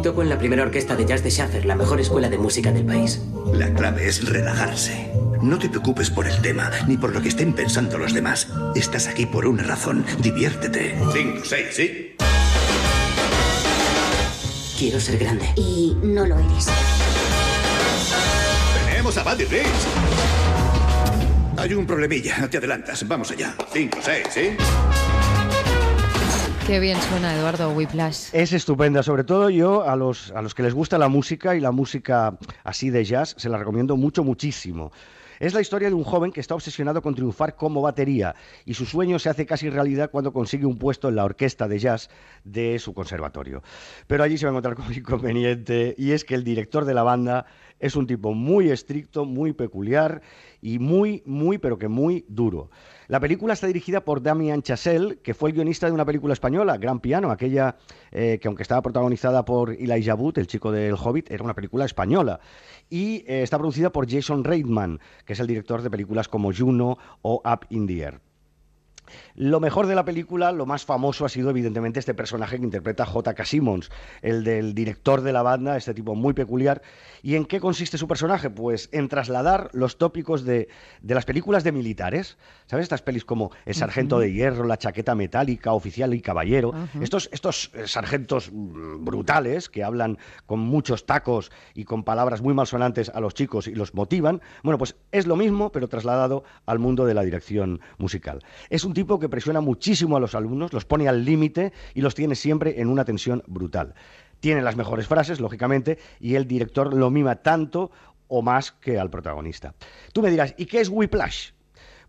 Toco 0.05 0.20
en 0.20 0.28
la 0.28 0.36
primera 0.36 0.64
orquesta 0.64 0.96
de 0.96 1.07
jazz 1.07 1.22
de 1.22 1.30
Schaffer, 1.30 1.64
la 1.64 1.76
mejor 1.76 1.98
escuela 1.98 2.28
de 2.28 2.36
música 2.36 2.70
del 2.70 2.84
país. 2.84 3.22
La 3.55 3.72
clave 3.72 4.07
es 4.07 4.28
relajarse. 4.28 5.11
No 5.40 5.59
te 5.59 5.70
preocupes 5.70 6.11
por 6.11 6.26
el 6.26 6.42
tema, 6.42 6.70
ni 6.86 6.98
por 6.98 7.14
lo 7.14 7.22
que 7.22 7.28
estén 7.28 7.55
pensando 7.55 7.96
los 7.96 8.12
demás. 8.12 8.48
Estás 8.74 9.07
aquí 9.07 9.24
por 9.24 9.46
una 9.46 9.62
razón. 9.62 10.05
Diviértete. 10.18 10.94
Cinco, 11.11 11.40
seis, 11.42 11.68
¿sí? 11.70 12.16
Quiero 14.78 15.00
ser 15.00 15.16
grande. 15.16 15.48
Y 15.57 15.96
no 16.02 16.26
lo 16.26 16.38
eres. 16.38 16.66
Tenemos 18.86 19.16
a 19.16 19.22
Buddy 19.22 19.44
Riggs. 19.44 19.86
Hay 21.57 21.72
un 21.72 21.86
problemilla. 21.86 22.46
Te 22.50 22.59
adelantas. 22.59 23.09
Vamos 23.09 23.30
allá. 23.30 23.55
Cinco, 23.72 24.00
seis, 24.02 24.26
¿sí? 24.30 24.50
Qué 26.67 26.81
bien 26.81 26.99
suena 26.99 27.37
Eduardo 27.37 27.73
Whiplash. 27.73 28.31
Es 28.33 28.55
estupenda, 28.55 29.03
sobre 29.03 29.23
todo 29.23 29.51
yo 29.51 29.87
a 29.87 29.97
los, 29.97 30.31
a 30.31 30.41
los 30.41 30.55
que 30.55 30.62
les 30.62 30.73
gusta 30.73 30.97
la 30.97 31.09
música 31.09 31.55
y 31.55 31.61
la 31.61 31.73
música 31.73 32.39
así 32.62 32.89
de 32.89 33.05
jazz, 33.05 33.35
se 33.37 33.51
la 33.51 33.59
recomiendo 33.59 33.99
mucho, 33.99 34.25
muchísimo. 34.25 34.91
Es 35.41 35.53
la 35.53 35.61
historia 35.61 35.89
de 35.89 35.95
un 35.95 36.05
joven 36.05 36.33
que 36.33 36.41
está 36.41 36.55
obsesionado 36.55 37.03
con 37.03 37.15
triunfar 37.15 37.55
como 37.55 37.83
batería 37.83 38.35
y 38.65 38.73
su 38.73 38.87
sueño 38.87 39.19
se 39.19 39.29
hace 39.29 39.45
casi 39.45 39.69
realidad 39.69 40.11
cuando 40.11 40.33
consigue 40.33 40.65
un 40.65 40.79
puesto 40.79 41.11
en 41.11 41.17
la 41.17 41.25
orquesta 41.25 41.69
de 41.69 41.79
jazz 41.79 42.09
de 42.45 42.79
su 42.79 42.95
conservatorio. 42.95 43.62
Pero 44.07 44.25
allí 44.25 44.39
se 44.39 44.47
va 44.47 44.51
a 44.51 44.53
encontrar 44.53 44.75
con 44.75 44.87
un 44.87 44.95
inconveniente 44.95 45.95
y 45.99 46.12
es 46.12 46.25
que 46.25 46.35
el 46.35 46.45
director 46.45 46.87
de 46.87 46.95
la 46.95 47.03
banda 47.03 47.45
es 47.79 47.95
un 47.95 48.07
tipo 48.07 48.33
muy 48.33 48.71
estricto, 48.71 49.27
muy 49.27 49.53
peculiar 49.53 50.23
y 50.62 50.79
muy, 50.79 51.23
muy, 51.27 51.59
pero 51.59 51.79
que 51.79 51.89
muy 51.89 52.25
duro. 52.27 52.71
La 53.07 53.20
película 53.20 53.52
está 53.52 53.66
dirigida 53.66 54.02
por 54.02 54.22
Damien 54.22 54.62
Chazelle, 54.62 55.18
que 55.18 55.34
fue 55.34 55.50
el 55.50 55.55
guionista 55.55 55.86
de 55.86 55.92
una 55.92 56.07
película 56.07 56.32
española, 56.32 56.78
Gran 56.78 57.00
Piano, 57.00 57.30
aquella 57.30 57.76
eh, 58.11 58.38
que 58.40 58.48
aunque 58.48 58.62
estaba 58.62 58.80
protagonizada 58.80 59.44
por 59.44 59.72
Elijah 59.72 60.14
Wood, 60.14 60.38
el 60.38 60.46
chico 60.46 60.72
del 60.72 60.94
Hobbit, 60.94 61.30
era 61.30 61.44
una 61.44 61.55
película 61.55 61.84
española. 61.84 62.40
Y 62.88 63.24
eh, 63.26 63.42
está 63.42 63.59
producida 63.59 63.90
por 63.90 64.11
Jason 64.11 64.42
Reitman, 64.42 65.00
que 65.26 65.34
es 65.34 65.40
el 65.40 65.46
director 65.46 65.82
de 65.82 65.90
películas 65.90 66.28
como 66.28 66.50
Juno 66.52 66.96
o 67.20 67.42
Up 67.44 67.66
in 67.68 67.86
the 67.86 68.00
Air. 68.00 68.20
Lo 69.37 69.59
mejor 69.59 69.89
de 69.89 69.97
la 69.97 70.05
película, 70.05 70.53
lo 70.53 70.64
más 70.64 70.85
famoso 70.85 71.24
ha 71.24 71.28
sido 71.28 71.51
evidentemente 71.51 71.99
este 71.99 72.14
personaje 72.14 72.57
que 72.57 72.64
interpreta 72.64 73.05
J.K. 73.05 73.45
Simmons, 73.45 73.91
el 74.22 74.45
del 74.45 74.74
director 74.74 75.22
de 75.22 75.32
la 75.32 75.43
banda, 75.43 75.76
este 75.76 75.93
tipo 75.93 76.14
muy 76.14 76.35
peculiar. 76.35 76.82
¿Y 77.20 77.35
en 77.35 77.45
qué 77.45 77.59
consiste 77.59 77.99
su 77.99 78.07
personaje? 78.07 78.49
Pues 78.49 78.89
en 78.93 79.09
trasladar 79.09 79.70
los 79.72 79.99
tópicos 79.99 80.45
de, 80.45 80.68
las 81.03 81.24
películas 81.24 81.64
de 81.64 81.72
militares. 81.72 82.39
¿Sabes? 82.66 82.85
Estas 82.85 83.03
pelis 83.03 83.24
como 83.24 83.51
El 83.64 83.74
Sargento 83.74 84.20
de 84.20 84.32
Hierro, 84.32 84.64
La 84.64 84.76
Chaqueta 84.76 85.16
Metálica, 85.16 85.72
Oficial 85.72 86.14
y 86.14 86.20
Caballero. 86.20 86.72
Estos, 87.01 87.28
estos 87.32 87.72
eh, 87.74 87.89
sargentos 87.89 88.53
mm, 88.53 89.05
brutales 89.05 89.68
que 89.68 89.82
hablan 89.82 90.18
con 90.47 90.61
muchos 90.61 91.07
tacos 91.07 91.51
y 91.74 91.85
con 91.85 92.05
palabras 92.05 92.41
muy 92.41 92.55
malsonantes 92.55 93.09
a 93.09 93.18
los 93.20 93.35
chicos 93.35 93.66
y 93.66 93.74
los 93.74 93.95
motivan. 93.95 94.41
Bueno, 94.62 94.78
pues 94.78 94.95
es 95.11 95.26
lo 95.26 95.35
mismo, 95.35 95.72
pero 95.72 95.89
trasladado 95.89 96.45
al 96.66 96.78
mundo 96.78 97.05
de 97.05 97.14
la 97.14 97.22
dirección 97.22 97.80
musical. 97.99 98.45
Es 98.70 98.85
un 98.85 98.95
tipo 98.95 99.18
que 99.18 99.24
presiona 99.29 99.61
muchísimo 99.61 100.16
a 100.16 100.20
los 100.20 100.35
alumnos, 100.35 100.72
los 100.72 100.85
pone 100.85 101.09
al 101.09 101.25
límite 101.25 101.72
y 101.95 102.01
los 102.01 102.14
tiene 102.14 102.35
siempre 102.35 102.81
en 102.81 102.89
una 102.89 103.05
tensión 103.05 103.43
brutal. 103.47 103.95
Tiene 104.41 104.62
las 104.62 104.77
mejores 104.77 105.07
frases, 105.07 105.41
lógicamente, 105.41 105.99
y 106.20 106.35
el 106.35 106.47
director 106.47 106.93
lo 106.93 107.11
mima 107.11 107.37
tanto 107.37 107.91
o 108.29 108.43
más 108.43 108.72
que 108.72 108.99
al 108.99 109.11
protagonista. 109.11 109.75
Tú 110.12 110.22
me 110.22 110.31
dirás, 110.31 110.55
¿y 110.59 110.66
qué 110.66 110.81
es 110.81 110.89
Whiplash? 110.89 111.53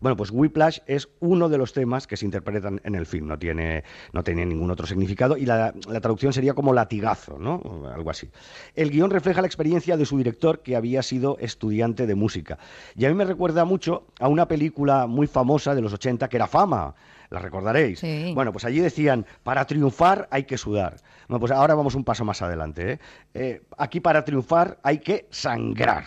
Bueno, 0.00 0.16
pues 0.16 0.30
Whiplash 0.30 0.78
es 0.86 1.08
uno 1.20 1.48
de 1.48 1.58
los 1.58 1.72
temas 1.72 2.06
que 2.06 2.16
se 2.16 2.24
interpretan 2.24 2.80
en 2.84 2.94
el 2.94 3.06
film, 3.06 3.26
no 3.28 3.38
tiene, 3.38 3.84
no 4.12 4.22
tiene 4.22 4.46
ningún 4.46 4.70
otro 4.70 4.86
significado 4.86 5.36
y 5.36 5.46
la, 5.46 5.74
la, 5.88 6.00
traducción 6.00 6.32
sería 6.32 6.54
como 6.54 6.72
latigazo, 6.72 7.38
¿no? 7.38 7.62
Algo 7.92 8.10
así. 8.10 8.30
El 8.74 8.90
guion 8.90 9.10
refleja 9.10 9.40
la 9.40 9.46
experiencia 9.46 9.96
de 9.96 10.06
su 10.06 10.18
director 10.18 10.60
que 10.60 10.76
había 10.76 11.02
sido 11.02 11.38
estudiante 11.38 12.06
de 12.06 12.14
música. 12.14 12.58
Y 12.94 13.04
a 13.04 13.08
mí 13.08 13.14
me 13.14 13.24
recuerda 13.24 13.64
mucho 13.64 14.06
a 14.20 14.28
una 14.28 14.48
película 14.48 15.06
muy 15.06 15.26
famosa 15.26 15.74
de 15.74 15.82
los 15.82 15.92
80 15.92 16.28
que 16.28 16.36
era 16.36 16.46
Fama, 16.46 16.94
la 17.30 17.40
recordaréis. 17.40 18.02
Bueno, 18.34 18.52
pues 18.52 18.64
allí 18.64 18.80
decían, 18.80 19.26
para 19.42 19.64
triunfar 19.64 20.28
hay 20.30 20.44
que 20.44 20.58
sudar. 20.58 20.96
Bueno, 21.28 21.40
pues 21.40 21.52
ahora 21.52 21.74
vamos 21.74 21.94
un 21.94 22.04
paso 22.04 22.24
más 22.24 22.42
adelante. 22.42 22.92
¿eh? 22.92 22.98
Eh, 23.34 23.62
aquí 23.76 24.00
para 24.00 24.24
triunfar 24.24 24.78
hay 24.82 24.98
que 24.98 25.26
sangrar. 25.30 26.04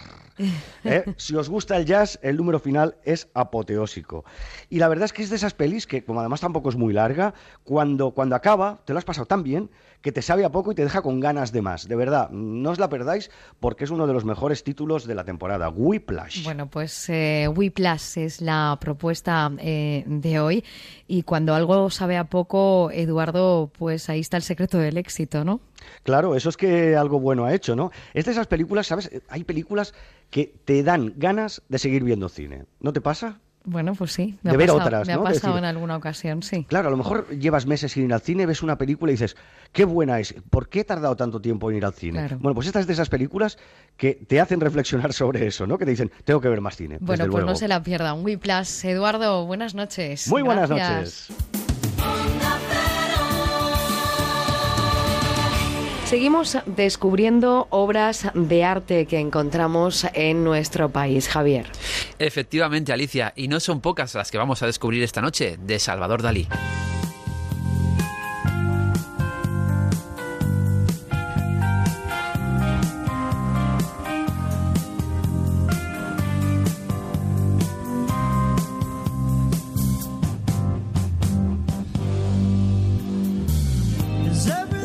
¿Eh? 0.84 1.04
Si 1.18 1.36
os 1.36 1.50
gusta 1.50 1.78
el 1.78 1.86
jazz, 1.86 2.20
el 2.22 2.38
número 2.38 2.60
final 2.60 2.96
es 3.04 3.30
apoteósico. 3.34 4.26
Y 4.70 4.80
la 4.80 4.88
verdad 4.88 5.06
es 5.06 5.14
que 5.14 5.24
es 5.24 5.30
de 5.30 5.36
esas 5.36 5.54
pelis 5.54 5.86
que, 5.86 6.04
como 6.04 6.20
además 6.20 6.42
tampoco 6.42 6.70
es 6.70 6.76
muy 6.76 6.94
larga, 6.94 7.34
cuando, 7.64 8.12
cuando 8.12 8.36
acaba, 8.36 8.82
te 8.86 8.94
lo 8.94 9.00
has 9.00 9.06
pasado 9.06 9.26
tan 9.26 9.44
bien 9.44 9.70
que 10.02 10.12
te 10.12 10.22
sabe 10.22 10.46
a 10.46 10.52
poco 10.52 10.72
y 10.72 10.76
te 10.76 10.84
deja 10.84 11.02
con 11.02 11.20
ganas 11.20 11.52
de 11.52 11.62
más. 11.62 11.88
De 11.88 11.96
verdad, 11.96 12.30
no 12.30 12.70
os 12.72 12.80
la 12.80 12.90
perdáis 12.90 13.30
porque 13.60 13.84
es 13.84 13.90
uno 13.90 14.08
de 14.08 14.14
los 14.14 14.26
mejores 14.26 14.64
títulos 14.64 15.06
de 15.06 15.16
la 15.16 15.24
temporada. 15.24 15.70
Whiplash. 15.70 16.44
Bueno, 16.44 16.70
pues 16.70 17.10
eh, 17.10 17.48
Whiplash 17.54 18.18
es 18.18 18.42
la 18.42 18.78
propuesta 18.80 19.52
eh, 19.60 20.04
de 20.08 20.40
hoy. 20.40 20.64
Y 21.08 21.24
cuando 21.24 21.54
algo 21.54 21.90
sabe 21.90 22.18
a 22.18 22.26
poco, 22.26 22.92
Eduardo, 22.92 23.72
pues 23.78 24.10
ahí 24.10 24.22
está 24.22 24.38
el 24.38 24.44
secreto 24.44 24.78
del 24.78 24.98
éxito, 24.98 25.44
¿no? 25.44 25.62
Claro, 26.04 26.36
eso 26.36 26.50
es 26.50 26.58
que 26.58 26.96
algo 26.96 27.20
bueno 27.20 27.46
ha 27.46 27.54
hecho, 27.54 27.76
¿no? 27.76 27.92
Es 28.14 28.26
de 28.26 28.32
esas 28.32 28.48
películas, 28.48 28.88
¿sabes? 28.88 29.10
Hay 29.30 29.44
películas 29.44 29.94
que 30.30 30.54
te 30.66 30.84
dan 30.84 31.14
ganas 31.18 31.62
de 31.70 31.80
seguir 31.80 32.04
viendo 32.04 32.30
cine. 32.30 32.66
¿No 32.80 32.94
te 32.94 33.02
pasa? 33.02 33.40
Bueno, 33.70 33.94
pues 33.94 34.12
sí. 34.12 34.38
Me 34.42 34.52
de 34.52 34.58
ver 34.58 34.72
otras, 34.72 35.08
Me 35.08 35.14
ha 35.14 35.22
pasado 35.22 35.58
en 35.58 35.66
alguna 35.66 35.96
ocasión, 35.96 36.42
sí. 36.42 36.66
Claro, 36.66 36.88
a 36.88 36.92
lo 36.92 36.98
mejor 36.98 37.30
llevas 37.30 37.66
meses 37.66 37.92
sin 37.92 38.06
ir 38.06 38.14
al 38.14 38.22
cine, 38.22 38.46
ves 38.46 38.64
una 38.64 38.78
película 38.78 39.12
y 39.12 39.14
dices, 39.14 39.38
qué 39.72 39.86
buena 39.86 40.20
es, 40.20 40.34
¿por 40.50 40.70
qué 40.70 40.82
he 40.82 40.84
tardado 40.84 41.16
tanto 41.16 41.40
tiempo 41.40 41.70
en 41.70 41.78
ir 41.78 41.86
al 41.86 41.94
cine? 41.94 42.28
Bueno, 42.40 42.56
pues 42.56 42.68
esta 42.68 42.80
es 42.80 42.88
de 42.88 42.94
esas 42.94 43.10
películas 43.10 43.58
que 43.96 44.16
te 44.16 44.42
hacen 44.42 44.60
reflexionar 44.60 45.14
sobre 45.14 45.46
eso, 45.46 45.68
¿no? 45.68 45.78
Que 45.78 45.86
te 45.86 45.92
dicen, 45.92 46.12
tengo 46.24 46.42
que 46.42 46.50
ver 46.50 46.62
más 46.62 46.76
cine. 46.76 46.98
Bueno, 47.00 47.28
pues 47.30 47.46
no 47.46 47.56
se 47.56 47.68
la 47.68 47.84
pierdan. 47.84 48.24
Plus. 48.24 48.86
Eduardo, 48.86 49.46
buenas 49.46 49.76
noches. 49.76 50.28
Muy 50.28 50.42
buenas 50.42 50.70
noches. 50.70 51.30
Seguimos 56.10 56.58
descubriendo 56.66 57.68
obras 57.70 58.32
de 58.34 58.64
arte 58.64 59.06
que 59.06 59.20
encontramos 59.20 60.08
en 60.16 60.44
nuestro 60.44 60.90
país, 60.90 61.30
Javier. 61.30 61.68
Efectivamente, 62.18 62.92
Alicia, 62.92 63.32
y 63.36 63.48
no 63.48 63.60
son 63.60 63.80
pocas 63.80 64.16
las 64.16 64.32
que 64.32 64.40
vamos 64.40 64.64
a 64.64 64.66
descubrir 64.66 65.04
esta 65.04 65.22
noche 65.22 65.60
de 65.62 65.78
Salvador 65.78 66.24
Dalí. 66.24 66.48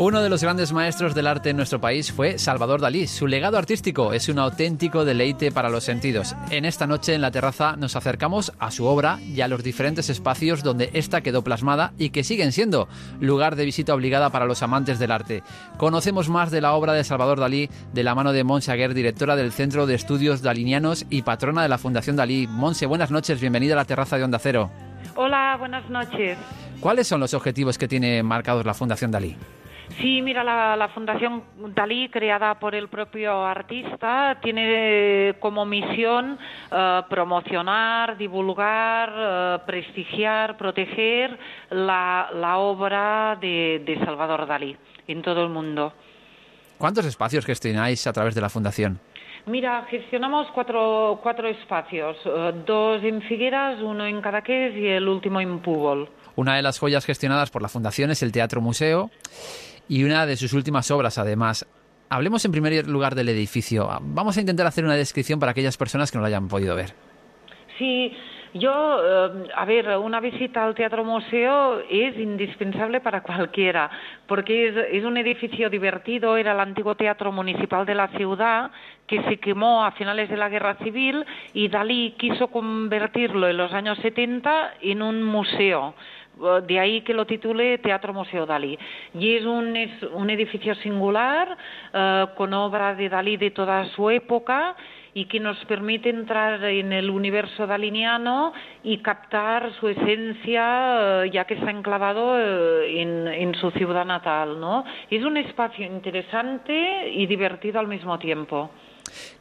Uno 0.07 0.20
de 0.20 0.28
los 0.28 0.42
grandes 0.42 0.70
maestros 0.74 1.14
del 1.14 1.26
arte 1.26 1.48
en 1.48 1.57
nuestro 1.57 1.80
país 1.80 2.12
fue 2.12 2.38
Salvador 2.38 2.78
Dalí. 2.78 3.07
Su 3.07 3.26
legado 3.26 3.57
artístico 3.57 4.12
es 4.12 4.28
un 4.28 4.38
auténtico 4.38 5.07
deleite 5.07 5.50
para 5.50 5.70
los 5.70 5.82
sentidos. 5.82 6.36
En 6.50 6.66
esta 6.66 6.86
noche 6.86 7.14
en 7.14 7.22
la 7.22 7.30
terraza 7.30 7.76
nos 7.76 7.96
acercamos 7.96 8.52
a 8.59 8.70
su 8.70 8.84
obra 8.84 9.18
y 9.22 9.40
a 9.40 9.48
los 9.48 9.64
diferentes 9.64 10.11
espacios 10.11 10.62
donde 10.62 10.90
ésta 10.92 11.22
quedó 11.22 11.42
plasmada 11.42 11.94
y 11.96 12.11
que 12.11 12.22
siguen 12.22 12.52
siendo 12.52 12.86
lugar 13.18 13.57
de 13.57 13.64
visita 13.64 13.94
obligada 13.94 14.28
para 14.28 14.44
los 14.44 14.62
amantes 14.62 14.98
del 14.98 15.11
arte. 15.11 15.42
Conocemos 15.78 16.28
más 16.28 16.50
de 16.50 16.61
la 16.61 16.74
obra 16.74 16.92
de 16.92 17.02
Salvador 17.02 17.40
Dalí 17.40 17.70
de 17.94 18.05
la 18.05 18.14
mano 18.14 18.34
de 18.34 18.44
Monse 18.44 18.72
Aguer, 18.72 18.92
directora 18.92 19.36
del 19.36 19.52
Centro 19.52 19.86
de 19.86 19.94
Estudios 19.94 20.42
Dalinianos 20.42 21.07
y 21.09 21.22
patrona 21.22 21.62
de 21.62 21.70
la 21.70 21.78
Fundación 21.78 22.16
Dalí. 22.16 22.46
Monse, 22.46 22.84
buenas 22.84 23.11
noches, 23.11 23.40
bienvenida 23.40 23.72
a 23.72 23.76
la 23.76 23.86
terraza 23.86 24.18
de 24.18 24.24
Onda 24.24 24.38
Cero. 24.38 24.70
Hola, 25.14 25.57
buenas 25.59 25.88
noches. 25.88 26.36
¿Cuáles 26.80 27.07
son 27.07 27.20
los 27.20 27.32
objetivos 27.32 27.78
que 27.78 27.88
tiene 27.88 28.22
marcados 28.22 28.66
la 28.66 28.74
Fundación 28.74 29.11
Dalí? 29.11 29.34
Sí, 29.99 30.22
mira, 30.22 30.42
la, 30.42 30.88
Fundación 30.88 31.45
Dalí, 31.74 32.09
creada 32.09 32.59
por 32.59 32.74
el 32.74 32.88
propio 32.88 33.45
artista, 33.45 34.38
tiene 34.42 35.36
como 35.40 35.64
misión 35.64 36.38
eh, 36.70 37.03
promocionar, 37.09 38.16
divulgar, 38.16 39.12
eh, 39.16 39.59
prestigiar, 39.66 40.57
proteger 40.57 41.38
la, 41.70 42.57
obra 42.59 43.38
de, 43.40 44.01
Salvador 44.05 44.47
Dalí 44.47 44.76
en 45.07 45.22
todo 45.22 45.42
el 45.42 45.51
mundo. 45.51 45.92
¿Cuántos 46.76 47.07
espacios 47.07 47.47
gestionáis 47.47 48.07
a 48.07 48.12
través 48.12 48.34
de 48.34 48.40
la 48.40 48.49
Fundación? 48.49 48.99
Mira, 49.47 49.86
gestionamos 49.90 50.49
cuatro, 50.55 51.20
cuatro 51.22 51.47
espacios, 51.49 52.16
eh, 52.24 52.53
dos 52.66 53.03
en 53.05 53.22
Figueras, 53.22 53.80
uno 53.80 54.07
en 54.07 54.20
Cadaqués 54.20 54.74
y 54.74 54.86
el 54.86 55.07
último 55.07 55.40
en 55.40 55.61
Púbol. 55.61 56.09
Una 56.34 56.57
de 56.57 56.62
las 56.62 56.78
joyas 56.78 57.05
gestionadas 57.05 57.51
por 57.51 57.62
la 57.62 57.68
Fundación 57.68 58.11
es 58.11 58.22
el 58.22 58.32
Teatro 58.32 58.61
Museo 58.61 59.11
y 59.89 60.05
una 60.05 60.26
de 60.26 60.37
sus 60.37 60.53
últimas 60.53 60.91
obras, 60.91 61.18
además. 61.18 61.66
Hablemos 62.09 62.45
en 62.45 62.53
primer 62.53 62.87
lugar 62.87 63.14
del 63.14 63.28
edificio. 63.28 63.89
Vamos 64.01 64.37
a 64.37 64.41
intentar 64.41 64.66
hacer 64.66 64.85
una 64.85 64.95
descripción 64.95 65.41
para 65.41 65.53
aquellas 65.53 65.76
personas 65.76 66.11
que 66.11 66.18
no 66.18 66.22
lo 66.22 66.28
hayan 66.28 66.49
podido 66.49 66.76
ver. 66.76 66.95
Sí, 67.78 68.12
yo, 68.55 68.70
eh, 68.70 69.48
a 69.56 69.65
ver, 69.65 69.89
una 69.98 70.20
visita 70.20 70.65
al 70.65 70.77
Teatro 70.77 71.05
Museo 71.05 71.81
es 71.90 72.16
indispensable 72.16 73.01
para 73.01 73.20
cualquiera, 73.23 73.90
porque 74.28 74.69
es, 74.69 74.77
es, 74.93 75.05
un 75.05 75.16
edificio 75.16 75.69
divertido, 75.69 76.36
era 76.36 76.52
el 76.52 76.61
antiguo 76.61 76.94
Teatro 76.94 77.32
Municipal 77.32 77.85
de 77.85 77.97
la 77.97 78.06
ciudad, 78.09 78.70
que 79.09 79.20
se 79.24 79.39
quemó 79.39 79.85
a 79.85 79.90
finales 79.90 80.28
de 80.28 80.36
la 80.36 80.48
Guerra 80.48 80.77
Civil 80.85 81.27
y 81.52 81.66
Dalí 81.66 82.15
quiso 82.16 82.47
convertirlo 82.47 83.48
en 83.48 83.56
los 83.56 83.73
años 83.73 83.98
70 84.02 84.74
en 84.82 85.02
un 85.02 85.24
museo 85.24 85.97
de 86.66 86.78
ahí 86.78 87.02
que 87.02 87.15
lo 87.15 87.27
titule 87.27 87.78
Teatro 87.78 88.12
Museo 88.12 88.47
Dalí. 88.47 88.78
Y 89.15 89.36
es 89.36 89.44
un, 89.44 89.77
es 89.77 90.02
un 90.12 90.31
edificio 90.31 90.74
singular, 90.77 91.56
eh, 91.93 92.27
con 92.36 92.52
obras 92.55 92.97
de 92.97 93.09
Dalí 93.09 93.36
de 93.36 93.51
toda 93.51 93.85
su 93.86 94.11
época 94.11 94.77
y 95.15 95.27
que 95.27 95.39
nos 95.39 95.56
permite 95.66 96.11
entrar 96.11 96.62
en 96.65 96.93
el 96.93 97.09
universo 97.09 97.66
daliniano 97.66 98.52
y 98.82 98.98
captar 98.98 99.73
su 99.74 99.89
esencia, 99.89 101.23
eh, 101.23 101.31
ya 101.31 101.44
que 101.44 101.55
está 101.55 101.70
enclavado 101.70 102.39
en, 102.85 103.28
en, 103.28 103.55
su 103.55 103.70
ciudad 103.70 104.05
natal. 104.05 104.59
¿no? 104.61 104.85
Es 105.09 105.23
un 105.24 105.36
espacio 105.36 105.86
interesante 105.86 107.11
y 107.11 107.27
divertido 107.27 107.78
al 107.78 107.86
mismo 107.86 108.19
tiempo. 108.19 108.70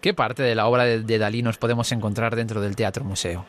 ¿Qué 0.02 0.14
parte 0.14 0.44
de 0.44 0.56
la 0.56 0.68
obra 0.68 0.86
de, 0.86 1.18
Dalí 1.18 1.42
nos 1.42 1.58
podemos 1.58 1.92
encontrar 1.92 2.36
dentro 2.36 2.62
del 2.62 2.76
Teatro 2.76 3.04
Museo? 3.04 3.46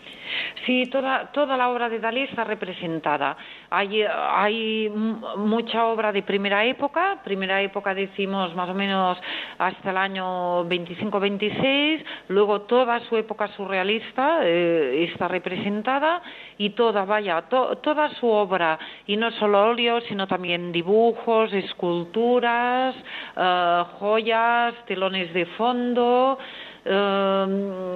Sí, 0.67 0.87
toda, 0.87 1.31
toda 1.33 1.57
la 1.57 1.69
obra 1.69 1.89
de 1.89 1.99
Dalí 2.01 2.23
está 2.23 2.45
representada. 2.45 3.37
Hay, 3.71 4.03
hay 4.03 4.91
mucha 5.37 5.87
obra 5.87 6.11
de 6.13 6.23
primera 6.23 6.65
época, 6.65 7.21
primera 7.23 7.61
época 7.61 7.95
decimos 7.95 8.55
más 8.55 8.71
o 8.71 8.75
menos 8.75 9.19
hasta 9.59 9.91
el 9.91 9.97
año 9.97 10.65
25-26, 10.65 12.05
luego 12.29 12.63
toda 12.63 13.01
su 13.01 13.17
época 13.17 13.49
surrealista 13.49 14.41
eh, 14.43 15.09
está 15.11 15.29
representada 15.29 16.23
y 16.59 16.71
toda, 16.71 17.05
vaya, 17.05 17.43
toda 17.43 18.15
su 18.21 18.29
obra, 18.29 18.79
y 19.07 19.17
no 19.17 19.31
solo 19.33 19.65
óleos, 19.65 20.05
sino 20.09 20.27
también 20.27 20.73
dibujos, 20.73 21.53
esculturas, 21.53 22.95
eh, 23.37 23.85
joyas, 23.99 24.75
telones 24.87 25.33
de 25.35 25.47
fondo, 25.47 26.39
eh, 26.85 27.47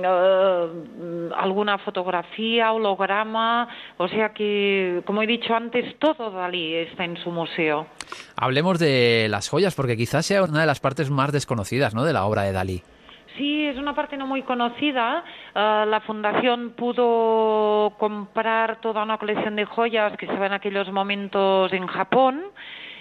eh, 0.02 1.28
alguna 1.36 1.78
fotografía, 1.78 2.72
holograma, 2.72 3.68
o 3.98 4.08
sea 4.08 4.32
que, 4.32 5.02
como 5.04 5.22
he 5.22 5.26
dicho 5.26 5.54
antes, 5.54 5.98
todo 5.98 6.30
Dalí 6.30 6.74
está 6.74 7.04
en 7.04 7.16
su 7.18 7.30
museo. 7.30 7.86
Hablemos 8.36 8.78
de 8.78 9.26
las 9.28 9.48
joyas, 9.48 9.74
porque 9.74 9.96
quizás 9.96 10.24
sea 10.24 10.42
una 10.42 10.60
de 10.60 10.66
las 10.66 10.80
partes 10.80 11.10
más 11.10 11.32
desconocidas 11.32 11.94
¿no? 11.94 12.04
de 12.04 12.12
la 12.12 12.24
obra 12.24 12.42
de 12.42 12.52
Dalí. 12.52 12.82
Sí, 13.38 13.66
es 13.66 13.76
una 13.78 13.94
parte 13.94 14.16
no 14.16 14.26
muy 14.26 14.42
conocida. 14.42 15.24
la 15.54 16.02
fundación 16.04 16.70
pudo 16.70 17.94
comprar 17.96 18.80
toda 18.80 19.04
una 19.04 19.16
colección 19.16 19.54
de 19.54 19.64
joyas 19.64 20.16
que 20.16 20.26
se 20.26 20.32
en 20.32 20.52
aquellos 20.52 20.90
momentos 20.90 21.72
en 21.72 21.86
Japón 21.86 22.42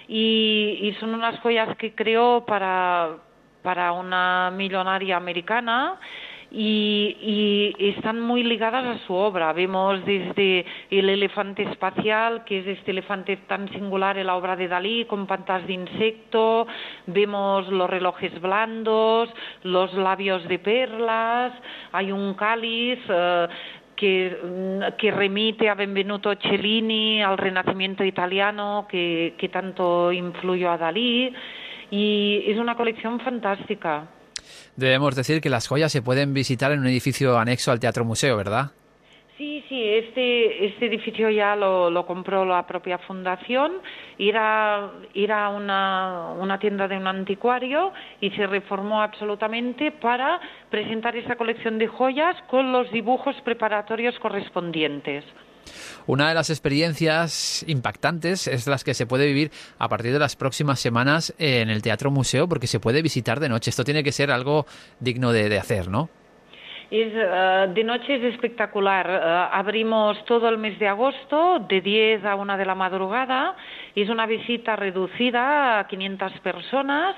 y, 0.06 0.94
son 1.00 1.14
unas 1.14 1.38
joyas 1.40 1.76
que 1.76 1.92
creó 1.94 2.44
para, 2.46 3.16
para 3.62 3.92
una 3.92 4.50
millonaria 4.54 5.16
americana 5.16 5.98
y, 6.50 7.74
están 7.78 8.20
muy 8.20 8.42
ligadas 8.42 8.84
a 8.84 9.06
su 9.06 9.14
obra. 9.14 9.52
Vemos 9.52 10.04
desde 10.04 10.64
el 10.90 11.08
elefante 11.08 11.62
espacial, 11.62 12.44
que 12.44 12.60
es 12.60 12.66
este 12.66 12.92
elefante 12.92 13.36
tan 13.48 13.68
singular 13.70 14.18
en 14.18 14.26
la 14.26 14.36
obra 14.36 14.56
de 14.56 14.68
Dalí, 14.68 15.04
con 15.04 15.26
pantas 15.26 15.66
de 15.66 15.74
insecto, 15.74 16.66
vemos 17.06 17.68
los 17.68 17.88
relojes 17.88 18.40
blandos, 18.40 19.28
los 19.62 19.92
labios 19.94 20.46
de 20.48 20.58
perlas, 20.58 21.52
hay 21.92 22.12
un 22.12 22.34
cáliz. 22.34 22.98
Eh, 23.08 23.48
que, 23.96 24.30
mm, 24.30 24.96
que, 24.96 25.10
remite 25.10 25.68
a 25.68 25.74
Benvenuto 25.74 26.32
Cellini, 26.36 27.20
al 27.20 27.36
Renacimiento 27.36 28.04
italiano, 28.04 28.86
que 28.88 29.50
tanto 29.52 30.12
influyó 30.12 30.70
a 30.70 30.78
Dalí, 30.78 31.34
y 31.90 32.44
es 32.46 32.58
una 32.58 32.76
colección 32.76 33.18
fantástica. 33.18 34.06
Debemos 34.78 35.16
decir 35.16 35.40
que 35.40 35.50
las 35.50 35.66
joyas 35.66 35.90
se 35.90 36.02
pueden 36.02 36.32
visitar 36.32 36.70
en 36.70 36.78
un 36.78 36.86
edificio 36.86 37.36
anexo 37.36 37.72
al 37.72 37.80
Teatro 37.80 38.04
Museo, 38.04 38.36
¿verdad? 38.36 38.70
Sí, 39.36 39.64
sí, 39.68 39.82
este, 39.82 40.66
este 40.66 40.86
edificio 40.86 41.30
ya 41.30 41.56
lo, 41.56 41.90
lo 41.90 42.06
compró 42.06 42.44
la 42.44 42.64
propia 42.64 42.96
fundación, 42.98 43.72
era, 44.20 44.88
era 45.14 45.48
una, 45.48 46.32
una 46.38 46.60
tienda 46.60 46.86
de 46.86 46.96
un 46.96 47.08
anticuario 47.08 47.92
y 48.20 48.30
se 48.30 48.46
reformó 48.46 49.02
absolutamente 49.02 49.90
para 49.90 50.38
presentar 50.70 51.16
esa 51.16 51.34
colección 51.34 51.78
de 51.78 51.88
joyas 51.88 52.36
con 52.48 52.70
los 52.70 52.88
dibujos 52.92 53.34
preparatorios 53.42 54.16
correspondientes. 54.20 55.24
Una 56.06 56.28
de 56.28 56.34
las 56.34 56.50
experiencias 56.50 57.64
impactantes 57.66 58.46
es 58.46 58.66
las 58.66 58.84
que 58.84 58.94
se 58.94 59.06
puede 59.06 59.26
vivir 59.26 59.50
a 59.78 59.88
partir 59.88 60.12
de 60.12 60.18
las 60.18 60.36
próximas 60.36 60.80
semanas 60.80 61.34
en 61.38 61.70
el 61.70 61.82
Teatro 61.82 62.10
Museo, 62.10 62.48
porque 62.48 62.66
se 62.66 62.80
puede 62.80 63.02
visitar 63.02 63.40
de 63.40 63.48
noche. 63.48 63.70
Esto 63.70 63.84
tiene 63.84 64.02
que 64.02 64.12
ser 64.12 64.30
algo 64.30 64.66
digno 65.00 65.32
de, 65.32 65.48
de 65.48 65.58
hacer, 65.58 65.88
¿no? 65.88 66.08
Es, 66.90 67.12
uh, 67.12 67.70
de 67.74 67.84
noche 67.84 68.14
es 68.14 68.32
espectacular. 68.32 69.06
Uh, 69.06 69.54
abrimos 69.54 70.24
todo 70.24 70.48
el 70.48 70.56
mes 70.56 70.78
de 70.78 70.88
agosto, 70.88 71.58
de 71.68 71.82
10 71.82 72.24
a 72.24 72.34
1 72.34 72.56
de 72.56 72.64
la 72.64 72.74
madrugada. 72.74 73.54
Es 73.94 74.08
una 74.08 74.24
visita 74.24 74.74
reducida 74.74 75.80
a 75.80 75.86
500 75.86 76.32
personas 76.40 77.14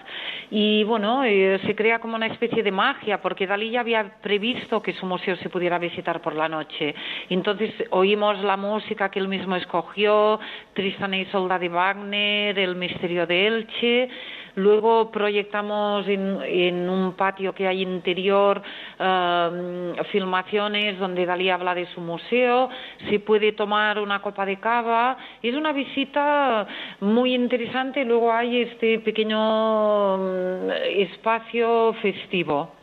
y, 0.50 0.82
bueno, 0.82 1.22
eh, 1.22 1.60
se 1.64 1.76
crea 1.76 2.00
como 2.00 2.16
una 2.16 2.26
especie 2.26 2.64
de 2.64 2.72
magia 2.72 3.20
porque 3.20 3.46
Dalí 3.46 3.70
ya 3.70 3.80
había 3.80 4.16
previsto 4.20 4.82
que 4.82 4.92
su 4.94 5.06
museo 5.06 5.36
se 5.36 5.50
pudiera 5.50 5.78
visitar 5.78 6.20
por 6.20 6.34
la 6.34 6.48
noche. 6.48 6.92
Entonces 7.28 7.72
oímos 7.90 8.42
la 8.42 8.56
música 8.56 9.08
que 9.08 9.20
él 9.20 9.28
mismo 9.28 9.54
escogió, 9.54 10.40
Tristan 10.72 11.14
y 11.14 11.26
Solda 11.26 11.60
de 11.60 11.68
Wagner, 11.68 12.58
El 12.58 12.74
misterio 12.74 13.24
de 13.24 13.46
Elche 13.46 14.08
Luego 14.54 15.10
proyectamos 15.10 16.06
en, 16.08 16.88
un 16.88 17.12
patio 17.14 17.54
que 17.54 17.66
hay 17.66 17.82
interior 17.82 18.62
um, 18.98 19.94
filmaciones 20.10 20.98
donde 20.98 21.26
Dalí 21.26 21.50
habla 21.50 21.74
de 21.74 21.86
su 21.94 22.00
museo, 22.00 22.68
se 23.08 23.20
puede 23.20 23.52
tomar 23.52 23.98
una 23.98 24.20
copa 24.20 24.44
de 24.44 24.58
cava. 24.58 25.16
Es 25.42 25.54
una 25.54 25.72
visita 25.72 26.66
muy 27.00 27.34
interesante. 27.34 28.04
Luego 28.04 28.32
hay 28.32 28.62
este 28.62 28.98
pequeño 29.00 30.16
um, 30.16 30.70
espacio 30.70 31.94
festivo. 32.02 32.80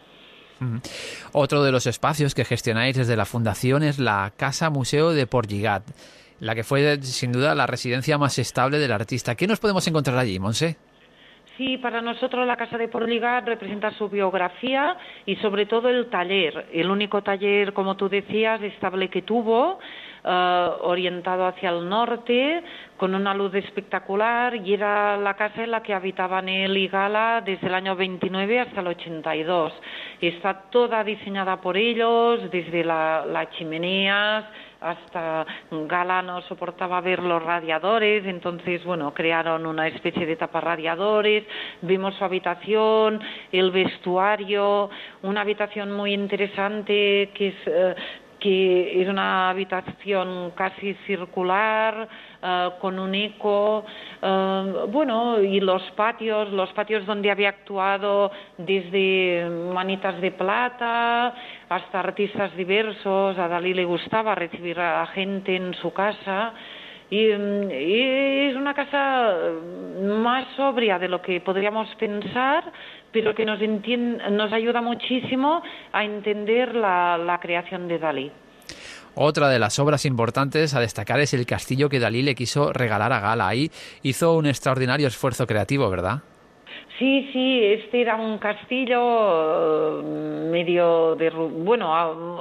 Otro 1.34 1.64
de 1.64 1.72
los 1.72 1.86
espacios 1.86 2.34
que 2.34 2.46
gestionáis 2.46 2.96
desde 2.96 3.16
la 3.16 3.26
Fundación 3.26 3.84
es 3.84 4.00
la 4.00 4.34
Casa 4.36 4.70
Museo 4.70 5.12
de 5.12 5.28
Porligat, 5.28 5.84
la 6.40 6.56
que 6.56 6.64
fue 6.64 7.02
sin 7.04 7.32
duda 7.32 7.54
la 7.56 7.68
residencia 7.68 8.18
más 8.18 8.40
estable 8.40 8.80
del 8.80 8.92
artista. 8.92 9.36
¿Qué 9.36 9.48
nos 9.48 9.60
podemos 9.60 9.88
encontrar 9.88 10.18
allí, 10.18 10.40
Monse? 10.40 10.78
Sí, 11.58 11.80
para 11.80 12.02
nosotros 12.02 12.46
la 12.46 12.56
Casa 12.56 12.78
de 12.78 12.88
Porligar 12.88 13.44
representa 13.44 13.90
su 13.90 14.08
biografía 14.10 14.96
y 15.26 15.38
sobre 15.38 15.66
todo 15.66 15.90
el 15.90 16.08
taller, 16.08 16.68
el 16.72 16.92
único 16.92 17.24
taller, 17.24 17.74
como 17.74 17.98
tú 17.98 18.08
decías, 18.08 18.62
estable 18.62 19.10
que 19.10 19.24
tuvo, 19.24 19.80
eh, 20.24 20.70
orientado 20.82 21.48
hacia 21.48 21.72
el 21.72 21.90
norte, 21.90 22.62
con 22.96 23.16
una 23.16 23.34
luz 23.34 23.56
espectacular 23.56 24.56
y 24.56 24.72
era 24.76 25.18
la 25.18 25.34
casa 25.34 25.64
en 25.64 25.72
la 25.72 25.82
que 25.82 25.96
habitaban 25.96 26.48
él 26.48 26.78
y 26.78 26.88
Gala 26.90 27.42
desde 27.44 27.66
el 27.66 27.74
año 27.74 27.96
29 27.96 28.60
hasta 28.60 28.82
el 28.82 28.88
82. 28.88 29.74
Está 30.22 30.70
toda 30.70 31.04
diseñada 31.04 31.60
por 31.60 31.76
ellos, 31.76 32.52
desde 32.52 32.84
las 32.84 33.50
chimeneas, 33.58 34.46
hasta 34.82 35.46
Gala 35.72 36.22
no 36.22 36.42
soportaba 36.42 37.02
ver 37.02 37.22
los 37.24 37.42
radiadores, 37.42 38.26
entonces, 38.26 38.84
bueno, 38.84 39.14
crearon 39.14 39.66
una 39.66 39.88
especie 39.88 40.26
de 40.26 40.36
taparradiadores, 40.36 41.44
vimos 41.82 42.16
su 42.16 42.24
habitación, 42.24 43.22
el 43.52 43.72
vestuario, 43.72 44.90
una 45.24 45.42
habitación 45.42 45.92
muy 45.92 46.14
interesante 46.14 47.32
que 47.34 47.48
es... 47.50 47.56
Eh, 47.66 47.96
que 48.40 49.02
es 49.02 49.08
una 49.08 49.50
habitación 49.50 50.52
casi 50.52 50.94
circular, 51.08 52.08
eh, 52.42 52.70
con 52.80 53.00
un 53.00 53.16
eco, 53.16 53.84
eh, 54.22 54.86
bueno, 54.90 55.42
y 55.42 55.60
los 55.60 55.82
patios, 55.92 56.52
los 56.52 56.72
patios 56.74 57.06
donde 57.06 57.32
había 57.32 57.50
actuado 57.50 58.32
desde 58.58 59.50
Manitas 59.74 60.22
de 60.22 60.32
Plata 60.32 61.34
hasta 61.70 62.00
artistas 62.00 62.56
diversos, 62.56 63.38
a 63.40 63.48
Dalí 63.48 63.74
le 63.74 63.86
gustaba 63.86 64.36
recibir 64.36 64.80
a 64.80 65.06
gente 65.08 65.56
en 65.56 65.74
su 65.76 65.92
casa. 65.92 66.54
Y, 67.10 67.26
es 67.30 68.56
una 68.56 68.74
casa 68.74 69.34
más 70.04 70.46
sobria 70.56 71.00
de 71.00 71.08
lo 71.08 71.22
que 71.22 71.40
podríamos 71.42 71.88
pensar, 71.96 72.66
pero 73.12 73.34
que 73.34 73.46
nos, 73.46 73.60
nos 74.32 74.54
ayuda 74.54 74.82
muchísimo 74.82 75.62
a 75.92 76.04
entender 76.04 76.76
la 76.76 77.40
creación 77.42 77.88
de 77.88 77.98
Dalí. 77.98 78.32
Otra 79.20 79.50
de 79.50 79.58
las 79.58 79.80
obras 79.80 80.06
importantes 80.06 80.76
a 80.76 80.80
destacar 80.80 81.20
es 81.20 81.34
el 81.34 81.48
castillo 81.48 81.90
que 81.90 82.00
Dalí 82.00 82.22
le 82.22 82.36
quiso 82.36 82.72
regalar 82.72 83.12
a 83.14 83.20
Gala. 83.20 83.48
Ahí 83.48 83.72
hizo 84.04 84.36
un 84.36 84.46
extraordinario 84.46 85.08
esfuerzo 85.08 85.48
creativo, 85.48 85.90
¿verdad? 85.90 86.22
Sí, 86.98 87.30
sí, 87.32 87.64
este 87.64 88.02
era 88.02 88.16
un 88.16 88.40
castillo 88.40 90.00
eh, 90.00 90.50
medio 90.50 91.16
de, 91.16 91.30
bueno, 91.30 91.94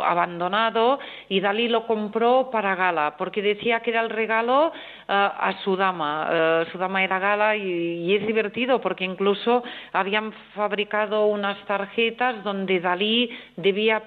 abandonado 0.02 0.98
y 1.28 1.40
Dalí 1.40 1.68
lo 1.68 1.86
compró 1.86 2.48
para 2.50 2.74
Gala 2.74 3.16
porque 3.18 3.42
decía 3.42 3.80
que 3.80 3.90
era 3.90 4.00
el 4.00 4.08
regalo 4.08 4.72
eh, 4.74 5.12
a 5.12 5.54
su 5.62 5.76
dama. 5.76 6.28
Eh, 6.32 6.64
su 6.72 6.78
dama 6.78 7.04
era 7.04 7.18
Gala 7.18 7.54
y, 7.54 8.14
es 8.14 8.26
divertido 8.26 8.80
porque 8.80 9.04
incluso 9.04 9.62
habían 9.92 10.32
fabricado 10.54 11.26
unas 11.26 11.58
tarjetas 11.66 12.42
donde 12.42 12.80
Dalí 12.80 13.28
debía 13.56 14.04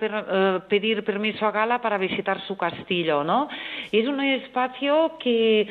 pedir 0.68 1.04
permiso 1.04 1.46
a 1.46 1.52
Gala 1.52 1.80
para 1.80 2.00
visitar 2.00 2.42
su 2.48 2.58
castillo, 2.58 3.24
¿no? 3.24 3.50
Es 3.92 4.08
un 4.08 4.20
espacio 4.22 5.12
que 5.20 5.68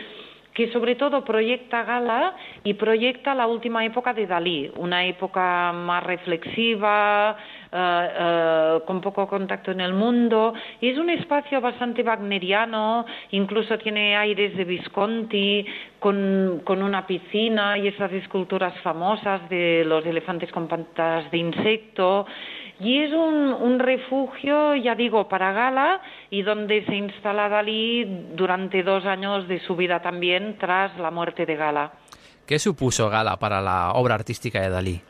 que 0.58 0.72
sobre 0.72 0.96
todo 0.96 1.22
proyecta 1.22 1.84
Gala 1.84 2.34
y 2.64 2.74
proyecta 2.74 3.32
la 3.32 3.46
última 3.46 3.84
época 3.84 4.12
de 4.12 4.26
Dalí, 4.26 4.68
una 4.74 5.06
época 5.06 5.70
más 5.72 6.02
reflexiva, 6.02 7.36
eh, 7.70 8.80
con 8.84 9.00
poco 9.00 9.28
contacto 9.28 9.70
en 9.70 9.80
el 9.80 9.92
mundo. 9.92 10.54
Y 10.80 10.88
es 10.88 10.98
un 10.98 11.10
espacio 11.10 11.60
bastante 11.60 12.02
wagneriano, 12.02 13.06
incluso 13.30 13.78
tiene 13.78 14.16
aires 14.16 14.56
de 14.56 14.64
Visconti, 14.64 15.64
con, 16.00 16.62
con 16.64 16.82
una 16.82 17.06
piscina 17.06 17.78
y 17.78 17.86
esas 17.86 18.10
esculturas 18.12 18.74
famosas 18.80 19.48
de 19.48 19.84
los 19.86 20.04
elefantes 20.06 20.50
con 20.50 20.66
pantas 20.66 21.30
de 21.30 21.38
insecto. 21.38 22.26
Y 22.80 23.02
es 23.02 23.12
un, 23.12 23.52
un, 23.52 23.78
refugio, 23.80 24.74
ya 24.76 24.94
digo, 24.94 25.28
para 25.28 25.52
Gala 25.52 26.00
y 26.30 26.42
donde 26.42 26.84
se 26.84 26.94
instala 26.94 27.48
Dalí 27.48 28.04
durante 28.36 28.84
dos 28.84 29.04
años 29.04 29.48
de 29.48 29.58
su 29.60 29.74
vida 29.74 30.00
también 30.00 30.56
tras 30.58 30.96
la 30.98 31.10
muerte 31.10 31.44
de 31.44 31.56
Gala. 31.56 31.92
¿Qué 32.46 32.58
supuso 32.58 33.10
Gala 33.10 33.36
para 33.36 33.60
la 33.60 33.92
obra 33.92 34.14
artística 34.14 34.60
de 34.60 34.70
Dalí? 34.70 35.00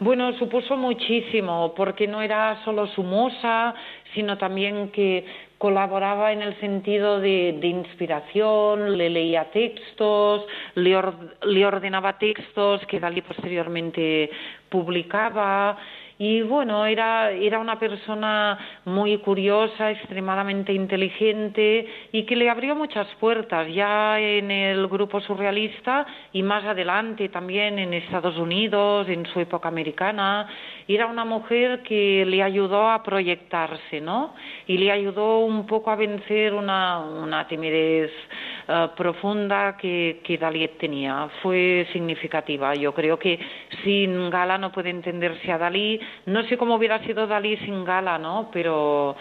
Bueno, 0.00 0.36
supuso 0.36 0.76
muchísimo, 0.76 1.74
porque 1.76 2.08
no 2.08 2.22
era 2.22 2.60
solo 2.64 2.88
su 2.88 3.04
musa, 3.04 3.72
sino 4.14 4.36
también 4.36 4.90
que 4.90 5.24
colaboraba 5.58 6.32
en 6.32 6.42
el 6.42 6.58
sentido 6.58 7.20
de, 7.20 7.56
de 7.60 7.68
inspiración, 7.68 8.98
le 8.98 9.08
leía 9.08 9.44
textos, 9.52 10.44
le, 10.74 10.96
or, 10.96 11.14
le 11.44 11.64
ordenaba 11.64 12.18
textos 12.18 12.84
que 12.88 12.98
Dalí 12.98 13.22
posteriormente 13.22 14.28
publicaba 14.68 15.78
y 16.24 16.40
bueno, 16.40 16.86
era, 16.86 17.32
era 17.32 17.58
una 17.58 17.80
persona 17.80 18.56
muy 18.84 19.18
curiosa, 19.18 19.90
extremadamente 19.90 20.72
inteligente 20.72 21.84
y 22.12 22.22
que 22.22 22.36
le 22.36 22.48
abrió 22.48 22.76
muchas 22.76 23.08
puertas 23.18 23.66
ya 23.74 24.20
en 24.20 24.52
el 24.52 24.86
grupo 24.86 25.20
surrealista 25.20 26.06
y 26.32 26.44
más 26.44 26.64
adelante 26.64 27.28
también 27.28 27.80
en 27.80 27.92
Estados 27.92 28.38
Unidos, 28.38 29.08
en 29.08 29.26
su 29.26 29.40
época 29.40 29.66
americana. 29.66 30.46
Era 30.86 31.06
una 31.06 31.24
mujer 31.24 31.82
que 31.82 32.24
le 32.24 32.40
ayudó 32.40 32.88
a 32.88 33.02
proyectarse, 33.02 34.00
¿no? 34.00 34.34
Y 34.68 34.78
le 34.78 34.92
ayudó 34.92 35.40
un 35.40 35.66
poco 35.66 35.90
a 35.90 35.96
vencer 35.96 36.54
una, 36.54 37.00
una 37.00 37.48
timidez 37.48 38.12
uh, 38.68 38.94
profunda 38.94 39.76
que, 39.76 40.20
que 40.22 40.38
Dalí 40.38 40.68
tenía. 40.78 41.28
Fue 41.42 41.88
significativa. 41.92 42.76
Yo 42.76 42.94
creo 42.94 43.18
que 43.18 43.40
sin 43.82 44.30
Gala 44.30 44.56
no 44.56 44.70
puede 44.70 44.90
entenderse 44.90 45.50
a 45.50 45.58
Dalí 45.58 46.00
no 46.26 46.42
sé 46.44 46.56
cómo 46.56 46.76
hubiera 46.76 47.04
sido 47.04 47.26
Dalí 47.26 47.56
sin 47.58 47.84
Gala, 47.84 48.18
¿no? 48.18 48.48
Pero 48.52 49.16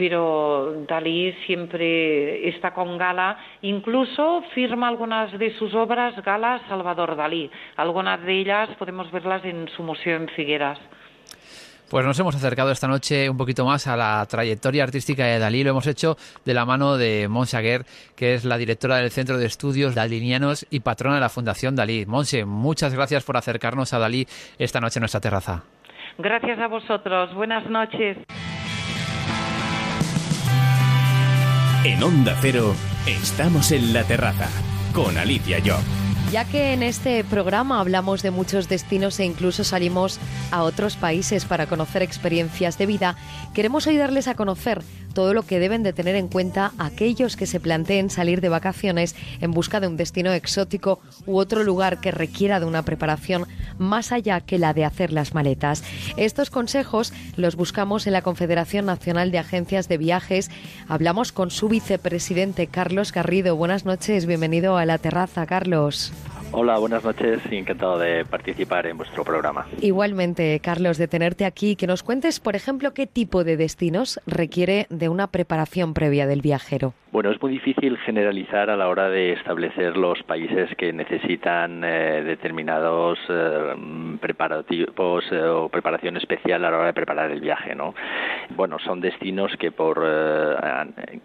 pero 0.00 0.82
Dalí 0.88 1.30
siempre 1.44 2.48
está 2.48 2.72
con 2.72 2.96
Gala, 2.96 3.36
incluso 3.60 4.42
firma 4.54 4.88
algunas 4.88 5.30
de 5.38 5.54
sus 5.58 5.74
obras 5.74 6.14
Gala 6.24 6.62
Salvador 6.70 7.16
Dalí. 7.16 7.50
Algunas 7.76 8.22
de 8.22 8.40
ellas 8.40 8.70
podemos 8.78 9.10
verlas 9.12 9.44
en 9.44 9.68
su 9.76 9.82
museo 9.82 10.16
en 10.16 10.28
Figueras. 10.28 10.78
Pues 11.90 12.06
nos 12.06 12.18
hemos 12.18 12.36
acercado 12.36 12.70
esta 12.70 12.86
noche 12.86 13.28
un 13.28 13.36
poquito 13.36 13.66
más 13.66 13.88
a 13.88 13.96
la 13.96 14.24
trayectoria 14.24 14.84
artística 14.84 15.26
de 15.26 15.38
Dalí. 15.38 15.64
Lo 15.64 15.70
hemos 15.70 15.86
hecho 15.86 16.16
de 16.46 16.54
la 16.54 16.64
mano 16.64 16.96
de 16.96 17.26
Monse 17.28 17.84
que 18.14 18.34
es 18.34 18.44
la 18.46 18.56
directora 18.56 18.98
del 18.98 19.10
Centro 19.10 19.36
de 19.36 19.46
Estudios 19.46 19.94
Dalinianos 19.94 20.66
y 20.70 20.80
patrona 20.80 21.16
de 21.16 21.20
la 21.20 21.28
Fundación 21.28 21.76
Dalí. 21.76 22.06
Monse, 22.06 22.44
muchas 22.46 22.94
gracias 22.94 23.24
por 23.24 23.36
acercarnos 23.36 23.92
a 23.92 23.98
Dalí 23.98 24.26
esta 24.56 24.80
noche 24.80 24.98
en 24.98 25.02
nuestra 25.02 25.20
terraza. 25.20 25.64
Gracias 26.18 26.58
a 26.58 26.68
vosotros. 26.68 27.34
Buenas 27.34 27.68
noches. 27.68 28.18
En 31.84 32.02
Onda 32.02 32.36
Cero, 32.40 32.74
estamos 33.06 33.72
en 33.72 33.94
la 33.94 34.04
terraza 34.04 34.48
con 34.92 35.16
Alicia 35.16 35.58
Job. 35.64 35.80
Ya 36.30 36.44
que 36.44 36.74
en 36.74 36.84
este 36.84 37.24
programa 37.24 37.80
hablamos 37.80 38.22
de 38.22 38.30
muchos 38.30 38.68
destinos 38.68 39.18
e 39.18 39.24
incluso 39.24 39.64
salimos 39.64 40.20
a 40.52 40.62
otros 40.62 40.96
países 40.96 41.44
para 41.44 41.66
conocer 41.66 42.02
experiencias 42.02 42.78
de 42.78 42.86
vida, 42.86 43.16
queremos 43.52 43.88
hoy 43.88 43.96
darles 43.96 44.28
a 44.28 44.36
conocer 44.36 44.82
todo 45.12 45.34
lo 45.34 45.42
que 45.42 45.58
deben 45.58 45.82
de 45.82 45.92
tener 45.92 46.16
en 46.16 46.28
cuenta 46.28 46.72
aquellos 46.78 47.36
que 47.36 47.46
se 47.46 47.60
planteen 47.60 48.10
salir 48.10 48.40
de 48.40 48.48
vacaciones 48.48 49.14
en 49.40 49.52
busca 49.52 49.80
de 49.80 49.86
un 49.86 49.96
destino 49.96 50.32
exótico 50.32 51.00
u 51.26 51.38
otro 51.38 51.62
lugar 51.62 52.00
que 52.00 52.10
requiera 52.10 52.60
de 52.60 52.66
una 52.66 52.82
preparación 52.82 53.46
más 53.78 54.12
allá 54.12 54.40
que 54.40 54.58
la 54.58 54.74
de 54.74 54.84
hacer 54.84 55.12
las 55.12 55.34
maletas. 55.34 55.82
Estos 56.16 56.50
consejos 56.50 57.12
los 57.36 57.56
buscamos 57.56 58.06
en 58.06 58.12
la 58.12 58.22
Confederación 58.22 58.86
Nacional 58.86 59.30
de 59.30 59.38
Agencias 59.38 59.88
de 59.88 59.98
Viajes. 59.98 60.50
Hablamos 60.88 61.32
con 61.32 61.50
su 61.50 61.68
vicepresidente 61.68 62.66
Carlos 62.66 63.12
Garrido. 63.12 63.56
Buenas 63.56 63.84
noches, 63.84 64.26
bienvenido 64.26 64.76
a 64.76 64.84
la 64.84 64.98
terraza, 64.98 65.46
Carlos. 65.46 66.12
Hola, 66.52 66.78
buenas 66.78 67.04
noches 67.04 67.40
y 67.48 67.56
encantado 67.56 67.96
de 67.96 68.24
participar 68.24 68.84
en 68.86 68.96
vuestro 68.96 69.22
programa. 69.22 69.66
Igualmente, 69.80 70.58
Carlos, 70.60 70.98
de 70.98 71.06
tenerte 71.06 71.44
aquí, 71.44 71.76
que 71.76 71.86
nos 71.86 72.02
cuentes, 72.02 72.40
por 72.40 72.56
ejemplo, 72.56 72.92
qué 72.92 73.06
tipo 73.06 73.44
de 73.44 73.56
destinos 73.56 74.20
requiere 74.26 74.86
de 74.90 75.08
una 75.08 75.28
preparación 75.28 75.94
previa 75.94 76.26
del 76.26 76.42
viajero. 76.42 76.92
Bueno, 77.12 77.32
es 77.32 77.42
muy 77.42 77.50
difícil 77.50 77.98
generalizar 77.98 78.70
a 78.70 78.76
la 78.76 78.88
hora 78.88 79.08
de 79.08 79.32
establecer 79.32 79.96
los 79.96 80.22
países 80.22 80.70
que 80.76 80.92
necesitan 80.92 81.82
eh, 81.82 82.22
determinados 82.22 83.18
eh, 83.28 83.74
preparativos 84.20 85.24
eh, 85.32 85.42
o 85.42 85.68
preparación 85.68 86.16
especial 86.16 86.64
a 86.64 86.70
la 86.70 86.76
hora 86.76 86.86
de 86.86 86.92
preparar 86.92 87.32
el 87.32 87.40
viaje, 87.40 87.74
¿no? 87.74 87.94
Bueno, 88.50 88.78
son 88.78 89.00
destinos 89.00 89.52
que 89.58 89.72
por 89.72 90.00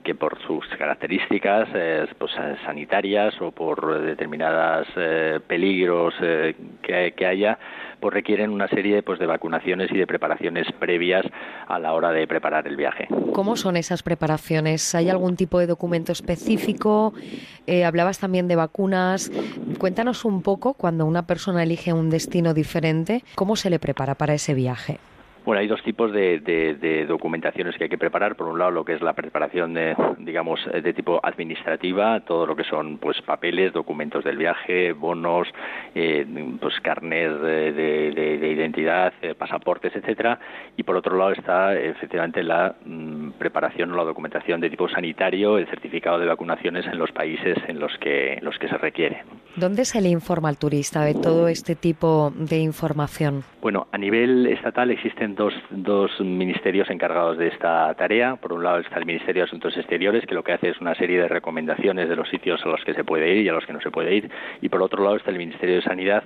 que 0.03 0.15
por 0.15 0.39
sus 0.45 0.65
características 0.77 1.69
pues, 2.18 2.31
sanitarias 2.65 3.39
o 3.41 3.52
por 3.52 4.02
determinadas 4.02 4.88
peligros 5.47 6.13
que, 6.81 7.13
que 7.15 7.25
haya 7.25 7.57
pues 7.99 8.13
requieren 8.13 8.51
una 8.51 8.67
serie 8.67 9.01
pues, 9.01 9.19
de 9.19 9.25
vacunaciones 9.25 9.91
y 9.91 9.97
de 9.97 10.05
preparaciones 10.05 10.67
previas 10.79 11.25
a 11.67 11.79
la 11.79 11.93
hora 11.93 12.11
de 12.11 12.27
preparar 12.27 12.67
el 12.67 12.75
viaje. 12.75 13.07
¿Cómo 13.33 13.55
son 13.55 13.77
esas 13.77 14.03
preparaciones? 14.03 14.93
¿Hay 14.95 15.09
algún 15.09 15.35
tipo 15.35 15.59
de 15.59 15.67
documento 15.67 16.11
específico? 16.11 17.13
Eh, 17.65 17.83
hablabas 17.83 18.19
también 18.19 18.47
de 18.47 18.55
vacunas. 18.55 19.31
Cuéntanos 19.79 20.23
un 20.25 20.41
poco, 20.41 20.73
cuando 20.75 21.05
una 21.05 21.25
persona 21.25 21.63
elige 21.63 21.93
un 21.93 22.09
destino 22.09 22.53
diferente, 22.53 23.23
¿cómo 23.35 23.55
se 23.55 23.69
le 23.69 23.79
prepara 23.79 24.15
para 24.15 24.35
ese 24.35 24.53
viaje? 24.53 24.99
Bueno, 25.45 25.61
hay 25.61 25.67
dos 25.67 25.84
tipos 25.84 26.11
de, 26.11 27.05
documentaciones 27.07 27.77
que 27.77 27.84
hay 27.84 27.89
que 27.89 27.99
preparar. 27.99 28.35
Por 28.35 28.47
un 28.47 28.57
lado, 28.57 28.72
lo 28.72 28.84
que 28.84 28.93
es 28.93 29.01
la 29.01 29.13
preparación 29.13 29.76
de, 29.76 29.95
digamos, 30.17 30.59
de 30.65 30.93
tipo 30.93 31.19
administrativa, 31.22 32.19
todo 32.22 32.47
lo 32.47 32.55
que 32.55 32.63
son, 32.63 32.97
pues, 32.97 33.22
papeles, 33.22 33.72
documentos 33.72 34.23
del 34.23 34.38
viaje, 34.38 34.93
bonos, 34.93 35.47
eh, 35.93 36.26
pues, 36.59 36.80
carnes 36.81 37.39
de, 37.41 38.49
identidad, 38.55 39.13
eh, 39.22 39.35
pasaportes, 39.35 39.95
etcétera. 39.95 40.39
Y 40.77 40.84
por 40.84 40.95
otro 40.95 41.15
lado 41.15 41.31
está, 41.34 41.76
efectivamente, 41.76 42.41
la 42.41 42.76
mm, 42.84 43.31
preparación 43.38 43.91
o 43.91 43.95
la 43.95 44.03
documentación 44.03 44.59
de 44.61 44.72
tipo 44.72 44.89
sanitario, 44.89 45.59
el 45.59 45.67
certificado 45.67 46.17
de 46.17 46.26
vacunaciones 46.26 46.88
en 46.88 46.97
los 46.97 47.11
países 47.11 47.55
en 47.67 47.80
los 47.80 47.95
que, 47.99 48.34
en 48.34 48.45
los 48.45 48.57
que 48.57 48.67
se 48.67 48.77
requiere. 48.80 49.23
¿Dónde 49.55 49.85
se 49.85 50.01
le 50.01 50.09
informa 50.09 50.49
al 50.49 50.57
turista 50.57 51.03
de 51.03 51.13
todo 51.13 51.47
este 51.47 51.76
tipo 51.76 52.34
de 52.35 52.57
información? 52.57 53.43
Bueno, 53.61 53.88
a 53.91 53.97
nivel 53.97 54.47
estatal 54.47 54.91
existen 54.91 55.35
dos, 55.36 55.53
dos 55.70 56.12
ministerios 56.20 56.90
encargados 56.90 57.38
de 57.38 57.48
esta 57.48 57.94
tarea. 57.95 58.36
Por 58.38 58.53
un 58.53 58.64
lado 58.64 58.80
está 58.80 58.98
el 58.98 59.06
Ministerio 59.06 59.44
de 59.44 59.48
Asuntos 59.48 59.76
Exteriores, 59.78 60.26
que 60.26 60.34
lo 60.34 60.44
que 60.44 60.53
hace 60.53 60.70
es 60.70 60.82
una 60.82 60.95
serie 60.95 61.22
de 61.22 61.28
recomendaciones 61.28 62.10
de 62.10 62.16
los 62.16 62.30
sitios 62.30 62.62
a 62.66 62.70
los 62.70 62.84
que 62.84 62.94
se 62.94 63.03
puede 63.03 63.34
ir 63.34 63.45
y 63.45 63.49
a 63.49 63.53
los 63.53 63.66
que 63.66 63.74
no 63.74 63.82
se 63.82 63.91
puede 63.91 64.16
ir. 64.16 64.30
Y 64.62 64.70
por 64.70 64.82
otro 64.82 65.03
lado 65.03 65.16
está 65.18 65.32
el 65.32 65.38
Ministerio 65.38 65.76
de 65.76 65.82
Sanidad, 65.82 66.24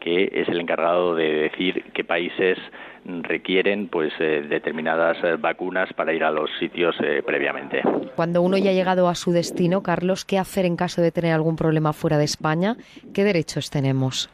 que 0.00 0.30
es 0.32 0.48
el 0.48 0.60
encargado 0.60 1.14
de 1.14 1.50
decir 1.50 1.84
qué 1.92 2.04
países 2.04 2.58
requieren 3.04 3.88
pues 3.88 4.12
eh, 4.20 4.44
determinadas 4.48 5.16
eh, 5.24 5.36
vacunas 5.36 5.92
para 5.94 6.12
ir 6.12 6.24
a 6.24 6.30
los 6.30 6.50
sitios 6.58 6.94
eh, 7.02 7.22
previamente. 7.24 7.82
Cuando 8.14 8.42
uno 8.42 8.56
ya 8.56 8.70
ha 8.70 8.74
llegado 8.74 9.08
a 9.08 9.14
su 9.14 9.32
destino, 9.32 9.82
Carlos, 9.82 10.24
¿qué 10.24 10.38
hacer 10.38 10.64
en 10.64 10.76
caso 10.76 11.02
de 11.02 11.10
tener 11.10 11.32
algún 11.32 11.56
problema 11.56 11.92
fuera 11.92 12.18
de 12.18 12.24
España? 12.24 12.76
¿Qué 13.12 13.24
derechos 13.24 13.70
tenemos? 13.70 14.30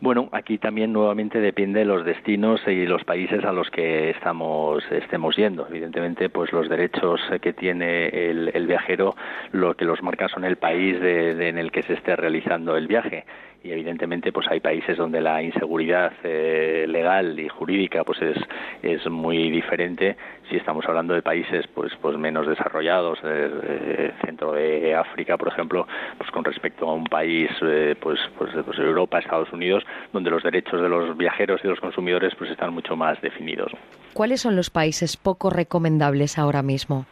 Bueno, 0.00 0.28
aquí 0.30 0.58
también 0.58 0.92
nuevamente 0.92 1.40
depende 1.40 1.80
de 1.80 1.84
los 1.84 2.04
destinos 2.04 2.60
y 2.68 2.86
los 2.86 3.02
países 3.02 3.44
a 3.44 3.50
los 3.50 3.68
que 3.68 4.10
estamos 4.10 4.84
estemos 4.92 5.34
yendo. 5.34 5.66
Evidentemente, 5.68 6.28
pues 6.28 6.52
los 6.52 6.68
derechos 6.68 7.20
que 7.42 7.52
tiene 7.52 8.06
el, 8.06 8.66
viajero, 8.68 9.16
lo 9.50 9.74
que 9.74 9.84
los 9.84 10.00
marca 10.00 10.28
son 10.28 10.44
el 10.44 10.56
país 10.56 10.96
en 11.02 11.58
el 11.58 11.72
que 11.72 11.82
se 11.82 11.94
esté 11.94 12.14
realizando 12.14 12.76
el 12.76 12.86
viaje 12.86 13.24
y 13.64 13.72
evidentemente 13.72 14.30
pues 14.32 14.46
hay 14.48 14.60
países 14.60 14.96
donde 14.96 15.20
la 15.20 15.42
inseguridad 15.42 16.12
eh, 16.22 16.86
legal 16.88 17.38
y 17.40 17.48
jurídica 17.48 18.04
pues 18.04 18.22
es, 18.22 18.36
es 18.82 19.04
muy 19.10 19.50
diferente 19.50 20.16
si 20.48 20.56
estamos 20.56 20.84
hablando 20.86 21.14
de 21.14 21.22
países 21.22 21.66
pues 21.74 21.92
pues 22.00 22.16
menos 22.16 22.46
desarrollados 22.46 23.18
eh, 23.24 23.50
eh, 23.62 24.12
centro 24.24 24.52
de 24.52 24.94
África 24.94 25.36
por 25.36 25.48
ejemplo 25.48 25.86
pues 26.16 26.30
con 26.30 26.44
respecto 26.44 26.88
a 26.88 26.94
un 26.94 27.04
país 27.04 27.50
pues, 27.60 28.18
pues 28.36 28.50
pues 28.64 28.78
Europa 28.78 29.18
Estados 29.18 29.52
Unidos 29.52 29.84
donde 30.12 30.30
los 30.30 30.42
derechos 30.42 30.80
de 30.80 30.88
los 30.88 31.16
viajeros 31.16 31.60
y 31.64 31.68
los 31.68 31.80
consumidores 31.80 32.34
pues 32.36 32.50
están 32.50 32.72
mucho 32.72 32.96
más 32.96 33.20
definidos 33.20 33.72
¿Cuáles 34.12 34.40
son 34.40 34.56
los 34.56 34.70
países 34.70 35.16
poco 35.16 35.50
recomendables 35.50 36.38
ahora 36.38 36.62
mismo? 36.62 37.06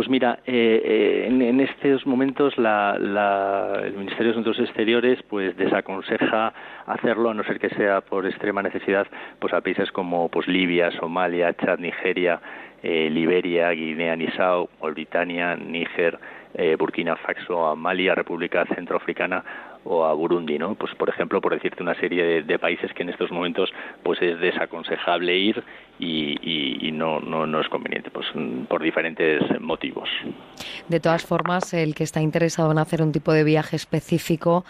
Pues 0.00 0.08
mira, 0.08 0.38
eh, 0.46 0.80
eh, 0.82 1.26
en, 1.28 1.60
estos 1.60 2.06
momentos 2.06 2.54
el 2.56 3.92
Ministerio 3.98 4.28
de 4.28 4.30
Asuntos 4.30 4.58
Exteriores 4.58 5.22
pues 5.28 5.54
desaconseja 5.58 6.54
hacerlo 6.86 7.28
a 7.28 7.34
no 7.34 7.44
ser 7.44 7.58
que 7.58 7.68
sea 7.68 8.00
por 8.00 8.24
extrema 8.24 8.62
necesidad 8.62 9.06
pues 9.38 9.52
a 9.52 9.60
países 9.60 9.92
como 9.92 10.30
pues 10.30 10.48
Libia, 10.48 10.90
Somalia, 10.92 11.52
Chad, 11.52 11.80
Nigeria, 11.80 12.40
eh, 12.82 13.10
Liberia, 13.10 13.72
Guinea-Bissau, 13.72 14.70
Mauritania, 14.80 15.54
Níger, 15.54 16.18
Burkina 16.78 17.16
Faso, 17.16 17.76
Mali, 17.76 18.08
República 18.08 18.64
Centroafricana 18.74 19.44
o 19.84 20.04
a 20.04 20.12
Burundi, 20.12 20.58
¿no? 20.58 20.74
Pues 20.74 20.94
por 20.94 21.08
ejemplo, 21.08 21.40
por 21.40 21.54
decirte 21.54 21.82
una 21.82 21.94
serie 21.94 22.42
de, 22.42 22.58
países 22.58 22.92
que 22.92 23.02
en 23.02 23.10
estos 23.10 23.30
momentos 23.30 23.70
pues 24.02 24.20
es 24.20 24.38
desaconsejable 24.38 25.36
ir 25.36 25.62
y, 25.98 26.86
y, 26.86 26.92
no, 26.92 27.20
no, 27.20 27.46
no 27.46 27.60
es 27.60 27.68
conveniente, 27.68 28.10
pues 28.10 28.26
por 28.68 28.82
diferentes 28.82 29.42
motivos. 29.60 30.08
De 30.88 31.00
todas 31.00 31.24
formas, 31.24 31.72
el 31.74 31.94
que 31.94 32.04
está 32.04 32.20
interesado 32.20 32.72
en 32.72 32.78
hacer 32.78 33.02
un 33.02 33.12
tipo 33.12 33.32
de 33.32 33.44
viaje 33.44 33.76
específico 33.76 34.64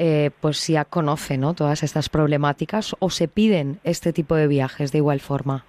eh, 0.00 0.30
pues 0.40 0.64
ya 0.68 0.84
conoce 0.84 1.38
¿no? 1.38 1.54
todas 1.54 1.82
estas 1.82 2.08
problemáticas 2.08 2.94
o 3.00 3.10
se 3.10 3.26
piden 3.26 3.80
este 3.82 4.12
tipo 4.12 4.36
de 4.36 4.46
viajes 4.46 4.92
de 4.92 4.98
igual 4.98 5.18
forma. 5.18 5.64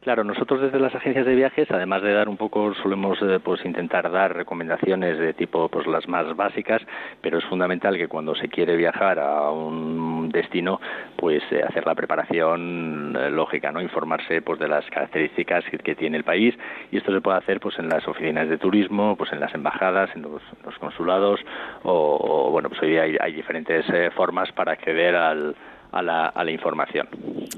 Claro, 0.00 0.24
nosotros 0.24 0.62
desde 0.62 0.80
las 0.80 0.94
agencias 0.94 1.26
de 1.26 1.34
viajes, 1.34 1.70
además 1.70 2.00
de 2.00 2.14
dar 2.14 2.30
un 2.30 2.38
poco, 2.38 2.72
solemos 2.82 3.20
eh, 3.20 3.38
pues 3.38 3.62
intentar 3.66 4.10
dar 4.10 4.34
recomendaciones 4.34 5.18
de 5.18 5.34
tipo 5.34 5.68
pues 5.68 5.86
las 5.86 6.08
más 6.08 6.34
básicas, 6.34 6.80
pero 7.20 7.36
es 7.36 7.44
fundamental 7.44 7.98
que 7.98 8.08
cuando 8.08 8.34
se 8.34 8.48
quiere 8.48 8.76
viajar 8.76 9.18
a 9.18 9.50
un 9.50 10.30
destino, 10.30 10.80
pues 11.16 11.42
eh, 11.50 11.62
hacer 11.68 11.84
la 11.84 11.94
preparación 11.94 13.14
eh, 13.14 13.28
lógica, 13.28 13.72
no 13.72 13.82
informarse 13.82 14.40
pues 14.40 14.58
de 14.58 14.68
las 14.68 14.86
características 14.86 15.64
que, 15.66 15.94
tiene 15.94 16.16
el 16.16 16.24
país. 16.24 16.54
Y 16.90 16.96
esto 16.96 17.12
se 17.12 17.20
puede 17.20 17.36
hacer 17.36 17.60
pues 17.60 17.78
en 17.78 17.90
las 17.90 18.08
oficinas 18.08 18.48
de 18.48 18.56
turismo, 18.56 19.16
pues 19.16 19.30
en 19.34 19.40
las 19.40 19.54
embajadas, 19.54 20.08
en 20.16 20.22
los, 20.22 20.40
consulados 20.78 21.40
o, 21.82 22.48
bueno, 22.50 22.70
pues 22.70 22.80
hoy 22.80 22.96
hay, 22.96 23.18
hay 23.20 23.34
diferentes 23.34 23.84
formas 24.14 24.50
para 24.52 24.72
acceder 24.72 25.14
al 25.14 25.54
a 25.92 26.02
la, 26.02 26.50
información. 26.50 27.08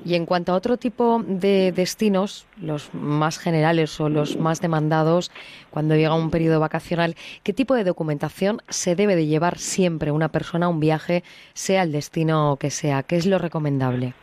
Y 0.04 0.14
en 0.14 0.26
cuanto 0.26 0.52
a 0.52 0.56
otro 0.56 0.76
tipo 0.76 1.22
de 1.26 1.72
destinos, 1.72 2.46
los 2.60 2.92
más 2.94 3.38
generales 3.38 4.00
o 4.00 4.08
los 4.08 4.36
más 4.36 4.60
demandados, 4.60 5.30
cuando 5.70 5.94
llega 5.94 6.14
un 6.14 6.30
periodo 6.30 6.60
vacacional, 6.60 7.14
¿qué 7.42 7.52
tipo 7.52 7.74
de 7.74 7.84
documentación 7.84 8.60
se 8.68 8.96
debe 8.96 9.16
de 9.16 9.26
llevar 9.26 9.58
siempre 9.58 10.10
una 10.10 10.28
persona 10.28 10.66
a 10.66 10.68
un 10.68 10.80
viaje, 10.80 11.22
sea 11.54 11.82
el 11.82 11.92
destino 11.92 12.56
que 12.58 12.70
sea? 12.70 13.02
¿Qué 13.02 13.16
es 13.16 13.26
lo 13.26 13.38
recomendable? 13.38 14.14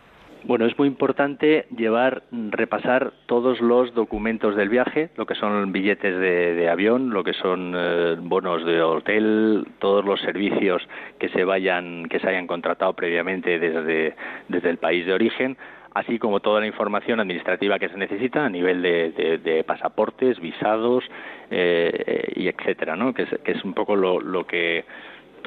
Bueno, 0.43 0.65
es 0.65 0.77
muy 0.79 0.87
importante 0.87 1.65
llevar, 1.75 2.23
repasar 2.31 3.11
todos 3.25 3.59
los 3.59 3.93
documentos 3.93 4.55
del 4.55 4.69
viaje, 4.69 5.09
lo 5.17 5.25
que 5.25 5.35
son 5.35 5.71
billetes 5.73 6.17
de, 6.17 6.69
avión, 6.69 7.09
lo 7.09 7.25
que 7.25 7.33
son 7.33 7.73
eh, 7.75 8.15
bonos 8.17 8.65
de 8.65 8.81
hotel, 8.81 9.67
todos 9.79 10.05
los 10.05 10.21
servicios 10.21 10.81
que 11.19 11.27
se 11.29 11.43
vayan, 11.43 12.05
que 12.05 12.19
se 12.19 12.29
hayan 12.29 12.47
contratado 12.47 12.93
previamente 12.93 13.59
desde, 13.59 14.15
desde 14.47 14.69
el 14.69 14.77
país 14.77 15.05
de 15.05 15.13
origen, 15.13 15.57
así 15.93 16.17
como 16.19 16.39
toda 16.39 16.61
la 16.61 16.67
información 16.67 17.19
administrativa 17.19 17.77
que 17.77 17.89
se 17.89 17.97
necesita 17.97 18.45
a 18.45 18.49
nivel 18.49 18.81
de, 18.81 19.63
pasaportes, 19.67 20.39
visados 20.39 21.03
eh, 21.51 22.31
y 22.35 22.47
etcétera, 22.47 22.95
¿no? 22.95 23.13
Que 23.13 23.23
es, 23.23 23.29
que 23.43 23.51
es 23.51 23.63
un 23.65 23.73
poco 23.73 23.97
lo, 23.97 24.21
lo 24.21 24.47
que 24.47 24.85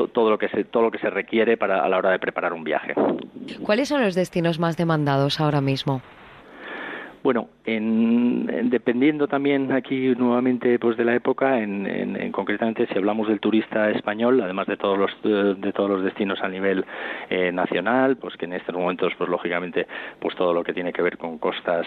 todo 0.09 0.31
lo 0.31 0.39
que 0.39 0.49
se 0.49 0.65
todo 0.65 0.83
lo 0.83 0.91
que 0.91 0.99
se 0.99 1.11
requiere 1.11 1.57
para 1.57 1.85
a 1.85 1.89
la 1.89 1.99
hora 1.99 2.11
de 2.11 2.19
preparar 2.19 2.53
un 2.53 2.65
viaje. 2.65 2.95
¿Cuáles 3.63 3.89
son 3.89 4.03
los 4.03 4.15
destinos 4.15 4.59
más 4.59 4.77
demandados 4.77 5.41
ahora 5.41 5.61
mismo? 5.61 6.03
Bueno, 7.23 7.51
en, 7.65 8.69
dependiendo 8.69 9.29
también 9.29 9.71
aquí 9.71 10.13
nuevamente 10.17 10.77
pues 10.81 10.97
de 10.97 11.05
la 11.05 11.15
época, 11.15 11.61
en, 11.61 12.33
concretamente 12.33 12.89
si 12.89 12.99
hablamos 12.99 13.29
del 13.29 13.39
turista 13.39 13.91
español, 13.91 14.41
además 14.41 14.67
de 14.67 14.77
todos 14.77 14.99
los 14.99 15.11
de, 15.23 15.73
todos 15.73 15.89
los 15.89 16.03
destinos 16.03 16.41
a 16.43 16.49
nivel 16.49 16.85
eh, 17.31 17.53
nacional, 17.53 18.17
pues 18.17 18.37
que 18.37 18.47
en 18.47 18.55
estos 18.55 18.75
momentos 18.75 19.13
pues 19.17 19.31
lógicamente 19.31 19.87
pues 20.19 20.35
todo 20.35 20.53
lo 20.53 20.65
que 20.65 20.75
tiene 20.75 20.93
que 20.93 21.01
ver 21.01 21.17
con 21.17 21.39
costas 21.39 21.87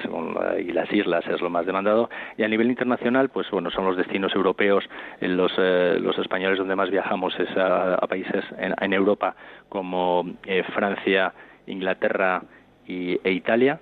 y 0.58 0.72
las 0.72 0.92
islas 0.94 1.28
es 1.28 1.42
lo 1.42 1.50
más 1.50 1.66
demandado. 1.66 2.10
Y 2.38 2.44
a 2.44 2.48
nivel 2.48 2.70
internacional 2.70 3.28
pues 3.28 3.52
bueno 3.52 3.70
son 3.72 3.84
los 3.84 3.98
destinos 3.98 4.34
europeos, 4.34 4.86
los 5.20 5.52
eh, 5.58 5.98
los 6.00 6.18
españoles 6.18 6.60
donde 6.60 6.78
más 6.78 6.90
viajamos 6.90 7.38
es 7.38 7.50
a, 7.58 7.98
países 8.08 8.46
en, 8.58 8.94
Europa 8.94 9.36
como 9.68 10.26
eh, 10.46 10.64
Francia, 10.74 11.34
Inglaterra 11.68 12.42
y, 12.88 13.20
e 13.24 13.32
Italia. 13.32 13.80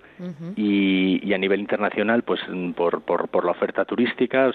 Y, 0.55 1.33
a 1.33 1.37
nivel 1.37 1.59
internacional 1.59 2.21
pues 2.21 2.39
por, 2.75 3.01
por, 3.01 3.27
por 3.27 3.43
la 3.43 3.51
oferta 3.51 3.85
turística 3.85 4.51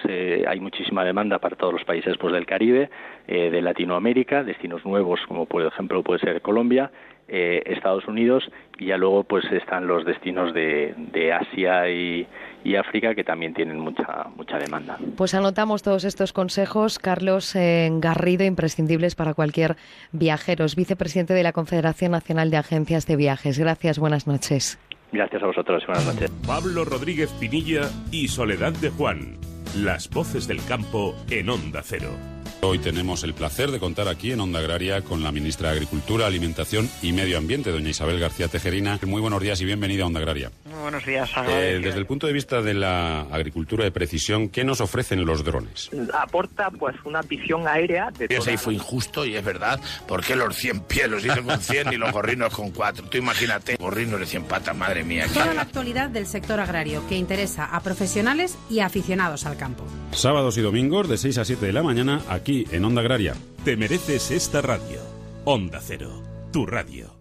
hay 0.46 0.60
muchísima 0.60 1.04
demanda 1.04 1.40
para 1.40 1.56
todos 1.56 1.72
los 1.72 1.84
países 1.84 2.16
pues 2.18 2.32
del 2.32 2.46
Caribe 2.46 2.88
eh, 3.26 3.50
de 3.50 3.60
Latinoamérica 3.60 4.44
destinos 4.44 4.84
nuevos 4.84 5.18
como 5.26 5.46
por 5.46 5.64
ejemplo 5.64 6.04
puede 6.04 6.20
ser 6.20 6.40
Colombia 6.40 6.92
eh, 7.26 7.62
Estados 7.66 8.06
Unidos 8.06 8.48
y 8.78 8.86
ya 8.86 8.96
luego 8.96 9.24
pues 9.24 9.44
están 9.52 9.86
los 9.86 10.04
destinos 10.04 10.54
de, 10.54 10.94
de 11.12 11.32
Asia 11.32 11.90
y, 11.90 12.26
y, 12.64 12.76
África 12.76 13.14
que 13.14 13.24
también 13.24 13.54
tienen 13.54 13.78
mucha 13.78 14.26
mucha 14.36 14.58
demanda. 14.58 14.98
Pues 15.16 15.34
anotamos 15.34 15.82
todos 15.82 16.04
estos 16.04 16.32
consejos, 16.32 16.98
Carlos 16.98 17.54
eh, 17.56 17.88
Garrido, 17.92 18.44
imprescindibles 18.44 19.14
para 19.14 19.34
cualquier 19.34 19.76
viajero, 20.12 20.64
es 20.64 20.76
vicepresidente 20.76 21.34
de 21.34 21.42
la 21.42 21.52
Confederación 21.52 22.12
Nacional 22.12 22.50
de 22.50 22.56
Agencias 22.58 23.06
de 23.06 23.16
Viajes. 23.16 23.58
Gracias, 23.58 23.98
buenas 23.98 24.26
noches. 24.26 24.78
Gracias 25.12 25.42
a 25.42 25.46
vosotros, 25.46 25.84
buenas 25.86 26.06
noches. 26.06 26.30
Pablo 26.46 26.84
Rodríguez 26.84 27.30
Pinilla 27.40 27.82
y 28.10 28.28
Soledad 28.28 28.72
de 28.74 28.90
Juan, 28.90 29.38
las 29.76 30.10
voces 30.10 30.46
del 30.46 30.62
campo 30.66 31.14
en 31.30 31.48
Onda 31.48 31.80
Cero. 31.82 32.37
Hoy 32.60 32.80
tenemos 32.80 33.22
el 33.22 33.34
placer 33.34 33.70
de 33.70 33.78
contar 33.78 34.08
aquí 34.08 34.32
en 34.32 34.40
Onda 34.40 34.58
Agraria 34.58 35.02
con 35.02 35.22
la 35.22 35.30
ministra 35.30 35.68
de 35.68 35.76
Agricultura, 35.76 36.26
Alimentación 36.26 36.90
y 37.02 37.12
Medio 37.12 37.38
Ambiente, 37.38 37.70
doña 37.70 37.90
Isabel 37.90 38.18
García 38.18 38.48
Tejerina. 38.48 38.98
Muy 39.06 39.20
buenos 39.20 39.40
días 39.40 39.60
y 39.60 39.64
bienvenida 39.64 40.02
a 40.02 40.06
Onda 40.06 40.18
Agraria. 40.18 40.50
Muy 40.64 40.80
buenos 40.80 41.06
días. 41.06 41.30
Eh, 41.48 41.78
desde 41.80 41.98
el 42.00 42.06
punto 42.06 42.26
de 42.26 42.32
vista 42.32 42.60
de 42.60 42.74
la 42.74 43.20
agricultura 43.30 43.84
de 43.84 43.92
precisión, 43.92 44.48
¿qué 44.48 44.64
nos 44.64 44.80
ofrecen 44.80 45.24
los 45.24 45.44
drones? 45.44 45.88
Aporta 46.12 46.68
pues 46.72 46.96
una 47.04 47.22
visión 47.22 47.68
aérea 47.68 48.10
de 48.10 48.26
ahí 48.44 48.56
fue 48.56 48.74
injusto 48.74 49.24
y 49.24 49.36
es 49.36 49.44
verdad, 49.44 49.80
porque 50.08 50.34
los 50.34 50.56
100 50.56 50.80
pies 50.80 51.08
los 51.08 51.24
hice 51.24 51.40
con 51.42 51.60
100 51.60 51.92
y 51.92 51.96
los 51.96 52.10
gorrinos 52.10 52.52
con 52.52 52.72
4. 52.72 53.04
Tú 53.08 53.18
imagínate, 53.18 53.76
gorrinos 53.76 54.18
de 54.18 54.26
100 54.26 54.44
patas, 54.44 54.76
madre 54.76 55.04
mía. 55.04 55.26
Toda 55.32 55.54
la 55.54 55.62
actualidad 55.62 56.10
del 56.10 56.26
sector 56.26 56.58
agrario 56.58 57.06
que 57.08 57.16
interesa 57.16 57.66
a 57.66 57.80
profesionales 57.82 58.58
y 58.68 58.80
aficionados 58.80 59.46
al 59.46 59.56
campo. 59.56 59.84
Sábados 60.10 60.58
y 60.58 60.62
domingos 60.62 61.08
de 61.08 61.18
6 61.18 61.38
a 61.38 61.44
7 61.44 61.64
de 61.66 61.72
la 61.72 61.84
mañana 61.84 62.20
aquí 62.28 62.47
en 62.48 62.84
Onda 62.84 63.02
Agraria. 63.02 63.34
Te 63.62 63.76
mereces 63.76 64.30
esta 64.30 64.62
radio. 64.62 65.00
Onda 65.44 65.80
Cero, 65.82 66.22
tu 66.50 66.64
radio. 66.64 67.14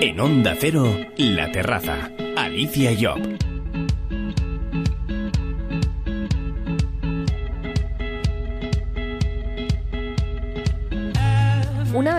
En 0.00 0.20
Onda 0.20 0.56
Cero, 0.58 0.98
La 1.16 1.52
Terraza. 1.52 2.10
Alicia 2.36 2.90
Job. 2.98 3.35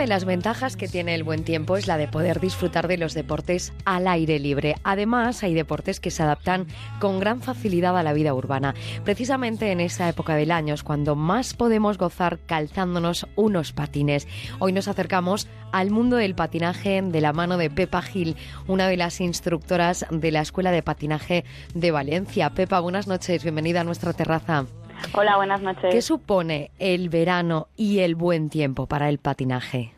De 0.07 0.13
las 0.13 0.23
ventajas 0.23 0.77
que 0.77 0.87
tiene 0.87 1.15
el 1.15 1.25
buen 1.25 1.43
tiempo 1.43 1.75
es 1.75 1.85
la 1.85 1.97
de 1.97 2.07
poder 2.07 2.39
disfrutar 2.39 2.87
de 2.87 2.97
los 2.97 3.13
deportes 3.13 3.73
al 3.83 4.07
aire 4.07 4.39
libre. 4.39 4.75
Además, 4.85 5.43
hay 5.43 5.53
deportes 5.53 5.99
que 5.99 6.11
se 6.11 6.23
adaptan 6.23 6.65
con 7.01 7.19
gran 7.19 7.41
facilidad 7.41 7.97
a 7.97 8.03
la 8.03 8.13
vida 8.13 8.33
urbana. 8.33 8.73
Precisamente 9.03 9.69
en 9.69 9.81
esa 9.81 10.07
época 10.07 10.35
del 10.35 10.51
año 10.51 10.75
es 10.75 10.83
cuando 10.83 11.17
más 11.17 11.53
podemos 11.53 11.97
gozar 11.97 12.39
calzándonos 12.45 13.27
unos 13.35 13.73
patines. 13.73 14.29
Hoy 14.59 14.71
nos 14.71 14.87
acercamos 14.87 15.49
al 15.73 15.91
mundo 15.91 16.15
del 16.15 16.35
patinaje 16.35 17.01
de 17.01 17.19
la 17.19 17.33
mano 17.33 17.57
de 17.57 17.69
Pepa 17.69 18.01
Gil, 18.01 18.37
una 18.65 18.87
de 18.87 18.95
las 18.95 19.19
instructoras 19.19 20.05
de 20.09 20.31
la 20.31 20.39
Escuela 20.39 20.71
de 20.71 20.83
Patinaje 20.83 21.43
de 21.73 21.91
Valencia. 21.91 22.51
Pepa, 22.51 22.79
buenas 22.79 23.07
noches, 23.07 23.43
bienvenida 23.43 23.81
a 23.81 23.83
nuestra 23.83 24.13
terraza. 24.13 24.67
Hola, 25.11 25.35
buenas 25.35 25.61
noches. 25.61 25.91
¿Qué 25.91 26.01
supone 26.01 26.71
el 26.79 27.09
verano 27.09 27.67
y 27.75 27.99
el 27.99 28.15
buen 28.15 28.49
tiempo 28.49 28.87
para 28.87 29.09
el 29.09 29.17
patinaje? 29.17 29.96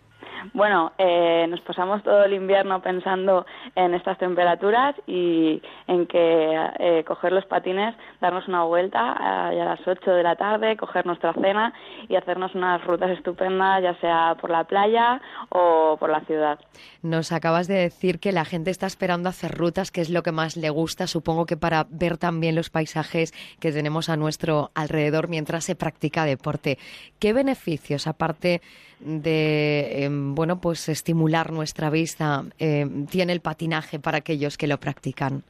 Bueno, 0.54 0.94
eh, 0.98 1.46
nos 1.50 1.62
pasamos 1.62 2.04
todo 2.04 2.24
el 2.24 2.34
invierno 2.34 2.82
pensando 2.82 3.46
en 3.76 3.94
estas 3.94 4.18
temperaturas 4.18 4.96
y 5.08 5.62
en 5.88 6.08
que 6.08 6.70
eh, 6.80 7.04
coger 7.06 7.32
los 7.32 7.46
patines, 7.46 7.96
darnos 8.22 8.48
una 8.48 8.64
vuelta 8.64 9.00
eh, 9.00 9.62
a 9.62 9.66
las 9.66 9.80
8 9.86 10.12
de 10.12 10.24
la 10.24 10.36
tarde, 10.36 10.78
coger 10.78 11.06
nuestra 11.06 11.34
cena 11.34 11.74
y 12.08 12.16
hacernos 12.16 12.56
unas 12.56 12.84
rutas 12.86 13.12
estupendas, 13.12 13.84
ya 13.84 13.96
sea 14.00 14.36
por 14.40 14.50
la 14.50 14.64
playa 14.64 15.22
o 15.50 15.98
por 16.00 16.10
la 16.10 16.22
ciudad. 16.22 16.60
Nos 17.02 17.32
acabas 17.32 17.68
de 17.68 17.76
decir 17.76 18.20
que 18.20 18.32
la 18.32 18.46
gente 18.46 18.72
está 18.72 18.88
esperando 18.88 19.30
hacer 19.30 19.52
rutas, 19.52 19.92
que 19.92 20.02
es 20.02 20.10
lo 20.10 20.24
que 20.24 20.32
más 20.32 20.58
le 20.58 20.70
gusta, 20.70 21.08
supongo 21.08 21.46
que 21.46 21.58
para 21.58 21.86
ver 21.90 22.18
también 22.18 22.56
los 22.56 22.70
paisajes 22.70 23.34
que 23.60 23.72
tenemos 23.72 24.10
a 24.10 24.18
nuestro 24.18 24.72
alrededor 24.76 25.28
mientras 25.30 25.64
se 25.64 25.76
practica 25.76 26.26
deporte. 26.26 26.78
¿Qué 27.20 27.34
beneficios, 27.34 28.08
aparte 28.08 28.62
de 29.00 30.04
em, 30.04 30.36
bueno 30.36 30.60
pues 30.60 30.90
estimular 30.90 31.52
nuestra 31.52 31.90
vista 31.90 32.44
em, 32.58 33.06
tiene 33.08 33.34
el 33.34 33.42
patinaje 33.42 34.00
para 34.00 34.18
aquellos 34.18 34.58
que 34.58 34.68
lo 34.68 34.78
practican? 34.80 35.44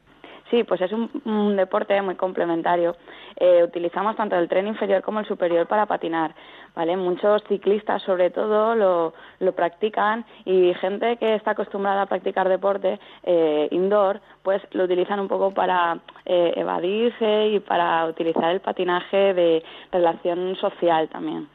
Sí, 0.50 0.64
pues 0.64 0.82
es 0.82 0.92
un, 0.92 1.56
deporte 1.56 2.02
muy 2.02 2.16
complementario. 2.16 2.96
Eh, 3.36 3.64
utilizamos 3.64 4.16
tanto 4.16 4.36
el 4.36 4.50
tren 4.50 4.68
inferior 4.68 5.04
como 5.04 5.20
el 5.20 5.28
superior 5.28 5.68
para 5.68 5.86
patinar, 5.86 6.34
¿vale? 6.76 6.98
Muchos 6.98 7.44
ciclistas, 7.48 8.02
sobre 8.02 8.32
todo, 8.32 8.74
lo, 8.74 9.14
lo 9.40 9.52
practican 9.54 10.26
y 10.46 10.74
gente 10.74 11.18
que 11.18 11.36
está 11.36 11.52
acostumbrada 11.52 12.02
a 12.02 12.06
practicar 12.08 12.50
deporte 12.50 13.00
eh, 13.24 13.68
indoor, 13.72 14.22
pues 14.42 14.62
lo 14.72 14.86
utilizan 14.86 15.20
un 15.20 15.28
poco 15.28 15.52
para 15.54 16.00
eh, 16.26 16.54
evadirse 16.56 17.50
y 17.50 17.60
para 17.60 18.06
utilizar 18.06 18.50
el 18.52 18.60
patinaje 18.60 19.36
de 19.36 19.64
relación 19.92 20.56
social 20.56 21.10
también. 21.10 21.48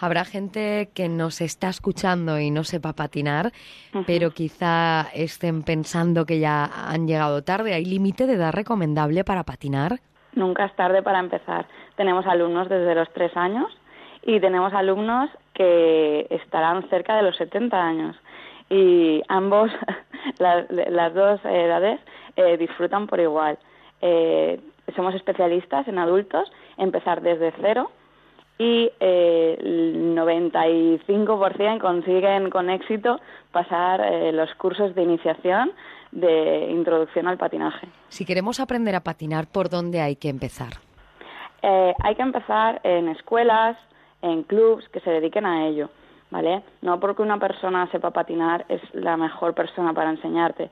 Habrá 0.00 0.24
gente 0.24 0.90
que 0.94 1.08
nos 1.08 1.40
está 1.40 1.68
escuchando 1.68 2.38
y 2.38 2.50
no 2.50 2.64
sepa 2.64 2.92
patinar, 2.92 3.52
pero 4.06 4.30
quizá 4.30 5.08
estén 5.14 5.62
pensando 5.62 6.26
que 6.26 6.38
ya 6.38 6.64
han 6.64 7.06
llegado 7.06 7.42
tarde. 7.42 7.74
¿Hay 7.74 7.84
límite 7.84 8.26
de 8.26 8.34
edad 8.34 8.52
recomendable 8.52 9.24
para 9.24 9.44
patinar? 9.44 10.00
Nunca 10.34 10.64
es 10.64 10.74
tarde 10.76 11.02
para 11.02 11.20
empezar. 11.20 11.66
Tenemos 11.96 12.26
alumnos 12.26 12.68
desde 12.68 12.94
los 12.94 13.08
tres 13.12 13.36
años 13.36 13.66
y 14.22 14.40
tenemos 14.40 14.72
alumnos 14.72 15.30
que 15.54 16.26
estarán 16.30 16.88
cerca 16.88 17.16
de 17.16 17.22
los 17.22 17.36
70 17.36 17.76
años. 17.76 18.16
Y 18.70 19.22
ambos, 19.28 19.70
las, 20.38 21.14
dos 21.14 21.40
edades, 21.44 22.00
eh, 22.36 22.56
disfrutan 22.56 23.06
por 23.06 23.20
igual. 23.20 23.58
Eh, 24.00 24.58
somos 24.96 25.14
especialistas 25.14 25.86
en 25.88 25.98
adultos, 25.98 26.50
empezar 26.76 27.20
desde 27.20 27.52
cero 27.60 27.90
y 28.62 28.92
eh, 29.00 29.58
el 29.60 30.14
95% 30.16 31.80
consiguen 31.80 32.48
con 32.48 32.70
éxito 32.70 33.18
pasar 33.50 34.00
eh, 34.00 34.30
los 34.32 34.54
cursos 34.54 34.94
de 34.94 35.02
iniciación 35.02 35.72
de 36.12 36.68
introducción 36.70 37.26
al 37.26 37.38
patinaje. 37.38 37.88
Si 38.08 38.24
queremos 38.24 38.60
aprender 38.60 38.94
a 38.94 39.00
patinar, 39.00 39.46
¿por 39.48 39.68
dónde 39.68 40.00
hay 40.00 40.14
que 40.14 40.28
empezar? 40.28 40.74
Eh, 41.62 41.92
hay 42.04 42.14
que 42.14 42.22
empezar 42.22 42.80
en 42.84 43.08
escuelas, 43.08 43.76
en 44.20 44.44
clubs 44.44 44.88
que 44.90 45.00
se 45.00 45.10
dediquen 45.10 45.44
a 45.44 45.66
ello, 45.66 45.90
¿vale? 46.30 46.62
No 46.82 47.00
porque 47.00 47.22
una 47.22 47.38
persona 47.38 47.90
sepa 47.90 48.10
patinar 48.12 48.64
es 48.68 48.82
la 48.92 49.16
mejor 49.16 49.54
persona 49.54 49.92
para 49.92 50.10
enseñarte. 50.10 50.70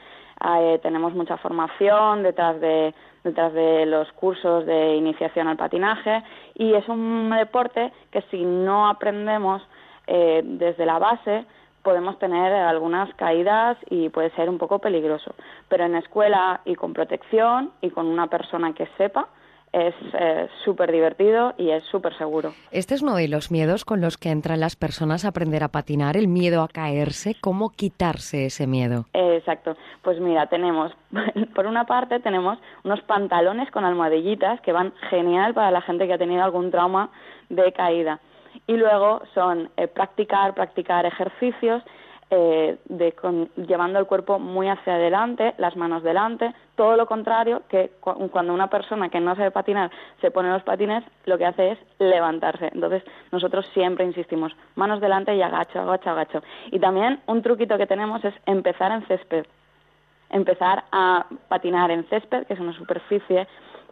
tenemos 0.83 1.13
mucha 1.15 1.37
formación 1.39 2.23
detrás 2.23 2.61
de 2.61 2.95
detrás 3.25 3.53
de 3.53 3.87
los 3.87 4.11
cursos 4.13 4.67
de 4.67 4.97
iniciación 4.97 5.49
al 5.49 5.57
patinaje 5.57 6.23
y 6.55 6.75
es 6.75 6.89
un 6.89 7.31
deporte 7.31 7.93
que 8.11 8.23
si 8.31 8.45
no 8.45 8.89
aprendemos 8.89 9.63
eh, 10.07 10.43
desde 10.45 10.87
la 10.87 10.99
base 10.99 11.45
podemos 11.83 12.19
tener 12.19 12.53
algunas 12.53 13.13
caídas 13.15 13.77
y 13.89 14.09
puede 14.11 14.31
ser 14.31 14.49
un 14.49 14.59
poco 14.59 14.79
peligroso. 14.79 15.35
Pero 15.69 15.85
en 15.85 15.97
escuela 15.97 16.61
y 16.65 16.75
con 16.75 16.93
protección 16.93 17.71
y 17.81 17.91
con 17.91 18.07
una 18.07 18.27
persona 18.27 18.75
que 18.75 18.87
sepa, 18.99 19.29
es 19.73 19.95
eh, 20.15 20.49
súper 20.65 20.91
divertido 20.91 21.55
y 21.57 21.71
es 21.71 21.85
súper 21.85 22.17
seguro. 22.19 22.53
Este 22.71 22.95
es 22.95 23.03
uno 23.03 23.15
de 23.17 23.29
los 23.29 23.51
miedos 23.51 23.85
con 23.85 24.01
los 24.01 24.19
que 24.19 24.31
entran 24.31 24.61
las 24.61 24.77
personas 24.77 25.25
a 25.25 25.29
aprender 25.29 25.63
a 25.63 25.69
patinar, 25.69 26.17
el 26.17 26.29
miedo 26.29 26.63
a 26.63 26.69
caerse. 26.69 27.37
¿Cómo 27.41 27.71
quitarse 27.71 28.47
ese 28.47 28.67
miedo? 28.67 29.07
exacto. 29.15 29.77
Pues 30.03 30.21
mira, 30.21 30.47
tenemos, 30.47 30.93
por 31.55 31.67
una 31.67 31.85
parte, 31.85 32.21
tenemos 32.21 32.59
unos 32.85 33.01
pantalones 33.03 33.71
con 33.71 33.85
almohadillitas 33.85 34.61
que 34.61 34.73
van 34.73 34.93
genial 35.09 35.55
para 35.55 35.71
la 35.71 35.81
gente 35.83 36.07
que 36.07 36.15
ha 36.15 36.19
tenido 36.19 36.43
algún 36.43 36.71
trauma 36.71 37.11
de 37.49 37.73
caída. 37.73 38.21
Y 38.67 38.77
luego 38.77 39.23
son 39.35 39.71
eh, 39.77 39.87
practicar, 39.87 40.55
practicar 40.55 41.07
ejercicios 41.07 41.83
eh, 42.31 42.79
de 42.85 43.13
llevando 43.67 43.99
el 43.99 44.07
cuerpo 44.07 44.39
muy 44.39 44.69
hacia 44.69 44.95
adelante, 44.95 45.55
las 45.59 45.77
manos 45.77 46.03
delante, 46.05 46.55
todo 46.77 46.97
lo 46.97 47.07
contrario 47.07 47.63
que 47.69 47.91
cuando 48.01 48.55
una 48.55 48.71
persona 48.71 49.09
que 49.09 49.19
no 49.21 49.35
sabe 49.35 49.51
patinar 49.51 49.91
se 50.21 50.31
pone 50.31 50.51
los 50.51 50.63
patines, 50.63 51.03
lo 51.27 51.37
que 51.39 51.47
hace 51.47 51.73
es 51.73 51.79
levantarse. 51.99 52.71
Entonces, 52.73 53.03
nosotros 53.33 53.67
siempre 53.75 54.05
insistimos, 54.05 54.55
manos 54.77 55.01
delante 55.01 55.35
y 55.35 55.43
agacho, 55.43 55.81
agacho, 55.81 56.11
agacho. 56.11 56.43
Y 56.71 56.79
también 56.79 57.21
un 57.27 57.43
truquito 57.43 57.77
que 57.77 57.87
tenemos 57.87 58.25
es 58.25 58.35
empezar 58.47 58.93
en 58.93 59.07
césped. 59.07 59.47
Empezar 60.31 60.85
a 60.93 61.27
patinar 61.49 61.91
en 61.91 62.05
césped, 62.05 62.47
que 62.47 62.55
es 62.55 62.61
una 62.61 62.73
superficie 62.75 63.49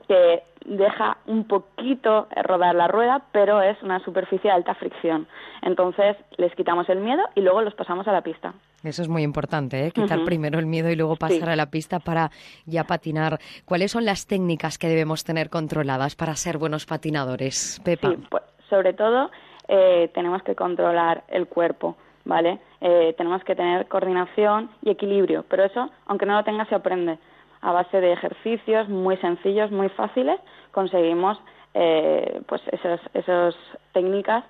que 0.09 0.43
deja 0.65 1.19
un 1.27 1.45
poquito 1.45 2.29
rodar 2.45 2.75
la 2.75 2.89
rueda, 2.89 3.23
pero 3.33 3.63
es 3.63 3.81
una 3.83 4.01
superficie 4.01 4.51
de 4.51 4.57
alta 4.57 4.75
fricción. 4.75 5.29
Entonces 5.63 6.17
les 6.37 6.55
quitamos 6.55 6.89
el 6.89 7.01
miedo 7.01 7.23
y 7.35 7.41
luego 7.41 7.63
los 7.63 7.75
pasamos 7.75 8.09
a 8.09 8.13
la 8.13 8.23
pista. 8.23 8.55
Eso 8.83 9.03
es 9.03 9.09
muy 9.09 9.23
importante, 9.23 9.87
¿eh? 9.87 9.91
quitar 9.91 10.25
primero 10.25 10.59
el 10.59 10.67
miedo 10.67 10.91
y 10.91 10.97
luego 10.97 11.17
pasar 11.17 11.51
a 11.51 11.57
la 11.57 11.67
pista 11.67 11.99
para 11.99 12.31
ya 12.65 12.85
patinar. 12.85 13.39
¿Cuáles 13.65 13.93
son 13.93 14.05
las 14.05 14.27
técnicas 14.27 14.79
que 14.79 14.89
debemos 14.89 15.25
tener 15.25 15.51
controladas 15.51 16.15
para 16.15 16.35
ser 16.37 16.59
buenos 16.59 16.87
patinadores, 16.87 17.81
Pepa? 17.85 18.15
Pues, 18.31 18.43
sobre 18.71 18.93
todo 18.93 19.31
eh, 19.69 20.11
tenemos 20.15 20.43
que 20.43 20.55
controlar 20.55 21.25
el 21.29 21.47
cuerpo. 21.47 21.97
¿Vale? 22.25 22.59
Eh, 22.83 23.15
tenemos 23.17 23.43
que 23.43 23.57
tener 23.57 23.89
coordinación 23.89 24.69
y 24.83 24.91
equilibrio, 24.91 25.47
pero 25.49 25.65
eso, 25.65 25.89
aunque 26.05 26.27
no 26.27 26.35
lo 26.35 26.45
tenga, 26.45 26.67
se 26.67 26.75
aprende 26.75 27.19
a 27.61 27.73
base 27.73 28.01
de 28.01 28.13
ejercicios 28.13 28.89
muy 28.89 29.17
sencillos, 29.19 29.71
muy 29.71 29.89
fáciles, 29.91 30.41
conseguimos 30.73 31.39
eh, 31.75 32.41
pues 32.47 32.63
esas, 32.73 33.01
esas 33.15 33.55
técnicas 33.93 34.45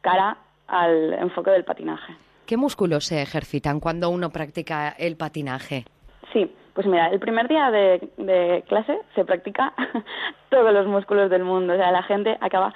cara 0.00 0.36
al 0.66 1.14
enfoque 1.14 1.50
del 1.50 1.64
patinaje. 1.64 2.14
¿Qué 2.46 2.56
músculos 2.56 3.04
se 3.04 3.20
ejercitan 3.20 3.80
cuando 3.80 4.10
uno 4.10 4.30
practica 4.30 4.88
el 4.98 5.16
patinaje? 5.16 5.84
Sí, 6.32 6.50
pues 6.74 6.86
mira, 6.86 7.08
el 7.08 7.18
primer 7.18 7.48
día 7.48 7.70
de, 7.70 8.64
clase 8.68 8.98
se 9.14 9.24
practica 9.24 9.74
todos 10.48 10.72
los 10.72 10.86
músculos 10.86 11.30
del 11.30 11.44
mundo. 11.44 11.74
O 11.74 11.76
sea, 11.76 11.90
la 11.90 12.02
gente 12.02 12.38
acaba 12.40 12.72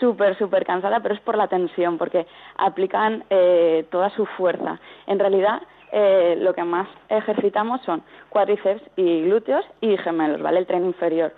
súper, 0.00 0.36
súper 0.36 0.64
cansada, 0.64 1.00
pero 1.00 1.14
es 1.14 1.20
por 1.20 1.36
la 1.36 1.48
tensión, 1.48 1.96
porque 1.96 2.26
aplican 2.56 3.24
eh, 3.30 3.86
toda 3.90 4.10
su 4.10 4.26
fuerza. 4.26 4.80
En 5.06 5.18
realidad, 5.18 5.62
eh, 5.96 6.34
lo 6.40 6.54
que 6.54 6.64
más 6.64 6.88
ejercitamos 7.08 7.80
son 7.82 8.02
cuádriceps 8.28 8.82
y 8.96 9.22
glúteos 9.22 9.64
y 9.80 9.96
gemelos, 9.96 10.42
¿vale? 10.42 10.58
El 10.58 10.66
tren 10.66 10.84
inferior. 10.84 11.32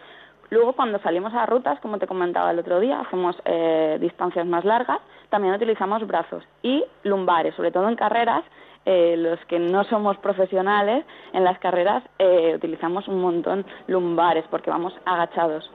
Luego, 0.48 0.72
cuando 0.72 0.98
salimos 1.00 1.34
a 1.34 1.44
rutas, 1.44 1.78
como 1.80 1.98
te 1.98 2.06
comentaba 2.06 2.52
el 2.52 2.58
otro 2.58 2.80
día, 2.80 3.00
hacemos 3.00 3.36
eh, 3.44 3.98
distancias 4.00 4.46
más 4.46 4.64
largas, 4.64 5.00
también 5.28 5.52
utilizamos 5.52 6.06
brazos 6.06 6.42
y 6.62 6.82
lumbares, 7.02 7.54
sobre 7.54 7.70
todo 7.70 7.86
en 7.86 7.96
carreras. 7.96 8.44
Eh, 8.86 9.16
los 9.18 9.38
que 9.46 9.58
no 9.58 9.84
somos 9.84 10.16
profesionales 10.18 11.04
en 11.34 11.44
las 11.44 11.58
carreras 11.58 12.04
utilizamos 12.54 13.08
un 13.08 13.20
montón 13.20 13.66
lumbares 13.88 14.44
porque 14.48 14.70
vamos 14.70 14.94
agachados. 15.04 15.70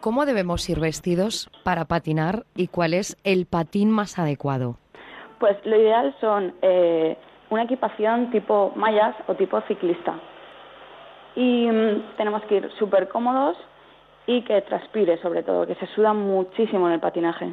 ¿Cómo 0.00 0.26
debemos 0.26 0.68
ir 0.68 0.80
vestidos 0.80 1.48
para 1.62 1.86
patinar 1.86 2.44
y 2.54 2.66
cuál 2.66 2.92
es 2.92 3.16
el 3.24 3.46
patín 3.46 3.90
más 3.90 4.18
adecuado? 4.18 4.76
Pues 5.38 5.56
lo 5.64 5.76
ideal 5.76 6.14
son 6.20 6.52
una 7.50 7.62
equipación 7.64 8.30
tipo 8.30 8.72
mallas 8.76 9.14
o 9.26 9.34
tipo 9.34 9.60
ciclista. 9.62 10.14
Y 11.34 11.68
mm, 11.68 12.16
tenemos 12.16 12.42
que 12.44 12.56
ir 12.56 12.70
súper 12.78 13.08
cómodos 13.08 13.56
y 14.26 14.42
que 14.42 14.60
transpire 14.62 15.20
sobre 15.22 15.42
todo, 15.42 15.66
que 15.66 15.74
se 15.76 15.86
suda 15.88 16.12
muchísimo 16.12 16.86
en 16.88 16.94
el 16.94 17.00
patinaje. 17.00 17.50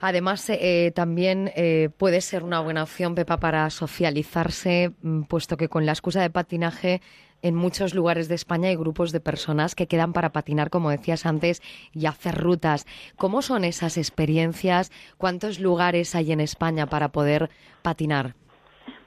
Además, 0.00 0.48
eh, 0.48 0.92
también 0.94 1.52
eh, 1.54 1.90
puede 1.98 2.22
ser 2.22 2.42
una 2.42 2.60
buena 2.60 2.82
opción, 2.84 3.14
Pepa, 3.14 3.36
para 3.36 3.68
socializarse, 3.68 4.92
mm, 5.02 5.22
puesto 5.22 5.58
que 5.58 5.68
con 5.68 5.84
la 5.84 5.92
excusa 5.92 6.22
de 6.22 6.30
patinaje 6.30 7.02
en 7.42 7.54
muchos 7.54 7.94
lugares 7.94 8.28
de 8.28 8.34
España 8.34 8.68
hay 8.68 8.76
grupos 8.76 9.12
de 9.12 9.20
personas 9.20 9.74
que 9.74 9.86
quedan 9.86 10.12
para 10.12 10.30
patinar, 10.30 10.70
como 10.70 10.90
decías 10.90 11.26
antes, 11.26 11.60
y 11.92 12.06
hacer 12.06 12.36
rutas. 12.36 12.86
¿Cómo 13.16 13.42
son 13.42 13.64
esas 13.64 13.96
experiencias? 13.96 14.90
¿Cuántos 15.18 15.60
lugares 15.60 16.14
hay 16.14 16.32
en 16.32 16.40
España 16.40 16.86
para 16.86 17.08
poder 17.08 17.50
patinar? 17.82 18.34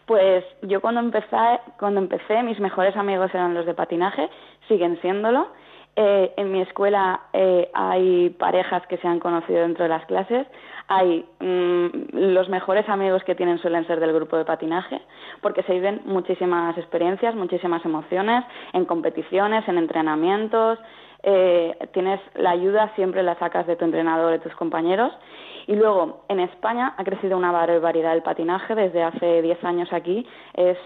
Pues 0.05 0.43
yo 0.63 0.81
cuando 0.81 0.99
empecé, 0.99 1.59
cuando 1.79 2.01
empecé 2.01 2.43
mis 2.43 2.59
mejores 2.59 2.95
amigos 2.95 3.31
eran 3.33 3.53
los 3.53 3.65
de 3.65 3.73
patinaje, 3.73 4.29
siguen 4.67 4.99
siéndolo. 5.01 5.47
Eh, 5.95 6.33
en 6.37 6.51
mi 6.51 6.61
escuela 6.61 7.21
eh, 7.33 7.69
hay 7.73 8.31
parejas 8.31 8.85
que 8.87 8.97
se 8.97 9.07
han 9.07 9.19
conocido 9.19 9.61
dentro 9.61 9.83
de 9.83 9.89
las 9.89 10.05
clases 10.07 10.47
hay 10.95 11.25
mm, 11.39 11.87
los 12.13 12.49
mejores 12.49 12.87
amigos 12.87 13.23
que 13.23 13.35
tienen 13.35 13.57
suelen 13.59 13.85
ser 13.87 13.99
del 13.99 14.13
grupo 14.13 14.37
de 14.37 14.45
patinaje, 14.45 15.01
porque 15.41 15.63
se 15.63 15.73
viven 15.73 16.01
muchísimas 16.05 16.77
experiencias, 16.77 17.35
muchísimas 17.35 17.83
emociones 17.85 18.43
en 18.73 18.85
competiciones, 18.85 19.67
en 19.67 19.77
entrenamientos. 19.77 20.79
Eh, 21.23 21.77
tienes 21.93 22.19
la 22.35 22.51
ayuda, 22.51 22.93
siempre 22.95 23.23
la 23.23 23.35
sacas 23.39 23.65
de 23.65 23.75
tu 23.75 23.85
entrenador, 23.85 24.31
de 24.31 24.39
tus 24.39 24.53
compañeros. 24.55 25.11
Y 25.67 25.75
luego, 25.75 26.25
en 26.27 26.41
España 26.41 26.93
ha 26.97 27.03
crecido 27.03 27.37
una 27.37 27.51
barbaridad 27.51 28.11
del 28.11 28.21
patinaje 28.21 28.75
desde 28.75 29.01
hace 29.01 29.41
10 29.41 29.63
años 29.63 29.93
aquí, 29.93 30.27
es, 30.53 30.77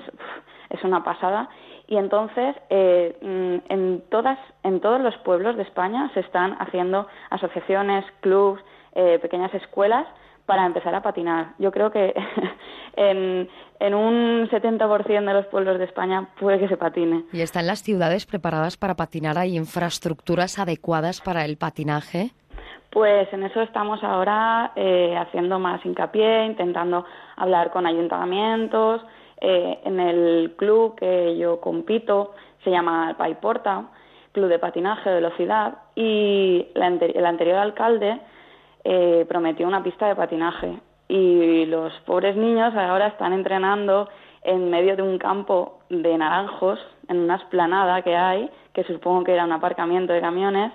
es 0.70 0.84
una 0.84 1.04
pasada. 1.04 1.50
Y 1.88 1.98
entonces, 1.98 2.56
eh, 2.70 3.18
mm, 3.22 3.74
en, 3.74 4.04
todas, 4.10 4.38
en 4.64 4.80
todos 4.80 5.02
los 5.02 5.18
pueblos 5.18 5.56
de 5.56 5.64
España 5.64 6.12
se 6.14 6.20
están 6.20 6.56
haciendo 6.60 7.08
asociaciones, 7.30 8.06
clubs, 8.22 8.62
eh, 8.98 9.18
pequeñas 9.22 9.53
escuelas 9.53 10.06
para 10.45 10.65
empezar 10.65 10.94
a 10.94 11.02
patinar. 11.02 11.53
Yo 11.60 11.72
creo 11.72 11.91
que 11.91 12.14
en, 12.98 13.48
en 13.80 13.94
un 13.94 14.49
70% 14.49 15.26
de 15.26 15.34
los 15.34 15.45
pueblos 15.45 15.78
de 15.78 15.86
España 15.86 16.28
puede 16.40 16.60
que 16.60 16.68
se 16.68 16.76
patine. 16.76 17.24
¿Y 17.32 17.41
están 17.41 17.65
las 17.68 17.82
ciudades 17.82 18.26
preparadas 18.26 18.76
para 18.76 18.95
patinar? 18.95 19.38
¿Hay 19.38 19.56
infraestructuras 19.56 20.60
adecuadas 20.60 21.22
para 21.22 21.45
el 21.45 21.56
patinaje? 21.57 22.32
Pues 22.90 23.32
en 23.32 23.44
eso 23.44 23.61
estamos 23.61 24.03
ahora 24.03 24.74
eh, 24.76 25.15
haciendo 25.18 25.60
más 25.60 25.86
hincapié, 25.86 26.45
intentando 26.45 27.06
hablar 27.38 27.72
con 27.72 27.86
ayuntamientos, 27.86 29.02
Eh, 29.40 29.80
en 29.84 29.99
el 29.99 30.56
club 30.57 30.95
que 30.95 31.38
yo 31.38 31.61
compito 31.61 32.34
se 32.64 32.72
llama 32.72 33.15
Paiporta, 33.18 33.86
Club 34.32 34.49
de 34.49 34.57
Patinaje 34.57 35.10
de 35.10 35.15
Velocidad, 35.15 35.78
y 35.95 36.68
el 36.74 37.26
anterior 37.26 37.57
alcalde 37.57 38.19
eh, 38.89 39.26
prometió 39.27 39.68
una 39.68 39.84
pista 39.84 40.07
de 40.07 40.15
patinaje. 40.15 40.80
Y 41.09 41.65
los 41.65 41.91
pobres 42.05 42.38
niños 42.38 42.73
ahora 42.73 43.07
están 43.07 43.34
entrenando 43.34 44.07
en 44.43 44.69
medio 44.69 44.95
de 44.95 45.01
un 45.01 45.18
campo 45.18 45.80
de 45.89 46.18
naranjos, 46.18 46.80
en 47.09 47.18
una 47.18 47.35
esplanada 47.35 48.01
que 48.01 48.15
hay, 48.15 48.49
que 48.72 48.85
supongo 48.85 49.26
que 49.26 49.34
era 49.34 49.43
un 49.43 49.51
aparcamiento 49.51 50.14
de 50.14 50.22
camiones, 50.22 50.72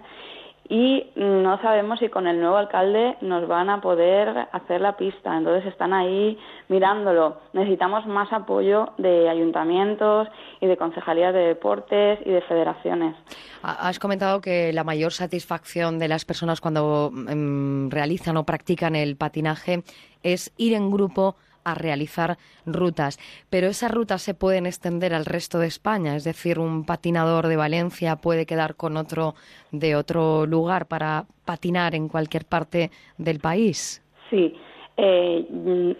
y 0.68 1.10
no 1.16 1.60
sabemos 1.60 1.98
si 1.98 2.08
con 2.08 2.26
el 2.26 2.40
nuevo 2.40 2.56
alcalde 2.56 3.16
nos 3.20 3.46
van 3.48 3.68
a 3.68 3.80
poder 3.80 4.48
hacer 4.52 4.80
la 4.80 4.96
pista. 4.96 5.36
Entonces 5.36 5.66
están 5.66 5.92
ahí 5.92 6.38
mirándolo. 6.68 7.38
Necesitamos 7.52 8.06
más 8.06 8.32
apoyo 8.32 8.92
de 8.98 9.28
ayuntamientos 9.28 10.28
y 10.60 10.66
de 10.66 10.76
concejalías 10.76 11.34
de 11.34 11.40
deportes 11.40 12.20
y 12.24 12.30
de 12.30 12.40
federaciones. 12.42 13.16
Has 13.62 13.98
comentado 13.98 14.40
que 14.40 14.72
la 14.72 14.84
mayor 14.84 15.12
satisfacción 15.12 15.98
de 15.98 16.08
las 16.08 16.24
personas 16.24 16.60
cuando 16.60 17.12
em, 17.28 17.90
realizan 17.90 18.36
o 18.36 18.44
practican 18.44 18.96
el 18.96 19.16
patinaje 19.16 19.82
es 20.22 20.52
ir 20.56 20.74
en 20.74 20.90
grupo 20.90 21.36
a 21.64 21.74
realizar 21.74 22.36
rutas. 22.66 23.18
Pero 23.50 23.66
esas 23.68 23.90
rutas 23.90 24.22
se 24.22 24.34
pueden 24.34 24.66
extender 24.66 25.14
al 25.14 25.26
resto 25.26 25.58
de 25.58 25.66
España, 25.66 26.16
es 26.16 26.24
decir, 26.24 26.58
un 26.58 26.84
patinador 26.84 27.48
de 27.48 27.56
Valencia 27.56 28.16
puede 28.16 28.46
quedar 28.46 28.74
con 28.76 28.96
otro 28.96 29.34
de 29.70 29.96
otro 29.96 30.46
lugar 30.46 30.86
para 30.86 31.24
patinar 31.44 31.94
en 31.94 32.08
cualquier 32.08 32.44
parte 32.44 32.90
del 33.18 33.40
país. 33.40 34.02
Sí, 34.30 34.54
eh, 34.96 35.46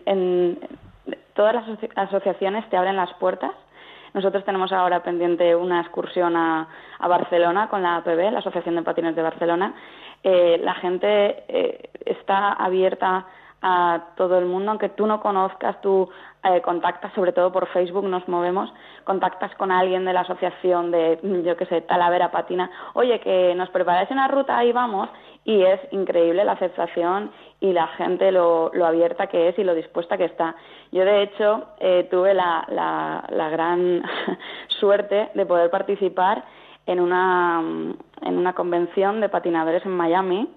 en 0.06 0.59
todas 1.34 1.55
las 1.55 1.64
asociaciones 1.97 2.68
te 2.70 2.76
abren 2.76 2.97
las 2.97 3.12
puertas. 3.14 3.52
Nosotros 4.14 4.44
tenemos 4.44 4.72
ahora 4.72 5.02
pendiente 5.02 5.56
una 5.56 5.80
excursión 5.80 6.36
a, 6.36 6.68
Barcelona 7.01 7.68
con 7.68 7.82
la 7.82 7.97
APB, 7.97 8.30
la 8.30 8.39
Asociación 8.39 8.76
de 8.76 8.82
Patines 8.82 9.16
de 9.16 9.22
Barcelona. 9.22 9.74
Eh, 10.22 10.60
la 10.62 10.74
gente 10.74 11.43
eh, 11.48 11.90
está 12.05 12.52
abierta 12.52 13.26
a 13.62 14.09
todo 14.16 14.39
el 14.39 14.47
mundo, 14.47 14.70
aunque 14.70 14.89
tú 14.89 15.06
no 15.06 15.20
conozcas, 15.20 15.80
tú 15.80 16.10
eh, 16.43 16.60
contactas, 16.60 17.12
sobre 17.14 17.32
todo 17.32 17.52
por 17.52 17.68
Facebook 17.68 18.05
nos 18.05 18.26
movemos, 18.26 18.72
contactas 19.05 19.55
con 19.55 19.70
alguien 19.70 20.05
de 20.05 20.12
la 20.12 20.22
asociación 20.22 20.90
de, 20.90 21.20
yo 21.44 21.56
qué 21.56 21.66
sé, 21.66 21.80
Talavera 21.82 22.32
Patina, 22.32 22.70
oye, 22.94 23.20
que 23.20 23.55
nos 23.55 23.70
preparáis 23.70 24.10
una 24.10 24.26
ruta, 24.26 24.59
ahí 24.59 24.72
vamos, 24.72 25.09
y 25.44 25.62
es 25.62 25.80
increíble 25.93 26.44
la 26.44 26.52
aceptación 26.52 27.30
y 27.60 27.72
la 27.72 27.86
gente 27.89 28.32
lo, 28.32 28.70
lo 28.74 28.86
abierta 28.86 29.28
que 29.28 29.48
es 29.48 29.59
y 29.59 29.64
lo 29.64 29.74
dispuesta 29.74 30.16
que 30.16 30.24
está. 30.24 30.56
Yo, 30.90 31.05
de 31.05 31.22
hecho, 31.22 31.64
eh, 31.78 32.09
tuve 32.10 32.34
la, 32.34 32.64
la, 32.68 33.24
la 33.30 33.48
gran 33.48 34.02
suerte 34.80 35.30
de 35.34 35.47
poder 35.47 35.70
participar 35.70 36.44
en 36.86 37.01
una, 37.01 37.60
en 38.22 38.39
una 38.39 38.52
convención 38.55 39.20
de 39.20 39.28
patinadores 39.28 39.84
en 39.84 39.93
Miami, 39.93 40.48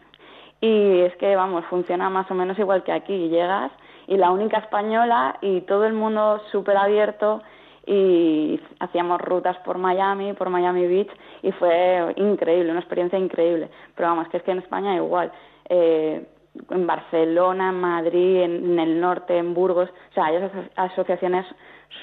y 0.65 1.01
es 1.01 1.15
que, 1.17 1.35
vamos, 1.35 1.63
funciona 1.65 2.09
más 2.09 2.29
o 2.31 2.33
menos 2.33 2.57
igual 2.57 2.83
que 2.83 2.91
aquí. 2.91 3.29
Llegas 3.29 3.71
y 4.07 4.17
la 4.17 4.31
única 4.31 4.57
española 4.57 5.37
y 5.41 5.61
todo 5.61 5.85
el 5.85 5.93
mundo 5.93 6.41
súper 6.51 6.77
abierto 6.77 7.43
y 7.85 8.59
hacíamos 8.79 9.21
rutas 9.21 9.57
por 9.59 9.77
Miami, 9.77 10.33
por 10.33 10.49
Miami 10.49 10.87
Beach 10.87 11.11
y 11.43 11.51
fue 11.51 12.13
increíble, 12.15 12.71
una 12.71 12.79
experiencia 12.79 13.19
increíble. 13.19 13.69
Pero 13.95 14.09
vamos, 14.09 14.27
que 14.29 14.37
es 14.37 14.43
que 14.43 14.51
en 14.51 14.59
España 14.59 14.95
igual. 14.95 15.31
Eh, 15.69 16.25
en 16.69 16.87
Barcelona, 16.87 17.69
en 17.69 17.79
Madrid, 17.81 18.41
en, 18.41 18.79
el 18.79 18.99
norte, 18.99 19.37
en 19.37 19.53
Burgos, 19.53 19.89
o 19.89 20.13
sea, 20.13 20.25
hay 20.27 20.37
asociaciones 20.77 21.45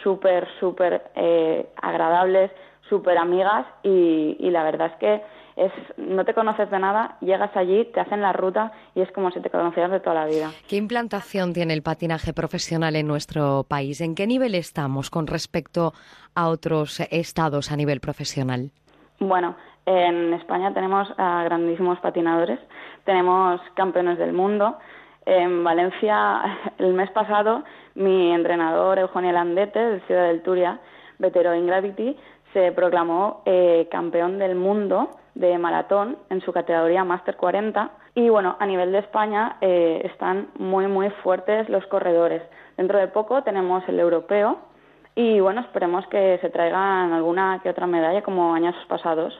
súper, 0.02 0.46
súper 0.60 1.10
eh, 1.16 1.66
agradables, 1.80 2.50
súper 2.88 3.16
amigas 3.16 3.66
y, 3.82 4.36
y 4.38 4.50
la 4.50 4.62
verdad 4.62 4.92
es 4.92 4.96
que 4.98 5.22
es 5.56 5.72
no 5.96 6.24
te 6.24 6.34
conoces 6.34 6.70
de 6.70 6.78
nada, 6.78 7.16
llegas 7.20 7.54
allí, 7.56 7.84
te 7.92 8.00
hacen 8.00 8.22
la 8.22 8.32
ruta 8.32 8.72
y 8.94 9.00
es 9.00 9.10
como 9.12 9.30
si 9.30 9.40
te 9.40 9.50
conocieras 9.50 9.90
de 9.90 10.00
toda 10.00 10.14
la 10.14 10.26
vida. 10.26 10.50
¿Qué 10.68 10.76
implantación 10.76 11.52
tiene 11.52 11.74
el 11.74 11.82
patinaje 11.82 12.32
profesional 12.32 12.96
en 12.96 13.06
nuestro 13.06 13.64
país? 13.68 14.00
¿En 14.00 14.14
qué 14.14 14.26
nivel 14.26 14.54
estamos 14.54 15.10
con 15.10 15.26
respecto 15.26 15.92
a 16.34 16.48
otros 16.48 17.00
estados 17.10 17.70
a 17.70 17.76
nivel 17.76 18.00
profesional? 18.00 18.70
Bueno, 19.18 19.56
en 19.86 20.32
España 20.34 20.72
tenemos 20.72 21.08
a 21.18 21.44
grandísimos 21.44 21.98
patinadores, 22.00 22.58
tenemos 23.04 23.60
campeones 23.74 24.18
del 24.18 24.32
mundo. 24.32 24.78
En 25.26 25.62
Valencia, 25.62 26.58
el 26.78 26.94
mes 26.94 27.10
pasado, 27.10 27.62
mi 27.94 28.32
entrenador 28.32 28.98
Eugenio 28.98 29.32
Landete, 29.32 29.78
de 29.78 30.00
Ciudad 30.02 30.26
del 30.28 30.42
Turia, 30.42 30.80
veterano 31.18 31.56
en 31.56 31.66
Gravity, 31.66 32.16
se 32.52 32.72
proclamó 32.72 33.42
eh, 33.46 33.88
campeón 33.90 34.38
del 34.38 34.54
mundo 34.54 35.10
de 35.34 35.58
maratón 35.58 36.18
en 36.30 36.40
su 36.42 36.52
categoría 36.52 37.04
Master 37.04 37.36
40 37.36 37.90
y 38.14 38.28
bueno, 38.28 38.56
a 38.58 38.66
nivel 38.66 38.92
de 38.92 38.98
España 38.98 39.56
eh, 39.60 40.02
están 40.04 40.48
muy 40.58 40.86
muy 40.86 41.10
fuertes 41.22 41.68
los 41.68 41.86
corredores. 41.86 42.42
Dentro 42.76 42.98
de 42.98 43.08
poco 43.08 43.42
tenemos 43.42 43.82
el 43.88 43.98
europeo 43.98 44.58
y 45.14 45.40
bueno, 45.40 45.60
esperemos 45.62 46.06
que 46.08 46.38
se 46.40 46.50
traigan 46.50 47.12
alguna 47.12 47.60
que 47.62 47.70
otra 47.70 47.86
medalla 47.86 48.22
como 48.22 48.54
años 48.54 48.74
pasados 48.88 49.38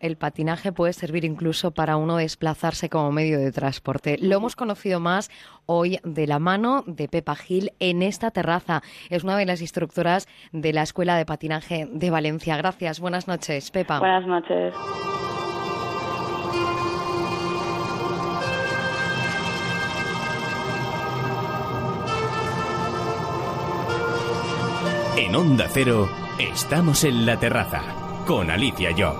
el 0.00 0.16
patinaje 0.16 0.72
puede 0.72 0.92
servir 0.92 1.24
incluso 1.24 1.72
para 1.72 1.96
uno 1.96 2.16
desplazarse 2.16 2.88
como 2.88 3.12
medio 3.12 3.38
de 3.38 3.52
transporte. 3.52 4.16
Lo 4.20 4.36
hemos 4.36 4.56
conocido 4.56 5.00
más 5.00 5.30
hoy 5.66 5.98
de 6.04 6.26
la 6.26 6.38
mano 6.38 6.84
de 6.86 7.08
Pepa 7.08 7.34
Gil 7.34 7.72
en 7.80 8.02
esta 8.02 8.30
terraza. 8.30 8.82
Es 9.10 9.24
una 9.24 9.36
de 9.36 9.46
las 9.46 9.60
instructoras 9.60 10.26
de 10.52 10.72
la 10.72 10.82
Escuela 10.82 11.16
de 11.16 11.26
Patinaje 11.26 11.88
de 11.90 12.10
Valencia. 12.10 12.56
Gracias. 12.56 13.00
Buenas 13.00 13.28
noches, 13.28 13.70
Pepa. 13.70 13.98
Buenas 13.98 14.26
noches. 14.26 14.74
En 25.20 25.34
Onda 25.34 25.68
Cero, 25.68 26.08
estamos 26.38 27.02
en 27.02 27.26
la 27.26 27.40
terraza 27.40 27.82
con 28.24 28.52
Alicia 28.52 28.90
Job. 28.96 29.16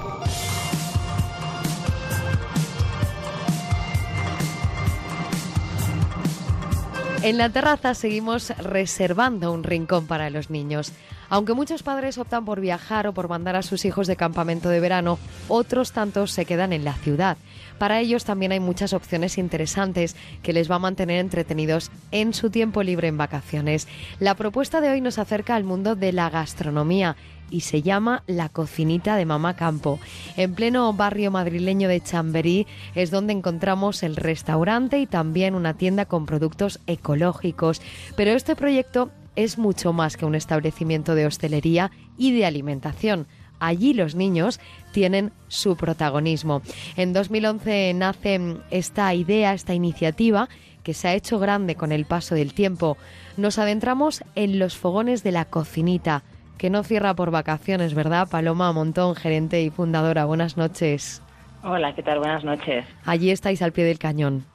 En 7.24 7.36
la 7.36 7.50
terraza 7.50 7.94
seguimos 7.94 8.50
reservando 8.58 9.52
un 9.52 9.64
rincón 9.64 10.06
para 10.06 10.30
los 10.30 10.50
niños. 10.50 10.92
Aunque 11.30 11.54
muchos 11.54 11.82
padres 11.82 12.16
optan 12.18 12.44
por 12.44 12.60
viajar 12.60 13.06
o 13.06 13.12
por 13.12 13.28
mandar 13.28 13.56
a 13.56 13.62
sus 13.62 13.84
hijos 13.84 14.06
de 14.06 14.16
campamento 14.16 14.68
de 14.70 14.80
verano, 14.80 15.18
otros 15.48 15.92
tantos 15.92 16.32
se 16.32 16.46
quedan 16.46 16.72
en 16.72 16.84
la 16.84 16.94
ciudad. 16.94 17.36
Para 17.78 18.00
ellos 18.00 18.24
también 18.24 18.52
hay 18.52 18.60
muchas 18.60 18.92
opciones 18.92 19.38
interesantes 19.38 20.16
que 20.42 20.52
les 20.52 20.70
va 20.70 20.76
a 20.76 20.80
mantener 20.80 21.20
entretenidos 21.20 21.90
en 22.10 22.32
su 22.32 22.50
tiempo 22.50 22.82
libre 22.82 23.08
en 23.08 23.18
vacaciones. 23.18 23.88
La 24.20 24.34
propuesta 24.34 24.80
de 24.80 24.90
hoy 24.90 25.00
nos 25.00 25.18
acerca 25.18 25.54
al 25.54 25.64
mundo 25.64 25.94
de 25.94 26.12
la 26.12 26.30
gastronomía 26.30 27.16
y 27.50 27.60
se 27.60 27.82
llama 27.82 28.22
La 28.26 28.48
Cocinita 28.48 29.16
de 29.16 29.26
Mamá 29.26 29.54
Campo. 29.54 29.98
En 30.36 30.54
pleno 30.54 30.92
barrio 30.92 31.30
madrileño 31.30 31.88
de 31.88 32.00
Chamberí 32.00 32.66
es 32.94 33.10
donde 33.10 33.32
encontramos 33.32 34.02
el 34.02 34.16
restaurante 34.16 34.98
y 34.98 35.06
también 35.06 35.54
una 35.54 35.74
tienda 35.74 36.04
con 36.04 36.26
productos 36.26 36.80
ecológicos. 36.86 37.80
Pero 38.16 38.32
este 38.32 38.56
proyecto 38.56 39.10
es 39.38 39.56
mucho 39.56 39.92
más 39.92 40.16
que 40.16 40.26
un 40.26 40.34
establecimiento 40.34 41.14
de 41.14 41.24
hostelería 41.24 41.92
y 42.16 42.36
de 42.36 42.44
alimentación. 42.44 43.28
Allí 43.60 43.94
los 43.94 44.16
niños 44.16 44.58
tienen 44.92 45.32
su 45.46 45.76
protagonismo. 45.76 46.60
En 46.96 47.12
2011 47.12 47.94
nace 47.94 48.40
esta 48.70 49.14
idea, 49.14 49.54
esta 49.54 49.74
iniciativa 49.74 50.48
que 50.82 50.92
se 50.92 51.06
ha 51.06 51.14
hecho 51.14 51.38
grande 51.38 51.76
con 51.76 51.92
el 51.92 52.04
paso 52.04 52.34
del 52.34 52.52
tiempo. 52.52 52.96
Nos 53.36 53.60
adentramos 53.60 54.24
en 54.34 54.58
los 54.58 54.76
fogones 54.76 55.22
de 55.22 55.30
la 55.30 55.44
cocinita, 55.44 56.24
que 56.56 56.68
no 56.68 56.82
cierra 56.82 57.14
por 57.14 57.30
vacaciones, 57.30 57.94
¿verdad? 57.94 58.28
Paloma 58.28 58.72
Montón, 58.72 59.14
gerente 59.14 59.62
y 59.62 59.70
fundadora. 59.70 60.24
Buenas 60.24 60.56
noches. 60.56 61.22
Hola, 61.62 61.94
¿qué 61.94 62.02
tal? 62.02 62.18
Buenas 62.18 62.42
noches. 62.42 62.84
Allí 63.04 63.30
estáis 63.30 63.62
al 63.62 63.70
pie 63.70 63.84
del 63.84 64.00
cañón. 64.00 64.46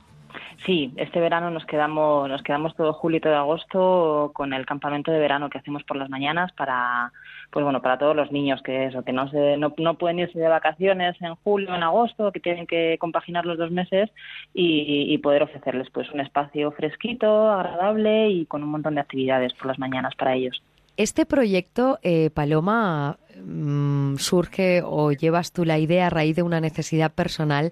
Sí, 0.66 0.94
este 0.96 1.20
verano 1.20 1.50
nos 1.50 1.66
quedamos, 1.66 2.30
nos 2.30 2.42
quedamos 2.42 2.74
todo 2.76 2.94
julio 2.94 3.18
y 3.18 3.22
todo 3.22 3.36
agosto 3.36 4.32
con 4.34 4.54
el 4.54 4.66
campamento 4.66 5.12
de 5.12 5.20
verano 5.20 5.50
que 5.50 5.58
hacemos 5.58 5.84
por 5.84 5.98
las 5.98 6.10
mañanas 6.10 6.54
para, 6.54 7.12
pues 7.52 7.66
bueno, 7.66 7.82
para 7.82 7.98
todos 7.98 8.16
los 8.16 8.32
niños 8.32 8.62
que 8.64 8.86
eso, 8.86 9.04
que 9.04 9.12
no, 9.12 9.30
se, 9.30 9.58
no, 9.58 9.74
no 9.78 9.98
pueden 9.98 10.20
irse 10.20 10.40
de 10.40 10.48
vacaciones 10.48 11.22
en 11.22 11.36
julio, 11.36 11.76
en 11.76 11.84
agosto, 11.84 12.32
que 12.32 12.40
tienen 12.40 12.66
que 12.66 12.98
compaginar 12.98 13.46
los 13.46 13.58
dos 13.58 13.72
meses 13.72 14.10
y, 14.54 15.18
poder 15.18 15.44
ofrecerles 15.44 15.90
pues 15.90 16.12
un 16.12 16.20
espacio 16.20 16.72
fresquito, 16.72 17.50
agradable 17.50 18.30
y 18.30 18.46
con 18.46 18.64
un 18.64 18.70
montón 18.70 18.96
de 18.96 19.02
actividades 19.02 19.54
por 19.54 19.68
las 19.68 19.80
mañanas 19.80 20.16
para 20.16 20.34
ellos. 20.34 20.62
Este 20.98 21.26
proyecto, 21.26 21.98
eh, 22.04 22.30
Paloma, 22.30 23.18
mm, 23.42 24.18
surge 24.18 24.82
o 24.84 25.12
llevas 25.12 25.52
tú 25.52 25.66
la 25.66 25.80
idea 25.80 26.08
a 26.08 26.10
raíz 26.10 26.36
de 26.36 26.44
una 26.44 26.60
necesidad 26.60 27.12
personal 27.14 27.72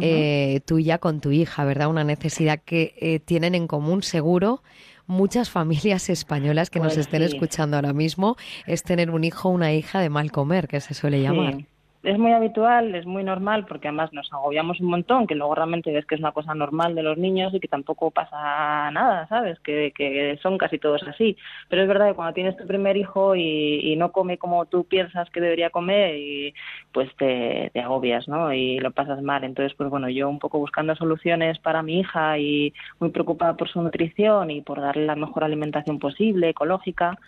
eh, 0.00 0.60
tuya 0.66 0.98
con 0.98 1.20
tu 1.20 1.30
hija, 1.30 1.64
¿verdad? 1.64 1.88
Una 1.88 2.04
necesidad 2.04 2.60
que 2.64 2.94
eh, 3.00 3.20
tienen 3.20 3.54
en 3.54 3.66
común 3.66 4.02
seguro 4.02 4.62
muchas 5.06 5.50
familias 5.50 6.08
españolas 6.08 6.70
que 6.70 6.78
nos 6.78 6.94
Pues 6.94 7.06
estén 7.06 7.20
sí. 7.28 7.34
escuchando 7.34 7.76
ahora 7.76 7.92
mismo 7.92 8.36
es 8.66 8.82
tener 8.82 9.10
un 9.10 9.24
hijo 9.24 9.48
o 9.48 9.52
una 9.52 9.72
hija 9.72 10.00
de 10.00 10.08
mal 10.08 10.30
comer, 10.30 10.68
que 10.68 10.80
se 10.80 10.94
suele 10.94 11.20
llamar. 11.20 11.56
Sí. 11.56 11.66
Es 12.02 12.18
muy 12.18 12.32
habitual, 12.32 12.94
es 12.94 13.04
muy 13.04 13.22
normal, 13.22 13.66
porque 13.66 13.88
además 13.88 14.10
nos 14.14 14.32
agobiamos 14.32 14.80
un 14.80 14.86
montón, 14.88 15.26
que 15.26 15.34
luego 15.34 15.54
realmente 15.54 15.92
ves 15.92 16.06
que 16.06 16.14
es 16.14 16.20
una 16.20 16.32
cosa 16.32 16.54
normal 16.54 16.94
de 16.94 17.02
los 17.02 17.18
niños 17.18 17.52
y 17.52 17.60
que 17.60 17.68
tampoco 17.68 18.10
pasa 18.10 18.90
nada, 18.90 19.28
¿sabes? 19.28 19.60
Que, 19.60 19.92
que 19.94 20.38
son 20.42 20.56
casi 20.56 20.78
todos 20.78 21.02
así. 21.06 21.36
Pero 21.68 21.82
es 21.82 21.88
verdad 21.88 22.08
que 22.08 22.14
cuando 22.14 22.32
tienes 22.32 22.56
tu 22.56 22.66
primer 22.66 22.96
hijo 22.96 23.36
y, 23.36 23.92
y 23.92 23.96
no 23.96 24.12
come 24.12 24.38
como 24.38 24.64
tú 24.64 24.84
piensas 24.84 25.28
que 25.28 25.42
debería 25.42 25.68
comer, 25.68 26.16
y 26.16 26.54
pues 26.90 27.14
te, 27.16 27.70
te 27.74 27.80
agobias, 27.80 28.26
¿no? 28.28 28.50
Y 28.54 28.78
lo 28.80 28.92
pasas 28.92 29.20
mal. 29.22 29.44
Entonces, 29.44 29.76
pues 29.76 29.90
bueno, 29.90 30.08
yo 30.08 30.30
un 30.30 30.38
poco 30.38 30.58
buscando 30.58 30.96
soluciones 30.96 31.58
para 31.58 31.82
mi 31.82 32.00
hija 32.00 32.38
y 32.38 32.72
muy 32.98 33.10
preocupada 33.10 33.56
por 33.58 33.68
su 33.68 33.82
nutrición 33.82 34.50
y 34.50 34.62
por 34.62 34.80
darle 34.80 35.04
la 35.04 35.16
mejor 35.16 35.44
alimentación 35.44 35.98
posible, 35.98 36.48
ecológica, 36.48 37.18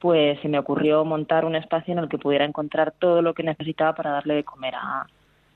pues 0.00 0.40
se 0.40 0.48
me 0.48 0.58
ocurrió 0.58 1.04
montar 1.04 1.44
un 1.44 1.54
espacio 1.54 1.92
en 1.92 1.98
el 1.98 2.08
que 2.08 2.18
pudiera 2.18 2.44
encontrar 2.44 2.92
todo 2.98 3.22
lo 3.22 3.34
que 3.34 3.42
necesitaba 3.42 3.94
para 3.94 4.10
darle 4.10 4.34
de 4.34 4.44
comer 4.44 4.74
a, 4.74 5.06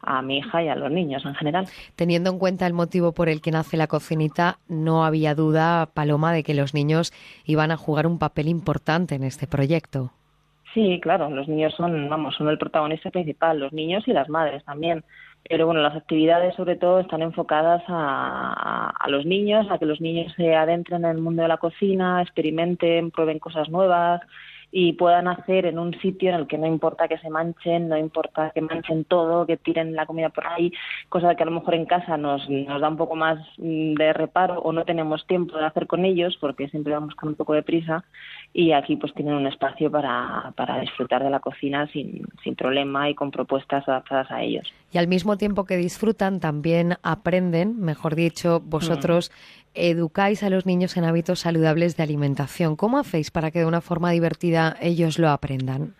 a 0.02 0.22
mi 0.22 0.38
hija 0.38 0.62
y 0.62 0.68
a 0.68 0.76
los 0.76 0.90
niños 0.90 1.24
en 1.24 1.34
general. 1.34 1.66
Teniendo 1.96 2.30
en 2.30 2.38
cuenta 2.38 2.66
el 2.66 2.72
motivo 2.72 3.12
por 3.12 3.28
el 3.28 3.40
que 3.40 3.50
nace 3.50 3.76
la 3.76 3.86
cocinita, 3.86 4.58
no 4.68 5.04
había 5.04 5.34
duda, 5.34 5.88
Paloma, 5.94 6.32
de 6.32 6.42
que 6.42 6.54
los 6.54 6.74
niños 6.74 7.12
iban 7.44 7.70
a 7.70 7.76
jugar 7.76 8.06
un 8.06 8.18
papel 8.18 8.48
importante 8.48 9.14
en 9.14 9.24
este 9.24 9.46
proyecto. 9.46 10.12
Sí, 10.74 10.98
claro, 11.00 11.30
los 11.30 11.46
niños 11.48 11.72
son, 11.76 12.08
vamos, 12.08 12.34
son 12.34 12.48
el 12.48 12.58
protagonista 12.58 13.10
principal, 13.10 13.60
los 13.60 13.72
niños 13.72 14.06
y 14.08 14.12
las 14.12 14.28
madres 14.28 14.64
también. 14.64 15.04
Pero 15.48 15.66
bueno, 15.66 15.82
las 15.82 15.94
actividades 15.94 16.54
sobre 16.54 16.76
todo 16.76 17.00
están 17.00 17.22
enfocadas 17.22 17.82
a, 17.88 18.90
a, 18.98 19.08
los 19.08 19.26
niños, 19.26 19.66
a 19.70 19.78
que 19.78 19.86
los 19.86 20.00
niños 20.00 20.32
se 20.36 20.54
adentren 20.54 21.04
en 21.04 21.10
el 21.10 21.22
mundo 21.22 21.42
de 21.42 21.48
la 21.48 21.58
cocina, 21.58 22.22
experimenten, 22.22 23.10
prueben 23.10 23.38
cosas 23.38 23.68
nuevas 23.68 24.22
y 24.76 24.94
puedan 24.94 25.28
hacer 25.28 25.66
en 25.66 25.78
un 25.78 25.96
sitio 26.00 26.30
en 26.30 26.34
el 26.34 26.46
que 26.48 26.58
no 26.58 26.66
importa 26.66 27.06
que 27.06 27.16
se 27.18 27.30
manchen, 27.30 27.88
no 27.88 27.96
importa 27.96 28.50
que 28.52 28.60
manchen 28.60 29.04
todo, 29.04 29.46
que 29.46 29.56
tiren 29.56 29.94
la 29.94 30.04
comida 30.04 30.30
por 30.30 30.48
ahí, 30.48 30.72
cosa 31.08 31.36
que 31.36 31.44
a 31.44 31.46
lo 31.46 31.52
mejor 31.52 31.76
en 31.76 31.86
casa 31.86 32.16
nos, 32.16 32.50
nos 32.50 32.80
da 32.80 32.88
un 32.88 32.96
poco 32.96 33.14
más 33.14 33.38
mm, 33.58 33.94
de 33.94 34.12
reparo 34.12 34.58
o 34.58 34.72
no 34.72 34.84
tenemos 34.84 35.24
tiempo 35.28 35.56
de 35.56 35.64
hacer 35.64 35.86
con 35.86 36.04
ellos 36.04 36.36
porque 36.40 36.68
siempre 36.70 36.92
vamos 36.92 37.14
con 37.14 37.28
un 37.28 37.34
poco 37.36 37.52
de 37.52 37.62
prisa 37.62 38.04
y 38.52 38.72
aquí 38.72 38.96
pues 38.96 39.14
tienen 39.14 39.34
un 39.34 39.46
espacio 39.46 39.92
para, 39.92 40.52
para 40.56 40.80
disfrutar 40.80 41.22
de 41.22 41.30
la 41.30 41.38
cocina 41.38 41.86
sin, 41.92 42.26
sin 42.42 42.56
problema 42.56 43.08
y 43.08 43.14
con 43.14 43.30
propuestas 43.30 43.88
adaptadas 43.88 44.28
a 44.32 44.42
ellos. 44.42 44.74
Y 44.90 44.98
al 44.98 45.06
mismo 45.06 45.36
tiempo 45.36 45.66
que 45.66 45.76
disfrutan, 45.76 46.40
también 46.40 46.96
aprenden, 47.04 47.80
mejor 47.80 48.16
dicho, 48.16 48.60
vosotros 48.60 49.30
educáis 49.74 50.42
a 50.42 50.50
los 50.50 50.66
niños 50.66 50.96
en 50.96 51.04
hábitos 51.04 51.40
saludables 51.40 51.96
de 51.96 52.02
alimentación. 52.02 52.76
¿Cómo 52.76 52.98
hacéis 52.98 53.30
para 53.30 53.50
que 53.50 53.60
de 53.60 53.66
una 53.66 53.80
forma 53.80 54.10
divertida 54.10 54.76
ellos 54.80 55.18
lo 55.18 55.28
aprendan? 55.28 55.94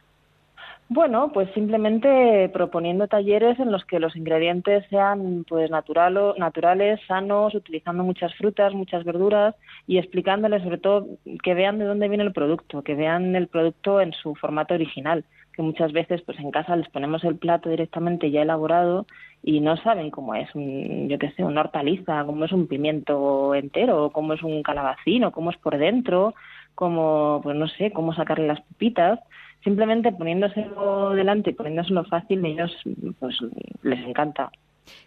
Bueno, 0.89 1.33
pues 1.33 1.49
simplemente 1.55 2.51
proponiendo 2.53 3.09
talleres 3.09 3.59
en 3.59 3.73
los 3.73 3.85
que 3.87 3.99
los 3.99 4.15
ingredientes 4.17 4.85
sean 4.91 5.45
pues 5.49 5.71
natural, 5.71 6.35
naturales, 6.37 7.01
sanos, 7.09 7.55
utilizando 7.55 8.05
muchas 8.05 8.35
frutas, 8.35 8.75
muchas 8.75 9.03
verduras 9.03 9.55
y 9.87 9.97
explicándoles 9.97 10.63
sobre 10.63 10.79
todo 10.79 11.07
que 11.43 11.55
vean 11.55 11.79
de 11.79 11.87
dónde 11.87 12.09
viene 12.09 12.25
el 12.25 12.35
producto, 12.35 12.83
que 12.83 12.95
vean 12.95 13.35
el 13.35 13.49
producto 13.49 14.01
en 14.01 14.13
su 14.13 14.35
formato 14.35 14.75
original, 14.75 15.25
que 15.55 15.63
muchas 15.63 15.93
veces 15.93 16.23
pues 16.23 16.39
en 16.39 16.51
casa 16.51 16.77
les 16.77 16.89
ponemos 16.89 17.25
el 17.25 17.37
plato 17.37 17.69
directamente 17.69 18.31
ya 18.31 18.43
elaborado 18.43 19.07
y 19.43 19.61
no 19.61 19.77
saben 19.77 20.11
cómo 20.11 20.35
es 20.35 20.55
un, 20.55 21.09
yo 21.09 21.19
qué 21.19 21.31
sé, 21.33 21.45
una 21.45 21.61
hortaliza, 21.61 22.25
cómo 22.25 22.45
es 22.45 22.53
un 22.53 22.67
pimiento 22.67 23.55
entero, 23.55 24.11
cómo 24.13 24.33
es 24.33 24.43
un 24.43 24.63
calabacín 24.63 25.25
o 25.25 25.33
cómo 25.33 25.51
es 25.51 25.57
por 25.59 25.79
dentro, 25.79 26.35
cómo, 26.75 27.41
pues 27.43 27.57
no 27.57 27.69
sé, 27.69 27.93
cómo 27.93 28.15
sacarle 28.15 28.47
las 28.47 28.61
pupitas 28.63 29.21
simplemente 29.65 30.13
poniéndoselo 30.13 31.11
delante 31.11 31.51
y 31.51 31.55
poniéndoselo 31.55 32.05
fácil, 32.05 32.45
ellos 32.45 32.71
pues 33.19 33.37
les 33.83 34.07
encanta. 34.07 34.51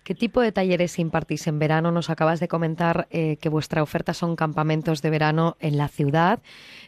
¿Qué 0.04 0.16
tipo 0.16 0.41
de 0.41 0.52
talleres 0.52 0.99
impartís 0.99 1.48
en 1.48 1.60
verano? 1.60 1.91
Nos 1.91 2.10
acabas 2.10 2.40
de 2.40 2.48
comentar 2.48 3.08
eh, 3.12 3.38
que 3.38 3.49
vuestra 3.49 3.84
oferta 3.84 4.14
son 4.14 4.36
campamentos 4.36 5.02
de 5.02 5.10
verano 5.10 5.58
en 5.60 5.78
la 5.78 5.88
ciudad, 5.88 6.40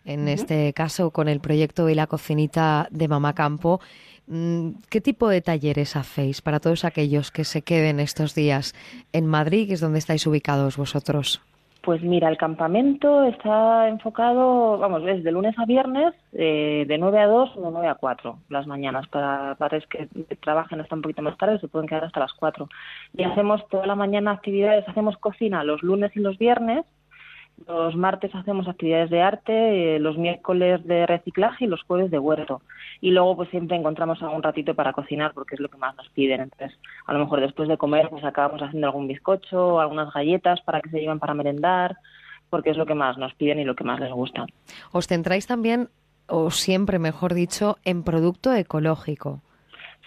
en 0.05 0.21
uh 0.21 0.27
-huh. 0.27 0.33
este 0.33 0.73
caso 0.73 1.11
con 1.11 1.27
el 1.27 1.39
proyecto 1.39 1.89
y 1.89 1.95
la 1.95 2.07
cocinita 2.07 2.87
de 2.91 3.07
Mamá 3.07 3.33
Campo. 3.33 3.79
Mm, 4.27 4.71
¿Qué 4.89 5.01
tipo 5.01 5.27
de 5.27 5.41
talleres 5.41 5.95
hacéis 5.95 6.41
para 6.41 6.59
todos 6.59 6.85
aquellos 6.85 7.31
que 7.31 7.43
se 7.43 7.63
queden 7.63 7.99
estos 7.99 8.35
días 8.35 8.75
en 9.11 9.25
Madrid, 9.25 9.67
que 9.67 9.73
es 9.73 9.79
donde 9.79 9.99
estáis 9.99 10.27
ubicados 10.27 10.77
vosotros? 10.77 11.41
Pues 11.89 12.03
mira, 12.03 12.29
el 12.29 12.37
campamento 12.37 13.23
está 13.23 13.89
enfocado, 13.89 14.77
vamos, 14.77 15.01
es 15.07 15.23
de 15.23 15.31
lunes 15.31 15.57
a 15.57 15.65
viernes, 15.65 16.13
eh, 16.33 16.85
de 16.87 16.97
9 16.99 17.17
a 17.19 17.25
2 17.25 17.57
o 17.57 17.61
de 17.61 17.71
9 17.71 17.87
a 17.87 17.95
4 17.95 18.37
las 18.47 18.67
mañanas. 18.67 19.07
Para 19.07 19.55
padres 19.55 19.87
que 19.87 20.07
trabajan 20.39 20.81
hasta 20.81 20.93
un 20.93 21.01
poquito 21.01 21.23
más 21.23 21.35
tarde 21.39 21.57
se 21.57 21.67
pueden 21.67 21.87
quedar 21.87 22.03
hasta 22.03 22.19
las 22.19 22.33
4. 22.33 22.69
Y 23.15 23.23
hacemos 23.23 23.67
toda 23.69 23.87
la 23.87 23.95
mañana 23.95 24.33
actividades, 24.33 24.87
hacemos 24.87 25.17
cocina 25.17 25.63
los 25.63 25.81
lunes 25.81 26.15
y 26.15 26.19
los 26.19 26.37
viernes, 26.37 26.85
los 27.67 27.95
martes 27.95 28.33
hacemos 28.33 28.67
actividades 28.67 29.09
de 29.09 29.21
arte, 29.21 29.95
eh, 29.95 29.99
los 29.99 30.17
miércoles 30.17 30.85
de 30.85 31.05
reciclaje 31.05 31.65
y 31.65 31.67
los 31.67 31.83
jueves 31.83 32.11
de 32.11 32.19
huerto. 32.19 32.61
Y 33.01 33.11
luego 33.11 33.35
pues 33.35 33.49
siempre 33.49 33.77
encontramos 33.77 34.21
algún 34.21 34.43
ratito 34.43 34.73
para 34.75 34.93
cocinar 34.93 35.33
porque 35.33 35.55
es 35.55 35.61
lo 35.61 35.69
que 35.69 35.77
más 35.77 35.95
nos 35.95 36.09
piden. 36.09 36.41
Entonces, 36.41 36.77
a 37.05 37.13
lo 37.13 37.19
mejor 37.19 37.41
después 37.41 37.69
de 37.69 37.77
comer 37.77 38.09
pues 38.09 38.23
acabamos 38.23 38.61
haciendo 38.61 38.87
algún 38.87 39.07
bizcocho 39.07 39.79
algunas 39.79 40.13
galletas 40.13 40.61
para 40.61 40.81
que 40.81 40.89
se 40.89 40.99
lleven 40.99 41.19
para 41.19 41.33
merendar, 41.33 41.97
porque 42.49 42.71
es 42.71 42.77
lo 42.77 42.85
que 42.85 42.95
más 42.95 43.17
nos 43.17 43.33
piden 43.35 43.59
y 43.59 43.65
lo 43.65 43.75
que 43.75 43.83
más 43.83 43.99
les 43.99 44.11
gusta. 44.11 44.45
Os 44.91 45.07
centráis 45.07 45.47
también, 45.47 45.89
o 46.27 46.51
siempre 46.51 46.99
mejor 46.99 47.33
dicho, 47.33 47.77
en 47.85 48.03
producto 48.03 48.53
ecológico. 48.53 49.41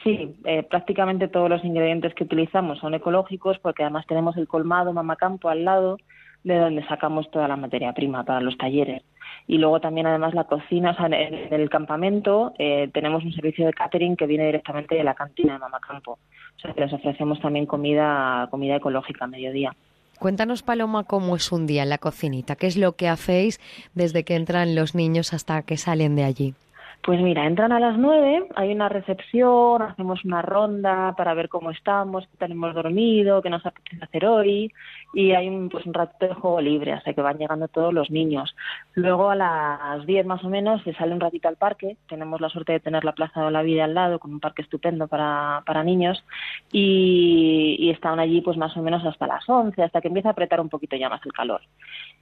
Sí, 0.02 0.34
eh, 0.44 0.64
prácticamente 0.64 1.28
todos 1.28 1.48
los 1.48 1.64
ingredientes 1.64 2.12
que 2.14 2.24
utilizamos 2.24 2.80
son 2.80 2.94
ecológicos 2.94 3.58
porque 3.60 3.84
además 3.84 4.04
tenemos 4.06 4.36
el 4.36 4.48
colmado 4.48 4.92
Mamacampo 4.92 5.48
al 5.48 5.64
lado 5.64 5.98
de 6.44 6.59
donde 6.59 6.86
sacamos 6.86 7.31
toda 7.31 7.48
la 7.48 7.56
materia 7.56 7.93
prima 7.93 8.24
para 8.24 8.40
los 8.40 8.56
talleres. 8.56 9.02
Y 9.47 9.59
luego 9.59 9.81
también 9.81 10.06
además 10.06 10.35
la 10.35 10.44
cocina, 10.44 10.90
o 10.90 10.94
sea, 10.94 11.06
en, 11.06 11.52
el 11.52 11.69
campamento 11.69 12.52
eh, 12.59 12.89
tenemos 12.93 13.24
un 13.24 13.32
servicio 13.32 13.66
de 13.66 13.73
catering 13.73 14.16
que 14.16 14.27
viene 14.27 14.47
directamente 14.47 14.94
de 14.94 15.05
la 15.05 15.14
cantina 15.14 15.55
de 15.55 15.59
Mamacampo. 15.59 16.12
O 16.12 16.60
sea, 16.60 16.73
que 16.73 16.81
les 16.81 16.93
ofrecemos 16.93 17.40
también 17.40 17.66
comida, 17.66 18.47
comida 18.51 18.77
ecológica 18.77 19.24
a 19.24 19.28
mediodía. 19.28 19.74
Cuéntanos, 20.19 20.62
Paloma, 20.62 21.02
cómo 21.02 21.35
es 21.35 21.51
un 21.51 21.66
día 21.66 21.82
en 21.82 21.89
la 21.89 21.98
cocinita. 21.98 22.55
¿Qué 22.55 22.69
es 22.69 22.77
lo 22.77 22.93
que 22.93 23.09
hacéis 23.09 23.59
desde 23.94 24.23
que 24.23 24.36
entran 24.36 24.77
los 24.77 24.94
niños 24.94 25.32
hasta 25.32 25.62
que 25.62 25.77
salen 25.77 26.14
de 26.14 26.23
allí? 26.23 26.55
Pues 27.04 27.20
mira, 27.20 27.46
entran 27.46 27.72
a 27.72 27.80
las 27.80 27.98
nueve, 27.98 28.46
hay 28.54 28.72
una 28.72 28.88
recepción, 28.88 29.82
hacemos 29.82 30.24
una 30.24 30.40
ronda 30.40 31.14
para 31.16 31.34
ver 31.34 31.48
cómo 31.48 31.72
estamos, 31.72 32.28
qué 32.28 32.36
tenemos 32.36 32.72
dormido, 32.74 33.42
qué 33.42 33.50
nos 33.50 33.66
apetece 33.66 34.04
hacer 34.04 34.24
hoy, 34.24 34.72
y 35.12 35.32
hay 35.32 35.48
un, 35.48 35.68
pues 35.68 35.84
un 35.84 35.94
rato 35.94 36.24
de 36.24 36.32
juego 36.32 36.60
libre 36.60 36.92
hasta 36.92 37.12
que 37.12 37.20
van 37.20 37.38
llegando 37.38 37.66
todos 37.66 37.92
los 37.92 38.08
niños. 38.12 38.54
Luego 38.94 39.30
a 39.30 39.34
las 39.34 40.06
diez 40.06 40.24
más 40.24 40.44
o 40.44 40.48
menos 40.48 40.80
se 40.84 40.94
sale 40.94 41.12
un 41.12 41.18
ratito 41.18 41.48
al 41.48 41.56
parque, 41.56 41.96
tenemos 42.08 42.40
la 42.40 42.48
suerte 42.50 42.70
de 42.70 42.78
tener 42.78 43.04
la 43.04 43.14
Plaza 43.14 43.44
de 43.44 43.50
la 43.50 43.62
Vida 43.62 43.82
al 43.82 43.94
lado, 43.94 44.20
con 44.20 44.32
un 44.32 44.38
parque 44.38 44.62
estupendo 44.62 45.08
para, 45.08 45.64
para 45.66 45.82
niños, 45.82 46.24
y, 46.70 47.78
y 47.80 47.90
están 47.90 48.20
allí 48.20 48.42
pues 48.42 48.56
más 48.56 48.76
o 48.76 48.80
menos 48.80 49.04
hasta 49.04 49.26
las 49.26 49.48
once, 49.48 49.82
hasta 49.82 50.00
que 50.00 50.06
empieza 50.06 50.28
a 50.28 50.32
apretar 50.32 50.60
un 50.60 50.68
poquito 50.68 50.94
ya 50.94 51.08
más 51.08 51.26
el 51.26 51.32
calor. 51.32 51.62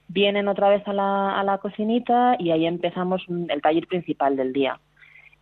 Vienen 0.07 0.47
otra 0.47 0.69
vez 0.69 0.85
a 0.87 0.93
la, 0.93 1.39
a 1.39 1.43
la 1.43 1.59
cocinita 1.59 2.35
y 2.39 2.49
ahí 2.49 2.65
empezamos 2.65 3.23
el 3.29 3.61
taller 3.61 3.85
principal 3.87 4.35
del 4.35 4.51
día. 4.51 4.70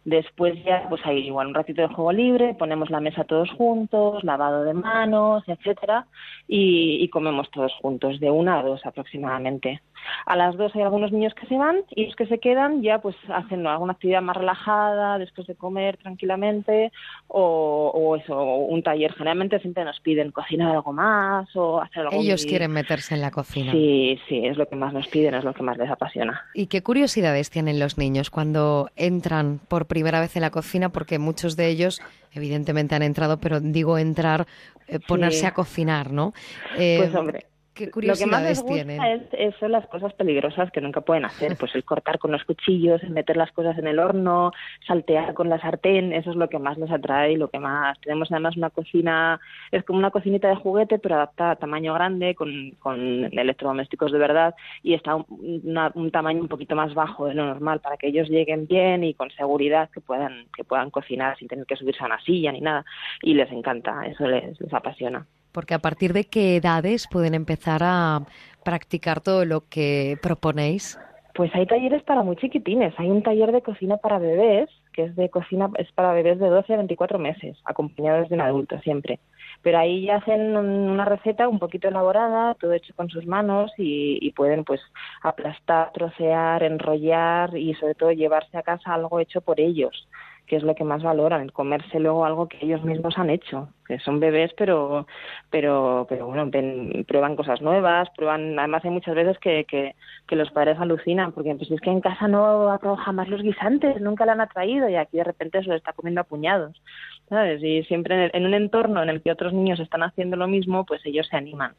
Después 0.09 0.55
ya 0.63 0.87
pues 0.89 1.05
hay 1.05 1.27
igual 1.27 1.47
un 1.47 1.53
ratito 1.53 1.83
de 1.83 1.87
juego 1.87 2.11
libre, 2.11 2.55
ponemos 2.55 2.89
la 2.89 2.99
mesa 2.99 3.25
todos 3.25 3.51
juntos, 3.51 4.23
lavado 4.23 4.63
de 4.63 4.73
manos, 4.73 5.43
etcétera, 5.45 6.07
y, 6.47 6.97
y 6.99 7.09
comemos 7.09 7.51
todos 7.51 7.71
juntos, 7.79 8.19
de 8.19 8.31
una 8.31 8.59
a 8.59 8.63
dos 8.63 8.83
aproximadamente. 8.87 9.81
A 10.25 10.35
las 10.35 10.57
dos 10.57 10.75
hay 10.75 10.81
algunos 10.81 11.11
niños 11.11 11.33
que 11.35 11.45
se 11.45 11.57
van 11.57 11.81
y 11.91 12.05
los 12.05 12.15
que 12.15 12.25
se 12.25 12.39
quedan 12.39 12.81
ya 12.81 12.99
pues 12.99 13.15
hacen 13.27 13.67
alguna 13.67 13.93
actividad 13.93 14.21
más 14.21 14.37
relajada 14.37 15.19
después 15.19 15.45
de 15.45 15.55
comer 15.55 15.97
tranquilamente 15.97 16.91
o, 17.27 17.91
o 17.93 18.15
eso, 18.15 18.35
o 18.35 18.65
un 18.65 18.81
taller. 18.81 19.13
Generalmente 19.13 19.59
siempre 19.59 19.83
nos 19.83 19.99
piden 19.99 20.31
cocinar 20.31 20.71
algo 20.75 20.93
más 20.93 21.55
o 21.55 21.81
hacer 21.81 22.07
algo. 22.07 22.19
Ellos 22.19 22.45
quieren 22.45 22.71
meterse 22.71 23.13
en 23.13 23.21
la 23.21 23.29
cocina. 23.29 23.71
Sí, 23.73 24.19
sí, 24.27 24.45
es 24.45 24.57
lo 24.57 24.67
que 24.67 24.75
más 24.75 24.93
nos 24.93 25.07
piden, 25.07 25.35
es 25.35 25.43
lo 25.43 25.53
que 25.53 25.61
más 25.61 25.77
les 25.77 25.89
apasiona. 25.91 26.41
¿Y 26.55 26.67
qué 26.67 26.81
curiosidades 26.81 27.51
tienen 27.51 27.77
los 27.77 27.97
niños 27.97 28.29
cuando 28.31 28.89
entran 28.95 29.59
por 29.67 29.85
primera 29.85 29.98
vez 30.21 30.35
en 30.35 30.41
la 30.41 30.49
cocina? 30.51 30.89
Porque 30.89 31.19
muchos 31.19 31.55
de 31.55 31.67
ellos 31.67 32.01
evidentemente 32.33 32.95
han 32.95 33.01
entrado, 33.03 33.39
pero 33.39 33.59
digo 33.59 33.97
entrar, 33.97 34.47
eh, 34.87 34.99
ponerse 34.99 35.39
Sí. 35.41 35.45
a 35.45 35.53
cocinar, 35.53 36.11
¿no? 36.11 36.33
Eh, 36.77 36.97
Pues 36.99 37.15
hombre, 37.15 37.45
¿Qué 37.79 37.85
Lo 38.07 38.13
que 38.15 38.25
más 38.27 38.43
les 38.43 38.61
gusta 38.61 38.73
tienen? 38.85 39.01
es, 39.01 39.21
es- 39.31 39.55
son 39.59 39.71
las 39.71 39.87
cosas 39.87 40.13
peligrosas 40.13 40.71
que 40.71 40.81
nunca 40.81 41.01
pueden 41.01 41.25
hacer, 41.25 41.55
pues 41.57 41.73
el 41.75 41.83
cortar 41.83 42.19
con 42.19 42.31
los 42.31 42.43
cuchillos, 42.43 43.01
el 43.03 43.11
meter 43.11 43.37
las 43.37 43.51
cosas 43.51 43.77
en 43.77 43.87
el 43.87 43.99
horno, 43.99 44.51
saltear 44.85 45.33
con 45.33 45.49
la 45.49 45.59
sartén, 45.59 46.13
eso 46.13 46.29
es 46.31 46.35
lo 46.35 46.49
que 46.49 46.59
más 46.59 46.77
les 46.77 46.91
atrae 46.91 47.31
y 47.33 47.37
lo 47.37 47.49
que 47.49 47.59
más. 47.59 47.99
Tenemos 48.01 48.31
además 48.31 48.57
una 48.57 48.69
cocina, 48.69 49.39
es 49.71 49.83
como 49.83 49.99
una 49.99 50.11
cocinita 50.11 50.47
de 50.49 50.55
juguete, 50.55 50.99
pero 50.99 51.15
adaptada 51.15 51.51
a 51.51 51.55
tamaño 51.55 51.93
grande, 51.93 52.35
con, 52.35 52.71
con 52.79 52.99
electrodomésticos 53.25 54.11
de 54.11 54.17
verdad, 54.19 54.55
y 54.83 54.93
está 54.93 55.15
un, 55.15 55.25
una- 55.63 55.91
un 55.95 56.11
tamaño 56.11 56.41
un 56.41 56.47
poquito 56.47 56.75
más 56.75 56.93
bajo 56.93 57.25
de 57.27 57.33
lo 57.33 57.45
normal 57.45 57.79
para 57.79 57.97
que 57.97 58.07
ellos 58.07 58.29
lleguen 58.29 58.67
bien 58.67 59.03
y 59.03 59.13
con 59.13 59.31
seguridad 59.31 59.89
que 59.91 60.01
puedan, 60.01 60.45
que 60.55 60.63
puedan 60.63 60.89
cocinar 60.91 61.37
sin 61.37 61.47
tener 61.47 61.65
que 61.65 61.75
subirse 61.75 62.03
a 62.03 62.07
una 62.07 62.19
silla 62.21 62.51
ni 62.51 62.61
nada. 62.61 62.85
Y 63.21 63.33
les 63.33 63.51
encanta, 63.51 64.05
eso 64.05 64.27
les, 64.27 64.59
les 64.59 64.73
apasiona. 64.73 65.25
Porque 65.51 65.73
a 65.73 65.79
partir 65.79 66.13
de 66.13 66.25
qué 66.25 66.55
edades 66.57 67.07
pueden 67.07 67.33
empezar 67.33 67.81
a 67.83 68.21
practicar 68.63 69.21
todo 69.21 69.45
lo 69.45 69.61
que 69.67 70.17
proponéis. 70.21 70.99
Pues 71.33 71.53
hay 71.55 71.65
talleres 71.65 72.03
para 72.03 72.21
muy 72.21 72.35
chiquitines. 72.35 72.93
Hay 72.97 73.09
un 73.09 73.23
taller 73.23 73.51
de 73.51 73.61
cocina 73.61 73.97
para 73.97 74.19
bebés, 74.19 74.69
que 74.91 75.05
es 75.05 75.15
de 75.15 75.29
cocina 75.29 75.69
es 75.77 75.89
para 75.93 76.11
bebés 76.11 76.37
de 76.39 76.49
12 76.49 76.73
a 76.73 76.77
24 76.77 77.17
meses, 77.17 77.57
acompañados 77.63 78.27
de 78.27 78.35
un 78.35 78.41
adulto 78.41 78.77
siempre. 78.79 79.19
Pero 79.61 79.77
ahí 79.77 80.05
ya 80.05 80.17
hacen 80.17 80.57
un- 80.57 80.89
una 80.89 81.05
receta 81.05 81.47
un 81.47 81.59
poquito 81.59 81.87
elaborada, 81.87 82.55
todo 82.55 82.73
hecho 82.73 82.93
con 82.95 83.09
sus 83.09 83.25
manos 83.25 83.71
y 83.77 84.31
pueden 84.33 84.65
pues 84.65 84.81
aplastar, 85.21 85.91
trocear, 85.93 86.63
enrollar 86.63 87.55
y 87.57 87.73
sobre 87.75 87.95
todo 87.95 88.11
llevarse 88.11 88.57
a 88.57 88.63
casa 88.63 88.93
algo 88.93 89.19
hecho 89.19 89.39
por 89.41 89.59
ellos, 89.59 90.07
que 90.49 90.55
es 90.57 90.63
lo 90.63 90.75
que 90.75 90.83
más 90.83 91.01
valoran, 91.03 91.41
el 91.43 91.53
comerse 91.53 91.99
luego 91.99 92.25
algo 92.25 92.47
que 92.49 92.57
ellos 92.61 92.83
mismos 92.83 93.17
han 93.17 93.29
hecho, 93.29 93.69
que 93.87 93.99
son 93.99 94.19
bebés 94.19 94.51
pero 94.57 95.05
pero 95.49 96.05
pero 96.09 96.25
bueno, 96.27 96.49
ven- 96.49 97.05
prueban 97.07 97.35
cosas 97.35 97.61
nuevas, 97.61 98.09
prueban 98.17 98.57
además 98.59 98.83
hay 98.83 98.91
muchas 98.91 99.15
veces 99.15 99.37
que, 99.39 99.63
que, 99.65 99.95
que 100.27 100.35
los 100.35 100.49
padres 100.51 100.77
alucinan 100.79 101.31
porque 101.31 101.55
pues 101.55 101.69
es 101.71 101.79
que 101.79 101.91
en 101.91 102.01
casa 102.01 102.27
no 102.27 102.69
ha 102.71 102.79
probado 102.79 103.01
jamás 103.03 103.29
los 103.29 103.41
guisantes, 103.43 104.01
nunca 104.01 104.25
le 104.25 104.31
han 104.31 104.41
atraído 104.41 104.89
y 104.89 104.95
aquí 104.95 105.17
de 105.17 105.23
repente 105.23 105.61
se 105.61 105.69
lo 105.69 105.75
está 105.75 105.93
comiendo 105.93 106.21
a 106.21 106.23
puñados, 106.25 106.81
¿sabes? 107.29 107.63
Y 107.63 107.83
siempre 107.83 108.15
en, 108.15 108.21
el- 108.21 108.31
en 108.33 108.45
un 108.47 108.53
entorno 108.55 109.03
en 109.03 109.09
el 109.09 109.21
que 109.21 109.31
otros 109.31 109.53
niños 109.53 109.79
están 109.79 110.03
haciendo 110.03 110.35
lo 110.35 110.47
mismo, 110.47 110.83
pues 110.85 111.05
ellos 111.05 111.27
se 111.29 111.37
animan. 111.37 111.73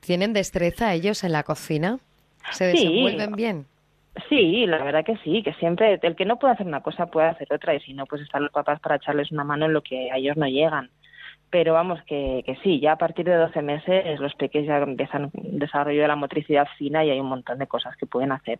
¿Tienen 0.00 0.32
destreza 0.32 0.94
ellos 0.94 1.24
en 1.24 1.32
la 1.32 1.42
cocina? 1.42 1.98
¿Se 2.52 2.70
Sí. 2.70 2.76
desenvuelven 2.78 3.32
bien? 3.36 3.66
Sí, 4.28 4.66
la 4.66 4.82
verdad 4.82 5.04
que 5.04 5.16
sí, 5.18 5.42
que 5.42 5.52
siempre 5.54 5.98
el 6.02 6.16
que 6.16 6.24
no 6.24 6.38
puede 6.38 6.54
hacer 6.54 6.66
una 6.66 6.82
cosa 6.82 7.06
puede 7.06 7.28
hacer 7.28 7.52
otra 7.52 7.74
y 7.74 7.80
si 7.80 7.92
no, 7.92 8.06
pues 8.06 8.22
están 8.22 8.42
los 8.42 8.52
papás 8.52 8.80
para 8.80 8.96
echarles 8.96 9.30
una 9.30 9.44
mano 9.44 9.66
en 9.66 9.72
lo 9.72 9.82
que 9.82 10.10
a 10.10 10.16
ellos 10.16 10.36
no 10.36 10.46
llegan. 10.46 10.90
Pero 11.50 11.72
vamos, 11.72 12.00
que, 12.06 12.42
que 12.44 12.56
sí, 12.62 12.80
ya 12.80 12.92
a 12.92 12.98
partir 12.98 13.24
de 13.24 13.34
12 13.34 13.62
meses 13.62 14.20
los 14.20 14.34
pequeños 14.34 14.68
ya 14.68 14.78
empiezan 14.78 15.30
desarrollo 15.32 16.02
de 16.02 16.08
la 16.08 16.16
motricidad 16.16 16.66
fina 16.76 17.04
y 17.04 17.10
hay 17.10 17.20
un 17.20 17.28
montón 17.28 17.58
de 17.58 17.66
cosas 17.66 17.96
que 17.96 18.06
pueden 18.06 18.32
hacer. 18.32 18.58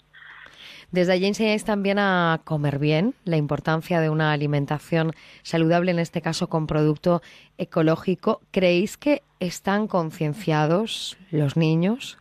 Desde 0.91 1.13
allí 1.13 1.27
enseñáis 1.27 1.65
también 1.65 1.99
a 1.99 2.41
comer 2.45 2.79
bien, 2.79 3.15
la 3.25 3.37
importancia 3.37 4.01
de 4.01 4.09
una 4.09 4.33
alimentación 4.33 5.11
saludable, 5.43 5.91
en 5.91 5.99
este 5.99 6.23
caso 6.23 6.49
con 6.49 6.67
producto 6.67 7.21
ecológico. 7.59 8.41
¿Creéis 8.53 8.97
que 8.97 9.23
están 9.39 9.87
concienciados 9.87 11.19
los 11.31 11.59
niños? 11.59 12.19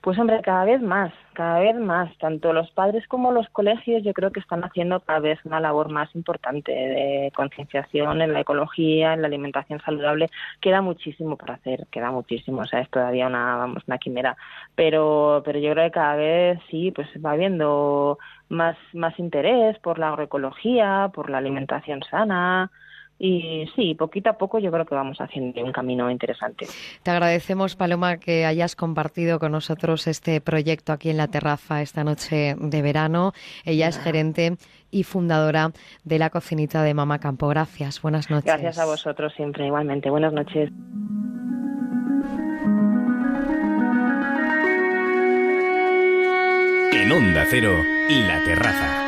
Pues 0.00 0.18
hombre, 0.18 0.40
cada 0.42 0.64
vez 0.64 0.80
más, 0.80 1.12
cada 1.34 1.60
vez 1.60 1.76
más, 1.76 2.16
tanto 2.18 2.52
los 2.52 2.70
padres 2.70 3.06
como 3.08 3.32
los 3.32 3.48
colegios 3.50 4.02
yo 4.02 4.14
creo 4.14 4.32
que 4.32 4.40
están 4.40 4.64
haciendo 4.64 5.00
cada 5.00 5.18
vez 5.18 5.38
una 5.44 5.60
labor 5.60 5.90
más 5.90 6.14
importante 6.14 6.72
de 6.72 7.32
concienciación 7.34 8.22
en 8.22 8.32
la 8.32 8.40
ecología, 8.40 9.12
en 9.12 9.22
la 9.22 9.28
alimentación 9.28 9.80
saludable. 9.80 10.30
Queda 10.60 10.80
muchísimo 10.80 11.36
por 11.36 11.50
hacer, 11.50 11.86
queda 11.90 12.10
muchísimo, 12.10 12.62
o 12.62 12.64
sea, 12.64 12.80
es 12.80 12.90
todavía 12.90 13.26
una, 13.26 13.56
vamos, 13.56 13.82
una 13.86 13.98
quimera, 13.98 14.36
pero, 14.74 15.42
pero 15.44 15.58
yo 15.58 15.72
creo 15.72 15.84
que 15.86 15.90
cada 15.92 16.16
vez 16.16 16.58
sí, 16.70 16.90
pues 16.90 17.08
va 17.24 17.32
habiendo 17.32 18.18
más, 18.48 18.76
más 18.92 19.18
interés 19.18 19.78
por 19.80 19.98
la 19.98 20.08
agroecología, 20.08 21.10
por 21.12 21.30
la 21.30 21.38
alimentación 21.38 22.02
sana, 22.10 22.70
y 23.18 23.66
sí, 23.76 23.94
poquito 23.94 24.30
a 24.30 24.38
poco 24.38 24.58
yo 24.58 24.72
creo 24.72 24.84
que 24.84 24.94
vamos 24.94 25.20
haciendo 25.20 25.62
un 25.62 25.72
camino 25.72 26.10
interesante. 26.10 26.66
Te 27.02 27.10
agradecemos, 27.10 27.76
Paloma, 27.76 28.16
que 28.16 28.44
hayas 28.44 28.74
compartido 28.76 29.38
con 29.38 29.52
nosotros 29.52 30.06
este 30.06 30.40
proyecto 30.40 30.92
aquí 30.92 31.10
en 31.10 31.16
la 31.16 31.28
terraza 31.28 31.80
esta 31.80 32.02
noche 32.04 32.56
de 32.58 32.82
verano. 32.82 33.32
Ella 33.64 33.88
es 33.88 33.98
gerente 33.98 34.56
y 34.90 35.04
fundadora 35.04 35.72
de 36.04 36.18
la 36.18 36.30
cocinita 36.30 36.82
de 36.82 36.94
Mama 36.94 37.18
Campo. 37.18 37.48
Gracias, 37.48 38.02
buenas 38.02 38.30
noches. 38.30 38.46
Gracias 38.46 38.78
a 38.78 38.84
vosotros 38.84 39.32
siempre, 39.34 39.66
igualmente. 39.66 40.10
Buenas 40.10 40.32
noches. 40.32 40.70
En 46.92 47.12
Onda 47.12 47.44
Cero, 47.50 47.76
La 48.08 48.42
Terraza. 48.44 49.03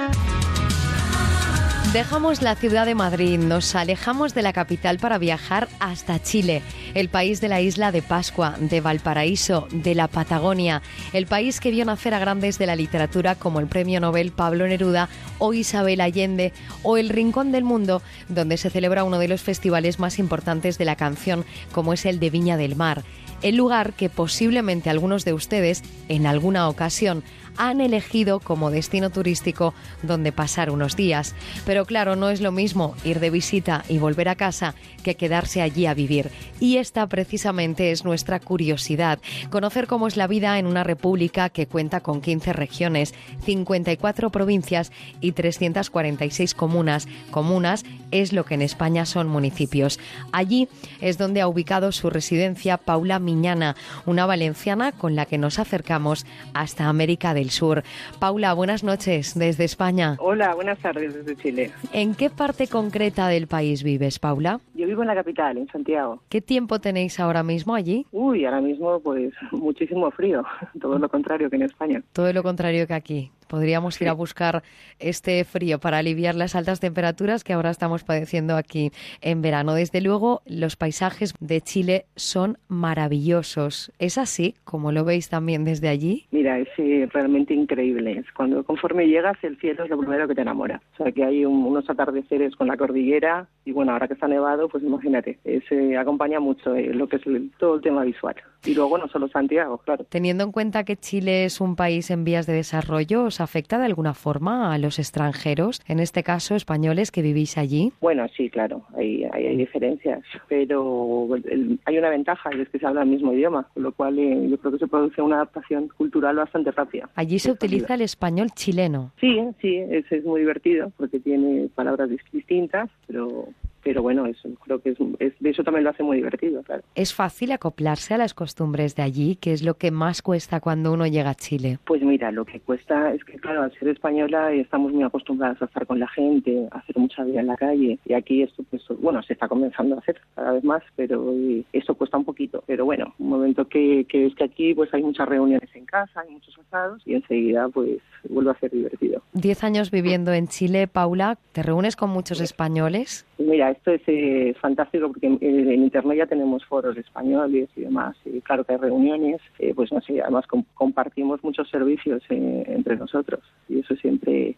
Dejamos 1.93 2.43
la 2.43 2.57
ciudad 2.57 2.85
de 2.85 2.95
Madrid, 2.95 3.39
nos 3.39 3.75
alejamos 3.75 4.35
de 4.35 4.43
la 4.43 4.53
capital 4.53 4.99
para 4.99 5.17
viajar 5.19 5.69
hasta 5.79 6.21
Chile, 6.21 6.63
el 6.95 7.09
país 7.09 7.41
de 7.41 7.49
la 7.49 7.61
isla 7.61 7.91
de 7.91 8.03
Pascua, 8.03 8.57
de 8.59 8.81
Valparaíso, 8.81 9.67
de 9.71 9.95
la 9.95 10.09
Patagonia, 10.09 10.83
el 11.15 11.27
país 11.27 11.59
que 11.59 11.71
vio 11.71 11.85
nacer 11.85 12.13
a 12.13 12.19
grandes 12.19 12.59
de 12.59 12.67
la 12.67 12.77
literatura 12.77 13.35
como 13.37 13.61
el 13.61 13.67
premio 13.67 14.01
Nobel 14.01 14.33
Pablo 14.33 14.67
Neruda 14.67 15.09
o 15.39 15.55
Isabel 15.55 16.03
Allende, 16.03 16.53
o 16.83 16.99
el 16.99 17.09
Rincón 17.09 17.51
del 17.51 17.65
Mundo, 17.65 18.03
donde 18.29 18.59
se 18.59 18.69
celebra 18.69 19.05
uno 19.05 19.19
de 19.19 19.29
los 19.29 19.41
festivales 19.41 19.99
más 19.99 20.19
importantes 20.19 20.77
de 20.77 20.85
la 20.85 20.97
canción, 20.97 21.47
como 21.73 21.95
es 21.95 22.05
el 22.05 22.19
de 22.19 22.31
Viña 22.31 22.57
del 22.59 22.77
Mar. 22.77 23.05
El 23.43 23.57
lugar 23.57 23.93
que 23.93 24.09
posiblemente 24.09 24.91
algunos 24.91 25.25
de 25.25 25.35
ustedes, 25.35 25.83
en 26.09 26.27
alguna 26.27 26.69
ocasión, 26.69 27.23
han 27.57 27.81
elegido 27.81 28.41
como 28.41 28.70
destino 28.70 29.11
turístico 29.11 29.74
donde 30.03 30.33
pasar 30.33 30.70
unos 30.70 30.97
días. 30.97 31.35
Pero 31.65 31.85
claro, 31.85 32.16
no 32.16 32.31
es 32.31 32.41
lo 32.41 32.53
mismo 32.53 32.95
ir 33.05 33.20
de 33.20 33.31
visita 33.31 33.85
y 33.89 33.99
volver 33.99 34.28
a 34.28 34.35
casa 34.35 34.74
que 35.03 35.15
quedarse 35.15 35.62
allí 35.62 35.87
a 35.87 35.95
vivir. 35.95 36.31
Y 36.61 36.78
esta 36.78 37.07
precisamente 37.07 37.93
es 37.93 38.05
nuestra 38.05 38.41
curiosidad, 38.41 39.19
conocer 39.51 39.87
cómo 39.87 40.07
es 40.07 40.16
la 40.16 40.27
vida 40.27 40.59
en 40.59 40.66
una 40.66 40.85
república 40.85 41.49
que 41.49 41.66
cuenta 41.66 42.01
con 42.01 42.20
15 42.20 42.53
regiones, 42.53 43.15
54 43.45 44.31
provincias 44.31 44.93
y 45.20 45.33
346 45.33 46.55
comunas. 46.55 47.07
Comunas 47.31 47.85
es 48.11 48.33
lo 48.33 48.45
que 48.45 48.55
en 48.55 48.62
España 48.62 49.07
son 49.07 49.28
municipios. 49.28 49.99
Allí 50.33 50.69
es 51.01 51.19
donde 51.19 51.41
ha 51.41 51.49
ubicado 51.49 51.93
su 51.93 52.11
residencia 52.11 52.77
Paula 52.77 53.19
Miñana, 53.19 53.77
una 54.07 54.27
valenciana 54.27 54.93
con 54.93 55.15
la 55.15 55.27
que 55.27 55.39
nos 55.39 55.59
acercamos 55.59 56.27
hasta 56.55 56.87
América 56.87 57.35
del 57.35 57.45
Sur. 57.51 57.82
Paula, 58.18 58.55
buenas 58.55 58.85
noches 58.85 59.39
desde 59.39 59.64
España. 59.64 60.16
Hola, 60.18 60.55
buenas 60.55 60.78
tardes 60.78 61.14
desde 61.14 61.36
Chile. 61.36 61.70
¿En 61.93 62.14
qué 62.14 62.31
parte 62.31 62.68
concreta 62.68 63.28
del 63.28 63.47
país 63.47 63.82
vives, 63.82 64.18
Paula? 64.18 64.60
Yo 64.74 64.86
vivo 64.86 65.02
en 65.02 65.09
la 65.09 65.14
capital, 65.14 65.59
en 65.59 65.68
Santiago. 65.68 66.20
¿Qué 66.28 66.40
tiempo 66.40 66.81
tenéis 66.81 67.20
ahora 67.20 67.43
mismo 67.43 67.74
allí? 67.74 68.06
Uy, 68.12 68.44
ahora 68.44 68.60
mismo 68.60 69.01
pues 69.01 69.32
muchísimo 69.52 70.10
frío, 70.10 70.44
todo 70.81 70.98
lo 70.98 71.09
contrario 71.09 71.51
que 71.51 71.56
en 71.56 71.62
España. 71.62 72.02
Todo 72.12 72.32
lo 72.32 72.43
contrario 72.43 72.86
que 72.86 72.94
aquí. 72.94 73.31
Podríamos 73.48 74.01
ir 74.01 74.09
a 74.09 74.12
buscar 74.12 74.62
este 74.98 75.44
frío 75.44 75.78
para 75.78 75.98
aliviar 75.98 76.35
las 76.35 76.55
altas 76.56 76.81
temperaturas 76.81 77.44
que 77.44 77.52
ahora 77.52 77.70
estamos 77.70 78.05
padeciendo 78.05 78.56
aquí 78.56 78.90
en 79.20 79.43
verano. 79.43 79.74
Desde 79.74 80.01
luego, 80.01 80.43
los 80.47 80.77
paisajes 80.77 81.35
de 81.40 81.60
Chile 81.60 82.06
son 82.16 82.59
maravillosos. 82.68 83.93
¿Es 83.98 84.18
así, 84.18 84.55
como 84.64 84.93
lo 84.93 85.05
veis 85.05 85.28
también 85.28 85.64
desde 85.64 85.89
allí? 85.89 86.27
Mira, 86.31 86.59
es 86.59 86.68
eh, 86.78 87.09
realmente 87.12 87.55
increíble. 87.55 88.23
Cuando 88.36 88.64
conforme 88.64 89.06
llegas 89.06 89.36
el 89.43 89.59
cielo 89.59 89.85
es 89.85 89.90
lo 89.90 89.98
primero 89.98 90.27
que 90.28 90.35
te 90.35 90.43
enamora. 90.43 90.82
O 90.94 91.02
sea, 91.05 91.12
que 91.12 91.24
hay 91.24 91.44
un- 91.44 91.64
unos 91.66 91.89
atardeceres 91.89 92.55
con 92.56 92.66
la 92.68 92.77
cordillera 92.77 93.48
y 93.64 93.73
bueno, 93.73 93.93
ahora 93.93 94.09
que 94.09 94.14
está 94.14 94.28
nevado, 94.28 94.68
pues 94.68 94.82
imagínate, 94.85 95.39
se 95.68 95.97
acompaña 95.97 96.40
mucho 96.40 96.74
eh, 96.74 96.93
lo 96.94 97.09
que 97.09 97.16
es 97.16 97.27
el- 97.27 97.51
todo 97.59 97.77
el 97.77 97.81
tema 97.82 98.02
visual. 98.05 98.35
Y 98.64 98.74
luego 98.74 98.98
no 98.98 99.09
solo 99.09 99.28
Santiago, 99.28 99.78
claro. 99.78 100.05
Teniendo 100.09 100.44
en 100.44 100.52
cuenta 100.52 100.85
que 100.85 100.97
Chile 100.97 101.44
es 101.44 101.60
un 101.60 101.77
país 101.77 102.10
en 102.10 102.24
vías 102.24 102.47
de 102.47 102.52
desarrollo, 102.55 103.31
¿os 103.37 103.41
afecta 103.43 103.79
de 103.79 103.85
alguna 103.85 104.15
forma 104.15 104.73
a 104.73 104.79
los 104.79 104.99
extranjeros, 104.99 105.83
en 105.87 106.01
este 106.01 106.23
caso 106.23 106.55
españoles 106.55 107.11
que 107.11 107.21
vivís 107.21 107.59
allí? 107.59 107.93
Bueno, 108.01 108.27
sí, 108.35 108.49
claro, 108.49 108.83
hay, 108.97 109.25
hay, 109.25 109.47
hay 109.49 109.57
diferencias, 109.57 110.21
pero 110.49 111.29
el- 111.45 111.79
hay 111.85 111.99
una 111.99 112.09
ventaja 112.09 112.49
y 112.57 112.63
es 112.63 112.69
que 112.71 112.79
se 112.79 112.87
habla 112.87 113.03
el 113.03 113.09
mismo 113.11 113.33
idioma, 113.35 113.69
con 113.75 113.83
lo 113.83 113.93
cual 113.93 114.19
eh, 114.19 114.49
yo 114.49 114.57
creo 114.59 114.73
que 114.73 114.79
se 114.79 114.87
produce 114.89 115.21
una 115.21 115.37
adaptación 115.37 115.89
cultural 115.99 116.37
bastante 116.37 116.71
rápida. 116.71 117.11
Allí 117.15 117.39
se 117.39 117.53
utiliza 117.53 117.93
el 117.95 118.01
español 118.01 118.49
chileno. 118.55 119.13
Sí, 119.21 119.39
sí, 119.61 119.77
es, 119.77 120.11
es 120.11 120.25
muy 120.25 120.41
divertido 120.41 120.91
porque 120.97 121.21
tiene 121.21 121.69
palabras 121.75 122.09
dis- 122.09 122.31
distintas, 122.33 122.89
pero 123.07 123.49
pero 123.87 124.03
bueno, 124.03 124.27
eso 124.27 124.49
creo 124.65 124.81
que 124.81 124.91
es, 124.91 124.99
es, 125.21 125.33
eso 125.45 125.63
también 125.63 125.85
lo 125.85 125.91
hace 125.91 126.03
muy 126.03 126.17
divertido, 126.17 126.61
claro. 126.65 126.83
¿Es 126.97 127.15
fácil 127.15 127.53
acoplarse 127.53 128.15
a 128.15 128.19
las 128.19 128.35
costumbres 128.35 128.97
de 128.97 129.05
allí? 129.05 129.37
¿Qué 129.37 129.53
es 129.53 129.63
lo 129.63 129.75
que 129.75 129.93
más 129.93 130.23
cuesta 130.23 130.59
cuando 130.59 130.93
uno 130.93 131.07
llega 131.07 131.31
a 131.31 131.37
Chile? 131.37 131.79
Pues 131.85 132.03
mira, 132.03 132.33
lo 132.33 132.45
que 132.45 132.59
cuesta 132.59 133.15
es 133.15 133.23
que, 133.23 133.39
claro, 133.39 133.63
al 133.63 133.73
ser 133.79 133.87
española 133.87 134.53
estamos 134.53 134.93
muy 134.93 135.05
acostumbrados 135.05 135.63
a 135.63 135.67
estar 135.67 135.87
con 135.87 136.01
la 136.01 136.09
gente, 136.09 136.67
a 136.73 136.79
hacer 136.79 136.99
mucha 136.99 137.23
vida 137.23 137.39
en 137.39 137.47
la 137.47 137.57
calle, 137.57 138.01
y 138.05 138.13
aquí 138.15 138.43
esto, 138.43 138.65
pues, 138.69 138.83
bueno, 139.01 139.23
se 139.23 139.35
está 139.35 139.47
comenzando 139.47 139.95
a 139.95 139.99
hacer 140.01 140.21
cada 140.35 140.51
vez 140.51 140.65
más, 140.65 140.83
pero 140.97 141.33
eso 141.73 141.95
cuesta 141.95 142.19
un 142.19 142.25
poquito. 142.25 142.65
Pero 142.67 142.87
bueno, 142.87 143.15
un 143.21 143.29
momento 143.29 143.69
que, 143.69 144.05
que 144.09 144.27
es 144.27 144.35
que 144.35 144.43
aquí 144.43 144.75
pues 144.75 144.93
hay 144.95 145.05
muchas 145.05 145.29
reuniones 145.29 145.71
en 145.77 145.87
casa, 145.87 146.23
hay 146.23 146.33
muchos 146.33 146.59
asados, 146.59 147.03
y 147.07 147.15
enseguida 147.15 147.69
pues 147.69 148.01
vuelve 148.29 148.51
a 148.51 148.59
ser 148.59 148.73
divertido. 148.73 149.23
Diez 149.33 149.63
años 149.63 149.93
viviendo 149.93 150.33
en 150.33 150.49
Chile, 150.49 150.89
Paula, 150.89 151.39
¿te 151.53 151.63
reúnes 151.63 151.95
con 151.95 152.11
muchos 152.11 152.41
españoles? 152.41 153.25
Mira, 153.39 153.76
esto 153.77 153.90
es 153.93 154.03
eh, 154.07 154.55
fantástico 154.61 155.09
porque 155.09 155.27
en, 155.27 155.39
en, 155.40 155.82
Internet 155.82 156.19
ya 156.19 156.27
tenemos 156.27 156.65
foros 156.65 156.97
españoles 156.97 157.69
y 157.77 157.82
demás. 157.82 158.16
Y 158.24 158.40
claro 158.40 158.65
que 158.65 158.73
hay 158.73 158.78
reuniones, 158.78 159.40
eh, 159.59 159.73
pues 159.74 159.93
no 159.93 160.01
sé, 160.01 160.20
además 160.20 160.47
com 160.47 160.65
compartimos 160.74 161.43
muchos 161.44 161.69
servicios 161.69 162.23
eh, 162.31 162.65
entre 162.66 162.97
nosotros 162.97 163.40
y 163.69 163.81
eso 163.81 163.94
siempre 163.97 164.57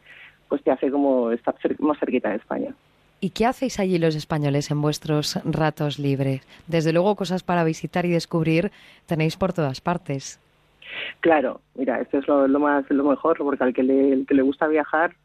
pues 0.49 0.63
te 0.63 0.71
hace 0.71 0.91
como 0.91 1.31
estar 1.31 1.55
cer 1.61 1.79
más 1.81 1.99
cerquita 1.99 2.31
de 2.31 2.37
España. 2.37 2.75
¿Y 3.21 3.31
qué 3.31 3.47
hacéis 3.47 3.81
allí 3.81 3.99
los 3.99 4.15
españoles 4.15 4.71
en 4.71 4.81
vuestros 4.81 5.41
ratos 5.45 5.99
libres? 5.99 6.41
Desde 6.69 6.93
luego 6.93 7.17
cosas 7.17 7.43
para 7.43 7.65
visitar 7.65 8.07
y 8.07 8.11
descubrir 8.11 8.71
tenéis 9.07 9.37
por 9.37 9.53
todas 9.53 9.81
partes. 9.81 10.41
Claro, 11.21 11.61
mira, 11.75 12.01
esto 12.01 12.19
es 12.19 12.29
lo, 12.29 12.47
lo 12.47 12.61
más 12.61 12.89
lo 12.91 13.05
mejor 13.05 13.37
porque 13.39 13.65
al 13.65 13.75
que 13.75 13.83
le, 13.83 14.13
el 14.13 14.27
que 14.27 14.35
le 14.35 14.43
gusta 14.43 14.69
viajar 14.69 15.17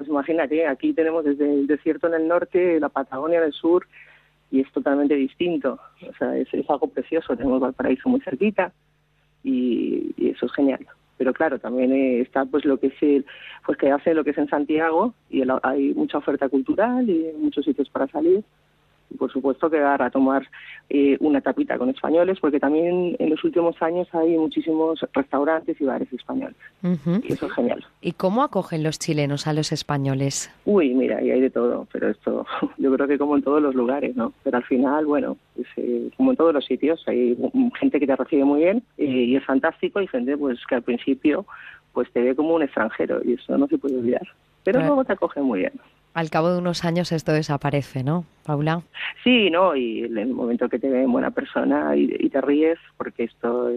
pues 0.00 0.08
imagínate, 0.08 0.66
aquí 0.66 0.94
tenemos 0.94 1.26
desde 1.26 1.44
el 1.44 1.66
desierto 1.66 2.06
en 2.06 2.14
el 2.14 2.26
norte, 2.26 2.80
la 2.80 2.88
Patagonia 2.88 3.36
en 3.36 3.44
el 3.44 3.52
sur, 3.52 3.86
y 4.50 4.60
es 4.60 4.72
totalmente 4.72 5.14
distinto. 5.14 5.78
O 6.08 6.14
sea, 6.14 6.34
es, 6.38 6.48
algo 6.70 6.88
precioso. 6.88 7.36
Tenemos 7.36 7.60
Valparaíso 7.60 8.08
muy 8.08 8.18
cerquita 8.22 8.72
y, 9.44 10.14
eso 10.16 10.46
es 10.46 10.52
genial. 10.54 10.86
Pero 11.18 11.34
claro, 11.34 11.58
también 11.58 11.92
eh, 11.92 12.20
está 12.22 12.46
pues 12.46 12.64
lo 12.64 12.78
que 12.80 12.86
es 12.86 12.94
el, 13.02 13.26
pues 13.66 13.76
que 13.76 13.90
hace 13.90 14.14
lo 14.14 14.24
que 14.24 14.30
es 14.30 14.38
en 14.38 14.48
Santiago 14.48 15.12
y 15.28 15.42
el, 15.42 15.52
hay 15.62 15.92
mucha 15.92 16.16
oferta 16.16 16.48
cultural 16.48 17.10
y 17.10 17.34
muchos 17.36 17.66
sitios 17.66 17.90
para 17.90 18.06
salir 18.06 18.42
por 19.18 19.32
supuesto 19.32 19.70
quedar 19.70 20.02
a 20.02 20.10
tomar 20.10 20.46
eh, 20.88 21.16
una 21.20 21.40
tapita 21.40 21.78
con 21.78 21.90
españoles, 21.90 22.38
porque 22.40 22.60
también 22.60 23.16
en 23.18 23.30
los 23.30 23.42
últimos 23.44 23.80
años 23.82 24.08
hay 24.12 24.36
muchísimos 24.36 25.04
restaurantes 25.12 25.80
y 25.80 25.84
bares 25.84 26.12
españoles. 26.12 26.56
Uh 26.82 26.88
-huh. 26.88 27.24
Y 27.28 27.32
eso 27.32 27.46
es 27.46 27.52
genial. 27.52 27.84
¿Y 28.00 28.12
cómo 28.12 28.42
acogen 28.42 28.82
los 28.82 28.98
chilenos 28.98 29.46
a 29.46 29.52
los 29.52 29.72
españoles? 29.72 30.50
Uy, 30.64 30.94
mira, 30.94 31.22
y 31.22 31.30
hay 31.30 31.40
de 31.40 31.50
todo, 31.50 31.86
pero 31.92 32.08
esto 32.08 32.46
yo 32.78 32.92
creo 32.94 33.06
que 33.06 33.18
como 33.18 33.36
en 33.36 33.42
todos 33.42 33.62
los 33.62 33.74
lugares, 33.74 34.16
¿no? 34.16 34.32
Pero 34.42 34.56
al 34.56 34.64
final, 34.64 35.06
bueno, 35.06 35.36
eh, 35.76 36.10
como 36.16 36.30
en 36.30 36.36
todos 36.36 36.54
los 36.54 36.64
sitios, 36.64 37.02
hay 37.06 37.36
gente 37.78 38.00
que 38.00 38.06
te 38.06 38.16
recibe 38.16 38.44
muy 38.44 38.60
bien 38.60 38.82
eh, 38.98 39.04
y 39.04 39.36
es 39.36 39.44
fantástico 39.44 40.00
y 40.00 40.06
gente 40.06 40.36
pues 40.36 40.58
que 40.66 40.76
al 40.76 40.82
principio 40.82 41.46
pues 41.92 42.10
te 42.12 42.20
ve 42.20 42.36
como 42.36 42.54
un 42.54 42.62
extranjero 42.62 43.20
y 43.24 43.34
eso 43.34 43.58
no 43.58 43.66
se 43.66 43.78
puede 43.78 43.98
olvidar. 43.98 44.26
Pero 44.62 44.80
luego 44.80 45.04
te 45.04 45.14
acoge 45.14 45.40
muy 45.40 45.60
bien 45.60 45.72
al 46.14 46.30
cabo 46.30 46.50
de 46.52 46.58
unos 46.58 46.84
años 46.84 47.12
esto 47.12 47.32
desaparece, 47.32 48.02
¿no, 48.02 48.24
Paula? 48.44 48.82
Sí, 49.22 49.50
no, 49.50 49.76
y 49.76 50.04
en 50.04 50.18
el 50.18 50.28
momento 50.28 50.68
que 50.68 50.78
te 50.78 50.88
ven 50.88 51.10
buena 51.12 51.30
persona 51.30 51.96
y, 51.96 52.14
y 52.18 52.30
te 52.30 52.40
ríes, 52.40 52.78
porque 52.96 53.24
esto 53.24 53.70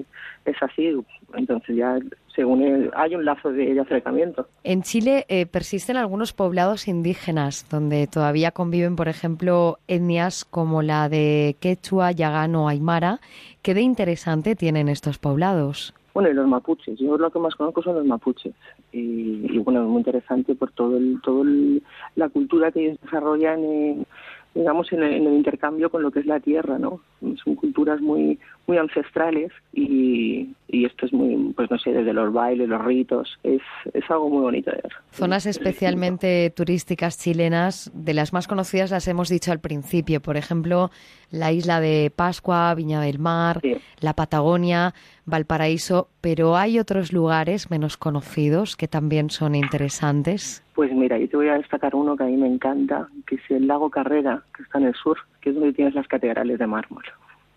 es 0.46 0.62
así, 0.62 0.92
entonces 1.36 1.76
ya 1.76 2.00
según 2.36 2.64
el, 2.64 2.92
hay 2.96 3.16
un 3.16 3.26
lazo 3.26 3.52
de, 3.52 3.74
de, 3.74 3.80
acercamiento. 3.80 4.48
En 4.64 4.82
Chile 4.82 5.26
eh, 5.30 5.46
persisten 5.46 5.98
algunos 5.98 6.34
poblados 6.34 6.88
indígenas 6.88 7.68
donde 7.70 8.08
todavía 8.08 8.52
conviven, 8.52 8.96
por 8.96 9.08
ejemplo, 9.08 9.78
etnias 9.88 10.46
como 10.46 10.82
la 10.82 11.10
de 11.10 11.56
Quechua, 11.60 12.12
Yagano, 12.12 12.68
Aymara. 12.68 13.20
¿Qué 13.62 13.74
de 13.74 13.82
interesante 13.82 14.56
tienen 14.56 14.90
estos 14.90 15.18
poblados? 15.18 15.94
Bueno, 16.14 16.30
y 16.30 16.34
los 16.34 16.48
mapuches. 16.48 17.00
Yo 17.00 17.18
lo 17.18 17.32
que 17.32 17.40
más 17.40 17.56
conozco 17.56 17.82
son 17.82 17.96
los 17.96 18.06
mapuches. 18.06 18.54
Y, 18.94 19.48
y 19.52 19.58
bueno, 19.60 19.82
es 19.82 19.88
muy 19.88 20.00
interesante 20.00 20.56
por 20.56 20.72
todo 20.72 20.98
el, 20.98 21.20
todo 21.22 21.42
el, 21.42 21.82
la 22.16 22.30
cultura 22.30 22.72
que 22.72 22.86
ellos 22.86 23.02
desarrollan 23.02 23.64
en, 23.64 24.06
digamos, 24.54 24.92
en 24.94 25.04
el, 25.04 25.14
en 25.14 25.28
el, 25.28 25.34
intercambio 25.34 25.90
con 25.90 26.04
lo 26.04 26.12
que 26.12 26.20
es 26.20 26.26
la 26.26 26.40
tierra, 26.40 26.78
¿no? 26.78 27.02
Son 27.44 27.56
culturas 27.56 28.00
muy 28.02 28.40
muy 28.68 28.78
ancestrales 28.78 29.52
y, 29.74 30.50
y, 30.74 30.86
esto 30.86 31.06
es 31.06 31.14
muy, 31.14 31.54
pues 31.54 31.70
no 31.70 31.78
sé, 31.78 31.92
desde 31.92 32.14
los 32.14 32.34
bailes, 32.34 32.68
los 32.68 32.84
ritos, 32.84 33.40
es, 33.44 33.62
es 33.94 34.04
algo 34.10 34.30
muy 34.30 34.42
bonito 34.42 34.72
de 34.72 34.78
ver. 34.78 34.92
Zonas 35.12 35.46
especialmente 35.46 36.52
turísticas 36.56 37.18
chilenas, 37.18 37.92
de 37.94 38.14
las 38.14 38.34
más 38.34 38.48
conocidas 38.48 38.92
las 38.92 39.08
hemos 39.08 39.30
dicho 39.30 39.52
al 39.52 39.60
principio, 39.60 40.22
por 40.22 40.38
ejemplo, 40.38 40.90
la 41.32 41.52
isla 41.52 41.80
de 41.80 42.12
Pascua, 42.16 42.74
Viña 42.76 43.02
del 43.02 43.20
Mar, 43.20 43.60
sí. 43.62 43.76
la 44.00 44.14
Patagonia, 44.14 44.94
Valparaíso, 45.26 46.10
pero 46.22 46.58
hay 46.58 46.80
otros 46.80 47.14
lugares 47.14 47.72
menos 47.72 47.98
conocidos 47.98 48.76
que 48.76 48.88
también 48.88 49.30
son 49.30 49.56
interesantes. 49.56 50.64
Pues 50.76 50.92
mira, 50.92 51.18
yo 51.18 51.30
te 51.30 51.38
voy 51.38 51.50
a 51.50 51.58
destacar 51.58 51.96
uno 51.96 52.18
que 52.18 52.24
a 52.24 52.28
mí 52.28 52.38
me 52.38 52.48
encanta, 52.48 53.08
que 53.28 53.36
es 53.36 53.42
el 53.50 53.68
lago 53.68 53.90
Carrera, 53.90 54.44
que 54.56 54.64
está 54.64 54.80
en 54.80 54.86
el 54.86 54.96
sur, 54.96 55.18
que 55.42 55.50
es 55.50 55.56
donde 55.56 55.74
tienes 55.74 55.94
las 55.94 56.08
catedrales 56.08 56.60
de 56.60 56.68
mármol 56.68 57.04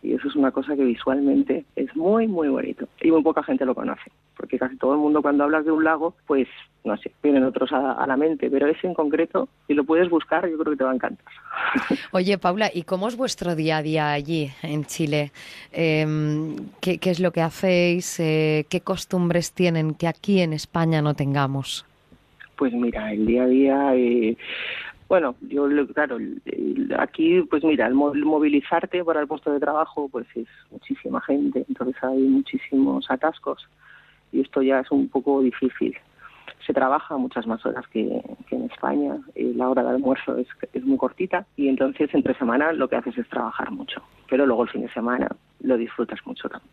y 0.06 0.14
eso 0.14 0.28
es 0.28 0.36
una 0.36 0.52
cosa 0.52 0.76
que 0.76 0.84
visualmente 0.84 1.64
es 1.74 1.94
muy 1.96 2.28
muy 2.28 2.48
bonito. 2.48 2.88
Y 3.00 3.10
muy 3.10 3.22
poca 3.22 3.42
gente 3.42 3.64
lo 3.64 3.74
conoce 3.74 4.10
porque 4.36 4.58
casi 4.58 4.76
todo 4.76 4.92
el 4.92 4.98
mundo 4.98 5.22
cuando 5.22 5.44
hablas 5.44 5.64
de 5.64 5.72
un 5.72 5.82
lago 5.82 6.14
pues 6.26 6.46
no 6.84 6.96
sé 6.96 7.10
vienen 7.22 7.42
otros 7.42 7.72
a, 7.72 7.92
a, 7.92 8.06
la 8.06 8.16
mente 8.16 8.48
pero 8.50 8.68
ese 8.68 8.86
en 8.86 8.94
concreto 8.94 9.48
si 9.66 9.74
lo 9.74 9.84
puedes 9.84 10.08
buscar 10.08 10.48
yo 10.48 10.56
creo 10.58 10.72
que 10.72 10.78
te 10.78 10.84
va 10.84 10.92
a 10.92 10.94
encantar. 10.94 11.26
Oye 12.12 12.38
Paula 12.38 12.70
y 12.72 12.82
cómo 12.82 13.08
es 13.08 13.16
vuestro 13.16 13.56
día 13.56 13.78
a 13.78 13.82
día 13.82 14.12
allí 14.12 14.50
en 14.62 14.84
Chile 14.84 15.32
eh, 15.72 16.06
¿qué, 16.80 16.98
¿qué, 16.98 17.10
es 17.10 17.20
lo 17.20 17.32
que 17.32 17.42
hacéis 17.42 18.20
eh, 18.20 18.66
qué 18.68 18.80
costumbres 18.80 19.52
tienen 19.52 19.94
que 19.94 20.06
aquí 20.06 20.40
en 20.40 20.52
España 20.52 21.02
no 21.02 21.14
tengamos 21.14 21.84
pues 22.56 22.72
mira 22.72 23.12
el 23.12 23.26
día 23.26 23.42
a 23.42 23.46
día 23.46 23.94
eh, 23.94 24.36
bueno, 25.08 25.36
yo 25.42 25.68
claro, 25.94 26.18
aquí 26.98 27.42
pues 27.42 27.62
mira, 27.64 27.86
el 27.86 27.94
movilizarte 27.94 29.04
para 29.04 29.20
el 29.20 29.28
puesto 29.28 29.52
de 29.52 29.60
trabajo 29.60 30.08
pues 30.08 30.26
es 30.34 30.48
muchísima 30.70 31.20
gente, 31.20 31.64
entonces 31.68 32.02
hay 32.02 32.18
muchísimos 32.18 33.08
atascos 33.10 33.68
y 34.32 34.40
esto 34.40 34.62
ya 34.62 34.80
es 34.80 34.90
un 34.90 35.08
poco 35.08 35.40
difícil. 35.42 35.96
Se 36.66 36.72
trabaja 36.72 37.16
muchas 37.16 37.46
más 37.46 37.64
horas 37.64 37.86
que, 37.88 38.20
en 38.50 38.62
España, 38.64 39.18
la 39.36 39.68
hora 39.68 39.84
de 39.84 39.90
almuerzo 39.90 40.36
es, 40.36 40.48
es 40.72 40.84
muy 40.84 40.96
cortita 40.98 41.46
y 41.56 41.68
entonces 41.68 42.12
entre 42.12 42.34
semana 42.34 42.72
lo 42.72 42.88
que 42.88 42.96
haces 42.96 43.16
es 43.16 43.28
trabajar 43.28 43.70
mucho, 43.70 44.02
pero 44.28 44.46
luego 44.46 44.64
el 44.64 44.70
fin 44.70 44.82
de 44.82 44.92
semana 44.92 45.28
lo 45.60 45.76
disfrutas 45.76 46.18
mucho 46.26 46.48
también. 46.48 46.72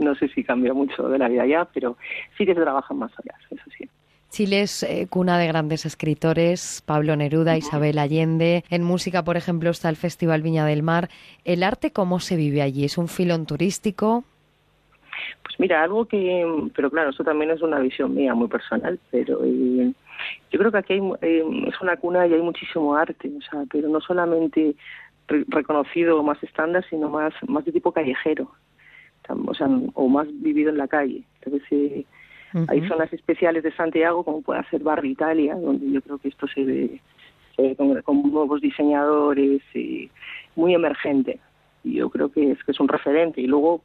No 0.00 0.16
sé 0.16 0.28
si 0.28 0.42
cambia 0.42 0.74
mucho 0.74 1.08
de 1.08 1.18
la 1.18 1.28
vida 1.28 1.46
ya, 1.46 1.64
pero 1.66 1.96
sí 2.36 2.44
que 2.44 2.54
se 2.54 2.60
trabajan 2.60 2.98
más 2.98 3.12
horas, 3.20 3.40
eso 3.50 3.70
sí. 3.76 3.88
Chile 4.30 4.62
es 4.62 4.82
eh, 4.82 5.06
cuna 5.08 5.38
de 5.38 5.46
grandes 5.46 5.86
escritores, 5.86 6.82
Pablo 6.84 7.16
Neruda, 7.16 7.56
Isabel 7.56 7.98
Allende. 7.98 8.64
En 8.70 8.82
música, 8.82 9.24
por 9.24 9.36
ejemplo, 9.36 9.70
está 9.70 9.88
el 9.88 9.96
Festival 9.96 10.42
Viña 10.42 10.66
del 10.66 10.82
Mar. 10.82 11.08
¿El 11.44 11.62
arte 11.62 11.92
cómo 11.92 12.20
se 12.20 12.36
vive 12.36 12.62
allí? 12.62 12.84
¿Es 12.84 12.98
un 12.98 13.08
filón 13.08 13.46
turístico? 13.46 14.24
Pues 15.42 15.58
mira, 15.58 15.82
algo 15.82 16.04
que, 16.04 16.70
pero 16.74 16.90
claro, 16.90 17.10
eso 17.10 17.24
también 17.24 17.50
es 17.50 17.62
una 17.62 17.78
visión 17.80 18.14
mía 18.14 18.34
muy 18.34 18.48
personal, 18.48 18.98
pero 19.10 19.40
eh, 19.44 19.92
yo 20.50 20.58
creo 20.58 20.70
que 20.70 20.78
aquí 20.78 20.92
hay, 20.94 21.00
eh, 21.22 21.44
es 21.66 21.80
una 21.80 21.96
cuna 21.96 22.26
y 22.26 22.34
hay 22.34 22.42
muchísimo 22.42 22.94
arte, 22.94 23.30
o 23.36 23.40
sea, 23.50 23.64
pero 23.70 23.88
no 23.88 24.00
solamente 24.00 24.74
re 25.26 25.44
reconocido 25.48 26.22
más 26.22 26.42
estándar, 26.42 26.84
sino 26.88 27.08
más, 27.08 27.32
más 27.46 27.64
de 27.64 27.72
tipo 27.72 27.92
callejero, 27.92 28.50
o 29.28 29.54
sea, 29.54 29.66
o 29.94 30.08
más 30.08 30.28
vivido 30.30 30.70
en 30.70 30.78
la 30.78 30.88
calle. 30.88 31.22
Entonces, 31.42 31.68
eh, 31.70 32.04
Uh 32.54 32.58
-huh. 32.58 32.66
Hay 32.68 32.88
zonas 32.88 33.12
especiales 33.12 33.62
de 33.62 33.72
Santiago, 33.72 34.24
como 34.24 34.42
puede 34.42 34.62
ser 34.70 34.82
Barrio 34.82 35.10
Italia, 35.10 35.54
donde 35.54 35.90
yo 35.90 36.00
creo 36.02 36.18
que 36.18 36.28
esto 36.28 36.46
se 36.48 36.64
ve, 36.64 37.00
con, 37.76 38.00
con, 38.02 38.22
nuevos 38.30 38.60
diseñadores, 38.60 39.62
y 39.74 40.10
muy 40.56 40.74
emergente. 40.74 41.40
Y 41.84 41.94
yo 41.94 42.10
creo 42.10 42.30
que 42.30 42.52
es, 42.52 42.64
que 42.64 42.72
es 42.72 42.80
un 42.80 42.88
referente. 42.88 43.40
Y 43.40 43.46
luego, 43.46 43.82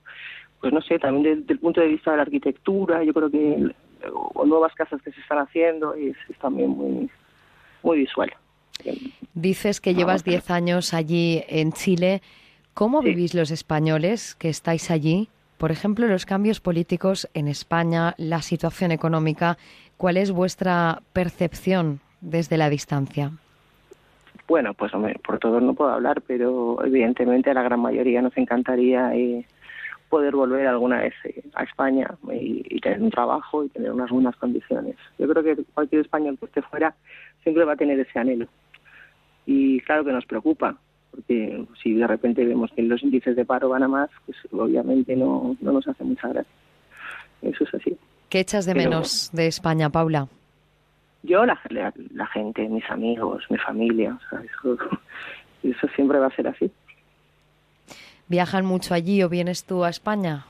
pues 0.61 0.73
no 0.73 0.81
sé, 0.81 0.99
también 0.99 1.39
desde 1.39 1.53
el 1.53 1.59
punto 1.59 1.81
de 1.81 1.87
vista 1.87 2.11
de 2.11 2.17
la 2.17 2.23
arquitectura, 2.23 3.03
yo 3.03 3.13
creo 3.13 3.29
que 3.29 3.73
o 4.11 4.45
nuevas 4.45 4.73
casas 4.75 5.01
que 5.01 5.11
se 5.11 5.21
están 5.21 5.39
haciendo 5.39 5.93
es, 5.93 6.15
es 6.29 6.37
también 6.39 6.69
muy, 6.69 7.09
muy 7.83 7.99
visual. 7.99 8.31
Dices 9.33 9.79
que 9.79 9.93
llevas 9.93 10.23
10 10.23 10.51
años 10.51 10.93
allí 10.93 11.43
en 11.47 11.71
Chile. 11.71 12.21
¿Cómo 12.73 13.01
sí. 13.01 13.09
vivís 13.09 13.33
los 13.33 13.51
españoles 13.51 14.35
que 14.35 14.49
estáis 14.49 14.91
allí? 14.91 15.29
Por 15.63 15.71
ejemplo, 15.71 16.07
los 16.07 16.25
cambios 16.25 16.59
políticos 16.59 17.29
en 17.33 17.47
España, 17.47 18.15
la 18.17 18.41
situación 18.41 18.91
económica. 18.91 19.57
¿Cuál 19.95 20.17
es 20.17 20.29
vuestra 20.29 20.99
percepción 21.13 22.01
desde 22.19 22.57
la 22.57 22.69
distancia? 22.69 23.31
Bueno, 24.45 24.73
pues 24.73 24.93
hombre, 24.93 25.17
por 25.25 25.39
todos 25.39 25.63
no 25.63 25.73
puedo 25.73 25.91
hablar, 25.91 26.21
pero 26.27 26.83
evidentemente 26.83 27.49
a 27.49 27.53
la 27.53 27.63
gran 27.63 27.79
mayoría 27.79 28.21
nos 28.21 28.35
encantaría 28.35 29.15
eh, 29.15 29.45
poder 30.09 30.35
volver 30.35 30.67
alguna 30.67 30.99
vez 30.99 31.13
eh, 31.23 31.41
a 31.53 31.63
España 31.63 32.13
y, 32.29 32.65
y, 32.69 32.81
tener 32.81 33.01
un 33.01 33.09
trabajo 33.09 33.63
y 33.63 33.69
tener 33.69 33.93
unas 33.93 34.09
buenas 34.09 34.35
condiciones. 34.35 34.97
Yo 35.17 35.29
creo 35.29 35.43
que 35.43 35.63
cualquier 35.73 36.01
español 36.01 36.37
que 36.39 36.47
esté 36.47 36.61
fuera 36.63 36.93
siempre 37.41 37.63
va 37.63 37.71
a 37.71 37.77
tener 37.77 37.97
ese 37.97 38.19
anhelo. 38.19 38.47
Y 39.45 39.79
claro 39.79 40.03
que 40.03 40.11
nos 40.11 40.25
preocupa, 40.25 40.75
porque 41.15 41.65
si 41.81 41.93
de 41.93 42.07
repente 42.07 42.43
vemos 42.43 42.71
que 42.75 42.81
los 42.81 43.03
índices 43.03 43.35
de 43.35 43.45
paro 43.45 43.69
van 43.69 43.83
a 43.83 43.87
más, 43.87 44.09
pues 44.25 44.37
obviamente 44.51 45.15
no, 45.15 45.55
no 45.61 45.71
nos 45.71 45.87
hace 45.87 46.03
mucha 46.03 46.27
gracia. 46.29 46.51
Eso 47.41 47.63
es 47.65 47.73
así. 47.75 47.95
¿Qué 48.29 48.39
echas 48.39 48.65
de 48.65 48.73
Pero- 48.73 48.89
menos 48.89 49.29
de 49.31 49.47
España, 49.47 49.89
Paula? 49.89 50.27
Yo, 51.21 51.45
la, 51.45 51.59
la, 51.69 51.93
la 52.13 52.25
gente, 52.27 52.67
mis 52.67 52.89
amigos, 52.89 53.45
mi 53.49 53.57
familia, 53.57 54.17
o 54.25 54.29
sea, 54.29 54.41
eso, 54.41 54.77
eso 55.63 55.87
siempre 55.95 56.19
va 56.19 56.27
a 56.27 56.35
ser 56.35 56.47
así. 56.47 56.69
¿Viajan 58.27 58.65
mucho 58.65 58.93
allí 58.93 59.21
o 59.23 59.29
vienes 59.29 59.65
tú 59.65 59.83
a 59.83 59.89
España? 59.89 60.45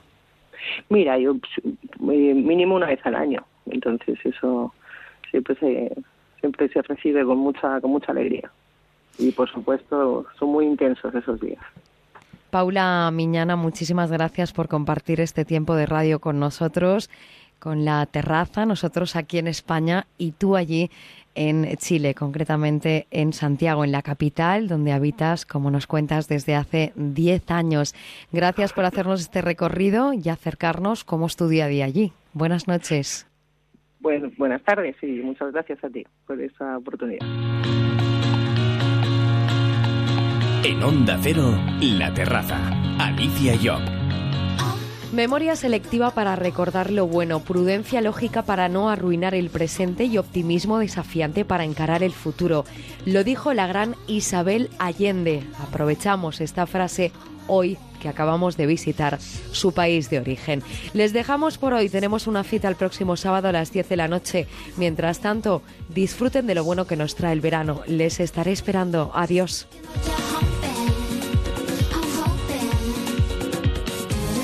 Mira, 0.88 1.18
yo 1.18 1.34
eh, 1.34 2.34
mínimo 2.34 2.74
una 2.76 2.86
vez 2.86 3.00
al 3.04 3.14
año, 3.16 3.44
entonces 3.66 4.18
eso 4.24 4.72
siempre 5.30 5.54
se 5.56 5.92
siempre 6.40 6.68
se 6.68 6.80
recibe 6.82 7.24
con 7.24 7.38
mucha 7.38 7.80
con 7.80 7.90
mucha 7.90 8.12
alegría 8.12 8.50
y 9.18 9.32
por 9.32 9.50
supuesto 9.50 10.26
son 10.38 10.48
muy 10.50 10.66
intensos 10.66 11.14
esos 11.14 11.40
días. 11.40 11.62
Paula 12.50 13.10
Miñana, 13.12 13.56
muchísimas 13.56 14.12
gracias 14.12 14.52
por 14.52 14.68
compartir 14.68 15.20
este 15.20 15.44
tiempo 15.44 15.74
de 15.74 15.86
radio 15.86 16.20
con 16.20 16.38
nosotros, 16.38 17.10
con 17.58 17.84
la 17.84 18.06
terraza, 18.06 18.66
nosotros 18.66 19.16
aquí 19.16 19.38
en 19.38 19.48
España 19.48 20.06
y 20.18 20.32
tú 20.32 20.54
allí 20.54 20.90
en 21.34 21.66
Chile, 21.78 22.14
concretamente 22.14 23.06
en 23.10 23.32
Santiago, 23.32 23.84
en 23.84 23.92
la 23.92 24.02
capital, 24.02 24.68
donde 24.68 24.92
habitas, 24.92 25.44
como 25.46 25.70
nos 25.70 25.86
cuentas, 25.86 26.28
desde 26.28 26.54
hace 26.54 26.92
10 26.94 27.50
años. 27.50 27.94
Gracias 28.32 28.72
por 28.72 28.84
hacernos 28.84 29.20
este 29.20 29.42
recorrido 29.42 30.12
y 30.12 30.28
acercarnos 30.28 31.04
cómo 31.04 31.26
es 31.26 31.36
tu 31.36 31.48
día 31.48 31.64
a 31.64 31.68
día 31.68 31.86
allí. 31.86 32.12
Buenas 32.34 32.68
noches. 32.68 33.26
Bueno, 33.98 34.30
buenas 34.36 34.62
tardes 34.62 34.96
y 35.02 35.06
muchas 35.22 35.52
gracias 35.52 35.82
a 35.82 35.88
ti 35.88 36.06
por 36.26 36.40
esa 36.40 36.78
oportunidad. 36.78 37.26
En 40.64 40.82
Onda 40.82 41.18
Cero, 41.22 41.54
La 41.82 42.14
Terraza. 42.14 42.58
Alicia 42.98 43.54
Job. 43.62 43.82
Memoria 45.12 45.56
selectiva 45.56 46.12
para 46.12 46.36
recordar 46.36 46.90
lo 46.90 47.06
bueno, 47.06 47.40
prudencia 47.40 48.00
lógica 48.00 48.44
para 48.44 48.70
no 48.70 48.88
arruinar 48.88 49.34
el 49.34 49.50
presente 49.50 50.04
y 50.06 50.16
optimismo 50.16 50.78
desafiante 50.78 51.44
para 51.44 51.64
encarar 51.64 52.02
el 52.02 52.12
futuro. 52.12 52.64
Lo 53.04 53.24
dijo 53.24 53.52
la 53.52 53.66
gran 53.66 53.94
Isabel 54.06 54.70
Allende. 54.78 55.42
Aprovechamos 55.60 56.40
esta 56.40 56.66
frase 56.66 57.12
hoy 57.46 57.78
que 58.00 58.08
acabamos 58.08 58.56
de 58.58 58.66
visitar 58.66 59.18
su 59.20 59.72
país 59.72 60.10
de 60.10 60.18
origen. 60.18 60.62
Les 60.92 61.12
dejamos 61.12 61.56
por 61.56 61.72
hoy, 61.72 61.88
tenemos 61.88 62.26
una 62.26 62.44
cita 62.44 62.68
el 62.68 62.76
próximo 62.76 63.16
sábado 63.16 63.48
a 63.48 63.52
las 63.52 63.72
10 63.72 63.88
de 63.88 63.96
la 63.96 64.08
noche. 64.08 64.46
Mientras 64.76 65.20
tanto, 65.20 65.62
disfruten 65.88 66.46
de 66.46 66.54
lo 66.54 66.64
bueno 66.64 66.86
que 66.86 66.96
nos 66.96 67.14
trae 67.14 67.32
el 67.32 67.40
verano. 67.40 67.80
Les 67.86 68.20
estaré 68.20 68.52
esperando. 68.52 69.10
Adiós. 69.14 69.66